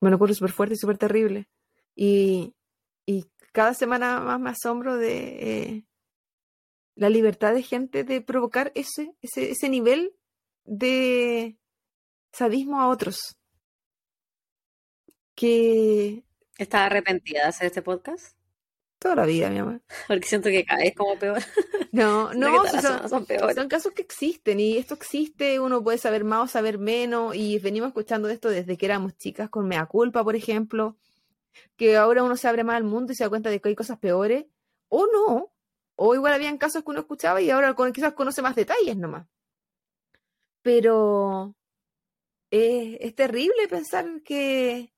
Me 0.01 0.09
lo 0.09 0.15
ocurre 0.15 0.33
súper 0.33 0.51
fuerte 0.51 0.73
y 0.73 0.77
súper 0.77 0.97
terrible. 0.97 1.47
Y, 1.95 2.55
y 3.05 3.25
cada 3.51 3.73
semana 3.73 4.19
más 4.19 4.39
me 4.39 4.49
asombro 4.49 4.97
de 4.97 5.17
eh, 5.17 5.85
la 6.95 7.09
libertad 7.09 7.53
de 7.53 7.63
gente 7.63 8.03
de 8.03 8.21
provocar 8.21 8.71
ese, 8.75 9.15
ese, 9.21 9.51
ese 9.51 9.69
nivel 9.69 10.15
de 10.65 11.57
sadismo 12.31 12.81
a 12.81 12.89
otros. 12.89 13.37
Que 15.35 16.23
¿Estás 16.57 16.81
arrepentida 16.81 17.41
de 17.41 17.47
hacer 17.47 17.67
este 17.67 17.81
podcast? 17.81 18.35
toda 19.03 19.15
la 19.17 19.25
vida, 19.25 19.49
mi 19.49 19.59
amor. 19.59 19.81
Porque 20.07 20.25
siento 20.25 20.49
que 20.49 20.65
cada 20.65 20.81
vez 20.81 20.95
como 20.95 21.19
peor. 21.19 21.39
No, 21.91 22.33
no, 22.33 22.63
son, 23.07 23.23
peores. 23.27 23.55
son 23.55 23.67
casos 23.67 23.93
que 23.93 24.01
existen 24.01 24.59
y 24.59 24.77
esto 24.77 24.95
existe, 24.95 25.59
uno 25.59 25.83
puede 25.83 25.99
saber 25.99 26.23
más 26.23 26.43
o 26.43 26.47
saber 26.47 26.79
menos 26.79 27.35
y 27.35 27.59
venimos 27.59 27.89
escuchando 27.89 28.27
de 28.27 28.33
esto 28.33 28.49
desde 28.49 28.77
que 28.77 28.87
éramos 28.87 29.15
chicas 29.15 29.47
con 29.47 29.67
Mea 29.67 29.85
Culpa, 29.85 30.23
por 30.23 30.35
ejemplo, 30.35 30.97
que 31.75 31.97
ahora 31.97 32.23
uno 32.23 32.37
se 32.37 32.47
abre 32.47 32.63
más 32.63 32.77
al 32.77 32.83
mundo 32.83 33.13
y 33.13 33.15
se 33.15 33.23
da 33.23 33.29
cuenta 33.29 33.49
de 33.49 33.59
que 33.61 33.69
hay 33.69 33.75
cosas 33.75 33.99
peores, 33.99 34.45
o 34.89 35.07
no, 35.07 35.53
o 35.95 36.15
igual 36.15 36.33
habían 36.33 36.57
casos 36.57 36.83
que 36.83 36.91
uno 36.91 37.01
escuchaba 37.01 37.41
y 37.41 37.49
ahora 37.49 37.75
quizás 37.93 38.13
conoce 38.13 38.41
más 38.41 38.55
detalles 38.55 38.97
nomás. 38.97 39.27
Pero 40.61 41.55
eh, 42.51 42.97
es 43.01 43.15
terrible 43.15 43.67
pensar 43.67 44.21
que... 44.23 44.93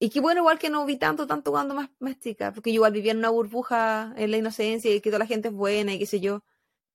Y 0.00 0.10
qué 0.10 0.20
bueno, 0.20 0.40
igual 0.42 0.58
que 0.58 0.70
no 0.70 0.86
vi 0.86 0.96
tanto, 0.96 1.26
tanto 1.26 1.50
cuando 1.50 1.74
más, 1.74 1.90
más 1.98 2.18
chica, 2.20 2.52
porque 2.52 2.70
yo 2.70 2.76
igual 2.76 2.92
vivía 2.92 3.12
en 3.12 3.18
una 3.18 3.30
burbuja 3.30 4.14
en 4.16 4.30
la 4.30 4.36
inocencia 4.36 4.94
y 4.94 5.00
que 5.00 5.10
toda 5.10 5.18
la 5.20 5.26
gente 5.26 5.48
es 5.48 5.54
buena 5.54 5.92
y 5.92 5.98
qué 5.98 6.06
sé 6.06 6.20
yo. 6.20 6.44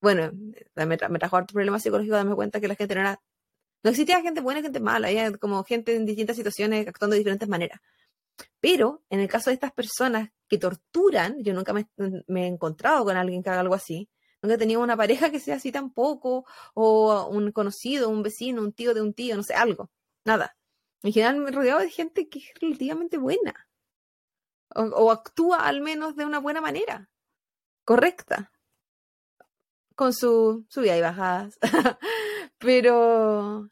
bueno, 0.02 0.32
me, 0.76 0.98
tra 0.98 1.10
me 1.10 1.20
trajo 1.20 1.38
harto 1.38 1.54
problemas 1.54 1.84
psicológicos 1.84 2.18
darme 2.18 2.36
cuenta 2.36 2.62
que 2.62 2.68
la 2.70 2.76
gente 2.76 2.96
no 2.96 3.02
era, 3.02 3.22
no 3.84 3.90
existía 3.92 4.22
gente 4.22 4.42
buena 4.42 4.62
y 4.62 4.64
gente 4.64 4.80
mala, 4.80 5.08
había 5.10 5.32
como 5.38 5.64
gente 5.66 5.96
en 5.96 6.06
distintas 6.06 6.38
situaciones 6.38 6.88
actuando 6.88 7.16
de 7.16 7.20
diferentes 7.20 7.50
maneras. 7.50 7.82
Pero 8.60 9.04
en 9.10 9.20
el 9.20 9.28
caso 9.28 9.50
de 9.50 9.56
estas 9.56 9.72
personas 9.72 10.30
que 10.48 10.58
torturan, 10.58 11.44
yo 11.44 11.54
nunca 11.54 11.74
me, 11.74 11.88
he 11.98 12.48
encontrado 12.48 13.06
con 13.06 13.18
alguien 13.18 13.44
que 13.44 13.50
haga 13.50 13.62
algo 13.62 13.76
así, 13.76 14.10
nunca 14.42 14.56
he 14.56 14.58
tenido 14.58 14.82
una 14.82 14.98
pareja 14.98 15.30
que 15.30 15.40
sea 15.40 15.56
así 15.56 15.72
tampoco, 15.72 16.46
o 16.74 17.28
un 17.30 17.52
conocido, 17.52 18.10
un 18.10 18.24
vecino, 18.24 18.62
un 18.62 18.74
tío 18.74 18.94
de 18.94 19.02
un 19.02 19.14
tío, 19.14 19.36
no 19.36 19.44
sé, 19.44 19.54
algo, 19.54 19.92
nada. 20.26 20.58
En 21.02 21.12
general 21.12 21.38
me 21.38 21.50
he 21.50 21.54
rodeado 21.54 21.80
de 21.82 21.90
gente 21.90 22.30
que 22.30 22.40
es 22.40 22.46
relativamente 22.62 23.18
buena, 23.18 23.68
o, 24.76 24.82
o 24.84 25.12
actúa 25.12 25.68
al 25.68 25.82
menos 25.82 26.16
de 26.16 26.26
una 26.26 26.40
buena 26.40 26.62
manera, 26.62 27.10
correcta 27.86 28.54
con 29.96 30.14
su 30.14 30.66
subidas 30.70 30.98
y 30.98 31.02
bajadas. 31.02 31.60
Pero 32.58 33.70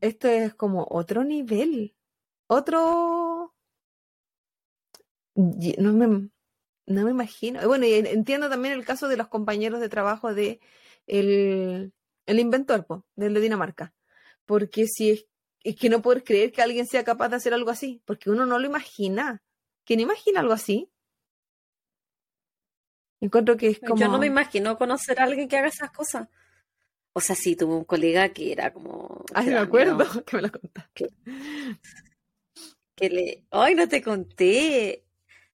esto 0.00 0.28
es 0.28 0.54
como 0.54 0.86
otro 0.90 1.24
nivel, 1.24 1.96
otro... 2.46 3.29
No 5.78 5.92
me, 5.92 6.28
no 6.86 7.04
me 7.04 7.10
imagino. 7.10 7.66
Bueno, 7.66 7.86
y 7.86 7.94
entiendo 7.94 8.48
también 8.50 8.74
el 8.74 8.84
caso 8.84 9.08
de 9.08 9.16
los 9.16 9.28
compañeros 9.28 9.80
de 9.80 9.88
trabajo 9.88 10.34
de 10.34 10.60
el, 11.06 11.92
el 12.26 12.38
inventor, 12.38 12.84
po, 12.84 13.06
del 13.16 13.34
de 13.34 13.40
Dinamarca. 13.40 13.94
Porque 14.44 14.86
si 14.86 15.10
es, 15.10 15.26
es 15.62 15.76
que 15.76 15.88
no 15.88 16.02
puedes 16.02 16.24
creer 16.24 16.52
que 16.52 16.62
alguien 16.62 16.86
sea 16.86 17.04
capaz 17.04 17.28
de 17.28 17.36
hacer 17.36 17.54
algo 17.54 17.70
así, 17.70 18.02
porque 18.04 18.30
uno 18.30 18.44
no 18.46 18.58
lo 18.58 18.66
imagina. 18.66 19.42
¿Quién 19.84 20.00
imagina 20.00 20.40
algo 20.40 20.52
así? 20.52 20.90
Encuentro 23.20 23.56
que 23.56 23.68
es 23.68 23.80
como... 23.80 23.96
Yo 23.96 24.08
no 24.08 24.18
me 24.18 24.26
imagino 24.26 24.78
conocer 24.78 25.20
a 25.20 25.24
alguien 25.24 25.48
que 25.48 25.56
haga 25.56 25.68
esas 25.68 25.90
cosas. 25.90 26.28
O 27.12 27.20
sea, 27.20 27.36
sí, 27.36 27.56
tuve 27.56 27.74
un 27.74 27.84
colega 27.84 28.30
que 28.30 28.52
era 28.52 28.72
como... 28.72 29.24
Ay, 29.34 29.46
que 29.46 29.50
me 29.52 29.58
acuerdo 29.58 29.98
que 30.24 30.36
me 30.36 30.42
lo 30.42 30.50
contaste. 30.50 31.10
que 32.94 33.10
le... 33.10 33.44
¡Ay, 33.50 33.74
no 33.74 33.88
te 33.88 34.02
conté! 34.02 35.04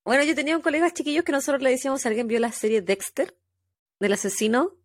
Bueno, 0.07 0.23
yo 0.23 0.37
tenía 0.37 0.57
un 0.57 0.63
colega 0.63 0.93
chiquillos 0.93 1.25
que 1.25 1.33
nosotros 1.33 1.61
le 1.61 1.71
decíamos, 1.71 2.01
si 2.01 2.07
alguien 2.07 2.29
vio 2.29 2.39
la 2.39 2.53
serie 2.53 2.81
Dexter, 2.81 3.37
del 3.99 4.13
asesino, 4.13 4.77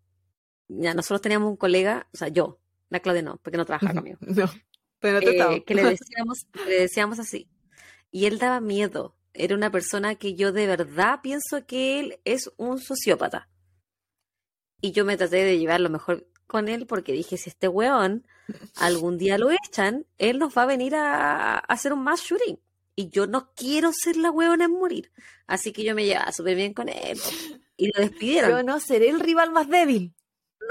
ya 0.67 0.95
nosotros 0.95 1.21
teníamos 1.21 1.47
un 1.47 1.57
colega, 1.57 2.07
o 2.11 2.17
sea, 2.17 2.29
yo, 2.29 2.59
la 2.89 3.01
Claudia 3.01 3.21
no, 3.21 3.37
porque 3.37 3.57
no 3.57 3.65
trabaja 3.65 3.93
conmigo, 3.93 4.17
No, 4.21 4.49
pero 4.99 5.21
no 5.21 5.27
te 5.27 5.55
eh, 5.57 5.63
que 5.63 5.75
le 5.75 5.83
decíamos, 5.91 6.47
le 6.65 6.79
decíamos 6.79 7.19
así. 7.19 7.47
Y 8.09 8.25
él 8.25 8.39
daba 8.39 8.61
miedo. 8.61 9.15
Era 9.35 9.55
una 9.55 9.71
persona 9.71 10.15
que 10.15 10.33
yo 10.33 10.51
de 10.51 10.65
verdad 10.65 11.19
pienso 11.21 11.67
que 11.67 11.99
él 11.99 12.19
es 12.25 12.51
un 12.57 12.79
sociópata. 12.79 13.47
Y 14.81 14.91
yo 14.91 15.05
me 15.05 15.17
traté 15.17 15.45
de 15.45 15.59
llevar 15.59 15.81
lo 15.81 15.91
mejor 15.91 16.27
con 16.47 16.67
él 16.67 16.87
porque 16.87 17.13
dije, 17.13 17.37
si 17.37 17.51
este 17.51 17.67
weón 17.67 18.25
algún 18.75 19.19
día 19.19 19.37
lo 19.37 19.51
echan, 19.51 20.07
él 20.17 20.39
nos 20.39 20.57
va 20.57 20.63
a 20.63 20.65
venir 20.65 20.95
a, 20.95 21.57
a 21.57 21.59
hacer 21.59 21.93
un 21.93 22.03
mass 22.03 22.21
shooting. 22.23 22.59
Y 23.01 23.09
yo 23.09 23.25
no 23.27 23.51
quiero 23.55 23.91
ser 23.93 24.15
la 24.17 24.29
weona 24.31 24.65
en 24.65 24.71
morir. 24.71 25.11
Así 25.47 25.71
que 25.73 25.83
yo 25.83 25.95
me 25.95 26.05
llevaba 26.05 26.31
súper 26.31 26.55
bien 26.55 26.73
con 26.73 26.87
él. 26.89 27.19
Y 27.77 27.87
lo 27.87 27.99
despidieron. 28.01 28.51
Yo 28.51 28.63
no 28.63 28.79
seré 28.79 29.09
el 29.09 29.19
rival 29.19 29.51
más 29.51 29.67
débil. 29.67 30.13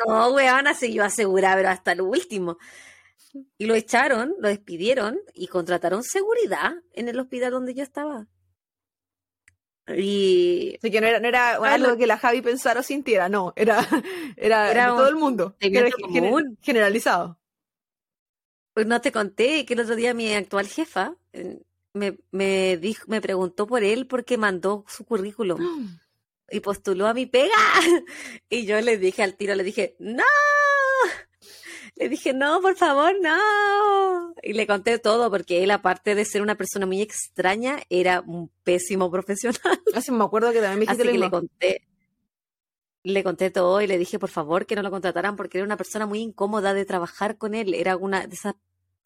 No, 0.06 0.30
weona, 0.32 0.74
se 0.74 0.92
yo 0.92 1.02
aseguraba, 1.04 1.56
pero 1.56 1.68
hasta 1.70 1.94
lo 1.96 2.04
último. 2.04 2.56
Y 3.58 3.66
lo 3.66 3.74
echaron, 3.74 4.34
lo 4.38 4.48
despidieron 4.48 5.18
y 5.34 5.48
contrataron 5.48 6.02
seguridad 6.04 6.72
en 6.92 7.08
el 7.08 7.18
hospital 7.18 7.50
donde 7.52 7.74
yo 7.74 7.82
estaba. 7.82 8.26
Y 9.88 10.76
Así 10.78 10.90
que 10.90 11.00
no 11.00 11.06
era, 11.08 11.18
no 11.20 11.26
era 11.28 11.54
Ah, 11.56 11.74
algo 11.74 11.88
lo- 11.88 11.96
que 11.96 12.06
la 12.06 12.16
Javi 12.18 12.42
pensara 12.42 12.80
o 12.80 12.82
sintiera, 12.82 13.28
no, 13.28 13.52
era, 13.56 13.86
era, 14.36 14.70
Era 14.70 14.88
todo 14.88 15.08
el 15.08 15.16
mundo. 15.16 15.56
Era 15.58 15.90
común. 15.90 16.58
generalizado. 16.62 17.38
pues 18.72 18.86
no 18.86 19.00
te 19.00 19.10
conté 19.10 19.66
que 19.66 19.74
el 19.74 19.80
otro 19.80 19.96
día 19.96 20.14
mi 20.14 20.32
actual 20.32 20.68
jefa 20.68 21.16
me, 21.92 22.18
me 22.30 22.76
dijo, 22.76 23.04
me 23.08 23.20
preguntó 23.20 23.66
por 23.66 23.82
él 23.82 24.06
porque 24.06 24.38
mandó 24.38 24.84
su 24.88 25.04
currículum 25.04 25.58
y 26.50 26.60
postuló 26.60 27.06
a 27.06 27.14
mi 27.14 27.26
pega. 27.26 27.54
Y 28.48 28.66
yo 28.66 28.80
le 28.80 28.98
dije 28.98 29.22
al 29.22 29.36
tiro, 29.36 29.54
le 29.54 29.64
dije, 29.64 29.96
no. 29.98 30.24
Le 31.96 32.08
dije, 32.08 32.32
no, 32.32 32.62
por 32.62 32.76
favor, 32.76 33.14
no. 33.20 34.34
Y 34.42 34.54
le 34.54 34.66
conté 34.66 34.98
todo 34.98 35.30
porque 35.30 35.62
él, 35.62 35.70
aparte 35.70 36.14
de 36.14 36.24
ser 36.24 36.40
una 36.40 36.54
persona 36.54 36.86
muy 36.86 37.02
extraña, 37.02 37.82
era 37.90 38.22
un 38.22 38.50
pésimo 38.64 39.10
profesional. 39.10 39.60
Así 39.94 40.10
me 40.10 40.24
acuerdo 40.24 40.50
que 40.52 40.60
también 40.60 40.78
me 40.78 40.86
dijiste 40.86 41.02
Así 41.02 41.12
que 41.12 41.18
le 41.18 41.30
conté, 41.30 41.88
le 43.02 43.22
conté 43.22 43.50
todo 43.50 43.82
y 43.82 43.86
le 43.86 43.98
dije, 43.98 44.18
por 44.18 44.30
favor, 44.30 44.64
que 44.64 44.76
no 44.76 44.82
lo 44.82 44.90
contrataran 44.90 45.36
porque 45.36 45.58
era 45.58 45.66
una 45.66 45.76
persona 45.76 46.06
muy 46.06 46.20
incómoda 46.20 46.72
de 46.72 46.86
trabajar 46.86 47.36
con 47.36 47.54
él. 47.54 47.74
Era 47.74 47.98
una 47.98 48.26
de 48.26 48.34
esas 48.34 48.54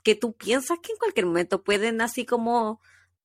que 0.05 0.15
tú 0.15 0.35
piensas 0.37 0.79
que 0.83 0.93
en 0.93 0.99
cualquier 0.99 1.27
momento 1.27 1.65
pueden 1.65 2.01
así 2.03 2.27
como 2.27 2.81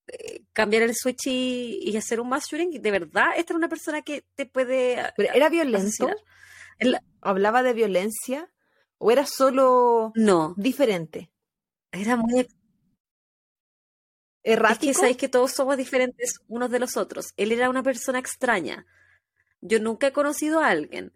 eh, 0.07 0.43
cambiar 0.53 0.83
el 0.83 0.95
switch 0.95 1.27
y, 1.27 1.79
y 1.83 1.97
hacer 1.97 2.19
un 2.21 2.29
mass 2.29 2.47
shooting. 2.49 2.81
De 2.81 2.91
verdad, 2.91 3.27
esta 3.37 3.53
era 3.53 3.57
una 3.57 3.69
persona 3.69 4.01
que 4.01 4.25
te 4.35 4.45
puede 4.47 5.13
Pero 5.17 5.33
¿era 5.33 5.49
violento? 5.49 6.09
¿Hablaba 7.21 7.63
de 7.63 7.73
violencia? 7.73 8.49
¿O 8.97 9.11
era 9.11 9.25
solo 9.25 10.11
no, 10.15 10.53
diferente? 10.57 11.31
era 11.91 12.15
muy... 12.15 12.39
ex- 12.41 12.55
Es 14.43 14.45
que 14.45 14.53
¿Errático? 14.53 14.93
sabéis 14.93 15.17
que 15.17 15.29
todos 15.29 15.51
somos 15.51 15.77
diferentes 15.77 16.39
unos 16.47 16.71
de 16.71 16.79
los 16.79 16.97
otros. 16.97 17.33
Él 17.37 17.51
era 17.51 17.69
una 17.69 17.83
persona 17.83 18.19
extraña. 18.19 18.85
Yo 19.61 19.79
nunca 19.79 20.07
he 20.07 20.13
conocido 20.13 20.59
a 20.61 20.69
alguien 20.69 21.13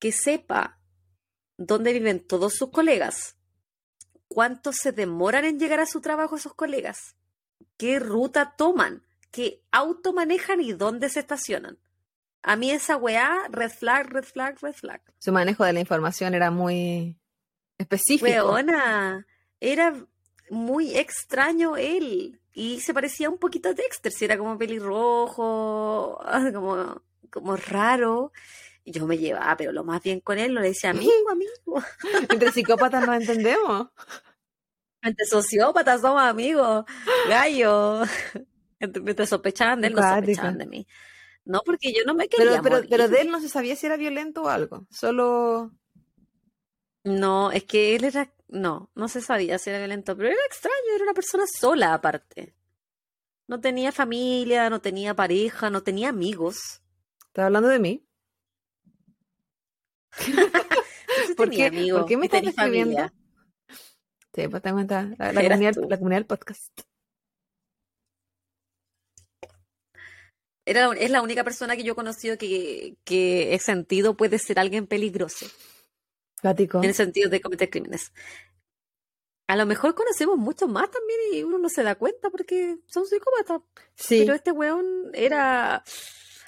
que 0.00 0.12
sepa 0.12 0.80
dónde 1.58 1.92
viven 1.92 2.26
todos 2.26 2.54
sus 2.54 2.70
colegas, 2.70 3.36
cuánto 4.30 4.72
se 4.72 4.92
demoran 4.92 5.44
en 5.44 5.58
llegar 5.58 5.80
a 5.80 5.86
su 5.86 6.00
trabajo 6.00 6.36
esos 6.36 6.54
colegas, 6.54 7.16
qué 7.76 7.98
ruta 7.98 8.54
toman, 8.56 9.02
qué 9.32 9.60
auto 9.72 10.12
manejan 10.12 10.60
y 10.60 10.72
dónde 10.72 11.10
se 11.10 11.20
estacionan. 11.20 11.78
A 12.42 12.56
mí 12.56 12.70
esa 12.70 12.96
weá, 12.96 13.48
red 13.50 13.70
flag, 13.70 14.06
red 14.06 14.24
flag, 14.24 14.58
red 14.62 14.72
flag. 14.72 15.02
Su 15.18 15.32
manejo 15.32 15.64
de 15.64 15.72
la 15.72 15.80
información 15.80 16.34
era 16.34 16.50
muy 16.50 17.18
específico. 17.76 18.24
Weona, 18.24 19.26
era 19.58 20.06
muy 20.48 20.96
extraño 20.96 21.76
él. 21.76 22.40
Y 22.52 22.80
se 22.80 22.94
parecía 22.94 23.28
un 23.28 23.38
poquito 23.38 23.70
a 23.70 23.74
Dexter, 23.74 24.12
si 24.12 24.24
era 24.24 24.38
como 24.38 24.56
pelirrojo, 24.56 26.18
como, 26.54 27.02
como 27.30 27.56
raro. 27.56 28.32
Y 28.84 28.92
yo 28.92 29.06
me 29.06 29.18
llevaba, 29.18 29.56
pero 29.56 29.72
lo 29.72 29.84
más 29.84 30.02
bien 30.02 30.20
con 30.20 30.38
él, 30.38 30.52
lo 30.52 30.60
le 30.60 30.68
decía 30.68 30.90
amigo, 30.90 31.30
amigo. 31.30 31.82
Entre 32.30 32.52
psicópatas 32.52 33.06
nos 33.06 33.16
entendemos. 33.16 33.88
Entre 35.02 35.24
sociópatas 35.26 36.00
somos 36.00 36.22
amigos, 36.22 36.84
gallo. 37.28 38.02
Mientras 39.02 39.28
sospechaban 39.28 39.80
de 39.80 39.88
él, 39.88 39.94
no 39.94 40.02
sospechaban 40.02 40.58
de 40.58 40.66
mí. 40.66 40.86
No, 41.44 41.60
porque 41.64 41.92
yo 41.92 42.04
no 42.06 42.14
me 42.14 42.28
quería 42.28 42.62
Pero, 42.62 42.62
pero, 42.62 42.88
pero 42.88 43.08
de 43.08 43.22
él 43.22 43.30
no 43.30 43.40
se 43.40 43.48
sabía 43.48 43.76
si 43.76 43.86
era 43.86 43.96
violento 43.96 44.42
o 44.42 44.48
algo. 44.48 44.86
Solo. 44.90 45.72
No, 47.02 47.50
es 47.50 47.64
que 47.64 47.96
él 47.96 48.04
era, 48.04 48.32
no, 48.48 48.90
no 48.94 49.08
se 49.08 49.22
sabía 49.22 49.58
si 49.58 49.70
era 49.70 49.78
violento, 49.78 50.16
pero 50.16 50.28
era 50.28 50.44
extraño, 50.46 50.94
era 50.94 51.04
una 51.04 51.14
persona 51.14 51.44
sola 51.46 51.94
aparte. 51.94 52.54
No 53.48 53.60
tenía 53.60 53.90
familia, 53.90 54.70
no 54.70 54.80
tenía 54.80 55.14
pareja, 55.14 55.70
no 55.70 55.82
tenía 55.82 56.10
amigos. 56.10 56.82
¿Estás 57.26 57.46
hablando 57.46 57.68
de 57.68 57.78
mí? 57.78 58.06
¿Por 61.36 61.50
qué- 61.50 61.66
amigos 61.66 62.00
por 62.00 62.08
qué 62.08 62.16
me 62.16 62.26
estás 62.26 62.54
familia. 62.54 63.12
Sí, 64.34 64.46
pues 64.48 64.62
te 64.62 64.72
cuenta. 64.72 65.10
La, 65.18 65.32
la 65.32 65.42
comunidad, 65.42 65.74
la 65.88 65.96
comunidad 65.98 66.18
del 66.20 66.26
podcast. 66.26 66.80
Era, 70.66 70.92
es 70.92 71.10
la 71.10 71.22
única 71.22 71.42
persona 71.42 71.74
que 71.76 71.82
yo 71.82 71.92
he 71.92 71.96
conocido 71.96 72.38
que, 72.38 72.96
que 73.04 73.54
he 73.54 73.58
sentido 73.58 74.16
puede 74.16 74.38
ser 74.38 74.58
alguien 74.60 74.86
peligroso, 74.86 75.46
Gático. 76.42 76.78
en 76.78 76.84
el 76.84 76.94
sentido 76.94 77.28
de 77.28 77.40
cometer 77.40 77.70
crímenes. 77.70 78.12
A 79.48 79.56
lo 79.56 79.66
mejor 79.66 79.96
conocemos 79.96 80.38
muchos 80.38 80.68
más 80.68 80.88
también 80.90 81.18
y 81.32 81.42
uno 81.42 81.58
no 81.58 81.68
se 81.68 81.82
da 81.82 81.96
cuenta 81.96 82.30
porque 82.30 82.76
son 82.86 83.04
psicópatas. 83.04 83.62
Sí. 83.96 84.20
Pero 84.20 84.34
este 84.34 84.52
weón 84.52 85.10
era... 85.12 85.82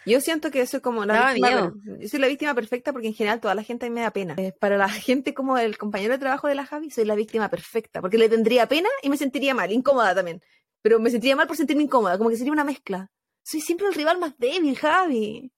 Yo 0.04 0.20
siento 0.20 0.50
que 0.50 0.66
soy 0.66 0.80
como 0.80 1.04
la 1.04 1.14
Daba 1.14 1.32
víctima, 1.32 1.48
miedo. 1.50 1.74
yo 2.00 2.08
soy 2.08 2.20
la 2.20 2.26
víctima 2.28 2.54
perfecta 2.54 2.92
porque 2.92 3.08
en 3.08 3.14
general 3.14 3.40
toda 3.40 3.54
la 3.54 3.62
gente 3.62 3.86
a 3.86 3.88
mí 3.88 3.94
me 3.94 4.00
da 4.00 4.10
pena. 4.10 4.34
Eh, 4.38 4.52
para 4.58 4.76
la 4.76 4.88
gente 4.88 5.34
como 5.34 5.58
el 5.58 5.78
compañero 5.78 6.12
de 6.14 6.18
trabajo 6.18 6.48
de 6.48 6.54
la 6.54 6.66
Javi, 6.66 6.90
soy 6.90 7.04
la 7.04 7.14
víctima 7.14 7.48
perfecta 7.48 8.00
porque 8.00 8.18
le 8.18 8.28
tendría 8.28 8.66
pena 8.68 8.88
y 9.02 9.08
me 9.10 9.16
sentiría 9.16 9.54
mal, 9.54 9.70
incómoda 9.72 10.14
también. 10.14 10.42
Pero 10.82 10.98
me 10.98 11.10
sentiría 11.10 11.36
mal 11.36 11.46
por 11.46 11.56
sentirme 11.56 11.84
incómoda, 11.84 12.18
como 12.18 12.30
que 12.30 12.36
sería 12.36 12.52
una 12.52 12.64
mezcla. 12.64 13.08
Soy 13.44 13.60
siempre 13.60 13.86
el 13.86 13.94
rival 13.94 14.18
más 14.18 14.36
débil, 14.38 14.76
Javi. 14.76 15.52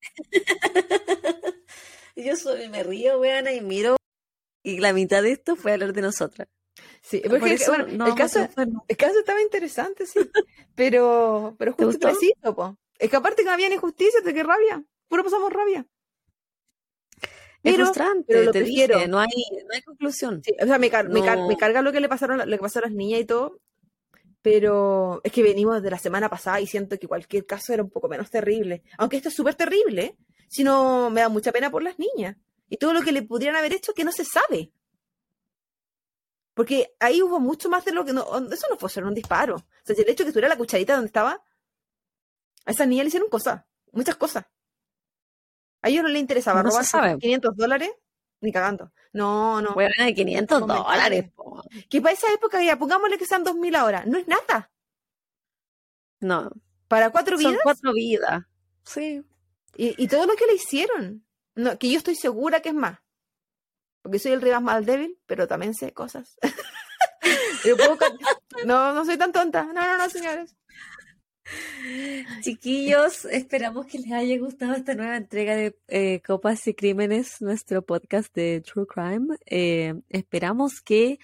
Yo 2.16 2.36
soy, 2.36 2.68
me 2.68 2.82
río, 2.82 3.18
weón, 3.20 3.48
y 3.48 3.60
miro. 3.60 3.96
Y 4.62 4.78
la 4.78 4.92
mitad 4.92 5.22
de 5.22 5.32
esto 5.32 5.56
fue 5.56 5.72
hablar 5.72 5.92
de 5.92 6.02
nosotras. 6.02 6.48
Sí, 7.02 7.20
Por 7.20 7.30
porque 7.40 7.54
eso 7.54 7.72
bueno, 7.72 7.86
no 7.96 8.06
el, 8.06 8.12
a 8.12 8.14
caso, 8.14 8.48
el 8.88 8.96
caso 8.96 9.18
estaba 9.18 9.40
interesante, 9.42 10.06
sí. 10.06 10.20
Pero, 10.74 11.54
pero 11.58 11.74
¿Te 11.74 11.84
justo 11.84 12.08
preciso, 12.08 12.54
po. 12.54 12.78
Es 12.98 13.10
que 13.10 13.16
aparte 13.16 13.42
que 13.42 13.50
había 13.50 13.72
injusticias, 13.72 14.22
¿de 14.24 14.32
qué 14.34 14.42
rabia? 14.42 14.82
Puro 15.08 15.24
pasamos 15.24 15.52
rabia. 15.52 15.86
es 17.20 17.28
Pero, 17.62 17.84
frustrante, 17.86 18.24
pero 18.28 18.44
lo 18.44 18.52
te 18.52 18.60
prefiero. 18.60 18.96
dije, 18.96 19.08
no 19.08 19.18
hay, 19.20 19.28
no 19.66 19.74
hay 19.74 19.82
conclusión. 19.82 20.42
Sí, 20.44 20.54
o 20.60 20.66
sea, 20.66 20.78
me, 20.78 20.90
car- 20.90 21.08
me, 21.08 21.22
car- 21.22 21.38
No. 21.38 21.48
me 21.48 21.56
carga 21.56 21.82
lo 21.82 21.92
que 21.92 22.00
le 22.00 22.08
pasaron, 22.08 22.38
lo 22.38 22.56
que 22.56 22.62
pasó 22.62 22.78
a 22.80 22.82
las 22.82 22.92
niñas 22.92 23.20
y 23.20 23.24
todo. 23.24 23.60
Pero 24.40 25.20
es 25.22 25.30
que 25.30 25.42
venimos 25.44 25.80
de 25.82 25.90
la 25.90 25.98
semana 25.98 26.28
pasada 26.28 26.60
y 26.60 26.66
siento 26.66 26.98
que 26.98 27.06
cualquier 27.06 27.46
caso 27.46 27.72
era 27.72 27.82
un 27.82 27.90
poco 27.90 28.08
menos 28.08 28.28
terrible. 28.30 28.82
Aunque 28.98 29.16
esto 29.16 29.28
es 29.28 29.34
súper 29.36 29.54
terrible, 29.54 30.16
sino 30.48 31.10
me 31.10 31.20
da 31.20 31.28
mucha 31.28 31.52
pena 31.52 31.70
por 31.70 31.82
las 31.84 31.96
niñas. 31.98 32.36
Y 32.68 32.76
todo 32.78 32.92
lo 32.92 33.02
que 33.02 33.12
le 33.12 33.22
pudieran 33.22 33.54
haber 33.56 33.72
hecho 33.72 33.94
que 33.94 34.02
no 34.04 34.10
se 34.10 34.24
sabe. 34.24 34.72
Porque 36.54 36.92
ahí 37.00 37.22
hubo 37.22 37.38
mucho 37.40 37.68
más 37.70 37.84
de 37.84 37.92
lo 37.92 38.04
que 38.04 38.12
no. 38.12 38.22
Eso 38.52 38.66
no 38.68 38.76
fue 38.76 38.90
solo 38.90 39.08
un 39.08 39.14
disparo. 39.14 39.54
O 39.56 39.62
sea, 39.84 39.94
el 39.96 40.02
hecho 40.08 40.22
de 40.22 40.24
que 40.24 40.28
estuviera 40.30 40.48
la 40.48 40.56
cucharita 40.58 40.94
donde 40.94 41.06
estaba. 41.06 41.42
A 42.66 42.70
esa 42.70 42.86
niña 42.86 43.02
le 43.02 43.08
hicieron 43.08 43.28
cosas. 43.28 43.64
Muchas 43.92 44.16
cosas. 44.16 44.44
A 45.82 45.88
ellos 45.88 46.02
no 46.02 46.08
les 46.08 46.20
interesaba 46.20 46.62
No 46.62 46.68
robar 46.70 46.84
sabe. 46.84 47.18
500 47.18 47.56
dólares 47.56 47.90
ni 48.40 48.52
cagando. 48.52 48.92
No, 49.12 49.60
no. 49.60 49.74
Bueno, 49.74 49.92
de 49.98 50.14
500 50.14 50.60
Comentarios. 50.60 50.86
dólares. 50.86 51.32
po. 51.34 51.62
Que 51.88 52.00
para 52.00 52.14
esa 52.14 52.32
época, 52.32 52.62
ya 52.62 52.78
pongámosle 52.78 53.18
que 53.18 53.26
sean 53.26 53.44
2000 53.44 53.74
ahora. 53.76 54.04
No 54.06 54.18
es 54.18 54.26
nada. 54.28 54.70
No, 56.20 56.50
Para 56.88 57.10
cuatro 57.10 57.36
son 57.38 57.52
vidas. 57.52 57.62
cuatro 57.64 57.92
vidas. 57.92 58.44
Sí. 58.84 59.24
Y, 59.76 60.02
y 60.02 60.08
todo 60.08 60.26
lo 60.26 60.34
que 60.36 60.46
le 60.46 60.54
hicieron. 60.54 61.24
No, 61.54 61.78
que 61.78 61.90
yo 61.90 61.98
estoy 61.98 62.14
segura 62.14 62.60
que 62.60 62.68
es 62.70 62.74
más. 62.74 62.98
Porque 64.02 64.18
soy 64.18 64.32
el 64.32 64.40
rival 64.42 64.62
más 64.62 64.84
débil, 64.86 65.18
pero 65.26 65.46
también 65.48 65.74
sé 65.74 65.92
cosas. 65.92 66.36
Puedo 67.62 67.96
no, 68.66 68.92
no 68.92 69.04
soy 69.04 69.16
tan 69.16 69.32
tonta. 69.32 69.64
No, 69.64 69.72
no, 69.74 69.96
no, 69.98 70.10
señores. 70.10 70.56
Chiquillos, 72.42 73.24
esperamos 73.26 73.86
que 73.86 73.98
les 73.98 74.12
haya 74.12 74.38
gustado 74.38 74.74
esta 74.74 74.94
nueva 74.94 75.16
entrega 75.16 75.54
de 75.56 75.76
eh, 75.88 76.20
Copas 76.26 76.66
y 76.66 76.74
Crímenes, 76.74 77.40
nuestro 77.40 77.82
podcast 77.82 78.34
de 78.34 78.60
True 78.60 78.86
Crime. 78.86 79.36
Eh, 79.46 79.94
esperamos 80.08 80.80
que 80.80 81.18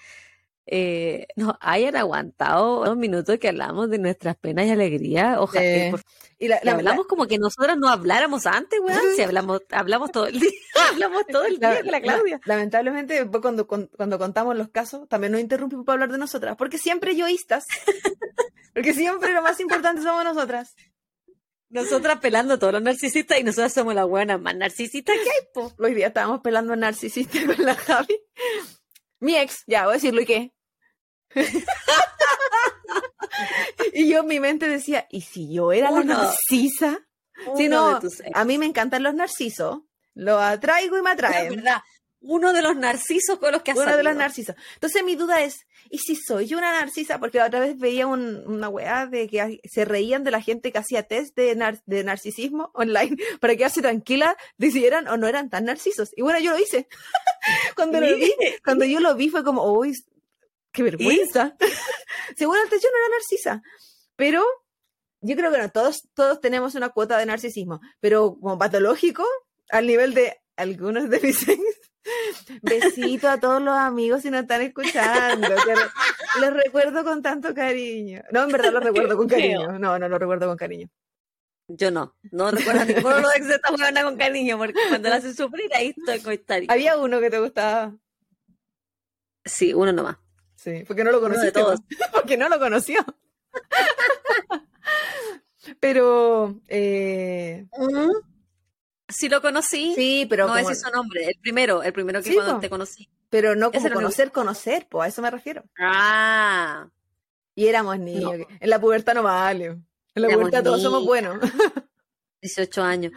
eh, 0.71 1.25
nos 1.35 1.55
hayan 1.61 1.95
aguantado 1.95 2.81
unos 2.81 2.95
minutos 2.97 3.39
que 3.39 3.47
hablamos 3.49 3.89
de 3.89 3.97
nuestras 3.97 4.35
penas 4.37 4.67
y 4.67 4.69
alegrías. 4.69 5.37
Ojalá 5.39 5.65
eh, 5.65 5.93
Y 6.37 6.47
la, 6.47 6.59
la- 6.63 6.73
hablamos 6.73 7.07
como 7.07 7.25
que 7.25 7.39
nosotras 7.39 7.75
no 7.77 7.89
habláramos 7.89 8.45
antes, 8.45 8.79
weón. 8.79 8.99
Si 9.15 9.21
hablamos, 9.21 9.61
hablamos 9.71 10.11
todo 10.11 10.27
el 10.27 10.39
día, 10.39 10.51
hablamos 10.91 11.25
todo 11.27 11.45
el 11.45 11.57
la- 11.59 11.71
día 11.71 11.81
con 11.81 11.91
la 11.91 11.99
la- 11.99 12.01
Claudia. 12.01 12.39
lamentablemente, 12.45 13.13
después 13.15 13.41
cuando, 13.41 13.65
cuando 13.67 14.19
contamos 14.19 14.55
los 14.55 14.69
casos, 14.69 15.07
también 15.09 15.31
nos 15.31 15.41
interrumpimos 15.41 15.85
para 15.85 15.95
hablar 15.95 16.11
de 16.11 16.17
nosotras. 16.19 16.55
Porque 16.55 16.77
siempre 16.77 17.15
yoístas. 17.15 17.65
Porque 18.79 18.93
siempre 18.93 19.33
lo 19.33 19.41
más 19.41 19.59
importante 19.59 20.01
somos 20.01 20.23
nosotras. 20.23 20.73
Nosotras 21.67 22.19
pelando 22.19 22.53
a 22.53 22.59
todos 22.59 22.71
los 22.71 22.81
narcisistas 22.81 23.37
y 23.37 23.43
nosotras 23.43 23.73
somos 23.73 23.93
las 23.93 24.07
buenas 24.07 24.39
más 24.39 24.55
narcisistas 24.55 25.17
que 25.17 25.29
hay, 25.29 25.47
po. 25.53 25.73
Hoy 25.79 25.93
día 25.95 26.07
estábamos 26.07 26.39
pelando 26.39 26.71
a 26.71 26.75
narcisista 26.77 27.39
con 27.45 27.65
la 27.65 27.75
Javi. 27.75 28.17
Mi 29.19 29.35
ex, 29.35 29.63
ya, 29.67 29.83
voy 29.83 29.91
a 29.91 29.93
decirlo, 29.95 30.21
¿y 30.21 30.25
qué? 30.25 30.53
y 33.93 34.09
yo 34.09 34.19
en 34.21 34.27
mi 34.27 34.39
mente 34.39 34.69
decía, 34.69 35.05
¿y 35.09 35.21
si 35.21 35.53
yo 35.53 35.73
era 35.73 35.91
la 35.91 35.99
Uno. 35.99 36.17
narcisa? 36.17 37.05
Si 37.57 37.67
no, 37.67 37.99
a 38.33 38.45
mí 38.45 38.57
me 38.57 38.65
encantan 38.65 39.03
los 39.03 39.13
narcisos, 39.13 39.81
los 40.13 40.41
atraigo 40.41 40.97
y 40.97 41.01
me 41.01 41.09
Es 41.09 41.13
atraen. 41.15 41.55
verdad. 41.57 41.81
Uno 42.21 42.51
de 42.51 42.61
los 42.61 42.75
narcisos 42.75 43.39
con 43.39 43.53
los 43.53 43.61
que 43.61 43.71
has 43.71 43.77
Uno 43.77 43.85
de 43.95 44.03
los 44.03 44.13
narcisos. 44.19 44.55
Entonces 44.73 45.03
mi 45.05 45.15
duda 45.15 45.41
es, 45.41 45.65
¿y 45.89 45.99
si 45.99 46.15
soy 46.17 46.47
yo 46.47 46.57
una 46.57 46.73
narcisa? 46.73 47.17
Porque 47.17 47.37
la 47.37 47.45
otra 47.47 47.61
vez 47.61 47.77
veía 47.77 48.07
un- 48.07 48.43
una 48.45 48.67
weá 48.67 49.05
de 49.07 49.27
que 49.29 49.61
se 49.63 49.85
reían 49.85 50.25
de 50.25 50.31
la 50.31 50.41
gente 50.41 50.71
que 50.73 50.79
hacía 50.79 51.03
test 51.03 51.33
de, 51.37 51.55
nar- 51.55 51.81
de 51.85 52.03
narcisismo 52.03 52.71
online 52.73 53.15
para 53.39 53.55
quedarse 53.55 53.81
tranquila 53.81 54.35
de 54.57 54.69
si 54.71 54.85
eran 54.85 55.07
o 55.07 55.15
no 55.15 55.27
eran 55.27 55.49
tan 55.49 55.63
narcisos. 55.65 56.09
Y 56.17 56.21
bueno, 56.21 56.39
yo 56.39 56.51
lo 56.51 56.59
hice. 56.59 56.87
cuando, 57.75 58.01
lo 58.01 58.07
vi, 58.17 58.33
cuando 58.65 58.83
yo 58.85 58.99
lo 58.99 59.15
vi 59.15 59.29
fue 59.29 59.43
como, 59.45 59.71
uy, 59.71 59.93
qué 60.73 60.83
vergüenza. 60.83 61.55
Seguramente 62.35 62.77
yo 62.83 62.89
no 62.91 62.97
era 62.97 63.15
narcisa. 63.15 63.61
Pero 64.17 64.43
yo 65.21 65.35
creo 65.37 65.51
que 65.51 65.57
no, 65.57 65.69
todos, 65.71 66.01
todos 66.13 66.41
tenemos 66.41 66.75
una 66.75 66.89
cuota 66.89 67.17
de 67.17 67.25
narcisismo, 67.25 67.79
pero 68.01 68.37
como 68.39 68.57
patológico, 68.57 69.25
al 69.69 69.87
nivel 69.87 70.13
de 70.13 70.37
algunos 70.57 71.09
de 71.09 71.19
mis. 71.21 71.45
Besito 72.61 73.29
a 73.29 73.39
todos 73.39 73.61
los 73.61 73.75
amigos 73.75 74.21
si 74.21 74.29
nos 74.29 74.41
están 74.41 74.61
escuchando. 74.61 75.47
re- 75.47 76.41
los 76.41 76.53
recuerdo 76.53 77.03
con 77.03 77.21
tanto 77.21 77.53
cariño. 77.53 78.21
No, 78.31 78.43
en 78.43 78.51
verdad 78.51 78.71
los 78.73 78.83
recuerdo 78.83 79.17
con 79.17 79.27
cariño. 79.27 79.77
No, 79.79 79.97
no 79.99 80.09
los 80.09 80.19
recuerdo 80.19 80.47
con 80.47 80.57
cariño. 80.57 80.87
Yo 81.67 81.91
no. 81.91 82.15
No 82.31 82.49
recuerdo 82.51 82.81
a 82.81 82.85
ninguno 82.85 83.15
de 83.15 83.21
los 83.21 83.35
ex 83.35 83.47
de 83.47 83.55
esta 83.55 83.71
huevona 83.71 84.03
con 84.03 84.17
cariño, 84.17 84.57
porque 84.57 84.73
cuando 84.89 85.07
la 85.09 85.15
hacen 85.17 85.35
sufrir, 85.35 85.71
ahí 85.75 85.93
estoy 85.95 86.19
con 86.19 86.37
Tari. 86.45 86.67
Había 86.69 86.97
uno 86.97 87.19
que 87.19 87.29
te 87.29 87.39
gustaba. 87.39 87.95
Sí, 89.45 89.73
uno 89.73 89.91
nomás. 89.93 90.17
Sí, 90.55 90.83
porque 90.87 91.03
no 91.03 91.11
lo 91.11 91.21
conociste. 91.21 91.51
todos. 91.53 91.79
Porque 92.11 92.35
no 92.37 92.49
lo 92.49 92.59
conoció. 92.59 92.99
Pero, 95.79 96.59
eh, 96.67 97.67
Sí 99.09 99.27
lo 99.27 99.41
conocí. 99.41 99.93
sí, 99.95 100.25
pero, 100.29 100.47
no 100.47 100.53
como- 100.55 100.69
es 100.69 100.81
su 100.81 100.89
nombre. 100.91 101.25
El 101.25 101.35
primero, 101.41 101.81
el 101.83 101.91
primero 101.93 102.21
que 102.21 102.29
Sí, 102.29 102.35
cuando 102.35 102.55
po. 102.55 102.59
te 102.61 102.69
conocí. 102.69 103.09
pero 103.29 103.55
no 103.55 103.71
como 103.71 103.89
conocer, 103.91 104.31
conocer, 104.31 104.87
pues 104.89 105.05
a 105.05 105.07
eso 105.09 105.21
me 105.21 105.31
refiero. 105.31 105.63
Ah. 105.79 106.87
Y 107.55 107.67
éramos 107.67 107.99
niños. 107.99 108.47
En 108.59 108.69
la 108.69 108.79
pubertad 108.79 109.13
no 109.15 109.23
vale. 109.23 109.65
En 109.65 109.85
la 110.15 110.27
Éramos 110.27 110.49
pubertad 110.49 110.63
todos 110.63 110.81
somos 110.81 111.03
buenos. 111.05 111.39
18 112.41 112.81
años. 112.83 113.11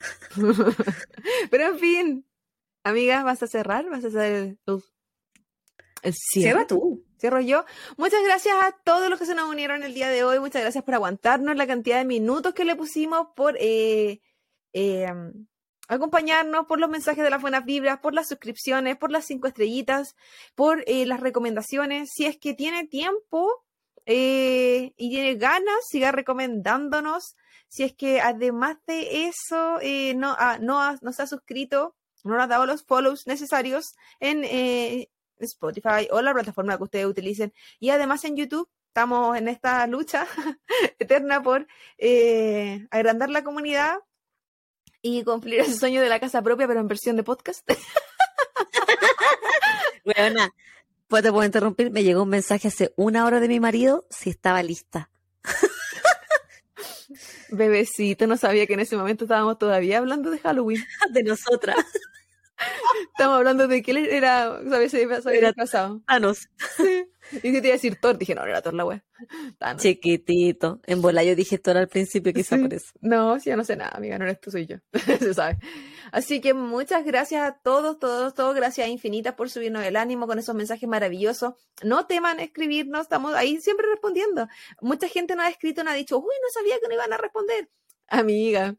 Pero 1.50 1.64
en 1.66 1.78
fin, 1.78 2.26
amigas, 2.84 3.24
¿vas 3.24 3.42
a 3.42 3.46
cerrar? 3.46 3.88
¿Vas 3.90 4.04
a 4.04 4.08
hacer 4.08 4.32
el, 4.32 4.58
el 6.02 6.14
cierre? 6.14 6.50
Cierra 6.50 6.66
tú. 6.66 7.04
Cierro 7.18 7.40
yo. 7.40 7.64
Muchas 7.96 8.22
gracias 8.24 8.54
a 8.60 8.72
todos 8.84 9.10
los 9.10 9.18
que 9.18 9.26
se 9.26 9.34
nos 9.34 9.48
unieron 9.48 9.82
el 9.82 9.92
día 9.94 10.08
de 10.08 10.24
hoy. 10.24 10.38
Muchas 10.38 10.62
gracias 10.62 10.84
por 10.84 10.94
aguantarnos 10.94 11.56
la 11.56 11.66
cantidad 11.66 11.98
de 11.98 12.04
minutos 12.06 12.54
que 12.54 12.64
le 12.64 12.76
pusimos, 12.76 13.28
por 13.36 13.56
eh, 13.60 14.20
eh, 14.72 15.06
acompañarnos, 15.88 16.66
por 16.66 16.78
los 16.78 16.88
mensajes 16.88 17.24
de 17.24 17.30
las 17.30 17.40
buenas 17.42 17.64
vibras, 17.64 17.98
por 17.98 18.14
las 18.14 18.28
suscripciones, 18.28 18.96
por 18.96 19.10
las 19.10 19.24
cinco 19.24 19.48
estrellitas, 19.48 20.14
por 20.54 20.84
eh, 20.86 21.04
las 21.06 21.20
recomendaciones. 21.20 22.10
Si 22.14 22.26
es 22.26 22.38
que 22.38 22.54
tiene 22.54 22.86
tiempo 22.86 23.64
eh, 24.06 24.92
y 24.96 25.10
tiene 25.10 25.34
ganas, 25.34 25.74
siga 25.88 26.12
recomendándonos. 26.12 27.34
Si 27.68 27.82
es 27.82 27.92
que 27.94 28.20
además 28.20 28.76
de 28.86 29.26
eso 29.26 29.78
eh, 29.80 30.14
no, 30.14 30.36
no, 30.60 30.80
ha- 30.80 30.98
no 31.02 31.12
se 31.12 31.22
ha 31.22 31.26
suscrito, 31.26 31.96
no 32.22 32.34
nos 32.34 32.44
ha 32.44 32.46
dado 32.46 32.66
los 32.66 32.84
follows 32.84 33.26
necesarios 33.26 33.94
en 34.20 34.44
Spotify 35.38 36.06
o 36.12 36.20
la 36.22 36.32
plataforma 36.34 36.76
que 36.76 36.84
ustedes 36.84 37.06
utilicen. 37.06 37.52
Y 37.80 37.90
además 37.90 38.24
en 38.24 38.36
YouTube 38.36 38.68
estamos 38.88 39.36
en 39.36 39.48
esta 39.48 39.86
lucha 39.86 40.26
eterna 40.98 41.42
por 41.42 41.66
agrandar 42.90 43.30
la 43.30 43.42
comunidad 43.42 43.98
y 45.02 45.24
cumplir 45.24 45.60
ese 45.60 45.74
sueño 45.74 46.00
de 46.00 46.08
la 46.08 46.20
casa 46.20 46.42
propia, 46.42 46.66
pero 46.66 46.80
en 46.80 46.88
versión 46.88 47.16
de 47.16 47.22
podcast. 47.22 47.68
Buena. 50.04 50.50
Pues 51.08 51.22
te 51.22 51.30
puedo 51.30 51.44
interrumpir. 51.44 51.90
Me 51.90 52.02
llegó 52.02 52.22
un 52.22 52.28
mensaje 52.28 52.68
hace 52.68 52.92
una 52.96 53.24
hora 53.24 53.40
de 53.40 53.48
mi 53.48 53.60
marido 53.60 54.06
si 54.10 54.30
estaba 54.30 54.62
lista. 54.62 55.10
Bebecito, 57.50 58.26
no 58.26 58.36
sabía 58.36 58.66
que 58.66 58.74
en 58.74 58.80
ese 58.80 58.96
momento 58.96 59.24
estábamos 59.24 59.58
todavía 59.58 59.98
hablando 59.98 60.30
de 60.30 60.38
Halloween. 60.38 60.84
De 61.10 61.22
nosotras. 61.22 61.76
Estábamos 63.12 63.38
hablando 63.38 63.68
de 63.68 63.82
que 63.82 63.90
él 63.92 63.98
era, 63.98 64.60
¿sabes? 64.68 64.94
Era- 64.94 65.48
disfrazado. 65.48 66.02
Thanos. 66.06 66.48
Y 67.32 67.52
que 67.52 67.60
te 67.60 67.68
iba 67.68 67.68
a 67.68 67.72
decir 67.72 67.96
Thor. 68.00 68.18
Dije, 68.18 68.34
no, 68.34 68.42
no 68.42 68.48
era 68.48 68.60
Thor 68.62 68.74
la 68.74 68.84
wea. 68.84 69.04
Thanos. 69.58 69.82
Chiquitito. 69.82 70.80
En 70.86 71.00
bola 71.02 71.22
yo 71.22 71.34
dije 71.36 71.58
todo 71.58 71.78
al 71.78 71.88
principio, 71.88 72.32
quizá 72.32 72.56
Sí. 72.56 72.62
por 72.62 72.74
eso. 72.74 72.92
No, 73.00 73.38
sí, 73.38 73.50
yo 73.50 73.56
no 73.56 73.64
sé 73.64 73.76
nada, 73.76 73.92
amiga, 73.96 74.18
no 74.18 74.24
eres 74.24 74.40
tú, 74.40 74.50
soy 74.50 74.66
yo. 74.66 74.76
Se 75.20 75.34
sabe. 75.34 75.58
Así 76.12 76.40
que 76.40 76.54
muchas 76.54 77.04
gracias 77.04 77.42
a 77.48 77.52
todos, 77.62 77.98
todos, 77.98 78.34
todos, 78.34 78.54
gracias 78.54 78.88
infinitas 78.88 79.34
por 79.34 79.48
subirnos 79.50 79.84
el 79.84 79.96
ánimo 79.96 80.26
con 80.26 80.38
esos 80.38 80.54
mensajes 80.54 80.88
maravillosos. 80.88 81.54
No 81.82 82.06
teman 82.06 82.40
escribirnos, 82.40 83.02
estamos 83.02 83.34
ahí 83.34 83.60
siempre 83.60 83.86
respondiendo. 83.90 84.48
Mucha 84.80 85.08
gente 85.08 85.36
nos 85.36 85.44
ha 85.46 85.50
escrito, 85.50 85.84
nos 85.84 85.92
ha 85.92 85.96
dicho, 85.96 86.18
uy, 86.18 86.24
no 86.42 86.48
sabía 86.52 86.76
que 86.80 86.88
no 86.88 86.94
iban 86.94 87.12
a 87.12 87.16
responder. 87.16 87.68
Amiga, 88.08 88.74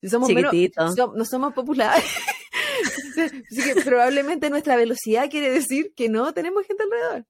si 0.00 0.08
somos 0.08 0.28
menos, 0.30 0.52
no 1.14 1.24
somos 1.24 1.52
populares. 1.54 2.04
Así 3.50 3.74
que 3.74 3.80
probablemente 3.82 4.50
nuestra 4.50 4.76
velocidad 4.76 5.30
quiere 5.30 5.50
decir 5.50 5.92
que 5.94 6.08
no 6.08 6.32
tenemos 6.34 6.66
gente 6.66 6.82
alrededor. 6.84 7.26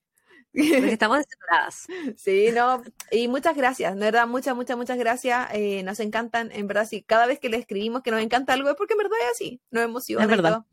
Porque 0.53 0.93
estamos 0.93 1.19
desesperadas. 1.19 1.87
Sí, 2.17 2.49
no, 2.55 2.83
y 3.11 3.29
muchas 3.29 3.57
gracias, 3.57 3.95
de 3.95 4.01
verdad, 4.01 4.27
muchas, 4.27 4.57
muchas, 4.57 4.77
muchas 4.77 4.97
gracias. 4.99 5.49
eh, 5.53 5.83
nos 5.83 6.01
encantan, 6.01 6.51
en 6.53 6.67
verdad, 6.67 6.87
sí, 6.89 7.03
cada 7.03 7.27
vez 7.27 7.39
que 7.39 7.49
le 7.51 7.59
escribimos 7.59 8.03
que 8.03 8.11
nos 8.11 8.23
encanta 8.23 8.55
algo 8.55 8.71
es 8.71 8.77
porque 8.77 8.95
en 8.95 8.99
verdad 8.99 9.19
es 9.25 9.31
así, 9.33 9.61
nos 9.71 9.85
emociona. 9.85 10.25
Es 10.25 10.29
y 10.31 10.31
verdad. 10.31 10.51
todo. 10.53 10.67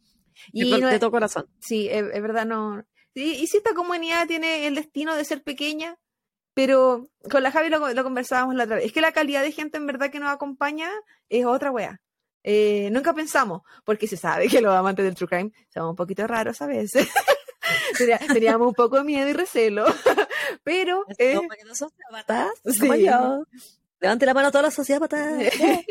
Y 0.53 0.71
no 0.81 0.87
de 0.87 0.93
es- 0.95 0.99
todo 0.99 1.11
corazón. 1.11 1.47
sí, 1.59 1.87
es, 1.91 2.03
es 2.13 2.21
verdad, 2.21 2.45
no. 2.45 2.83
Sí, 3.13 3.35
y 3.41 3.47
si 3.47 3.57
esta 3.57 3.73
comunidad 3.73 4.25
tiene 4.27 4.65
el 4.67 4.75
destino 4.75 5.15
de 5.15 5.25
ser 5.25 5.43
pequeña, 5.43 5.97
pero 6.55 7.09
con 7.29 7.43
la 7.43 7.51
Javi 7.51 7.69
lo, 7.69 7.93
lo 7.93 8.03
conversábamos 8.03 8.55
la 8.55 8.63
otra 8.63 8.77
vez, 8.77 8.85
es 8.85 8.93
que 8.93 9.01
la 9.01 9.11
calidad 9.11 9.41
de 9.43 9.51
gente 9.51 9.77
en 9.77 9.85
verdad 9.85 10.09
que 10.11 10.19
nos 10.19 10.31
acompaña 10.31 10.89
es 11.29 11.45
otra 11.45 11.71
wea. 11.71 11.99
Eh, 12.43 12.89
nunca 12.91 13.13
pensamos, 13.13 13.61
porque 13.85 14.07
se 14.07 14.17
sabe 14.17 14.47
que 14.47 14.61
los 14.61 14.75
amantes 14.75 15.05
del 15.05 15.15
true 15.15 15.27
crime 15.27 15.51
somos 15.73 15.91
un 15.91 15.95
poquito 15.95 16.27
raros 16.27 16.61
a 16.61 16.67
veces. 16.67 17.07
Teníamos 18.33 18.67
un 18.67 18.73
poco 18.73 18.97
de 18.97 19.03
miedo 19.03 19.29
y 19.29 19.33
recelo, 19.33 19.85
pero... 20.63 21.05
Eh, 21.17 21.35
no, 21.35 21.41
no 21.65 21.75
sí. 22.65 22.89
Levante 24.03 24.25
la 24.25 24.33
mano 24.33 24.49
a 24.49 24.51
toda 24.51 24.63
la 24.63 24.71
sociedad 24.71 25.01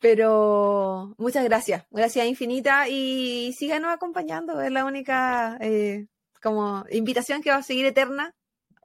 Pero 0.00 1.14
muchas 1.18 1.44
gracias, 1.44 1.84
gracias 1.90 2.26
infinita 2.26 2.88
y 2.88 3.54
síganos 3.56 3.92
acompañando, 3.92 4.60
es 4.60 4.72
la 4.72 4.84
única 4.84 5.56
eh, 5.60 6.08
como 6.42 6.84
invitación 6.90 7.42
que 7.42 7.50
va 7.50 7.56
a 7.58 7.62
seguir 7.62 7.86
eterna, 7.86 8.34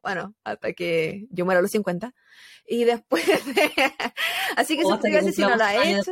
bueno, 0.03 0.35
hasta 0.43 0.73
que 0.73 1.25
yo 1.31 1.45
muera 1.45 1.59
a 1.59 1.61
los 1.61 1.71
50. 1.71 2.13
Y 2.67 2.83
después 2.83 3.23
Así 4.55 4.77
que 4.77 4.83
suscríbase 4.83 5.31
si 5.31 5.41
no 5.41 5.55
lo 5.55 5.63
ha 5.63 5.75
hecho. 5.75 6.11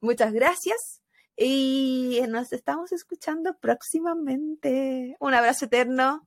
Muchas 0.00 0.32
gracias. 0.32 1.02
Y 1.36 2.20
nos 2.28 2.52
estamos 2.52 2.92
escuchando 2.92 3.56
próximamente. 3.60 5.16
Un 5.20 5.34
abrazo 5.34 5.66
eterno. 5.66 6.26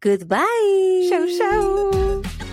Goodbye. 0.00 1.08
Chau, 1.08 1.26
chau. 1.38 2.45